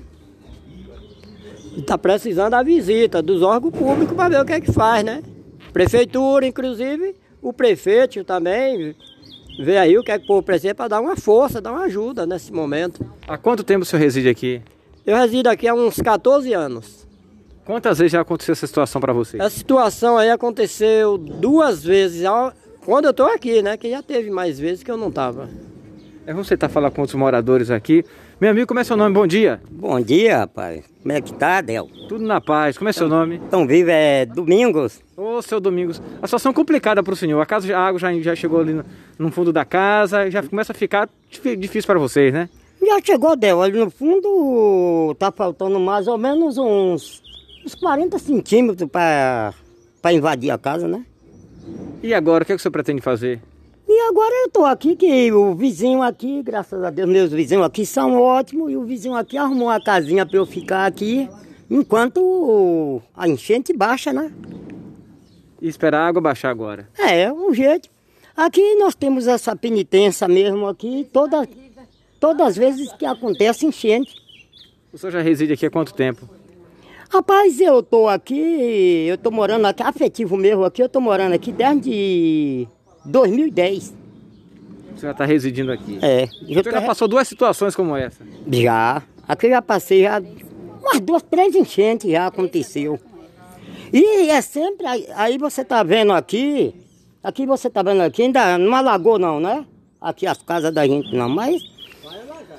Está 1.76 1.96
precisando 1.96 2.50
da 2.50 2.62
visita 2.64 3.22
dos 3.22 3.40
órgãos 3.40 3.72
públicos 3.72 4.16
para 4.16 4.30
ver 4.30 4.40
o 4.40 4.44
que 4.44 4.54
é 4.54 4.60
que 4.60 4.72
faz, 4.72 5.04
né? 5.04 5.22
Prefeitura, 5.72 6.44
inclusive, 6.44 7.14
o 7.40 7.52
prefeito 7.52 8.24
também 8.24 8.96
vê 9.58 9.78
aí 9.78 9.96
o 9.98 10.02
que 10.02 10.10
é 10.10 10.18
que 10.18 10.24
o 10.24 10.28
povo 10.28 10.42
precisa 10.42 10.74
para 10.74 10.88
dar 10.88 11.00
uma 11.00 11.16
força, 11.16 11.60
dar 11.60 11.72
uma 11.72 11.84
ajuda 11.84 12.26
nesse 12.26 12.52
momento. 12.52 13.04
Há 13.26 13.36
quanto 13.36 13.62
tempo 13.62 13.82
o 13.82 13.84
senhor 13.84 14.02
reside 14.02 14.28
aqui? 14.28 14.62
Eu 15.06 15.16
resido 15.16 15.48
aqui 15.48 15.68
há 15.68 15.74
uns 15.74 15.96
14 15.96 16.52
anos. 16.52 17.06
Quantas 17.64 17.98
vezes 17.98 18.12
já 18.12 18.20
aconteceu 18.20 18.52
essa 18.52 18.66
situação 18.66 19.00
para 19.00 19.12
você? 19.12 19.38
Essa 19.40 19.56
situação 19.56 20.18
aí 20.18 20.30
aconteceu 20.30 21.16
duas 21.16 21.82
vezes, 21.82 22.22
quando 22.84 23.06
eu 23.06 23.10
estou 23.10 23.26
aqui, 23.26 23.62
né? 23.62 23.76
Que 23.76 23.90
já 23.90 24.02
teve 24.02 24.30
mais 24.30 24.58
vezes 24.58 24.82
que 24.82 24.90
eu 24.90 24.96
não 24.96 25.08
estava. 25.08 25.48
É 26.26 26.34
você 26.34 26.56
tá 26.56 26.68
falando 26.68 26.92
com 26.92 27.02
os 27.02 27.14
moradores 27.14 27.70
aqui. 27.70 28.04
Meu 28.40 28.50
amigo, 28.50 28.66
como 28.66 28.80
é 28.80 28.84
seu 28.84 28.96
nome? 28.96 29.14
Bom 29.14 29.28
dia. 29.28 29.60
Bom 29.70 30.00
dia, 30.00 30.38
rapaz. 30.38 30.84
Como 31.00 31.12
é 31.12 31.20
que 31.20 31.32
tá, 31.32 31.60
Del? 31.60 31.88
Tudo 32.08 32.24
na 32.24 32.40
paz. 32.40 32.76
Como 32.76 32.90
é 32.90 32.92
seu 32.92 33.08
nome? 33.08 33.36
Então 33.36 33.64
vive 33.64 33.92
é 33.92 34.26
Domingos. 34.26 35.00
Ô, 35.16 35.40
seu 35.40 35.60
Domingos. 35.60 36.02
A 36.20 36.26
situação 36.26 36.50
é 36.50 36.54
complicada 36.54 37.00
para 37.00 37.12
o 37.12 37.16
senhor. 37.16 37.40
A 37.40 37.46
casa, 37.46 37.76
a 37.76 37.80
água 37.80 38.00
já, 38.00 38.12
já 38.20 38.34
chegou 38.34 38.60
ali 38.60 38.72
no, 38.72 38.84
no 39.20 39.30
fundo 39.30 39.52
da 39.52 39.64
casa, 39.64 40.28
já 40.32 40.42
começa 40.42 40.72
a 40.72 40.74
ficar 40.74 41.08
difícil 41.30 41.86
para 41.86 41.98
vocês, 42.00 42.34
né? 42.34 42.48
Já 42.82 43.00
chegou, 43.00 43.36
Del. 43.36 43.62
Ali 43.62 43.78
no 43.78 43.88
fundo 43.88 45.14
tá 45.16 45.30
faltando 45.30 45.78
mais 45.78 46.08
ou 46.08 46.18
menos 46.18 46.58
uns, 46.58 47.22
uns 47.64 47.74
40 47.76 48.18
centímetros 48.18 48.90
para 48.90 49.54
invadir 50.12 50.50
a 50.50 50.58
casa, 50.58 50.88
né? 50.88 51.04
E 52.02 52.12
agora, 52.12 52.42
o 52.42 52.46
que, 52.46 52.52
é 52.52 52.56
que 52.56 52.62
você 52.62 52.70
pretende 52.70 53.00
fazer? 53.00 53.40
E 53.86 54.00
agora 54.08 54.34
eu 54.44 54.50
tô 54.50 54.64
aqui, 54.64 54.96
que 54.96 55.30
o 55.32 55.54
vizinho 55.54 56.02
aqui, 56.02 56.42
graças 56.42 56.82
a 56.82 56.90
Deus, 56.90 57.08
meus 57.08 57.30
vizinhos 57.30 57.64
aqui 57.64 57.84
são 57.84 58.20
ótimos, 58.20 58.72
e 58.72 58.76
o 58.76 58.84
vizinho 58.84 59.14
aqui 59.14 59.36
arrumou 59.36 59.68
uma 59.68 59.80
casinha 59.80 60.24
para 60.24 60.38
eu 60.38 60.46
ficar 60.46 60.86
aqui, 60.86 61.28
enquanto 61.70 63.02
a 63.14 63.28
enchente 63.28 63.72
baixa, 63.74 64.12
né? 64.12 64.32
E 65.60 65.68
esperar 65.68 66.00
a 66.00 66.08
água 66.08 66.22
baixar 66.22 66.50
agora. 66.50 66.88
É, 66.98 67.22
é 67.22 67.32
um 67.32 67.52
jeito. 67.52 67.90
Aqui 68.34 68.74
nós 68.76 68.94
temos 68.94 69.26
essa 69.26 69.54
penitência 69.54 70.26
mesmo 70.26 70.66
aqui, 70.66 71.06
toda, 71.12 71.46
todas 72.18 72.48
as 72.48 72.56
vezes 72.56 72.92
que 72.94 73.04
acontece 73.04 73.66
enchente. 73.66 74.14
O 74.92 74.98
senhor 74.98 75.12
já 75.12 75.20
reside 75.20 75.52
aqui 75.52 75.66
há 75.66 75.70
quanto 75.70 75.92
tempo? 75.92 76.28
Rapaz, 77.10 77.60
eu 77.60 77.82
tô 77.82 78.08
aqui, 78.08 79.06
eu 79.06 79.18
tô 79.18 79.30
morando 79.30 79.66
aqui, 79.66 79.82
afetivo 79.82 80.36
mesmo 80.36 80.64
aqui, 80.64 80.82
eu 80.82 80.88
tô 80.88 81.00
morando 81.00 81.34
aqui 81.34 81.52
desde 81.52 82.66
2010. 83.04 83.94
O 84.94 84.98
senhor 84.98 85.12
está 85.12 85.24
residindo 85.24 85.72
aqui? 85.72 85.98
É. 86.02 86.26
Senhor 86.26 86.64
já 86.64 86.82
passou 86.82 87.08
duas 87.08 87.26
situações 87.26 87.74
como 87.74 87.96
essa? 87.96 88.24
Já. 88.50 89.02
Aqui 89.26 89.46
eu 89.46 89.50
já 89.50 89.62
passei 89.62 90.02
já 90.02 90.20
umas 90.80 91.00
duas, 91.00 91.22
três 91.22 91.54
enchentes 91.54 92.10
já 92.10 92.26
aconteceu. 92.26 93.00
E 93.92 94.30
é 94.30 94.40
sempre, 94.40 94.86
aí, 94.86 95.06
aí 95.14 95.38
você 95.38 95.64
tá 95.64 95.82
vendo 95.82 96.12
aqui, 96.12 96.74
aqui 97.22 97.46
você 97.46 97.70
tá 97.70 97.82
vendo 97.82 98.02
aqui, 98.02 98.22
ainda 98.22 98.58
não 98.58 98.74
alagou 98.74 99.18
não, 99.18 99.38
né? 99.38 99.64
Aqui 100.00 100.26
as 100.26 100.42
casas 100.42 100.74
da 100.74 100.86
gente 100.86 101.14
não, 101.14 101.28
mas... 101.28 101.62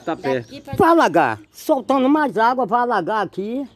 Tá 0.05 0.15
perto. 0.15 0.53
Vai 0.77 0.89
alagar, 0.89 1.39
soltando 1.51 2.07
mais 2.07 2.37
água, 2.37 2.65
vai 2.65 2.79
alagar 2.79 3.25
aqui. 3.25 3.67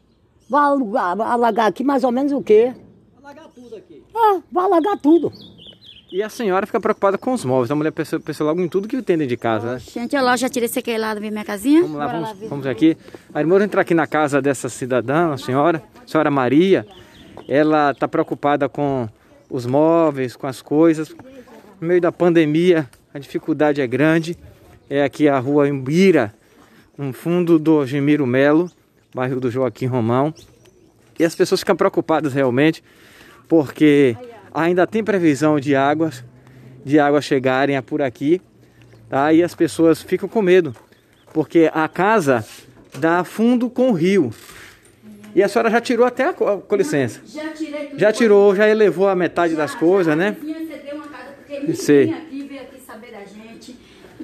Vai 0.47 0.61
alagar, 0.61 1.15
vai 1.15 1.27
alagar 1.27 1.67
aqui 1.67 1.83
mais 1.83 2.03
ou 2.03 2.11
menos 2.11 2.31
o 2.31 2.41
quê? 2.41 2.73
Alagar 3.21 3.47
tudo 3.53 3.75
aqui. 3.75 4.03
Ah, 4.15 4.39
vai 4.51 4.65
alagar 4.65 4.97
tudo. 4.99 5.31
E 6.11 6.23
a 6.23 6.29
senhora 6.29 6.65
fica 6.65 6.79
preocupada 6.79 7.17
com 7.19 7.33
os 7.33 7.45
móveis. 7.45 7.69
A 7.69 7.75
mulher 7.75 7.91
pensa, 7.91 8.19
pensa 8.19 8.43
logo 8.43 8.59
em 8.59 8.67
tudo 8.67 8.87
que 8.87 8.99
tem 9.01 9.15
dentro 9.15 9.29
de 9.29 9.37
casa, 9.37 9.73
né? 9.73 9.79
Gente, 9.79 10.15
olha 10.15 10.25
lá, 10.25 10.35
já 10.35 10.49
tirei 10.49 10.65
esse 10.65 10.79
aqui 10.79 10.97
lá 10.97 11.13
da 11.13 11.19
minha 11.19 11.45
casinha. 11.45 11.81
Vamos 11.81 11.97
lá, 11.97 12.07
vamos, 12.07 12.49
vamos 12.49 12.65
aqui. 12.65 12.97
A 13.31 13.39
irmã 13.39 13.63
entrar 13.63 13.81
aqui 13.81 13.93
na 13.93 14.07
casa 14.07 14.41
dessa 14.41 14.69
cidadã, 14.69 15.33
a 15.33 15.37
senhora, 15.37 15.83
a 16.03 16.07
senhora 16.07 16.31
Maria. 16.31 16.85
Ela 17.47 17.91
está 17.91 18.07
preocupada 18.07 18.67
com 18.67 19.07
os 19.49 19.67
móveis, 19.67 20.35
com 20.35 20.47
as 20.47 20.63
coisas. 20.63 21.15
No 21.79 21.87
meio 21.87 22.01
da 22.01 22.11
pandemia, 22.11 22.89
a 23.13 23.19
dificuldade 23.19 23.79
é 23.79 23.85
grande. 23.85 24.35
É 24.89 25.03
aqui 25.03 25.27
a 25.29 25.37
rua 25.37 25.69
Imbira, 25.69 26.33
no 26.97 27.13
fundo 27.13 27.59
do 27.59 27.85
Gemiro 27.85 28.25
Melo, 28.25 28.71
bairro 29.13 29.39
do 29.39 29.51
Joaquim 29.51 29.85
Romão. 29.85 30.33
E 31.19 31.23
as 31.23 31.35
pessoas 31.35 31.59
ficam 31.59 31.75
preocupadas 31.75 32.33
realmente, 32.33 32.83
porque 33.47 34.17
ainda 34.53 34.85
tem 34.87 35.03
previsão 35.03 35.59
de 35.59 35.75
águas, 35.75 36.23
de 36.83 36.99
águas 36.99 37.25
chegarem 37.25 37.81
por 37.81 38.01
aqui, 38.01 38.41
tá? 39.09 39.31
E 39.33 39.43
as 39.43 39.55
pessoas 39.55 40.01
ficam 40.01 40.27
com 40.29 40.41
medo, 40.41 40.75
porque 41.33 41.69
a 41.73 41.87
casa 41.87 42.45
dá 42.97 43.23
fundo 43.23 43.69
com 43.69 43.89
o 43.89 43.93
rio. 43.93 44.31
E 45.35 45.43
a 45.43 45.47
senhora 45.47 45.69
já 45.69 45.79
tirou 45.79 46.05
até 46.05 46.25
a, 46.25 46.33
com 46.33 46.75
licença. 46.75 47.21
Já 47.25 47.49
tirei 47.49 47.87
tudo. 47.87 47.99
Já 47.99 48.11
tirou, 48.11 48.55
já 48.55 48.67
elevou 48.67 49.07
a 49.07 49.15
metade 49.15 49.55
das 49.55 49.75
coisas, 49.75 50.17
né? 50.17 50.35
cedeu 50.67 50.95
uma 50.95 51.07
casa, 51.07 51.31
porque 51.37 51.59
ninguém 51.59 51.75
Sei. 51.75 52.11
aqui 52.11 52.43
veio 52.43 52.61
aqui 52.61 52.81
saber 52.81 53.11
da 53.11 53.19
gente. 53.19 53.75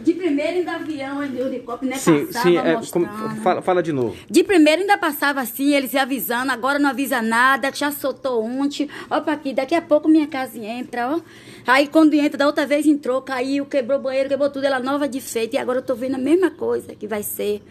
De 0.05 0.13
primeiro 0.13 0.57
ainda 0.59 0.73
avião, 0.75 1.19
ainda 1.19 1.41
helicóptero, 1.41 1.89
né? 1.91 1.97
Sim, 1.97 2.27
passava 2.27 2.43
sim, 2.47 2.57
é, 2.57 2.79
como- 2.91 3.07
fala, 3.41 3.61
fala 3.63 3.81
de 3.81 3.91
novo. 3.91 4.15
De 4.29 4.43
primeiro 4.43 4.81
ainda 4.81 4.97
passava 4.99 5.41
assim, 5.41 5.73
eles 5.73 5.93
iam 5.93 6.03
avisando, 6.03 6.51
agora 6.51 6.77
não 6.77 6.91
avisa 6.91 7.23
nada, 7.23 7.71
já 7.73 7.91
soltou 7.91 8.43
ontem. 8.43 8.87
Ó 9.09 9.19
pra 9.19 9.33
aqui, 9.33 9.51
daqui 9.51 9.73
a 9.73 9.81
pouco 9.81 10.07
minha 10.07 10.27
casa 10.27 10.59
entra, 10.59 11.09
ó. 11.15 11.19
Aí 11.65 11.87
quando 11.87 12.13
entra, 12.13 12.37
da 12.37 12.45
outra 12.45 12.67
vez 12.67 12.85
entrou, 12.85 13.19
caiu, 13.21 13.65
quebrou 13.65 13.97
o 13.97 14.01
banheiro, 14.03 14.29
quebrou 14.29 14.49
tudo, 14.49 14.63
ela 14.65 14.79
nova 14.79 15.07
de 15.07 15.19
feito. 15.19 15.55
E 15.55 15.57
agora 15.57 15.79
eu 15.79 15.83
tô 15.83 15.95
vendo 15.95 16.15
a 16.15 16.19
mesma 16.19 16.51
coisa 16.51 16.93
que 16.93 17.07
vai 17.07 17.23
ser. 17.23 17.63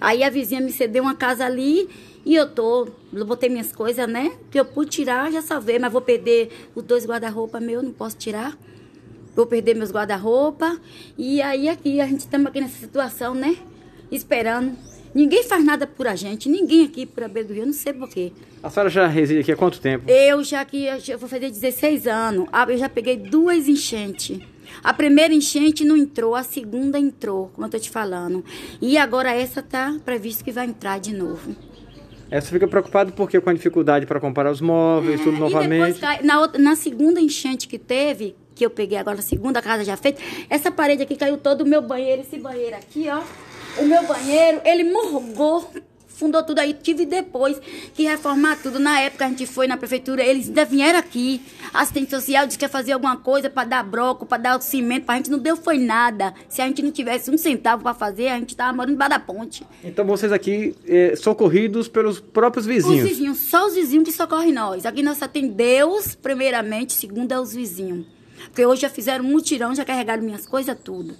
Aí 0.00 0.24
a 0.24 0.30
vizinha 0.30 0.60
me 0.62 0.72
cedeu 0.72 1.02
uma 1.02 1.14
casa 1.14 1.44
ali 1.44 1.88
e 2.24 2.34
eu 2.34 2.48
tô, 2.48 2.88
eu 3.12 3.24
botei 3.26 3.48
minhas 3.50 3.70
coisas, 3.70 4.08
né? 4.08 4.32
Que 4.50 4.58
eu 4.58 4.64
pude 4.64 4.90
tirar, 4.90 5.30
já 5.30 5.42
salvei, 5.42 5.78
mas 5.78 5.92
vou 5.92 6.00
perder 6.00 6.50
os 6.74 6.82
dois 6.82 7.04
guarda-roupa 7.06 7.60
meu, 7.60 7.82
não 7.82 7.92
posso 7.92 8.16
tirar. 8.16 8.56
Vou 9.34 9.46
perder 9.46 9.74
meus 9.74 9.90
guarda-roupa. 9.90 10.78
E 11.16 11.40
aí 11.42 11.68
aqui, 11.68 12.00
a 12.00 12.06
gente 12.06 12.20
estamos 12.20 12.46
aqui 12.48 12.60
nessa 12.60 12.78
situação, 12.78 13.34
né? 13.34 13.56
Esperando. 14.10 14.72
Ninguém 15.14 15.42
faz 15.44 15.62
nada 15.62 15.86
por 15.86 16.06
a 16.06 16.16
gente, 16.16 16.48
ninguém 16.48 16.86
aqui 16.86 17.04
por 17.04 17.22
a 17.22 17.28
beira 17.28 17.46
do 17.48 17.52
rio, 17.54 17.66
não 17.66 17.72
sei 17.74 17.92
porquê. 17.92 18.32
A 18.62 18.70
senhora 18.70 18.88
já 18.88 19.06
reside 19.06 19.40
aqui 19.40 19.52
há 19.52 19.56
quanto 19.56 19.78
tempo? 19.78 20.10
Eu 20.10 20.42
já 20.42 20.64
que 20.64 20.86
eu 20.86 21.18
vou 21.18 21.28
fazer 21.28 21.50
16 21.50 22.06
anos, 22.06 22.46
ah, 22.50 22.64
eu 22.68 22.78
já 22.78 22.88
peguei 22.88 23.18
duas 23.18 23.68
enchentes. 23.68 24.38
A 24.82 24.94
primeira 24.94 25.34
enchente 25.34 25.84
não 25.84 25.96
entrou, 25.98 26.34
a 26.34 26.42
segunda 26.42 26.98
entrou, 26.98 27.50
como 27.54 27.66
eu 27.66 27.70
tô 27.70 27.78
te 27.78 27.90
falando. 27.90 28.42
E 28.80 28.96
agora 28.96 29.30
essa 29.34 29.60
tá 29.60 29.94
previsto 30.02 30.42
que 30.42 30.50
vai 30.50 30.66
entrar 30.66 30.98
de 30.98 31.12
novo. 31.14 31.54
Essa 32.30 32.50
fica 32.50 32.66
preocupada 32.66 33.12
porque 33.12 33.38
com 33.38 33.50
a 33.50 33.52
dificuldade 33.52 34.06
para 34.06 34.18
comprar 34.18 34.50
os 34.50 34.62
móveis, 34.62 35.20
tudo 35.20 35.32
É, 35.32 35.40
depois 35.40 35.52
novamente. 35.52 36.00
cai- 36.00 36.22
na, 36.22 36.40
outra- 36.40 36.58
na 36.58 36.74
segunda 36.74 37.20
enchente 37.20 37.68
que 37.68 37.78
teve, 37.78 38.34
que 38.54 38.64
eu 38.64 38.70
peguei 38.70 38.98
agora, 38.98 39.18
a 39.18 39.22
segunda 39.22 39.60
casa 39.62 39.84
já 39.84 39.96
feita, 39.96 40.22
essa 40.48 40.70
parede 40.70 41.02
aqui 41.02 41.16
caiu 41.16 41.36
todo 41.36 41.62
o 41.62 41.66
meu 41.66 41.82
banheiro, 41.82 42.22
esse 42.22 42.38
banheiro 42.38 42.76
aqui, 42.76 43.06
ó. 43.08 43.22
O 43.80 43.86
meu 43.86 44.02
banheiro, 44.06 44.60
ele 44.64 44.84
morgou, 44.84 45.66
fundou 46.22 46.42
tudo 46.42 46.60
aí. 46.60 46.72
Tive 46.72 47.04
depois 47.04 47.60
que 47.94 48.04
reformar 48.04 48.56
tudo. 48.62 48.78
Na 48.78 49.00
época 49.00 49.26
a 49.26 49.28
gente 49.28 49.46
foi 49.46 49.66
na 49.66 49.76
prefeitura, 49.76 50.22
eles 50.22 50.48
ainda 50.48 50.64
vieram 50.64 50.98
aqui. 50.98 51.42
Assistente 51.74 52.10
social 52.10 52.46
disse 52.46 52.58
que 52.58 52.64
ia 52.64 52.68
fazer 52.68 52.92
alguma 52.92 53.16
coisa 53.16 53.50
para 53.50 53.66
dar 53.66 53.82
broco, 53.82 54.24
para 54.24 54.42
dar 54.42 54.60
cimento, 54.60 55.06
pra 55.06 55.16
gente 55.16 55.30
não 55.30 55.38
deu 55.38 55.56
foi 55.56 55.78
nada. 55.78 56.32
Se 56.48 56.62
a 56.62 56.66
gente 56.66 56.82
não 56.82 56.92
tivesse 56.92 57.30
um 57.30 57.38
centavo 57.38 57.82
para 57.82 57.94
fazer, 57.94 58.28
a 58.28 58.38
gente 58.38 58.54
tava 58.54 58.76
morando 58.76 58.94
embaixo 58.94 59.10
da 59.10 59.18
ponte. 59.18 59.66
Então 59.82 60.04
vocês 60.04 60.30
aqui 60.32 60.76
eh, 60.86 61.14
socorridos 61.16 61.88
pelos 61.88 62.20
próprios 62.20 62.66
vizinhos. 62.66 63.02
Os 63.02 63.08
vizinhos, 63.08 63.38
só 63.38 63.66
os 63.66 63.74
vizinhos 63.74 64.04
que 64.04 64.12
socorrem 64.12 64.52
nós. 64.52 64.86
Aqui 64.86 65.02
nós 65.02 65.18
só 65.18 65.26
tem 65.26 65.48
Deus, 65.48 66.14
primeiramente, 66.14 66.92
segundo 66.92 67.32
é 67.32 67.40
os 67.40 67.52
vizinhos. 67.52 68.06
Porque 68.46 68.64
hoje 68.66 68.82
já 68.82 68.88
fizeram 68.88 69.24
mutirão, 69.24 69.74
já 69.74 69.84
carregaram 69.84 70.22
minhas 70.22 70.46
coisas, 70.46 70.76
tudo. 70.82 71.14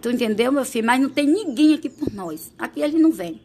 Tu 0.00 0.10
entendeu, 0.10 0.52
meu 0.52 0.64
filho? 0.64 0.86
Mas 0.86 1.00
não 1.00 1.08
tem 1.08 1.26
ninguém 1.26 1.74
aqui 1.74 1.88
por 1.88 2.12
nós. 2.12 2.52
Aqui 2.58 2.82
ele 2.82 2.98
não 2.98 3.10
vem. 3.10 3.40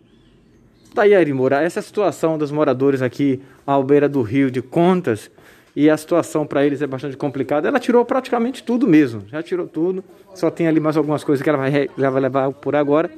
Tá 0.93 1.03
aí, 1.03 1.15
Ari 1.15 1.31
Moura, 1.31 1.61
essa 1.61 1.81
situação 1.81 2.37
dos 2.37 2.51
moradores 2.51 3.01
aqui 3.01 3.41
à 3.65 3.81
beira 3.81 4.09
do 4.09 4.21
rio 4.21 4.49
de 4.49 4.61
Contas 4.61 5.29
e 5.75 5.89
a 5.89 5.95
situação 5.95 6.45
para 6.45 6.65
eles 6.65 6.81
é 6.81 6.87
bastante 6.87 7.15
complicada. 7.15 7.67
Ela 7.67 7.79
tirou 7.79 8.03
praticamente 8.03 8.63
tudo 8.63 8.87
mesmo, 8.87 9.23
já 9.29 9.41
tirou 9.41 9.67
tudo. 9.67 10.03
Só 10.33 10.49
tem 10.49 10.67
ali 10.67 10.79
mais 10.79 10.97
algumas 10.97 11.23
coisas 11.23 11.41
que 11.43 11.49
ela 11.49 11.57
vai, 11.57 11.87
vai 11.95 12.21
levar 12.21 12.51
por 12.51 12.75
agora. 12.75 13.09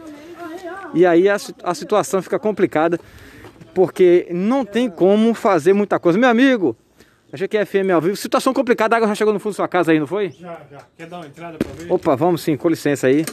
E 0.94 1.06
aí 1.06 1.30
a, 1.30 1.38
a 1.64 1.74
situação 1.74 2.22
fica 2.22 2.38
complicada 2.38 3.00
porque 3.74 4.28
não 4.30 4.66
tem 4.66 4.90
como 4.90 5.34
fazer 5.34 5.74
muita 5.74 5.98
coisa. 5.98 6.20
Meu 6.20 6.30
amigo, 6.30 6.76
achei 7.32 7.48
que 7.48 7.58
é 7.58 7.66
FM 7.66 7.92
ao 7.94 8.02
vivo. 8.02 8.16
Situação 8.16 8.54
complicada, 8.54 8.96
a 8.96 8.98
água 8.98 9.08
já 9.08 9.16
chegou 9.16 9.34
no 9.34 9.40
fundo 9.40 9.54
da 9.54 9.58
sua 9.58 9.68
casa 9.68 9.92
aí, 9.92 10.00
não 10.00 10.08
foi? 10.08 10.30
Já, 10.32 10.62
já. 10.72 10.80
Quer 10.98 11.08
dar 11.08 11.18
uma 11.18 11.28
entrada 11.28 11.58
pra 11.58 11.72
ver? 11.72 11.92
Opa, 11.92 12.16
vamos 12.16 12.42
sim, 12.42 12.58
com 12.58 12.70
licença 12.70 13.08
aí. 13.08 13.26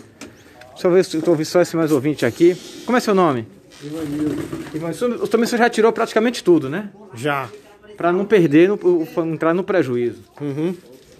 Deixa 0.73 0.87
eu 0.87 0.93
ver 0.93 1.05
se 1.05 1.17
eu 1.17 1.23
ouvindo 1.27 1.47
só 1.47 1.61
esse 1.61 1.77
mais 1.77 1.91
ouvinte 1.91 2.25
aqui. 2.25 2.57
Como 2.87 2.97
é 2.97 3.01
seu 3.01 3.15
nome? 3.15 3.47
Ivanildo. 3.83 4.43
Ivan, 4.75 4.93
também 5.27 5.47
você 5.47 5.57
já 5.57 5.69
tirou 5.69 5.93
praticamente 5.93 6.43
tudo, 6.43 6.69
né? 6.69 6.91
Já. 7.15 7.49
Para 7.97 8.13
não 8.13 8.25
perder, 8.25 8.69
no, 8.69 8.79
pra 8.79 9.25
entrar 9.25 9.55
no 9.55 9.65
prejuízo. 9.65 10.23
Uhum. 10.41 10.75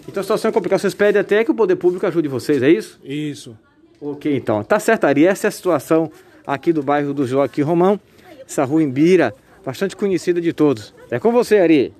Então 0.07 0.21
a 0.21 0.23
situação 0.23 0.49
é 0.49 0.51
complicada. 0.51 0.79
Vocês 0.79 0.93
pedem 0.93 1.19
até 1.19 1.43
que 1.43 1.51
o 1.51 1.53
poder 1.53 1.75
público 1.75 2.05
ajude 2.05 2.27
vocês, 2.27 2.63
é 2.63 2.69
isso? 2.69 2.99
Isso. 3.03 3.57
Ok, 4.01 4.33
então. 4.33 4.63
Tá 4.63 4.79
certo, 4.79 5.05
Ari. 5.05 5.25
Essa 5.25 5.47
é 5.47 5.49
a 5.49 5.51
situação 5.51 6.09
aqui 6.47 6.71
do 6.71 6.81
bairro 6.81 7.13
do 7.13 7.27
Joaquim 7.27 7.61
Romão. 7.61 7.99
Essa 8.47 8.63
rua 8.63 8.81
Imbira, 8.81 9.35
bastante 9.65 9.95
conhecida 9.95 10.39
de 10.39 10.53
todos. 10.53 10.93
É 11.11 11.19
com 11.19 11.31
você, 11.31 11.57
Ari. 11.57 11.93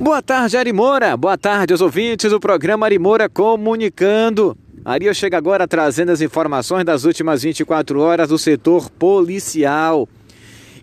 Boa 0.00 0.22
tarde, 0.22 0.56
Ari 0.56 0.72
Moura. 0.72 1.16
Boa 1.16 1.36
tarde 1.36 1.72
aos 1.72 1.80
ouvintes 1.80 2.30
do 2.30 2.38
programa 2.38 2.86
Ari 2.86 3.00
Moura 3.00 3.28
Comunicando. 3.28 4.56
Ari, 4.84 5.06
eu 5.06 5.12
chego 5.12 5.34
agora 5.34 5.66
trazendo 5.66 6.12
as 6.12 6.20
informações 6.20 6.84
das 6.84 7.04
últimas 7.04 7.42
24 7.42 8.00
horas 8.00 8.28
do 8.28 8.38
setor 8.38 8.88
policial. 8.90 10.08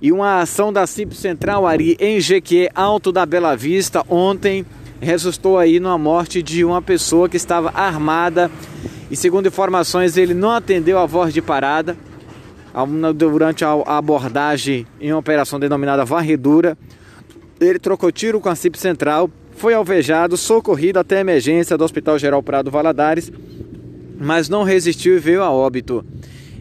E 0.01 0.11
uma 0.11 0.41
ação 0.41 0.71
da 0.71 0.85
CIP 0.85 1.15
Central 1.15 1.65
Ari 1.65 1.95
em 1.97 2.19
Jequié, 2.19 2.69
Alto 2.75 3.09
da 3.09 3.25
Bela 3.25 3.55
Vista, 3.55 4.03
ontem 4.09 4.65
resultou 4.99 5.57
aí 5.57 5.79
numa 5.79 5.97
morte 5.97 6.43
de 6.43 6.65
uma 6.65 6.81
pessoa 6.81 7.29
que 7.29 7.37
estava 7.37 7.71
armada 7.73 8.51
e 9.09 9.15
segundo 9.15 9.47
informações 9.47 10.17
ele 10.17 10.33
não 10.33 10.51
atendeu 10.51 10.99
a 10.99 11.05
voz 11.05 11.33
de 11.33 11.41
parada 11.41 11.95
durante 13.15 13.63
a 13.63 13.71
abordagem 13.97 14.85
em 14.99 15.13
uma 15.13 15.19
operação 15.19 15.57
denominada 15.57 16.03
varredura. 16.03 16.77
Ele 17.59 17.79
trocou 17.79 18.11
tiro 18.11 18.41
com 18.41 18.49
a 18.49 18.55
CIP 18.55 18.77
Central, 18.77 19.29
foi 19.51 19.73
alvejado, 19.73 20.35
socorrido 20.35 20.99
até 20.99 21.17
a 21.17 21.21
emergência 21.21 21.77
do 21.77 21.83
Hospital 21.83 22.19
Geral 22.19 22.43
Prado 22.43 22.69
Valadares, 22.69 23.31
mas 24.19 24.49
não 24.49 24.63
resistiu 24.63 25.15
e 25.15 25.19
veio 25.19 25.41
a 25.41 25.49
óbito. 25.49 26.05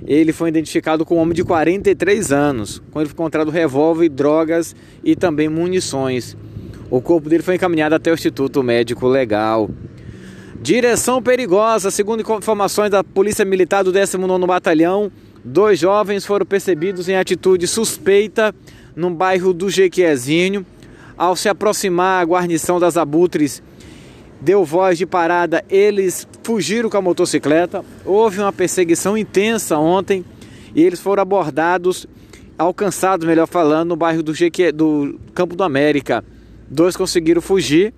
Ele 0.06 0.32
foi 0.32 0.50
identificado 0.50 1.04
como 1.04 1.18
um 1.18 1.22
homem 1.22 1.34
de 1.34 1.42
43 1.42 2.30
anos, 2.30 2.82
ele 2.94 3.06
foi 3.06 3.12
encontrado 3.12 3.50
revólver, 3.50 4.08
drogas 4.08 4.76
e 5.02 5.16
também 5.16 5.48
munições. 5.48 6.36
O 6.90 7.00
corpo 7.00 7.28
dele 7.28 7.42
foi 7.42 7.56
encaminhado 7.56 7.94
até 7.94 8.10
o 8.10 8.14
Instituto 8.14 8.62
Médico 8.62 9.08
Legal. 9.08 9.68
Direção 10.60 11.20
perigosa, 11.20 11.90
segundo 11.90 12.20
informações 12.20 12.90
da 12.90 13.02
Polícia 13.02 13.44
Militar 13.44 13.82
do 13.82 13.92
19º 13.92 14.46
Batalhão, 14.46 15.10
Dois 15.46 15.78
jovens 15.78 16.24
foram 16.24 16.46
percebidos 16.46 17.06
em 17.06 17.16
atitude 17.16 17.66
suspeita 17.66 18.54
no 18.96 19.10
bairro 19.10 19.52
do 19.52 19.68
Jequiezinho. 19.68 20.64
Ao 21.16 21.36
se 21.36 21.48
aproximar 21.48 22.22
a 22.22 22.26
guarnição 22.26 22.80
das 22.80 22.96
abutres, 22.96 23.62
deu 24.40 24.64
voz 24.64 24.98
de 24.98 25.06
parada, 25.06 25.64
eles 25.70 26.26
fugiram 26.42 26.90
com 26.90 26.96
a 26.96 27.02
motocicleta. 27.02 27.84
Houve 28.04 28.40
uma 28.40 28.52
perseguição 28.52 29.16
intensa 29.16 29.78
ontem 29.78 30.24
e 30.74 30.82
eles 30.82 31.00
foram 31.00 31.22
abordados, 31.22 32.06
alcançados, 32.58 33.26
melhor 33.26 33.46
falando, 33.46 33.90
no 33.90 33.96
bairro 33.96 34.22
do, 34.22 34.34
Jeque, 34.34 34.72
do 34.72 35.18
Campo 35.34 35.54
do 35.54 35.62
América. 35.62 36.24
Dois 36.68 36.96
conseguiram 36.96 37.40
fugir, 37.40 37.94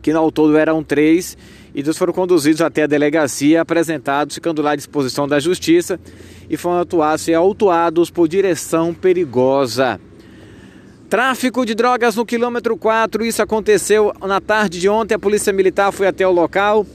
que 0.00 0.10
ao 0.10 0.32
todo 0.32 0.56
eram 0.56 0.82
três, 0.82 1.36
e 1.74 1.82
dois 1.82 1.98
foram 1.98 2.12
conduzidos 2.12 2.60
até 2.60 2.84
a 2.84 2.86
delegacia, 2.86 3.60
apresentados, 3.60 4.34
ficando 4.34 4.62
lá 4.62 4.72
à 4.72 4.76
disposição 4.76 5.28
da 5.28 5.38
justiça, 5.38 6.00
e 6.48 6.56
foram 6.56 6.80
atuados 6.80 7.28
e 7.28 7.34
autuados 7.34 8.10
por 8.10 8.26
direção 8.26 8.94
perigosa. 8.94 10.00
Tráfico 11.12 11.66
de 11.66 11.74
drogas 11.74 12.16
no 12.16 12.24
quilômetro 12.24 12.74
4, 12.74 13.22
isso 13.22 13.42
aconteceu 13.42 14.14
na 14.22 14.40
tarde 14.40 14.80
de 14.80 14.88
ontem. 14.88 15.14
A 15.14 15.18
polícia 15.18 15.52
militar 15.52 15.92
foi 15.92 16.06
até 16.06 16.26
o 16.26 16.32
local 16.32 16.86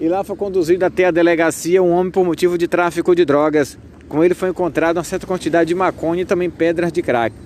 e 0.00 0.08
lá 0.08 0.24
foi 0.24 0.34
conduzido 0.34 0.82
até 0.82 1.04
a 1.04 1.10
delegacia 1.10 1.82
um 1.82 1.90
homem 1.90 2.10
por 2.10 2.24
motivo 2.24 2.56
de 2.56 2.66
tráfico 2.66 3.14
de 3.14 3.26
drogas. 3.26 3.78
Com 4.08 4.24
ele 4.24 4.32
foi 4.32 4.48
encontrado 4.48 4.96
uma 4.96 5.04
certa 5.04 5.26
quantidade 5.26 5.68
de 5.68 5.74
maconha 5.74 6.22
e 6.22 6.24
também 6.24 6.48
pedras 6.48 6.90
de 6.90 7.02
crack. 7.02 7.36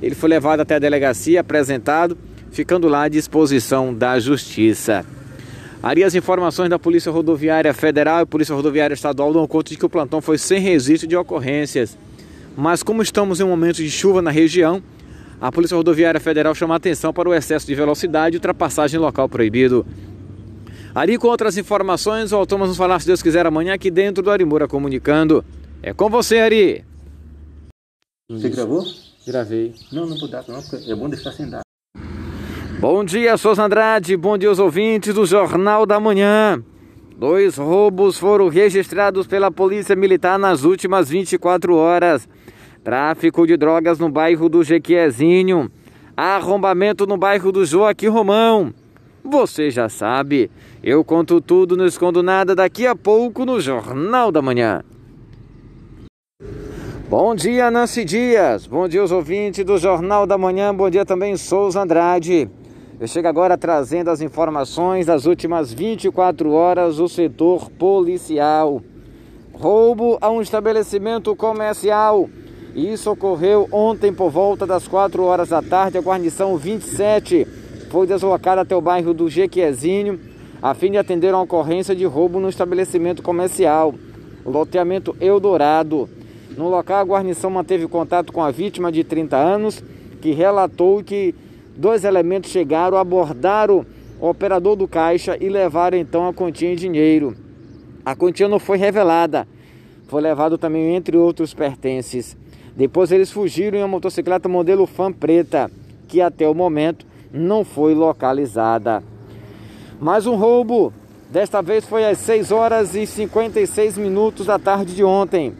Ele 0.00 0.14
foi 0.14 0.28
levado 0.28 0.60
até 0.60 0.76
a 0.76 0.78
delegacia, 0.78 1.40
apresentado, 1.40 2.16
ficando 2.52 2.86
lá 2.86 3.02
à 3.02 3.08
disposição 3.08 3.92
da 3.92 4.20
justiça. 4.20 5.04
Aí 5.82 6.04
as 6.04 6.14
informações 6.14 6.70
da 6.70 6.78
Polícia 6.78 7.10
Rodoviária 7.10 7.74
Federal 7.74 8.22
e 8.22 8.26
Polícia 8.26 8.54
Rodoviária 8.54 8.94
Estadual 8.94 9.32
dão 9.32 9.44
conta 9.48 9.70
de 9.70 9.76
que 9.76 9.84
o 9.84 9.90
plantão 9.90 10.20
foi 10.20 10.38
sem 10.38 10.60
registro 10.60 11.08
de 11.08 11.16
ocorrências. 11.16 11.98
Mas 12.56 12.84
como 12.84 13.02
estamos 13.02 13.40
em 13.40 13.42
um 13.42 13.48
momento 13.48 13.78
de 13.78 13.90
chuva 13.90 14.22
na 14.22 14.30
região, 14.30 14.80
a 15.40 15.52
Polícia 15.52 15.76
Rodoviária 15.76 16.20
Federal 16.20 16.54
chama 16.54 16.76
atenção 16.76 17.12
para 17.12 17.28
o 17.28 17.34
excesso 17.34 17.66
de 17.66 17.74
velocidade 17.74 18.36
e 18.36 18.38
ultrapassagem 18.38 18.98
local 18.98 19.28
proibido. 19.28 19.86
Ali 20.94 21.18
com 21.18 21.28
outras 21.28 21.58
informações, 21.58 22.30
voltamos 22.30 22.64
a 22.64 22.68
nos 22.68 22.76
falar, 22.76 22.98
se 23.00 23.06
Deus 23.06 23.22
quiser, 23.22 23.44
amanhã 23.46 23.74
aqui 23.74 23.90
dentro 23.90 24.22
do 24.22 24.30
Arimura 24.30 24.66
Comunicando. 24.66 25.44
É 25.82 25.92
com 25.92 26.08
você, 26.08 26.38
Ari. 26.38 26.84
Você 28.30 28.48
gravou? 28.48 28.82
Gravei. 29.26 29.74
Não, 29.92 30.06
não 30.06 30.16
vou 30.18 30.28
dar 30.28 30.44
não, 30.48 30.62
porque 30.62 30.90
é 30.90 30.94
bom 30.94 31.08
deixar 31.08 31.32
sem 31.32 31.50
dar. 31.50 31.60
Bom 32.80 33.04
dia, 33.04 33.36
Souza 33.36 33.62
Andrade. 33.62 34.16
Bom 34.16 34.38
dia 34.38 34.48
aos 34.48 34.58
ouvintes 34.58 35.14
do 35.14 35.26
Jornal 35.26 35.84
da 35.84 36.00
Manhã. 36.00 36.62
Dois 37.16 37.56
roubos 37.56 38.18
foram 38.18 38.48
registrados 38.48 39.26
pela 39.26 39.50
Polícia 39.50 39.96
Militar 39.96 40.38
nas 40.38 40.64
últimas 40.64 41.08
24 41.08 41.74
horas. 41.74 42.28
Tráfico 42.86 43.48
de 43.48 43.56
drogas 43.56 43.98
no 43.98 44.08
bairro 44.08 44.48
do 44.48 44.62
Jequiezinho. 44.62 45.68
Arrombamento 46.16 47.04
no 47.04 47.16
bairro 47.16 47.50
do 47.50 47.66
Joaquim 47.66 48.06
Romão. 48.06 48.72
Você 49.24 49.72
já 49.72 49.88
sabe. 49.88 50.48
Eu 50.84 51.02
conto 51.04 51.40
tudo, 51.40 51.76
não 51.76 51.84
escondo 51.84 52.22
nada 52.22 52.54
daqui 52.54 52.86
a 52.86 52.94
pouco 52.94 53.44
no 53.44 53.60
Jornal 53.60 54.30
da 54.30 54.40
Manhã. 54.40 54.84
Bom 57.10 57.34
dia, 57.34 57.72
Nancy 57.72 58.04
Dias. 58.04 58.68
Bom 58.68 58.86
dia, 58.86 59.02
os 59.02 59.10
ouvintes 59.10 59.64
do 59.64 59.78
Jornal 59.78 60.24
da 60.24 60.38
Manhã. 60.38 60.72
Bom 60.72 60.88
dia 60.88 61.04
também, 61.04 61.36
Souza 61.36 61.82
Andrade. 61.82 62.48
Eu 63.00 63.08
chego 63.08 63.26
agora 63.26 63.58
trazendo 63.58 64.10
as 64.10 64.20
informações 64.20 65.06
das 65.06 65.26
últimas 65.26 65.72
24 65.72 66.52
horas 66.52 66.98
do 66.98 67.08
setor 67.08 67.68
policial. 67.68 68.80
Roubo 69.52 70.18
a 70.20 70.30
um 70.30 70.40
estabelecimento 70.40 71.34
comercial. 71.34 72.30
Isso 72.76 73.10
ocorreu 73.10 73.66
ontem 73.72 74.12
por 74.12 74.30
volta 74.30 74.66
das 74.66 74.86
4 74.86 75.22
horas 75.24 75.48
da 75.48 75.62
tarde. 75.62 75.96
A 75.96 76.02
guarnição 76.02 76.56
27 76.56 77.46
foi 77.90 78.06
deslocada 78.06 78.60
até 78.60 78.76
o 78.76 78.80
bairro 78.82 79.14
do 79.14 79.28
Jequiezinho 79.28 80.20
a 80.62 80.74
fim 80.74 80.90
de 80.90 80.98
atender 80.98 81.32
a 81.32 81.40
ocorrência 81.40 81.94
de 81.94 82.04
roubo 82.04 82.40
no 82.40 82.48
estabelecimento 82.48 83.22
comercial, 83.22 83.94
loteamento 84.44 85.16
Eldorado. 85.20 86.08
No 86.56 86.68
local, 86.68 86.98
a 86.98 87.04
guarnição 87.04 87.50
manteve 87.50 87.86
contato 87.86 88.32
com 88.32 88.42
a 88.42 88.50
vítima 88.50 88.90
de 88.90 89.04
30 89.04 89.36
anos, 89.36 89.82
que 90.20 90.32
relatou 90.32 91.02
que 91.02 91.34
dois 91.76 92.04
elementos 92.04 92.50
chegaram, 92.50 92.96
abordaram 92.96 93.84
o 94.20 94.28
operador 94.28 94.76
do 94.76 94.88
caixa 94.88 95.36
e 95.40 95.48
levaram 95.48 95.98
então 95.98 96.26
a 96.26 96.32
quantia 96.32 96.72
em 96.72 96.76
dinheiro. 96.76 97.36
A 98.04 98.16
quantia 98.16 98.48
não 98.48 98.58
foi 98.58 98.78
revelada, 98.78 99.46
foi 100.08 100.22
levado 100.22 100.56
também 100.56 100.94
entre 100.94 101.16
outros 101.16 101.52
pertences. 101.52 102.36
Depois 102.76 103.10
eles 103.10 103.32
fugiram 103.32 103.78
em 103.78 103.80
uma 103.80 103.88
motocicleta 103.88 104.50
modelo 104.50 104.86
Fan 104.86 105.10
preta, 105.10 105.70
que 106.06 106.20
até 106.20 106.46
o 106.46 106.54
momento 106.54 107.06
não 107.32 107.64
foi 107.64 107.94
localizada. 107.94 109.02
Mais 109.98 110.26
um 110.26 110.36
roubo. 110.36 110.92
Desta 111.30 111.62
vez 111.62 111.86
foi 111.86 112.04
às 112.04 112.18
6 112.18 112.52
horas 112.52 112.94
e 112.94 113.06
56 113.06 113.96
minutos 113.96 114.46
da 114.46 114.58
tarde 114.58 114.94
de 114.94 115.02
ontem. 115.02 115.54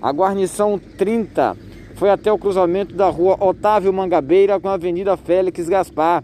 A 0.00 0.12
guarnição 0.12 0.78
30 0.78 1.56
foi 1.94 2.10
até 2.10 2.30
o 2.30 2.38
cruzamento 2.38 2.94
da 2.94 3.08
rua 3.08 3.36
Otávio 3.40 3.92
Mangabeira 3.92 4.60
com 4.60 4.68
a 4.68 4.74
Avenida 4.74 5.16
Félix 5.16 5.68
Gaspar, 5.68 6.22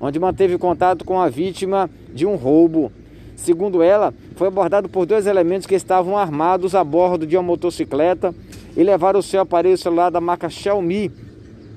onde 0.00 0.18
manteve 0.18 0.58
contato 0.58 1.04
com 1.04 1.20
a 1.20 1.28
vítima 1.28 1.88
de 2.12 2.26
um 2.26 2.34
roubo. 2.34 2.92
Segundo 3.36 3.82
ela, 3.82 4.12
foi 4.34 4.48
abordado 4.48 4.88
por 4.88 5.06
dois 5.06 5.26
elementos 5.26 5.66
que 5.66 5.74
estavam 5.74 6.18
armados 6.18 6.74
a 6.74 6.82
bordo 6.82 7.26
de 7.26 7.36
uma 7.36 7.42
motocicleta 7.44 8.34
e 8.76 8.82
levaram 8.82 9.20
o 9.20 9.22
seu 9.22 9.40
aparelho 9.40 9.78
celular 9.78 10.10
da 10.10 10.20
marca 10.20 10.48
Xiaomi 10.48 11.10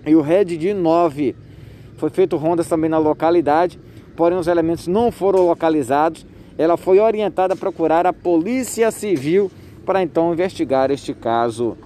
e 0.05 0.15
o 0.15 0.21
Redmi 0.21 0.73
9. 0.73 1.35
Foi 1.97 2.09
feito 2.09 2.37
rondas 2.37 2.67
também 2.67 2.89
na 2.89 2.97
localidade, 2.97 3.79
porém 4.15 4.37
os 4.37 4.47
elementos 4.47 4.87
não 4.87 5.11
foram 5.11 5.45
localizados. 5.45 6.25
Ela 6.57 6.77
foi 6.77 6.99
orientada 6.99 7.53
a 7.53 7.57
procurar 7.57 8.07
a 8.07 8.13
Polícia 8.13 8.89
Civil 8.91 9.51
para 9.85 10.01
então 10.01 10.33
investigar 10.33 10.91
este 10.91 11.13
caso. 11.13 11.77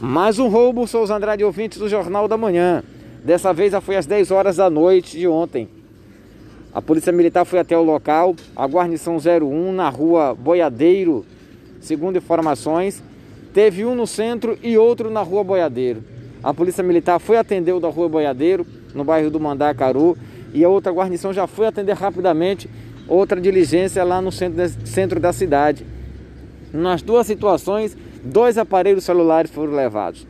Mais 0.00 0.38
um 0.38 0.48
roubo, 0.48 0.86
Souza 0.86 1.16
Andrade, 1.16 1.42
ouvintes 1.42 1.78
do 1.78 1.88
Jornal 1.88 2.28
da 2.28 2.36
Manhã. 2.36 2.84
Dessa 3.24 3.52
vez 3.52 3.72
já 3.72 3.80
foi 3.80 3.96
às 3.96 4.06
10 4.06 4.30
horas 4.30 4.56
da 4.56 4.70
noite 4.70 5.18
de 5.18 5.26
ontem. 5.26 5.68
A 6.72 6.80
Polícia 6.80 7.12
Militar 7.12 7.44
foi 7.44 7.58
até 7.58 7.76
o 7.76 7.82
local, 7.82 8.36
a 8.54 8.66
guarnição 8.66 9.16
01 9.16 9.72
na 9.72 9.88
rua 9.88 10.34
Boiadeiro, 10.34 11.24
segundo 11.80 12.18
informações, 12.18 13.02
Teve 13.52 13.84
um 13.84 13.94
no 13.94 14.06
centro 14.06 14.58
e 14.62 14.76
outro 14.76 15.10
na 15.10 15.22
rua 15.22 15.42
Boiadeiro. 15.42 16.02
A 16.42 16.54
polícia 16.54 16.84
militar 16.84 17.18
foi 17.18 17.36
atender 17.36 17.72
o 17.72 17.80
da 17.80 17.88
rua 17.88 18.08
Boiadeiro, 18.08 18.66
no 18.94 19.04
bairro 19.04 19.30
do 19.30 19.40
Mandacaru, 19.40 20.16
e 20.52 20.64
a 20.64 20.68
outra 20.68 20.92
guarnição 20.92 21.32
já 21.32 21.46
foi 21.46 21.66
atender 21.66 21.94
rapidamente 21.94 22.68
outra 23.08 23.40
diligência 23.40 24.04
lá 24.04 24.20
no 24.20 24.30
centro, 24.30 24.86
centro 24.86 25.20
da 25.20 25.32
cidade. 25.32 25.84
Nas 26.72 27.02
duas 27.02 27.26
situações, 27.26 27.96
dois 28.22 28.58
aparelhos 28.58 29.04
celulares 29.04 29.50
foram 29.50 29.72
levados. 29.72 30.26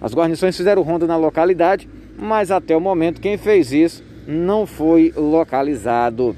As 0.00 0.12
guarnições 0.14 0.56
fizeram 0.56 0.82
ronda 0.82 1.06
na 1.06 1.16
localidade, 1.16 1.88
mas 2.18 2.50
até 2.50 2.76
o 2.76 2.80
momento 2.80 3.20
quem 3.20 3.36
fez 3.36 3.72
isso 3.72 4.02
não 4.26 4.66
foi 4.66 5.12
localizado. 5.16 6.34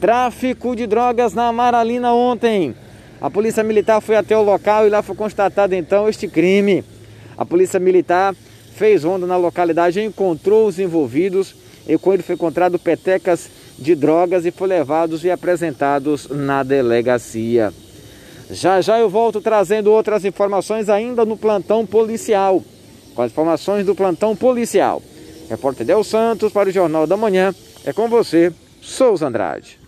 Tráfico 0.00 0.74
de 0.74 0.86
drogas 0.86 1.34
na 1.34 1.48
Amaralina 1.48 2.12
ontem. 2.12 2.74
A 3.20 3.28
polícia 3.28 3.62
militar 3.62 4.00
foi 4.00 4.16
até 4.16 4.36
o 4.36 4.42
local 4.42 4.86
e 4.86 4.90
lá 4.90 5.02
foi 5.02 5.14
constatado 5.14 5.74
então 5.74 6.08
este 6.08 6.26
crime. 6.26 6.82
A 7.36 7.44
polícia 7.44 7.78
militar 7.78 8.34
fez 8.74 9.04
ronda 9.04 9.26
na 9.26 9.36
localidade, 9.36 10.00
encontrou 10.00 10.66
os 10.66 10.78
envolvidos 10.78 11.54
e 11.86 11.98
com 11.98 12.14
ele 12.14 12.22
foi 12.22 12.34
encontrado 12.34 12.78
petecas 12.78 13.50
de 13.78 13.94
drogas 13.94 14.46
e 14.46 14.50
foi 14.50 14.68
levados 14.68 15.22
e 15.22 15.30
apresentados 15.30 16.28
na 16.28 16.62
delegacia. 16.62 17.72
Já 18.50 18.80
já 18.80 18.98
eu 18.98 19.08
volto 19.08 19.40
trazendo 19.40 19.92
outras 19.92 20.24
informações 20.24 20.88
ainda 20.88 21.24
no 21.24 21.36
plantão 21.36 21.84
policial. 21.84 22.64
Com 23.14 23.22
as 23.22 23.30
informações 23.30 23.84
do 23.84 23.94
plantão 23.94 24.34
policial. 24.34 25.02
Repórter 25.48 25.86
Del 25.86 26.02
Santos 26.02 26.52
para 26.52 26.68
o 26.68 26.72
Jornal 26.72 27.06
da 27.06 27.16
Manhã. 27.16 27.54
É 27.84 27.92
com 27.92 28.08
você, 28.08 28.52
Souza 28.80 29.26
Andrade. 29.26 29.78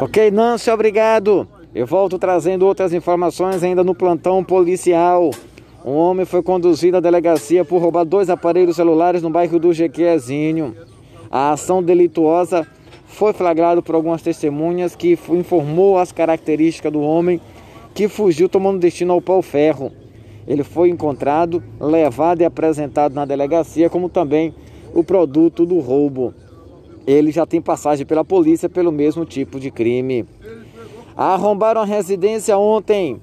Ok, 0.00 0.30
Nancy, 0.30 0.70
obrigado. 0.70 1.48
Eu 1.74 1.86
volto 1.86 2.18
trazendo 2.18 2.66
outras 2.66 2.92
informações 2.92 3.62
ainda 3.62 3.82
no 3.82 3.94
plantão 3.94 4.44
policial. 4.44 5.30
Um 5.82 5.92
homem 5.92 6.26
foi 6.26 6.42
conduzido 6.42 6.98
à 6.98 7.00
delegacia 7.00 7.64
por 7.64 7.80
roubar 7.80 8.04
dois 8.04 8.28
aparelhos 8.28 8.76
celulares 8.76 9.22
no 9.22 9.30
bairro 9.30 9.58
do 9.58 9.72
Jequiezinho. 9.72 10.76
A 11.30 11.52
ação 11.52 11.82
delituosa 11.82 12.66
foi 13.06 13.32
flagrada 13.32 13.80
por 13.80 13.94
algumas 13.94 14.20
testemunhas 14.20 14.94
que 14.94 15.18
informou 15.30 15.96
as 15.96 16.12
características 16.12 16.92
do 16.92 17.00
homem 17.00 17.40
que 17.94 18.06
fugiu 18.06 18.50
tomando 18.50 18.78
destino 18.78 19.14
ao 19.14 19.22
pau-ferro. 19.22 19.90
Ele 20.46 20.62
foi 20.62 20.90
encontrado, 20.90 21.62
levado 21.80 22.42
e 22.42 22.44
apresentado 22.44 23.14
na 23.14 23.24
delegacia 23.24 23.88
como 23.88 24.10
também 24.10 24.54
o 24.92 25.02
produto 25.02 25.64
do 25.64 25.78
roubo. 25.78 26.34
Ele 27.06 27.32
já 27.32 27.46
tem 27.46 27.62
passagem 27.62 28.04
pela 28.04 28.24
polícia 28.24 28.68
pelo 28.68 28.92
mesmo 28.92 29.24
tipo 29.24 29.58
de 29.58 29.70
crime. 29.70 30.26
Arrombaram 31.16 31.82
a 31.82 31.84
residência 31.84 32.56
ontem. 32.56 33.20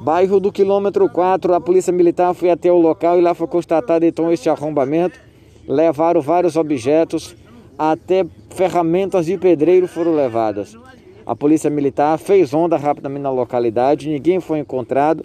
Bairro 0.00 0.38
do 0.38 0.52
quilômetro 0.52 1.08
4, 1.08 1.54
a 1.54 1.60
polícia 1.60 1.92
militar 1.92 2.32
foi 2.32 2.50
até 2.50 2.70
o 2.70 2.78
local 2.78 3.18
e 3.18 3.20
lá 3.20 3.34
foi 3.34 3.46
constatado 3.46 4.04
então 4.04 4.32
este 4.32 4.48
arrombamento. 4.48 5.18
Levaram 5.66 6.20
vários 6.20 6.56
objetos, 6.56 7.36
até 7.76 8.24
ferramentas 8.50 9.26
de 9.26 9.36
pedreiro 9.36 9.88
foram 9.88 10.14
levadas. 10.14 10.76
A 11.26 11.36
polícia 11.36 11.68
militar 11.68 12.16
fez 12.18 12.54
onda 12.54 12.76
rapidamente 12.76 13.22
na 13.22 13.30
localidade, 13.30 14.08
ninguém 14.08 14.40
foi 14.40 14.60
encontrado, 14.60 15.24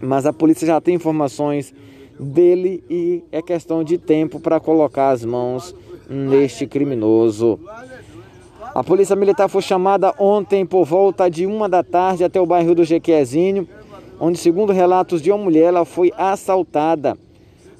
mas 0.00 0.24
a 0.24 0.32
polícia 0.32 0.66
já 0.66 0.80
tem 0.80 0.94
informações 0.94 1.74
dele 2.18 2.82
e 2.88 3.22
é 3.30 3.42
questão 3.42 3.84
de 3.84 3.98
tempo 3.98 4.40
para 4.40 4.58
colocar 4.58 5.10
as 5.10 5.24
mãos 5.24 5.74
neste 6.08 6.66
criminoso. 6.66 7.60
A 8.78 8.84
polícia 8.84 9.16
militar 9.16 9.48
foi 9.48 9.60
chamada 9.60 10.14
ontem 10.20 10.64
por 10.64 10.84
volta 10.84 11.28
de 11.28 11.44
uma 11.44 11.68
da 11.68 11.82
tarde 11.82 12.22
até 12.22 12.40
o 12.40 12.46
bairro 12.46 12.76
do 12.76 12.84
Jequezinho, 12.84 13.66
onde, 14.20 14.38
segundo 14.38 14.72
relatos 14.72 15.20
de 15.20 15.32
uma 15.32 15.38
mulher, 15.42 15.64
ela 15.64 15.84
foi 15.84 16.12
assaltada. 16.16 17.18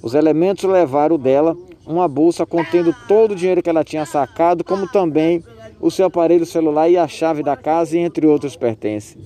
Os 0.03 0.15
elementos 0.15 0.65
levaram 0.65 1.17
dela 1.17 1.57
uma 1.87 2.09
bolsa 2.09 2.45
contendo 2.45 2.93
todo 3.07 3.31
o 3.31 3.37
dinheiro 3.37 3.63
que 3.63 3.71
ela 3.71 3.85
tinha 3.85 4.05
sacado, 4.05 4.65
como 4.65 4.89
também 4.89 5.45
o 5.81 5.89
seu 5.89 6.07
aparelho 6.07 6.45
celular 6.45 6.89
e 6.89 6.97
a 6.97 7.07
chave 7.07 7.45
da 7.45 7.57
casa, 7.57 7.97
entre 7.97 8.27
outros 8.27 8.57
pertences. 8.57 9.17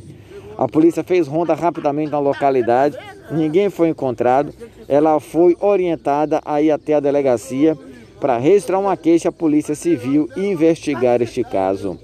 A 0.59 0.69
polícia 0.69 1.03
fez 1.03 1.27
ronda 1.27 1.55
rapidamente 1.55 2.13
na 2.13 2.19
localidade, 2.19 2.99
ninguém 3.31 3.71
foi 3.71 3.89
encontrado. 3.89 4.53
Ela 4.87 5.19
foi 5.21 5.57
orientada 5.59 6.39
a 6.45 6.61
ir 6.61 6.71
até 6.71 6.93
a 6.93 7.01
delegacia 7.01 7.79
para 8.23 8.39
registrar 8.39 8.79
uma 8.79 8.97
queixa 8.97 9.31
à 9.31 9.33
Polícia 9.33 9.75
Civil 9.75 10.29
e 10.37 10.47
investigar 10.47 11.21
este 11.21 11.43
caso. 11.43 11.99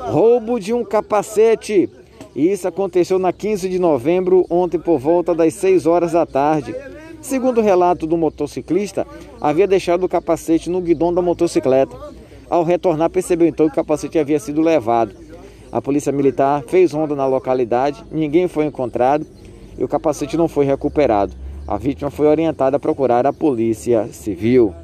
Roubo 0.00 0.58
de 0.58 0.74
um 0.74 0.84
capacete. 0.84 1.88
Isso 2.34 2.66
aconteceu 2.66 3.16
na 3.16 3.32
15 3.32 3.68
de 3.68 3.78
novembro, 3.78 4.44
ontem 4.50 4.80
por 4.80 4.98
volta 4.98 5.32
das 5.32 5.54
6 5.54 5.86
horas 5.86 6.10
da 6.10 6.26
tarde. 6.26 6.74
Segundo 7.22 7.58
o 7.58 7.62
relato 7.62 8.04
do 8.04 8.16
motociclista, 8.16 9.06
havia 9.40 9.68
deixado 9.68 10.02
o 10.02 10.08
capacete 10.08 10.68
no 10.68 10.80
guidão 10.80 11.14
da 11.14 11.22
motocicleta. 11.22 11.96
Ao 12.50 12.64
retornar, 12.64 13.08
percebeu 13.08 13.46
então 13.46 13.66
que 13.66 13.74
o 13.74 13.76
capacete 13.76 14.18
havia 14.18 14.40
sido 14.40 14.60
levado. 14.60 15.14
A 15.70 15.80
polícia 15.80 16.10
militar 16.10 16.64
fez 16.66 16.90
ronda 16.90 17.14
na 17.14 17.26
localidade, 17.26 18.04
ninguém 18.10 18.48
foi 18.48 18.64
encontrado 18.64 19.24
e 19.78 19.84
o 19.84 19.88
capacete 19.88 20.36
não 20.36 20.48
foi 20.48 20.64
recuperado. 20.64 21.32
A 21.64 21.78
vítima 21.78 22.10
foi 22.10 22.26
orientada 22.26 22.76
a 22.76 22.80
procurar 22.80 23.24
a 23.24 23.32
polícia 23.32 24.08
civil. 24.08 24.74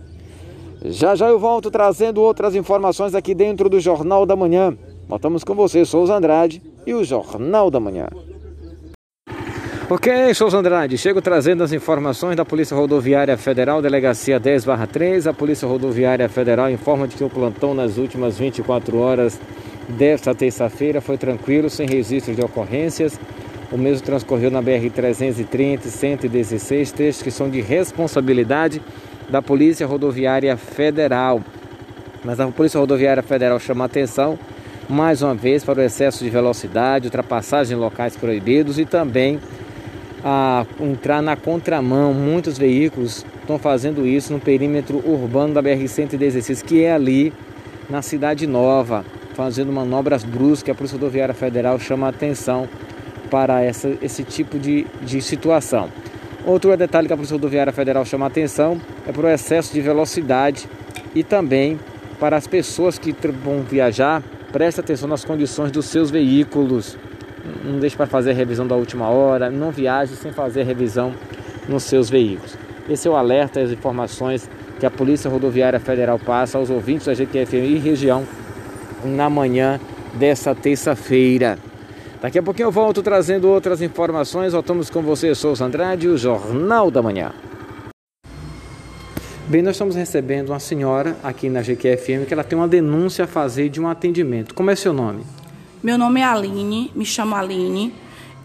Já 0.85 1.15
já 1.15 1.29
eu 1.29 1.39
volto 1.39 1.71
trazendo 1.71 2.21
outras 2.21 2.55
informações 2.55 3.15
aqui 3.15 3.35
dentro 3.35 3.69
do 3.69 3.79
Jornal 3.79 4.27
da 4.27 4.35
Manhã. 4.35 4.77
Voltamos 5.09 5.45
com 5.45 5.55
você, 5.55 5.85
Souza 5.85 6.15
Andrade 6.15 6.61
e 6.85 6.93
o 6.93 7.05
Jornal 7.05 7.71
da 7.71 7.79
Manhã. 7.79 8.09
Ok, 9.89 10.35
Souza 10.35 10.59
Andrade, 10.59 10.97
chego 10.97 11.21
trazendo 11.21 11.63
as 11.63 11.73
informações 11.73 12.35
da 12.35 12.45
Polícia 12.45 12.77
Rodoviária 12.77 13.37
Federal, 13.37 13.83
Delegacia 13.83 14.41
10-3. 14.41 15.29
A 15.29 15.35
Polícia 15.35 15.69
Rodoviária 15.69 16.29
Federal 16.29 16.71
informa 16.71 17.07
de 17.07 17.15
que 17.15 17.23
o 17.23 17.31
plantão 17.31 17.75
nas 17.75 17.99
últimas 17.99 18.39
24 18.39 18.99
horas 18.99 19.39
desta 19.89 20.35
terça-feira 20.35 21.01
foi 21.01 21.19
tranquilo, 21.19 21.69
sem 21.69 21.87
registro 21.87 22.35
de 22.35 22.43
ocorrências. 22.43 23.21
O 23.71 23.79
mesmo 23.79 24.05
transcorreu 24.05 24.51
na 24.51 24.63
BR-330 24.63 25.87
e 25.87 25.91
116, 25.91 26.93
textos 26.93 27.23
que 27.23 27.31
são 27.31 27.49
de 27.49 27.61
responsabilidade 27.61 28.83
da 29.33 29.41
Polícia 29.41 29.87
Rodoviária 29.87 30.55
Federal. 30.59 31.41
Mas 32.23 32.39
a 32.39 32.47
Polícia 32.49 32.79
Rodoviária 32.79 33.23
Federal 33.23 33.59
chama 33.59 33.87
atenção 33.87 34.39
mais 34.87 35.23
uma 35.23 35.35
vez 35.35 35.65
para 35.65 35.79
o 35.79 35.83
excesso 35.83 36.23
de 36.23 36.29
velocidade, 36.29 37.07
ultrapassagem 37.07 37.75
em 37.75 37.81
locais 37.81 38.15
proibidos 38.15 38.79
e 38.79 38.85
também 38.85 39.41
a 40.23 40.67
entrar 40.79 41.23
na 41.23 41.35
contramão. 41.35 42.13
Muitos 42.13 42.59
veículos 42.59 43.25
estão 43.41 43.59
fazendo 43.59 44.07
isso 44.07 44.35
no 44.35 44.39
perímetro 44.39 44.99
urbano 44.99 45.55
da 45.55 45.63
BR-116, 45.63 46.63
que 46.63 46.85
é 46.85 46.93
ali 46.93 47.33
na 47.89 48.03
Cidade 48.03 48.47
Nova, 48.47 49.03
fazendo 49.33 49.73
manobras 49.73 50.25
bruscas. 50.25 50.75
A 50.75 50.77
Polícia 50.77 50.99
Rodoviária 50.99 51.35
Federal 51.35 51.79
chama 51.79 52.07
atenção 52.07 52.69
para 53.31 53.63
essa, 53.63 53.97
esse 54.03 54.25
tipo 54.25 54.59
de, 54.59 54.87
de 55.01 55.23
situação. 55.23 55.89
Outro 56.45 56.77
detalhe 56.77 57.07
que 57.07 57.13
a 57.13 57.17
Polícia 57.17 57.35
Rodoviária 57.35 57.73
Federal 57.73 58.05
chama 58.05 58.27
a 58.27 58.29
atenção 58.29 58.81
é 59.07 59.13
para 59.13 59.27
o 59.27 59.29
excesso 59.29 59.73
de 59.73 59.81
velocidade 59.81 60.69
e 61.15 61.23
também 61.23 61.79
para 62.19 62.37
as 62.37 62.47
pessoas 62.47 62.99
que 62.99 63.13
vão 63.45 63.63
viajar, 63.63 64.23
preste 64.53 64.81
atenção 64.81 65.09
nas 65.09 65.25
condições 65.25 65.71
dos 65.71 65.87
seus 65.87 66.11
veículos 66.11 66.97
não 67.65 67.79
deixe 67.79 67.97
para 67.97 68.07
fazer 68.07 68.31
a 68.31 68.35
revisão 68.35 68.67
da 68.67 68.77
última 68.77 69.09
hora, 69.09 69.51
não 69.51 69.71
viaje 69.71 70.17
sem 70.17 70.33
fazer 70.33 70.63
revisão 70.65 71.13
nos 71.69 71.83
seus 71.85 72.09
veículos. 72.09 72.57
Esse 72.89 73.09
é 73.09 73.11
o 73.11 73.17
alerta 73.17 73.61
e 73.61 73.65
as 73.65 73.71
informações 73.71 74.49
que 74.79 74.87
a 74.87 74.91
Polícia 74.91 75.31
Rodoviária 75.31 75.81
Federal 75.81 76.19
passa 76.19 76.59
aos 76.59 76.71
ouvintes 76.71 77.07
da 77.07 77.15
GTFM 77.15 77.65
e 77.67 77.79
região 77.79 78.25
na 79.05 79.29
manhã 79.31 79.81
dessa 80.15 80.55
terça-feira. 80.55 81.59
Daqui 82.23 82.39
a 82.39 82.43
pouquinho 82.43 82.69
eu 82.69 82.71
volto 82.71 83.03
trazendo 83.03 83.49
outras 83.49 83.83
informações. 83.83 84.53
Voltamos 84.53 84.89
com 84.89 85.03
você, 85.03 85.35
Souza 85.35 85.65
Andrade, 85.65 86.07
o 86.07 86.17
Jornal 86.17 86.89
da 86.89 87.03
Manhã. 87.03 87.35
Bem, 89.49 89.61
nós 89.61 89.75
estamos 89.75 89.97
recebendo 89.97 90.51
uma 90.51 90.61
senhora 90.61 91.17
aqui 91.21 91.49
na 91.49 91.63
GQFM 91.63 92.25
que 92.25 92.33
ela 92.33 92.45
tem 92.45 92.57
uma 92.57 92.69
denúncia 92.69 93.25
a 93.25 93.27
fazer 93.27 93.69
de 93.71 93.81
um 93.81 93.89
atendimento. 93.89 94.55
Como 94.55 94.71
é 94.71 94.77
seu 94.77 94.93
nome? 94.93 95.25
Meu 95.83 95.99
nome 95.99 96.21
é 96.21 96.25
Aline, 96.25 96.93
me 96.95 97.05
chamo 97.05 97.35
Aline. 97.35 97.93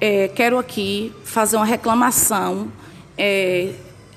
É, 0.01 0.27
quero 0.29 0.57
aqui 0.57 1.13
fazer 1.23 1.57
uma 1.57 1.65
reclamação 1.65 2.69
é, 3.15 3.73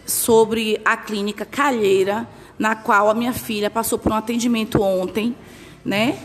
sobre 0.06 0.80
a 0.86 0.96
clínica 0.96 1.44
Calheira, 1.44 2.26
na 2.58 2.76
qual 2.76 3.10
a 3.10 3.14
minha 3.14 3.34
filha 3.34 3.68
passou 3.68 3.98
por 3.98 4.10
um 4.10 4.14
atendimento 4.16 4.80
ontem. 4.80 5.36
Né? 5.84 6.18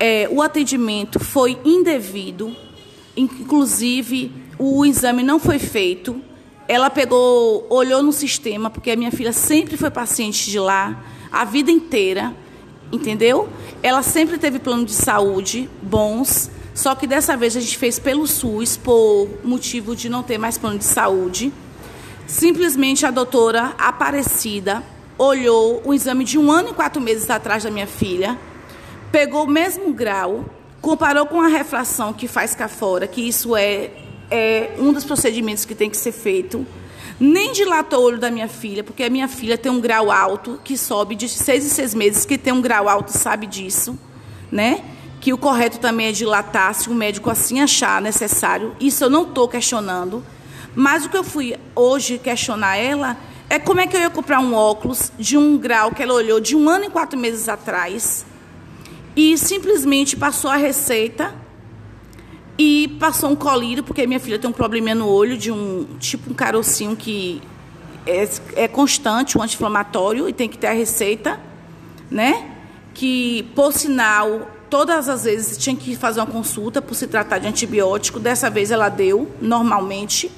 É, 0.00 0.28
o 0.28 0.42
atendimento 0.42 1.20
foi 1.20 1.56
indevido, 1.64 2.52
inclusive 3.16 4.32
o 4.58 4.84
exame 4.84 5.22
não 5.22 5.38
foi 5.38 5.58
feito. 5.58 6.20
Ela 6.68 6.88
pegou, 6.88 7.66
olhou 7.68 8.02
no 8.02 8.12
sistema, 8.12 8.70
porque 8.70 8.90
a 8.90 8.96
minha 8.96 9.10
filha 9.10 9.32
sempre 9.32 9.76
foi 9.76 9.90
paciente 9.90 10.50
de 10.50 10.58
lá, 10.58 11.02
a 11.32 11.44
vida 11.44 11.70
inteira 11.70 12.34
entendeu? 12.92 13.48
Ela 13.82 14.02
sempre 14.02 14.38
teve 14.38 14.58
plano 14.58 14.84
de 14.84 14.92
saúde 14.92 15.70
bons, 15.82 16.50
só 16.74 16.94
que 16.94 17.06
dessa 17.06 17.36
vez 17.36 17.56
a 17.56 17.60
gente 17.60 17.78
fez 17.78 17.98
pelo 17.98 18.26
SUS 18.26 18.76
por 18.76 19.28
motivo 19.44 19.94
de 19.94 20.08
não 20.08 20.22
ter 20.22 20.38
mais 20.38 20.58
plano 20.58 20.78
de 20.78 20.84
saúde. 20.84 21.52
Simplesmente 22.26 23.04
a 23.04 23.10
doutora 23.10 23.74
Aparecida 23.78 24.82
olhou 25.18 25.82
o 25.84 25.92
exame 25.92 26.24
de 26.24 26.38
um 26.38 26.50
ano 26.50 26.70
e 26.70 26.74
quatro 26.74 27.00
meses 27.00 27.28
atrás 27.28 27.64
da 27.64 27.70
minha 27.70 27.86
filha, 27.86 28.38
pegou 29.12 29.44
o 29.44 29.50
mesmo 29.50 29.92
grau, 29.92 30.44
comparou 30.80 31.26
com 31.26 31.40
a 31.40 31.48
refração 31.48 32.12
que 32.12 32.26
faz 32.26 32.54
cá 32.54 32.68
fora, 32.68 33.06
que 33.06 33.20
isso 33.20 33.56
é, 33.56 33.90
é 34.30 34.74
um 34.78 34.92
dos 34.92 35.04
procedimentos 35.04 35.64
que 35.64 35.74
tem 35.74 35.90
que 35.90 35.96
ser 35.96 36.12
feito 36.12 36.66
nem 37.20 37.52
dilatou 37.52 38.00
o 38.00 38.04
olho 38.04 38.18
da 38.18 38.30
minha 38.30 38.48
filha, 38.48 38.82
porque 38.82 39.02
a 39.04 39.10
minha 39.10 39.28
filha 39.28 39.58
tem 39.58 39.70
um 39.70 39.78
grau 39.78 40.10
alto, 40.10 40.58
que 40.64 40.78
sobe 40.78 41.14
de 41.14 41.28
seis 41.28 41.66
em 41.66 41.68
seis 41.68 41.94
meses, 41.94 42.24
que 42.24 42.38
tem 42.38 42.50
um 42.50 42.62
grau 42.62 42.88
alto 42.88 43.10
sabe 43.10 43.46
disso, 43.46 43.98
né? 44.50 44.82
Que 45.20 45.30
o 45.30 45.36
correto 45.36 45.78
também 45.78 46.06
é 46.06 46.12
dilatar, 46.12 46.72
se 46.72 46.88
o 46.88 46.94
médico 46.94 47.28
assim 47.28 47.60
achar 47.60 48.00
necessário. 48.00 48.74
Isso 48.80 49.04
eu 49.04 49.10
não 49.10 49.24
estou 49.24 49.46
questionando. 49.46 50.24
Mas 50.74 51.04
o 51.04 51.10
que 51.10 51.16
eu 51.16 51.22
fui 51.22 51.56
hoje 51.76 52.16
questionar 52.16 52.76
ela 52.78 53.18
é 53.50 53.58
como 53.58 53.80
é 53.80 53.86
que 53.86 53.94
eu 53.94 54.00
ia 54.00 54.08
comprar 54.08 54.40
um 54.40 54.54
óculos 54.54 55.12
de 55.18 55.36
um 55.36 55.58
grau 55.58 55.90
que 55.90 56.02
ela 56.02 56.14
olhou 56.14 56.40
de 56.40 56.56
um 56.56 56.70
ano 56.70 56.86
e 56.86 56.90
quatro 56.90 57.18
meses 57.18 57.50
atrás 57.50 58.24
e 59.16 59.36
simplesmente 59.36 60.16
passou 60.16 60.50
a 60.50 60.56
receita 60.56 61.34
e 62.58 62.88
passou 63.00 63.30
um 63.30 63.36
colírio, 63.36 63.82
porque 63.82 64.06
minha 64.06 64.20
filha 64.20 64.38
tem 64.38 64.48
um 64.48 64.52
probleminha 64.52 64.94
no 64.94 65.08
olho, 65.08 65.36
de 65.36 65.50
um 65.50 65.86
tipo 65.98 66.30
um 66.30 66.34
carocinho 66.34 66.94
que 66.94 67.40
é, 68.06 68.28
é 68.54 68.68
constante, 68.68 69.38
um 69.38 69.42
anti-inflamatório, 69.42 70.28
e 70.28 70.32
tem 70.32 70.48
que 70.48 70.58
ter 70.58 70.66
a 70.66 70.72
receita, 70.72 71.40
né? 72.10 72.50
Que, 72.92 73.44
por 73.54 73.72
sinal, 73.72 74.50
todas 74.68 75.08
as 75.08 75.24
vezes 75.24 75.56
tinha 75.56 75.74
que 75.74 75.96
fazer 75.96 76.20
uma 76.20 76.26
consulta 76.26 76.82
por 76.82 76.94
se 76.94 77.06
tratar 77.06 77.38
de 77.38 77.48
antibiótico. 77.48 78.20
Dessa 78.20 78.50
vez 78.50 78.70
ela 78.70 78.88
deu, 78.88 79.30
normalmente. 79.40 80.30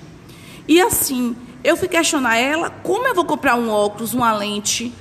E 0.68 0.80
assim, 0.80 1.36
eu 1.64 1.76
fui 1.76 1.88
questionar 1.88 2.36
ela 2.36 2.70
como 2.70 3.06
eu 3.06 3.14
vou 3.14 3.24
comprar 3.24 3.56
um 3.56 3.68
óculos, 3.68 4.14
uma 4.14 4.32
lente, 4.32 4.92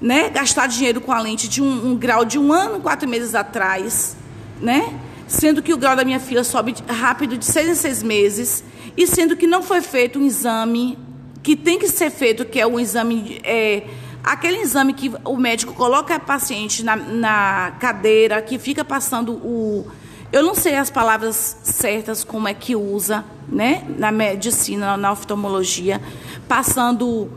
né? 0.00 0.30
Gastar 0.30 0.66
dinheiro 0.66 1.00
com 1.00 1.12
a 1.12 1.20
lente 1.20 1.48
de 1.48 1.62
um, 1.62 1.90
um 1.90 1.96
grau 1.96 2.24
de 2.24 2.38
um 2.38 2.52
ano, 2.52 2.80
quatro 2.80 3.08
meses 3.08 3.34
atrás, 3.34 4.16
né? 4.60 4.98
sendo 5.28 5.62
que 5.62 5.74
o 5.74 5.76
grau 5.76 5.94
da 5.94 6.04
minha 6.04 6.18
filha 6.18 6.42
sobe 6.42 6.74
rápido 6.88 7.36
de 7.36 7.44
seis 7.44 7.68
em 7.68 7.74
seis 7.74 8.02
meses, 8.02 8.64
e 8.96 9.06
sendo 9.06 9.36
que 9.36 9.46
não 9.46 9.62
foi 9.62 9.82
feito 9.82 10.18
um 10.18 10.24
exame 10.24 10.98
que 11.42 11.54
tem 11.54 11.78
que 11.78 11.86
ser 11.88 12.10
feito, 12.10 12.44
que 12.44 12.58
é 12.58 12.66
um 12.66 12.80
exame. 12.80 13.40
É, 13.44 13.84
aquele 14.24 14.58
exame 14.58 14.92
que 14.92 15.12
o 15.24 15.36
médico 15.36 15.74
coloca 15.74 16.14
a 16.14 16.18
paciente 16.18 16.82
na, 16.82 16.96
na 16.96 17.76
cadeira, 17.78 18.40
que 18.42 18.58
fica 18.58 18.84
passando 18.84 19.34
o. 19.34 19.86
Eu 20.32 20.42
não 20.42 20.54
sei 20.54 20.76
as 20.76 20.90
palavras 20.90 21.58
certas, 21.62 22.24
como 22.24 22.48
é 22.48 22.54
que 22.54 22.74
usa, 22.74 23.24
né, 23.48 23.84
na 23.96 24.10
medicina, 24.10 24.96
na 24.96 25.12
oftalmologia, 25.12 26.02
passando 26.46 27.30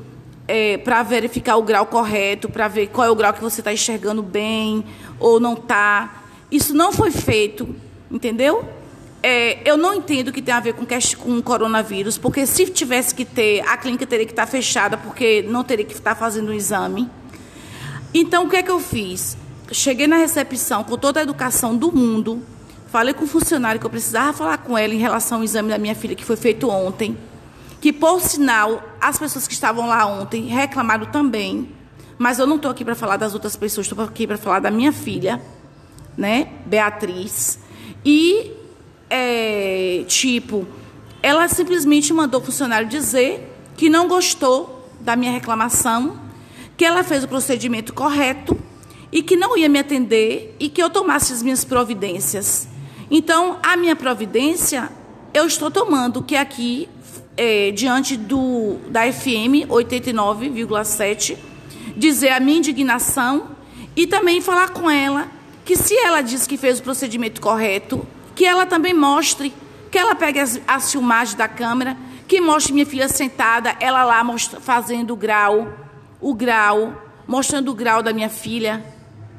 é, 0.51 0.77
para 0.77 1.01
verificar 1.01 1.55
o 1.55 1.63
grau 1.63 1.85
correto, 1.85 2.49
para 2.49 2.67
ver 2.67 2.87
qual 2.87 3.07
é 3.07 3.09
o 3.09 3.15
grau 3.15 3.31
que 3.31 3.39
você 3.39 3.61
está 3.61 3.71
enxergando 3.71 4.21
bem 4.21 4.83
ou 5.17 5.39
não 5.39 5.53
está. 5.53 6.23
Isso 6.51 6.73
não 6.73 6.91
foi 6.91 7.09
feito, 7.09 7.73
entendeu? 8.11 8.65
É, 9.23 9.59
eu 9.63 9.77
não 9.77 9.93
entendo 9.93 10.29
que 10.29 10.41
tem 10.41 10.53
a 10.53 10.59
ver 10.59 10.73
com, 10.73 10.85
com 11.19 11.41
coronavírus, 11.41 12.17
porque 12.17 12.45
se 12.45 12.65
tivesse 12.65 13.15
que 13.15 13.23
ter, 13.23 13.61
a 13.61 13.77
clínica 13.77 14.05
teria 14.05 14.25
que 14.25 14.33
estar 14.33 14.45
tá 14.45 14.51
fechada, 14.51 14.97
porque 14.97 15.41
não 15.47 15.63
teria 15.63 15.85
que 15.85 15.93
estar 15.93 16.15
fazendo 16.15 16.49
o 16.49 16.53
exame. 16.53 17.09
Então, 18.13 18.43
o 18.43 18.49
que 18.49 18.57
é 18.57 18.63
que 18.63 18.71
eu 18.71 18.79
fiz? 18.81 19.37
Cheguei 19.71 20.05
na 20.05 20.17
recepção 20.17 20.83
com 20.83 20.97
toda 20.97 21.21
a 21.21 21.23
educação 21.23 21.77
do 21.77 21.95
mundo, 21.95 22.43
falei 22.87 23.13
com 23.13 23.23
o 23.23 23.27
funcionário 23.27 23.79
que 23.79 23.85
eu 23.85 23.89
precisava 23.89 24.33
falar 24.33 24.57
com 24.57 24.77
ela 24.77 24.93
em 24.93 24.97
relação 24.97 25.37
ao 25.37 25.45
exame 25.45 25.69
da 25.69 25.77
minha 25.77 25.95
filha, 25.95 26.13
que 26.13 26.25
foi 26.25 26.35
feito 26.35 26.69
ontem, 26.69 27.15
que, 27.81 27.91
por 27.91 28.21
sinal, 28.21 28.83
as 29.01 29.17
pessoas 29.17 29.47
que 29.47 29.53
estavam 29.53 29.87
lá 29.87 30.05
ontem 30.05 30.45
reclamaram 30.45 31.07
também, 31.07 31.69
mas 32.17 32.37
eu 32.37 32.45
não 32.45 32.57
estou 32.57 32.69
aqui 32.69 32.85
para 32.85 32.93
falar 32.93 33.17
das 33.17 33.33
outras 33.33 33.55
pessoas, 33.55 33.87
estou 33.87 34.05
aqui 34.05 34.27
para 34.27 34.37
falar 34.37 34.59
da 34.59 34.69
minha 34.69 34.93
filha, 34.93 35.41
né, 36.15 36.47
Beatriz, 36.67 37.59
e, 38.05 38.51
é, 39.09 40.05
tipo, 40.07 40.67
ela 41.23 41.47
simplesmente 41.47 42.13
mandou 42.13 42.39
o 42.39 42.43
funcionário 42.43 42.87
dizer 42.87 43.51
que 43.75 43.89
não 43.89 44.07
gostou 44.07 44.87
da 44.99 45.15
minha 45.15 45.31
reclamação, 45.31 46.19
que 46.77 46.85
ela 46.85 47.03
fez 47.03 47.23
o 47.23 47.27
procedimento 47.27 47.93
correto 47.93 48.57
e 49.11 49.23
que 49.23 49.35
não 49.35 49.57
ia 49.57 49.67
me 49.67 49.79
atender 49.79 50.55
e 50.59 50.69
que 50.69 50.81
eu 50.81 50.89
tomasse 50.89 51.33
as 51.33 51.41
minhas 51.41 51.65
providências. 51.65 52.67
Então, 53.09 53.57
a 53.63 53.75
minha 53.75 53.95
providência 53.95 54.89
eu 55.33 55.47
estou 55.47 55.71
tomando, 55.71 56.21
que 56.21 56.35
é 56.35 56.39
aqui, 56.39 56.87
é, 57.37 57.71
diante 57.71 58.17
do, 58.17 58.77
da 58.89 59.11
FM 59.11 59.67
89,7, 59.69 61.37
dizer 61.95 62.29
a 62.29 62.39
minha 62.39 62.57
indignação 62.57 63.51
e 63.95 64.07
também 64.07 64.41
falar 64.41 64.69
com 64.69 64.89
ela 64.89 65.27
que 65.63 65.75
se 65.75 65.95
ela 65.95 66.21
diz 66.21 66.47
que 66.47 66.57
fez 66.57 66.79
o 66.79 66.83
procedimento 66.83 67.39
correto, 67.39 68.05
que 68.35 68.45
ela 68.45 68.65
também 68.65 68.93
mostre, 68.93 69.53
que 69.89 69.97
ela 69.97 70.15
pegue 70.15 70.39
as, 70.39 70.59
as 70.67 70.91
filmagens 70.91 71.35
da 71.35 71.47
câmera, 71.47 71.95
que 72.27 72.41
mostre 72.41 72.73
minha 72.73 72.85
filha 72.85 73.07
sentada, 73.07 73.75
ela 73.79 74.03
lá 74.03 74.23
mostra, 74.23 74.59
fazendo 74.59 75.13
o 75.13 75.15
grau, 75.15 75.67
o 76.19 76.33
grau, 76.33 76.93
mostrando 77.27 77.71
o 77.71 77.75
grau 77.75 78.01
da 78.01 78.13
minha 78.13 78.29
filha, 78.29 78.83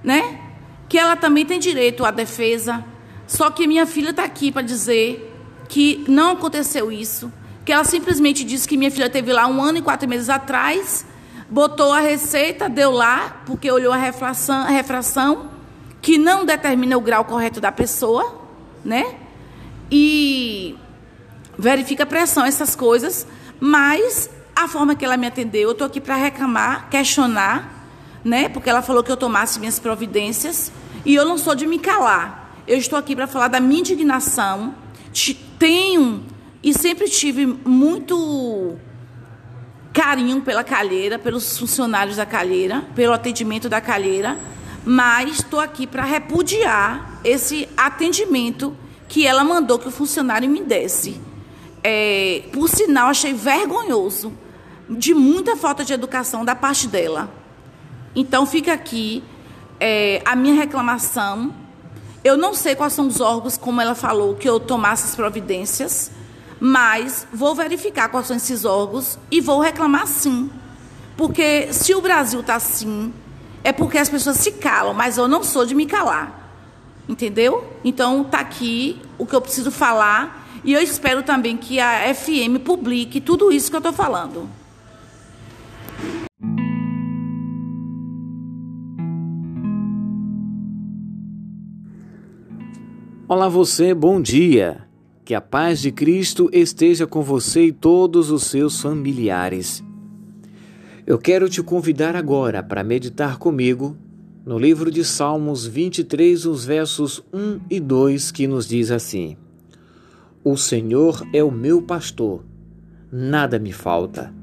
né? 0.05 0.41
Que 0.89 0.99
ela 0.99 1.17
também 1.17 1.45
tem 1.45 1.59
direito 1.59 2.05
à 2.05 2.11
defesa. 2.11 2.85
Só 3.27 3.51
que 3.51 3.67
minha 3.67 3.87
filha 3.87 4.11
está 4.11 4.25
aqui 4.25 4.53
para 4.53 4.63
dizer 4.63 5.31
que 5.69 6.05
não 6.07 6.33
aconteceu 6.33 6.93
isso, 6.93 7.33
que 7.65 7.73
ela 7.73 7.85
simplesmente 7.85 8.45
disse 8.45 8.67
que 8.67 8.77
minha 8.77 8.91
filha 8.91 9.09
teve 9.09 9.33
lá 9.33 9.47
um 9.47 9.63
ano 9.63 9.79
e 9.79 9.83
quatro 9.83 10.09
meses 10.09 10.29
atrás, 10.29 11.07
botou 11.49 11.93
a 11.93 12.01
receita, 12.01 12.69
deu 12.69 12.91
lá, 12.91 13.43
porque 13.47 13.71
olhou 13.71 13.93
a 13.93 13.97
refração, 13.97 14.57
a 14.57 14.69
refração 14.69 15.51
que 16.01 16.19
não 16.19 16.45
determina 16.45 16.97
o 16.97 17.01
grau 17.01 17.25
correto 17.25 17.61
da 17.61 17.71
pessoa, 17.71 18.41
né? 18.85 19.15
E 19.91 20.77
verifica 21.57 22.03
a 22.03 22.07
pressão, 22.07 22.45
essas 22.45 22.75
coisas, 22.75 23.27
mas 23.61 24.29
a 24.57 24.67
forma 24.67 24.97
que 24.97 25.05
ela 25.05 25.17
me 25.17 25.27
atendeu, 25.27 25.69
eu 25.69 25.73
estou 25.73 25.87
aqui 25.87 26.01
para 26.01 26.17
reclamar, 26.17 26.89
questionar, 26.91 27.89
né? 28.25 28.49
Porque 28.49 28.69
ela 28.69 28.83
falou 28.83 29.03
que 29.03 29.13
eu 29.13 29.17
tomasse 29.17 29.61
minhas 29.61 29.79
providências 29.79 30.73
e 31.05 31.15
eu 31.15 31.25
não 31.25 31.39
sou 31.39 31.55
de 31.55 31.67
me 31.67 31.79
calar. 31.79 32.57
Eu 32.67 32.79
estou 32.79 32.99
aqui 32.99 33.15
para 33.15 33.27
falar 33.27 33.49
da 33.49 33.61
minha 33.61 33.81
indignação. 33.81 34.75
Tenho 35.59 36.25
e 36.63 36.73
sempre 36.73 37.09
tive 37.09 37.47
muito 37.47 38.77
carinho 39.93 40.41
pela 40.41 40.65
calheira, 40.65 41.19
pelos 41.19 41.59
funcionários 41.59 42.17
da 42.17 42.25
calheira, 42.25 42.87
pelo 42.95 43.13
atendimento 43.13 43.69
da 43.69 43.81
calheira, 43.81 44.39
mas 44.85 45.41
estou 45.41 45.61
aqui 45.61 45.87
para 45.87 46.05
repudiar 46.05 47.21
esse 47.25 47.69
atendimento 47.77 48.77
que 49.09 49.27
ela 49.27 49.45
mandou 49.45 49.79
que 49.79 49.89
o 49.89 49.91
funcionário 49.91 50.49
me 50.49 50.63
desse. 50.63 51.21
É, 51.85 52.45
por 52.53 52.69
sinal, 52.69 53.09
achei 53.09 53.33
vergonhoso 53.35 54.33
de 54.89 55.15
muita 55.15 55.57
falta 55.57 55.85
de 55.85 55.93
educação 55.93 56.45
da 56.45 56.55
parte 56.55 56.89
dela. 56.89 57.29
Então 58.15 58.47
fica 58.47 58.73
aqui 58.73 59.23
é, 59.79 60.23
a 60.25 60.37
minha 60.37 60.55
reclamação. 60.55 61.55
Eu 62.25 62.37
não 62.37 62.55
sei 62.55 62.75
quais 62.75 62.93
são 62.93 63.07
os 63.07 63.21
órgãos, 63.21 63.57
como 63.57 63.81
ela 63.81 63.95
falou, 63.95 64.35
que 64.35 64.49
eu 64.49 64.61
tomasse 64.61 65.05
as 65.05 65.17
providências, 65.17 66.11
mas 66.65 67.27
vou 67.33 67.57
verificar 67.57 68.09
quais 68.09 68.29
são 68.29 68.37
esses 68.37 68.65
órgãos 68.65 69.19
e 69.33 69.41
vou 69.41 69.59
reclamar 69.59 70.07
sim. 70.07 70.49
Porque 71.17 71.73
se 71.73 71.93
o 71.93 72.01
Brasil 72.01 72.39
está 72.39 72.55
assim, 72.55 73.13
é 73.65 73.73
porque 73.73 73.99
as 73.99 74.09
pessoas 74.09 74.37
se 74.37 74.53
calam, 74.53 74.95
mas 74.95 75.19
eu 75.19 75.27
não 75.27 75.43
sou 75.43 75.67
de 75.67 75.75
me 75.75 75.87
calar. 75.87 76.55
Entendeu? 77.09 77.69
Então 77.83 78.23
tá 78.23 78.39
aqui 78.39 79.03
o 79.19 79.27
que 79.27 79.35
eu 79.35 79.41
preciso 79.41 79.73
falar 79.73 80.47
e 80.63 80.73
eu 80.73 80.81
espero 80.81 81.25
também 81.25 81.57
que 81.57 81.81
a 81.81 82.15
FM 82.15 82.63
publique 82.65 83.21
tudo 83.21 83.51
isso 83.51 83.69
que 83.69 83.75
eu 83.75 83.79
estou 83.79 83.93
falando. 83.93 84.49
Olá 93.27 93.49
você, 93.49 93.93
bom 93.93 94.23
dia. 94.23 94.92
Que 95.33 95.37
a 95.37 95.41
paz 95.41 95.81
de 95.81 95.91
Cristo 95.91 96.51
esteja 96.53 97.07
com 97.07 97.23
você 97.23 97.69
e 97.69 97.73
todos 97.73 98.31
os 98.31 98.43
seus 98.43 98.83
familiares. 98.83 99.83
Eu 101.07 101.17
quero 101.17 101.49
te 101.49 101.63
convidar 101.63 102.15
agora 102.15 102.63
para 102.63 102.85
meditar 102.85 103.39
comigo 103.39 103.97
no 104.45 104.59
livro 104.59 104.91
de 104.91 105.03
Salmos 105.03 105.67
23, 105.67 106.45
os 106.45 106.67
versos 106.67 107.25
1 107.33 107.61
e 107.71 107.81
2, 107.81 108.31
que 108.31 108.47
nos 108.47 108.69
diz 108.69 108.91
assim: 108.91 109.39
O 110.45 110.55
Senhor 110.55 111.27
é 111.33 111.43
o 111.43 111.51
meu 111.51 111.81
pastor, 111.81 112.45
nada 113.11 113.59
me 113.59 113.73
falta. 113.73 114.35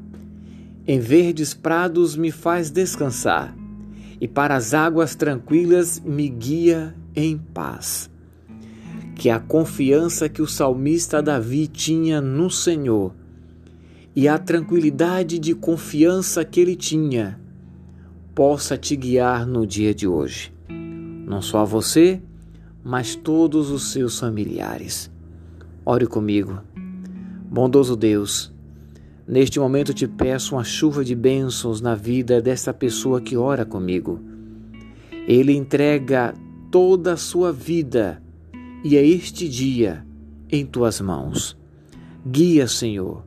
Em 0.88 1.00
verdes 1.00 1.54
prados 1.54 2.16
me 2.16 2.32
faz 2.32 2.72
descansar, 2.72 3.56
e 4.20 4.28
para 4.28 4.56
as 4.56 4.74
águas 4.74 5.14
tranquilas 5.14 6.00
me 6.04 6.28
guia 6.28 6.96
em 7.16 7.38
paz 7.38 8.09
que 9.20 9.30
a 9.30 9.38
confiança 9.38 10.30
que 10.30 10.42
o 10.42 10.48
salmista 10.48 11.22
Davi 11.22 11.68
tinha 11.68 12.22
no 12.22 12.50
Senhor 12.50 13.14
e 14.16 14.30
a 14.30 14.38
tranquilidade 14.38 15.38
de 15.38 15.54
confiança 15.54 16.46
que 16.46 16.58
ele 16.58 16.74
tinha 16.74 17.38
possa 18.34 18.78
te 18.78 18.96
guiar 18.96 19.46
no 19.46 19.68
dia 19.68 19.94
de 19.94 20.08
hoje. 20.08 20.54
Não 20.70 21.42
só 21.42 21.66
você, 21.66 22.22
mas 22.82 23.14
todos 23.14 23.70
os 23.72 23.92
seus 23.92 24.18
familiares. 24.18 25.12
Ore 25.86 26.08
comigo. 26.08 26.62
Bondoso 27.52 27.98
Deus, 27.98 28.54
neste 29.28 29.60
momento 29.60 29.94
te 29.94 30.08
peço 30.08 30.56
uma 30.56 30.64
chuva 30.64 31.04
de 31.04 31.14
bênçãos 31.14 31.82
na 31.82 31.94
vida 31.94 32.42
dessa 32.42 32.74
pessoa 32.74 33.20
que 33.20 33.36
ora 33.36 33.66
comigo. 33.66 34.18
Ele 35.28 35.52
entrega 35.52 36.34
toda 36.72 37.12
a 37.12 37.18
sua 37.18 37.52
vida 37.52 38.22
e 38.84 38.96
é 38.96 39.06
este 39.06 39.48
dia 39.48 40.06
em 40.50 40.66
tuas 40.66 41.02
mãos. 41.02 41.58
Guia, 42.26 42.68
Senhor, 42.68 43.24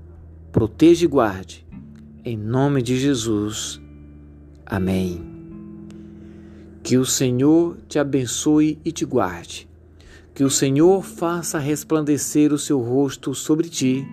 proteja 0.51 1.05
e 1.05 1.09
guarde. 1.09 1.67
Em 2.25 2.37
nome 2.37 2.83
de 2.83 2.97
Jesus. 2.99 3.81
Amém. 4.65 5.21
Que 6.83 6.97
o 6.97 7.05
Senhor 7.05 7.77
te 7.89 7.99
abençoe 7.99 8.79
e 8.85 8.91
te 8.91 9.05
guarde. 9.05 9.69
Que 10.35 10.45
o 10.45 10.51
Senhor 10.51 11.03
faça 11.03 11.59
resplandecer 11.59 12.53
o 12.53 12.59
seu 12.59 12.81
rosto 12.81 13.35
sobre 13.35 13.69
ti 13.69 14.07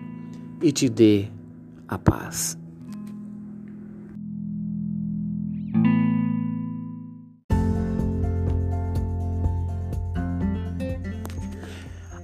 e 0.62 0.70
te 0.70 0.88
dê 0.88 1.28
a 1.88 1.98
paz. 1.98 2.59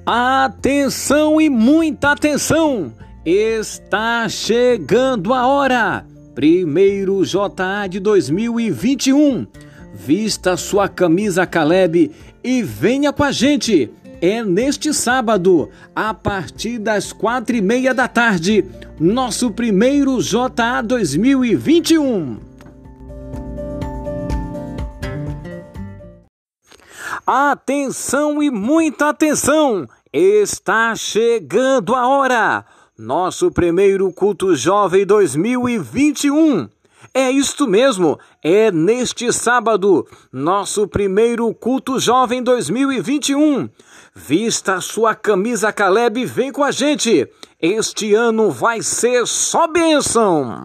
Atenção 0.08 1.40
e 1.40 1.50
muita 1.50 2.12
atenção! 2.12 2.92
Está 3.24 4.28
chegando 4.28 5.34
a 5.34 5.48
hora! 5.48 6.06
Primeiro 6.32 7.24
JA 7.24 7.88
de 7.90 7.98
2021. 7.98 9.48
Vista 9.92 10.56
sua 10.56 10.88
camisa 10.88 11.44
Caleb 11.44 12.12
e 12.44 12.62
venha 12.62 13.12
com 13.12 13.24
a 13.24 13.32
gente! 13.32 13.90
É 14.20 14.44
neste 14.44 14.94
sábado, 14.94 15.70
a 15.92 16.14
partir 16.14 16.78
das 16.78 17.12
quatro 17.12 17.56
e 17.56 17.60
meia 17.60 17.92
da 17.92 18.06
tarde, 18.06 18.64
nosso 19.00 19.50
primeiro 19.50 20.22
JA 20.22 20.82
2021. 20.82 22.38
Atenção 27.26 28.40
e 28.40 28.52
muita 28.52 29.08
atenção! 29.08 29.88
Está 30.18 30.96
chegando 30.96 31.94
a 31.94 32.08
hora! 32.08 32.64
Nosso 32.98 33.50
primeiro 33.50 34.10
culto 34.10 34.56
jovem 34.56 35.04
2021. 35.04 36.70
É 37.12 37.30
isto 37.30 37.68
mesmo, 37.68 38.18
é 38.42 38.72
neste 38.72 39.30
sábado, 39.30 40.06
nosso 40.32 40.88
primeiro 40.88 41.52
culto 41.52 42.00
jovem 42.00 42.42
2021. 42.42 43.68
Vista 44.14 44.80
sua 44.80 45.14
camisa 45.14 45.70
Caleb 45.70 46.22
e 46.22 46.24
vem 46.24 46.50
com 46.50 46.64
a 46.64 46.70
gente. 46.70 47.30
Este 47.60 48.14
ano 48.14 48.50
vai 48.50 48.80
ser 48.80 49.26
só 49.26 49.66
bênção. 49.66 50.64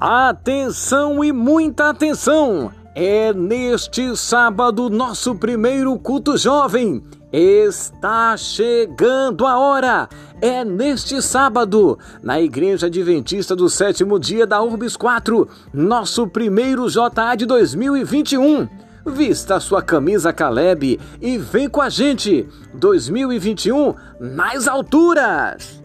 Atenção 0.00 1.22
e 1.22 1.30
muita 1.30 1.90
atenção! 1.90 2.81
É 2.94 3.32
neste 3.32 4.14
sábado 4.14 4.90
nosso 4.90 5.34
primeiro 5.34 5.98
culto 5.98 6.36
jovem. 6.36 7.02
Está 7.32 8.36
chegando 8.36 9.46
a 9.46 9.58
hora! 9.58 10.08
É 10.42 10.62
neste 10.62 11.22
sábado, 11.22 11.98
na 12.22 12.38
Igreja 12.38 12.88
Adventista 12.88 13.56
do 13.56 13.70
Sétimo 13.70 14.18
Dia 14.18 14.46
da 14.46 14.60
Urbis 14.60 14.94
4, 14.94 15.48
nosso 15.72 16.28
primeiro 16.28 16.90
JA 16.90 17.34
de 17.34 17.46
2021. 17.46 18.68
Vista 19.06 19.58
sua 19.58 19.80
camisa 19.80 20.30
Caleb 20.30 21.00
e 21.18 21.38
vem 21.38 21.70
com 21.70 21.80
a 21.80 21.88
gente! 21.88 22.46
2021 22.74 23.94
nas 24.20 24.68
alturas! 24.68 25.81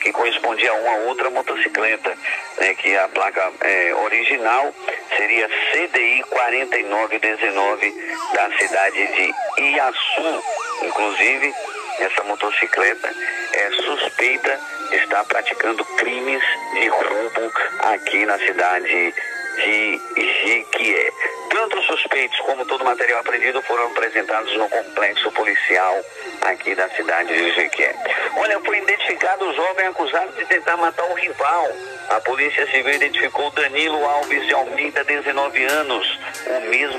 Que 0.00 0.12
correspondia 0.12 0.70
a 0.70 0.74
uma 0.74 0.94
outra 1.08 1.30
motocicleta, 1.30 2.16
né, 2.58 2.74
que 2.74 2.96
a 2.96 3.08
placa 3.08 3.52
é, 3.60 3.94
original 3.94 4.74
seria 5.16 5.48
CDI 5.48 6.24
4919 6.30 7.94
da 8.34 8.58
cidade 8.58 9.06
de 9.06 9.62
Iaçu. 9.62 10.44
Inclusive, 10.82 11.54
essa 11.98 12.24
motocicleta 12.24 13.14
é 13.52 13.70
suspeita 13.72 14.60
de 14.88 14.96
estar 14.96 15.24
praticando 15.24 15.84
crimes 15.96 16.42
de 16.74 16.88
roubo 16.88 17.52
aqui 17.80 18.24
na 18.24 18.38
cidade 18.38 19.14
de 19.56 20.00
Jiquié. 20.16 21.12
Tanto 21.50 21.78
os 21.78 21.86
suspeitos 21.86 22.38
como 22.40 22.64
todo 22.64 22.82
o 22.82 22.84
material 22.84 23.20
apreendido 23.20 23.60
foram 23.62 23.86
apresentados 23.86 24.56
no 24.56 24.68
complexo 24.68 25.30
policial 25.32 26.04
aqui 26.42 26.74
da 26.74 26.88
cidade 26.90 27.28
de 27.28 27.52
Jiquié. 27.52 27.94
Olha, 28.36 28.60
foi 28.60 28.78
identificado 28.78 29.44
o 29.44 29.54
jovem 29.54 29.86
acusado 29.86 30.32
de 30.32 30.44
tentar 30.46 30.76
matar 30.76 31.04
o 31.04 31.14
rival. 31.14 31.68
A 32.08 32.20
Polícia 32.20 32.66
Civil 32.70 32.94
identificou 32.94 33.50
Danilo 33.50 34.04
Alves 34.04 34.46
de 34.46 34.54
Almeida, 34.54 35.04
19 35.04 35.64
anos, 35.64 36.18
o 36.46 36.60
mesmo 36.62 36.88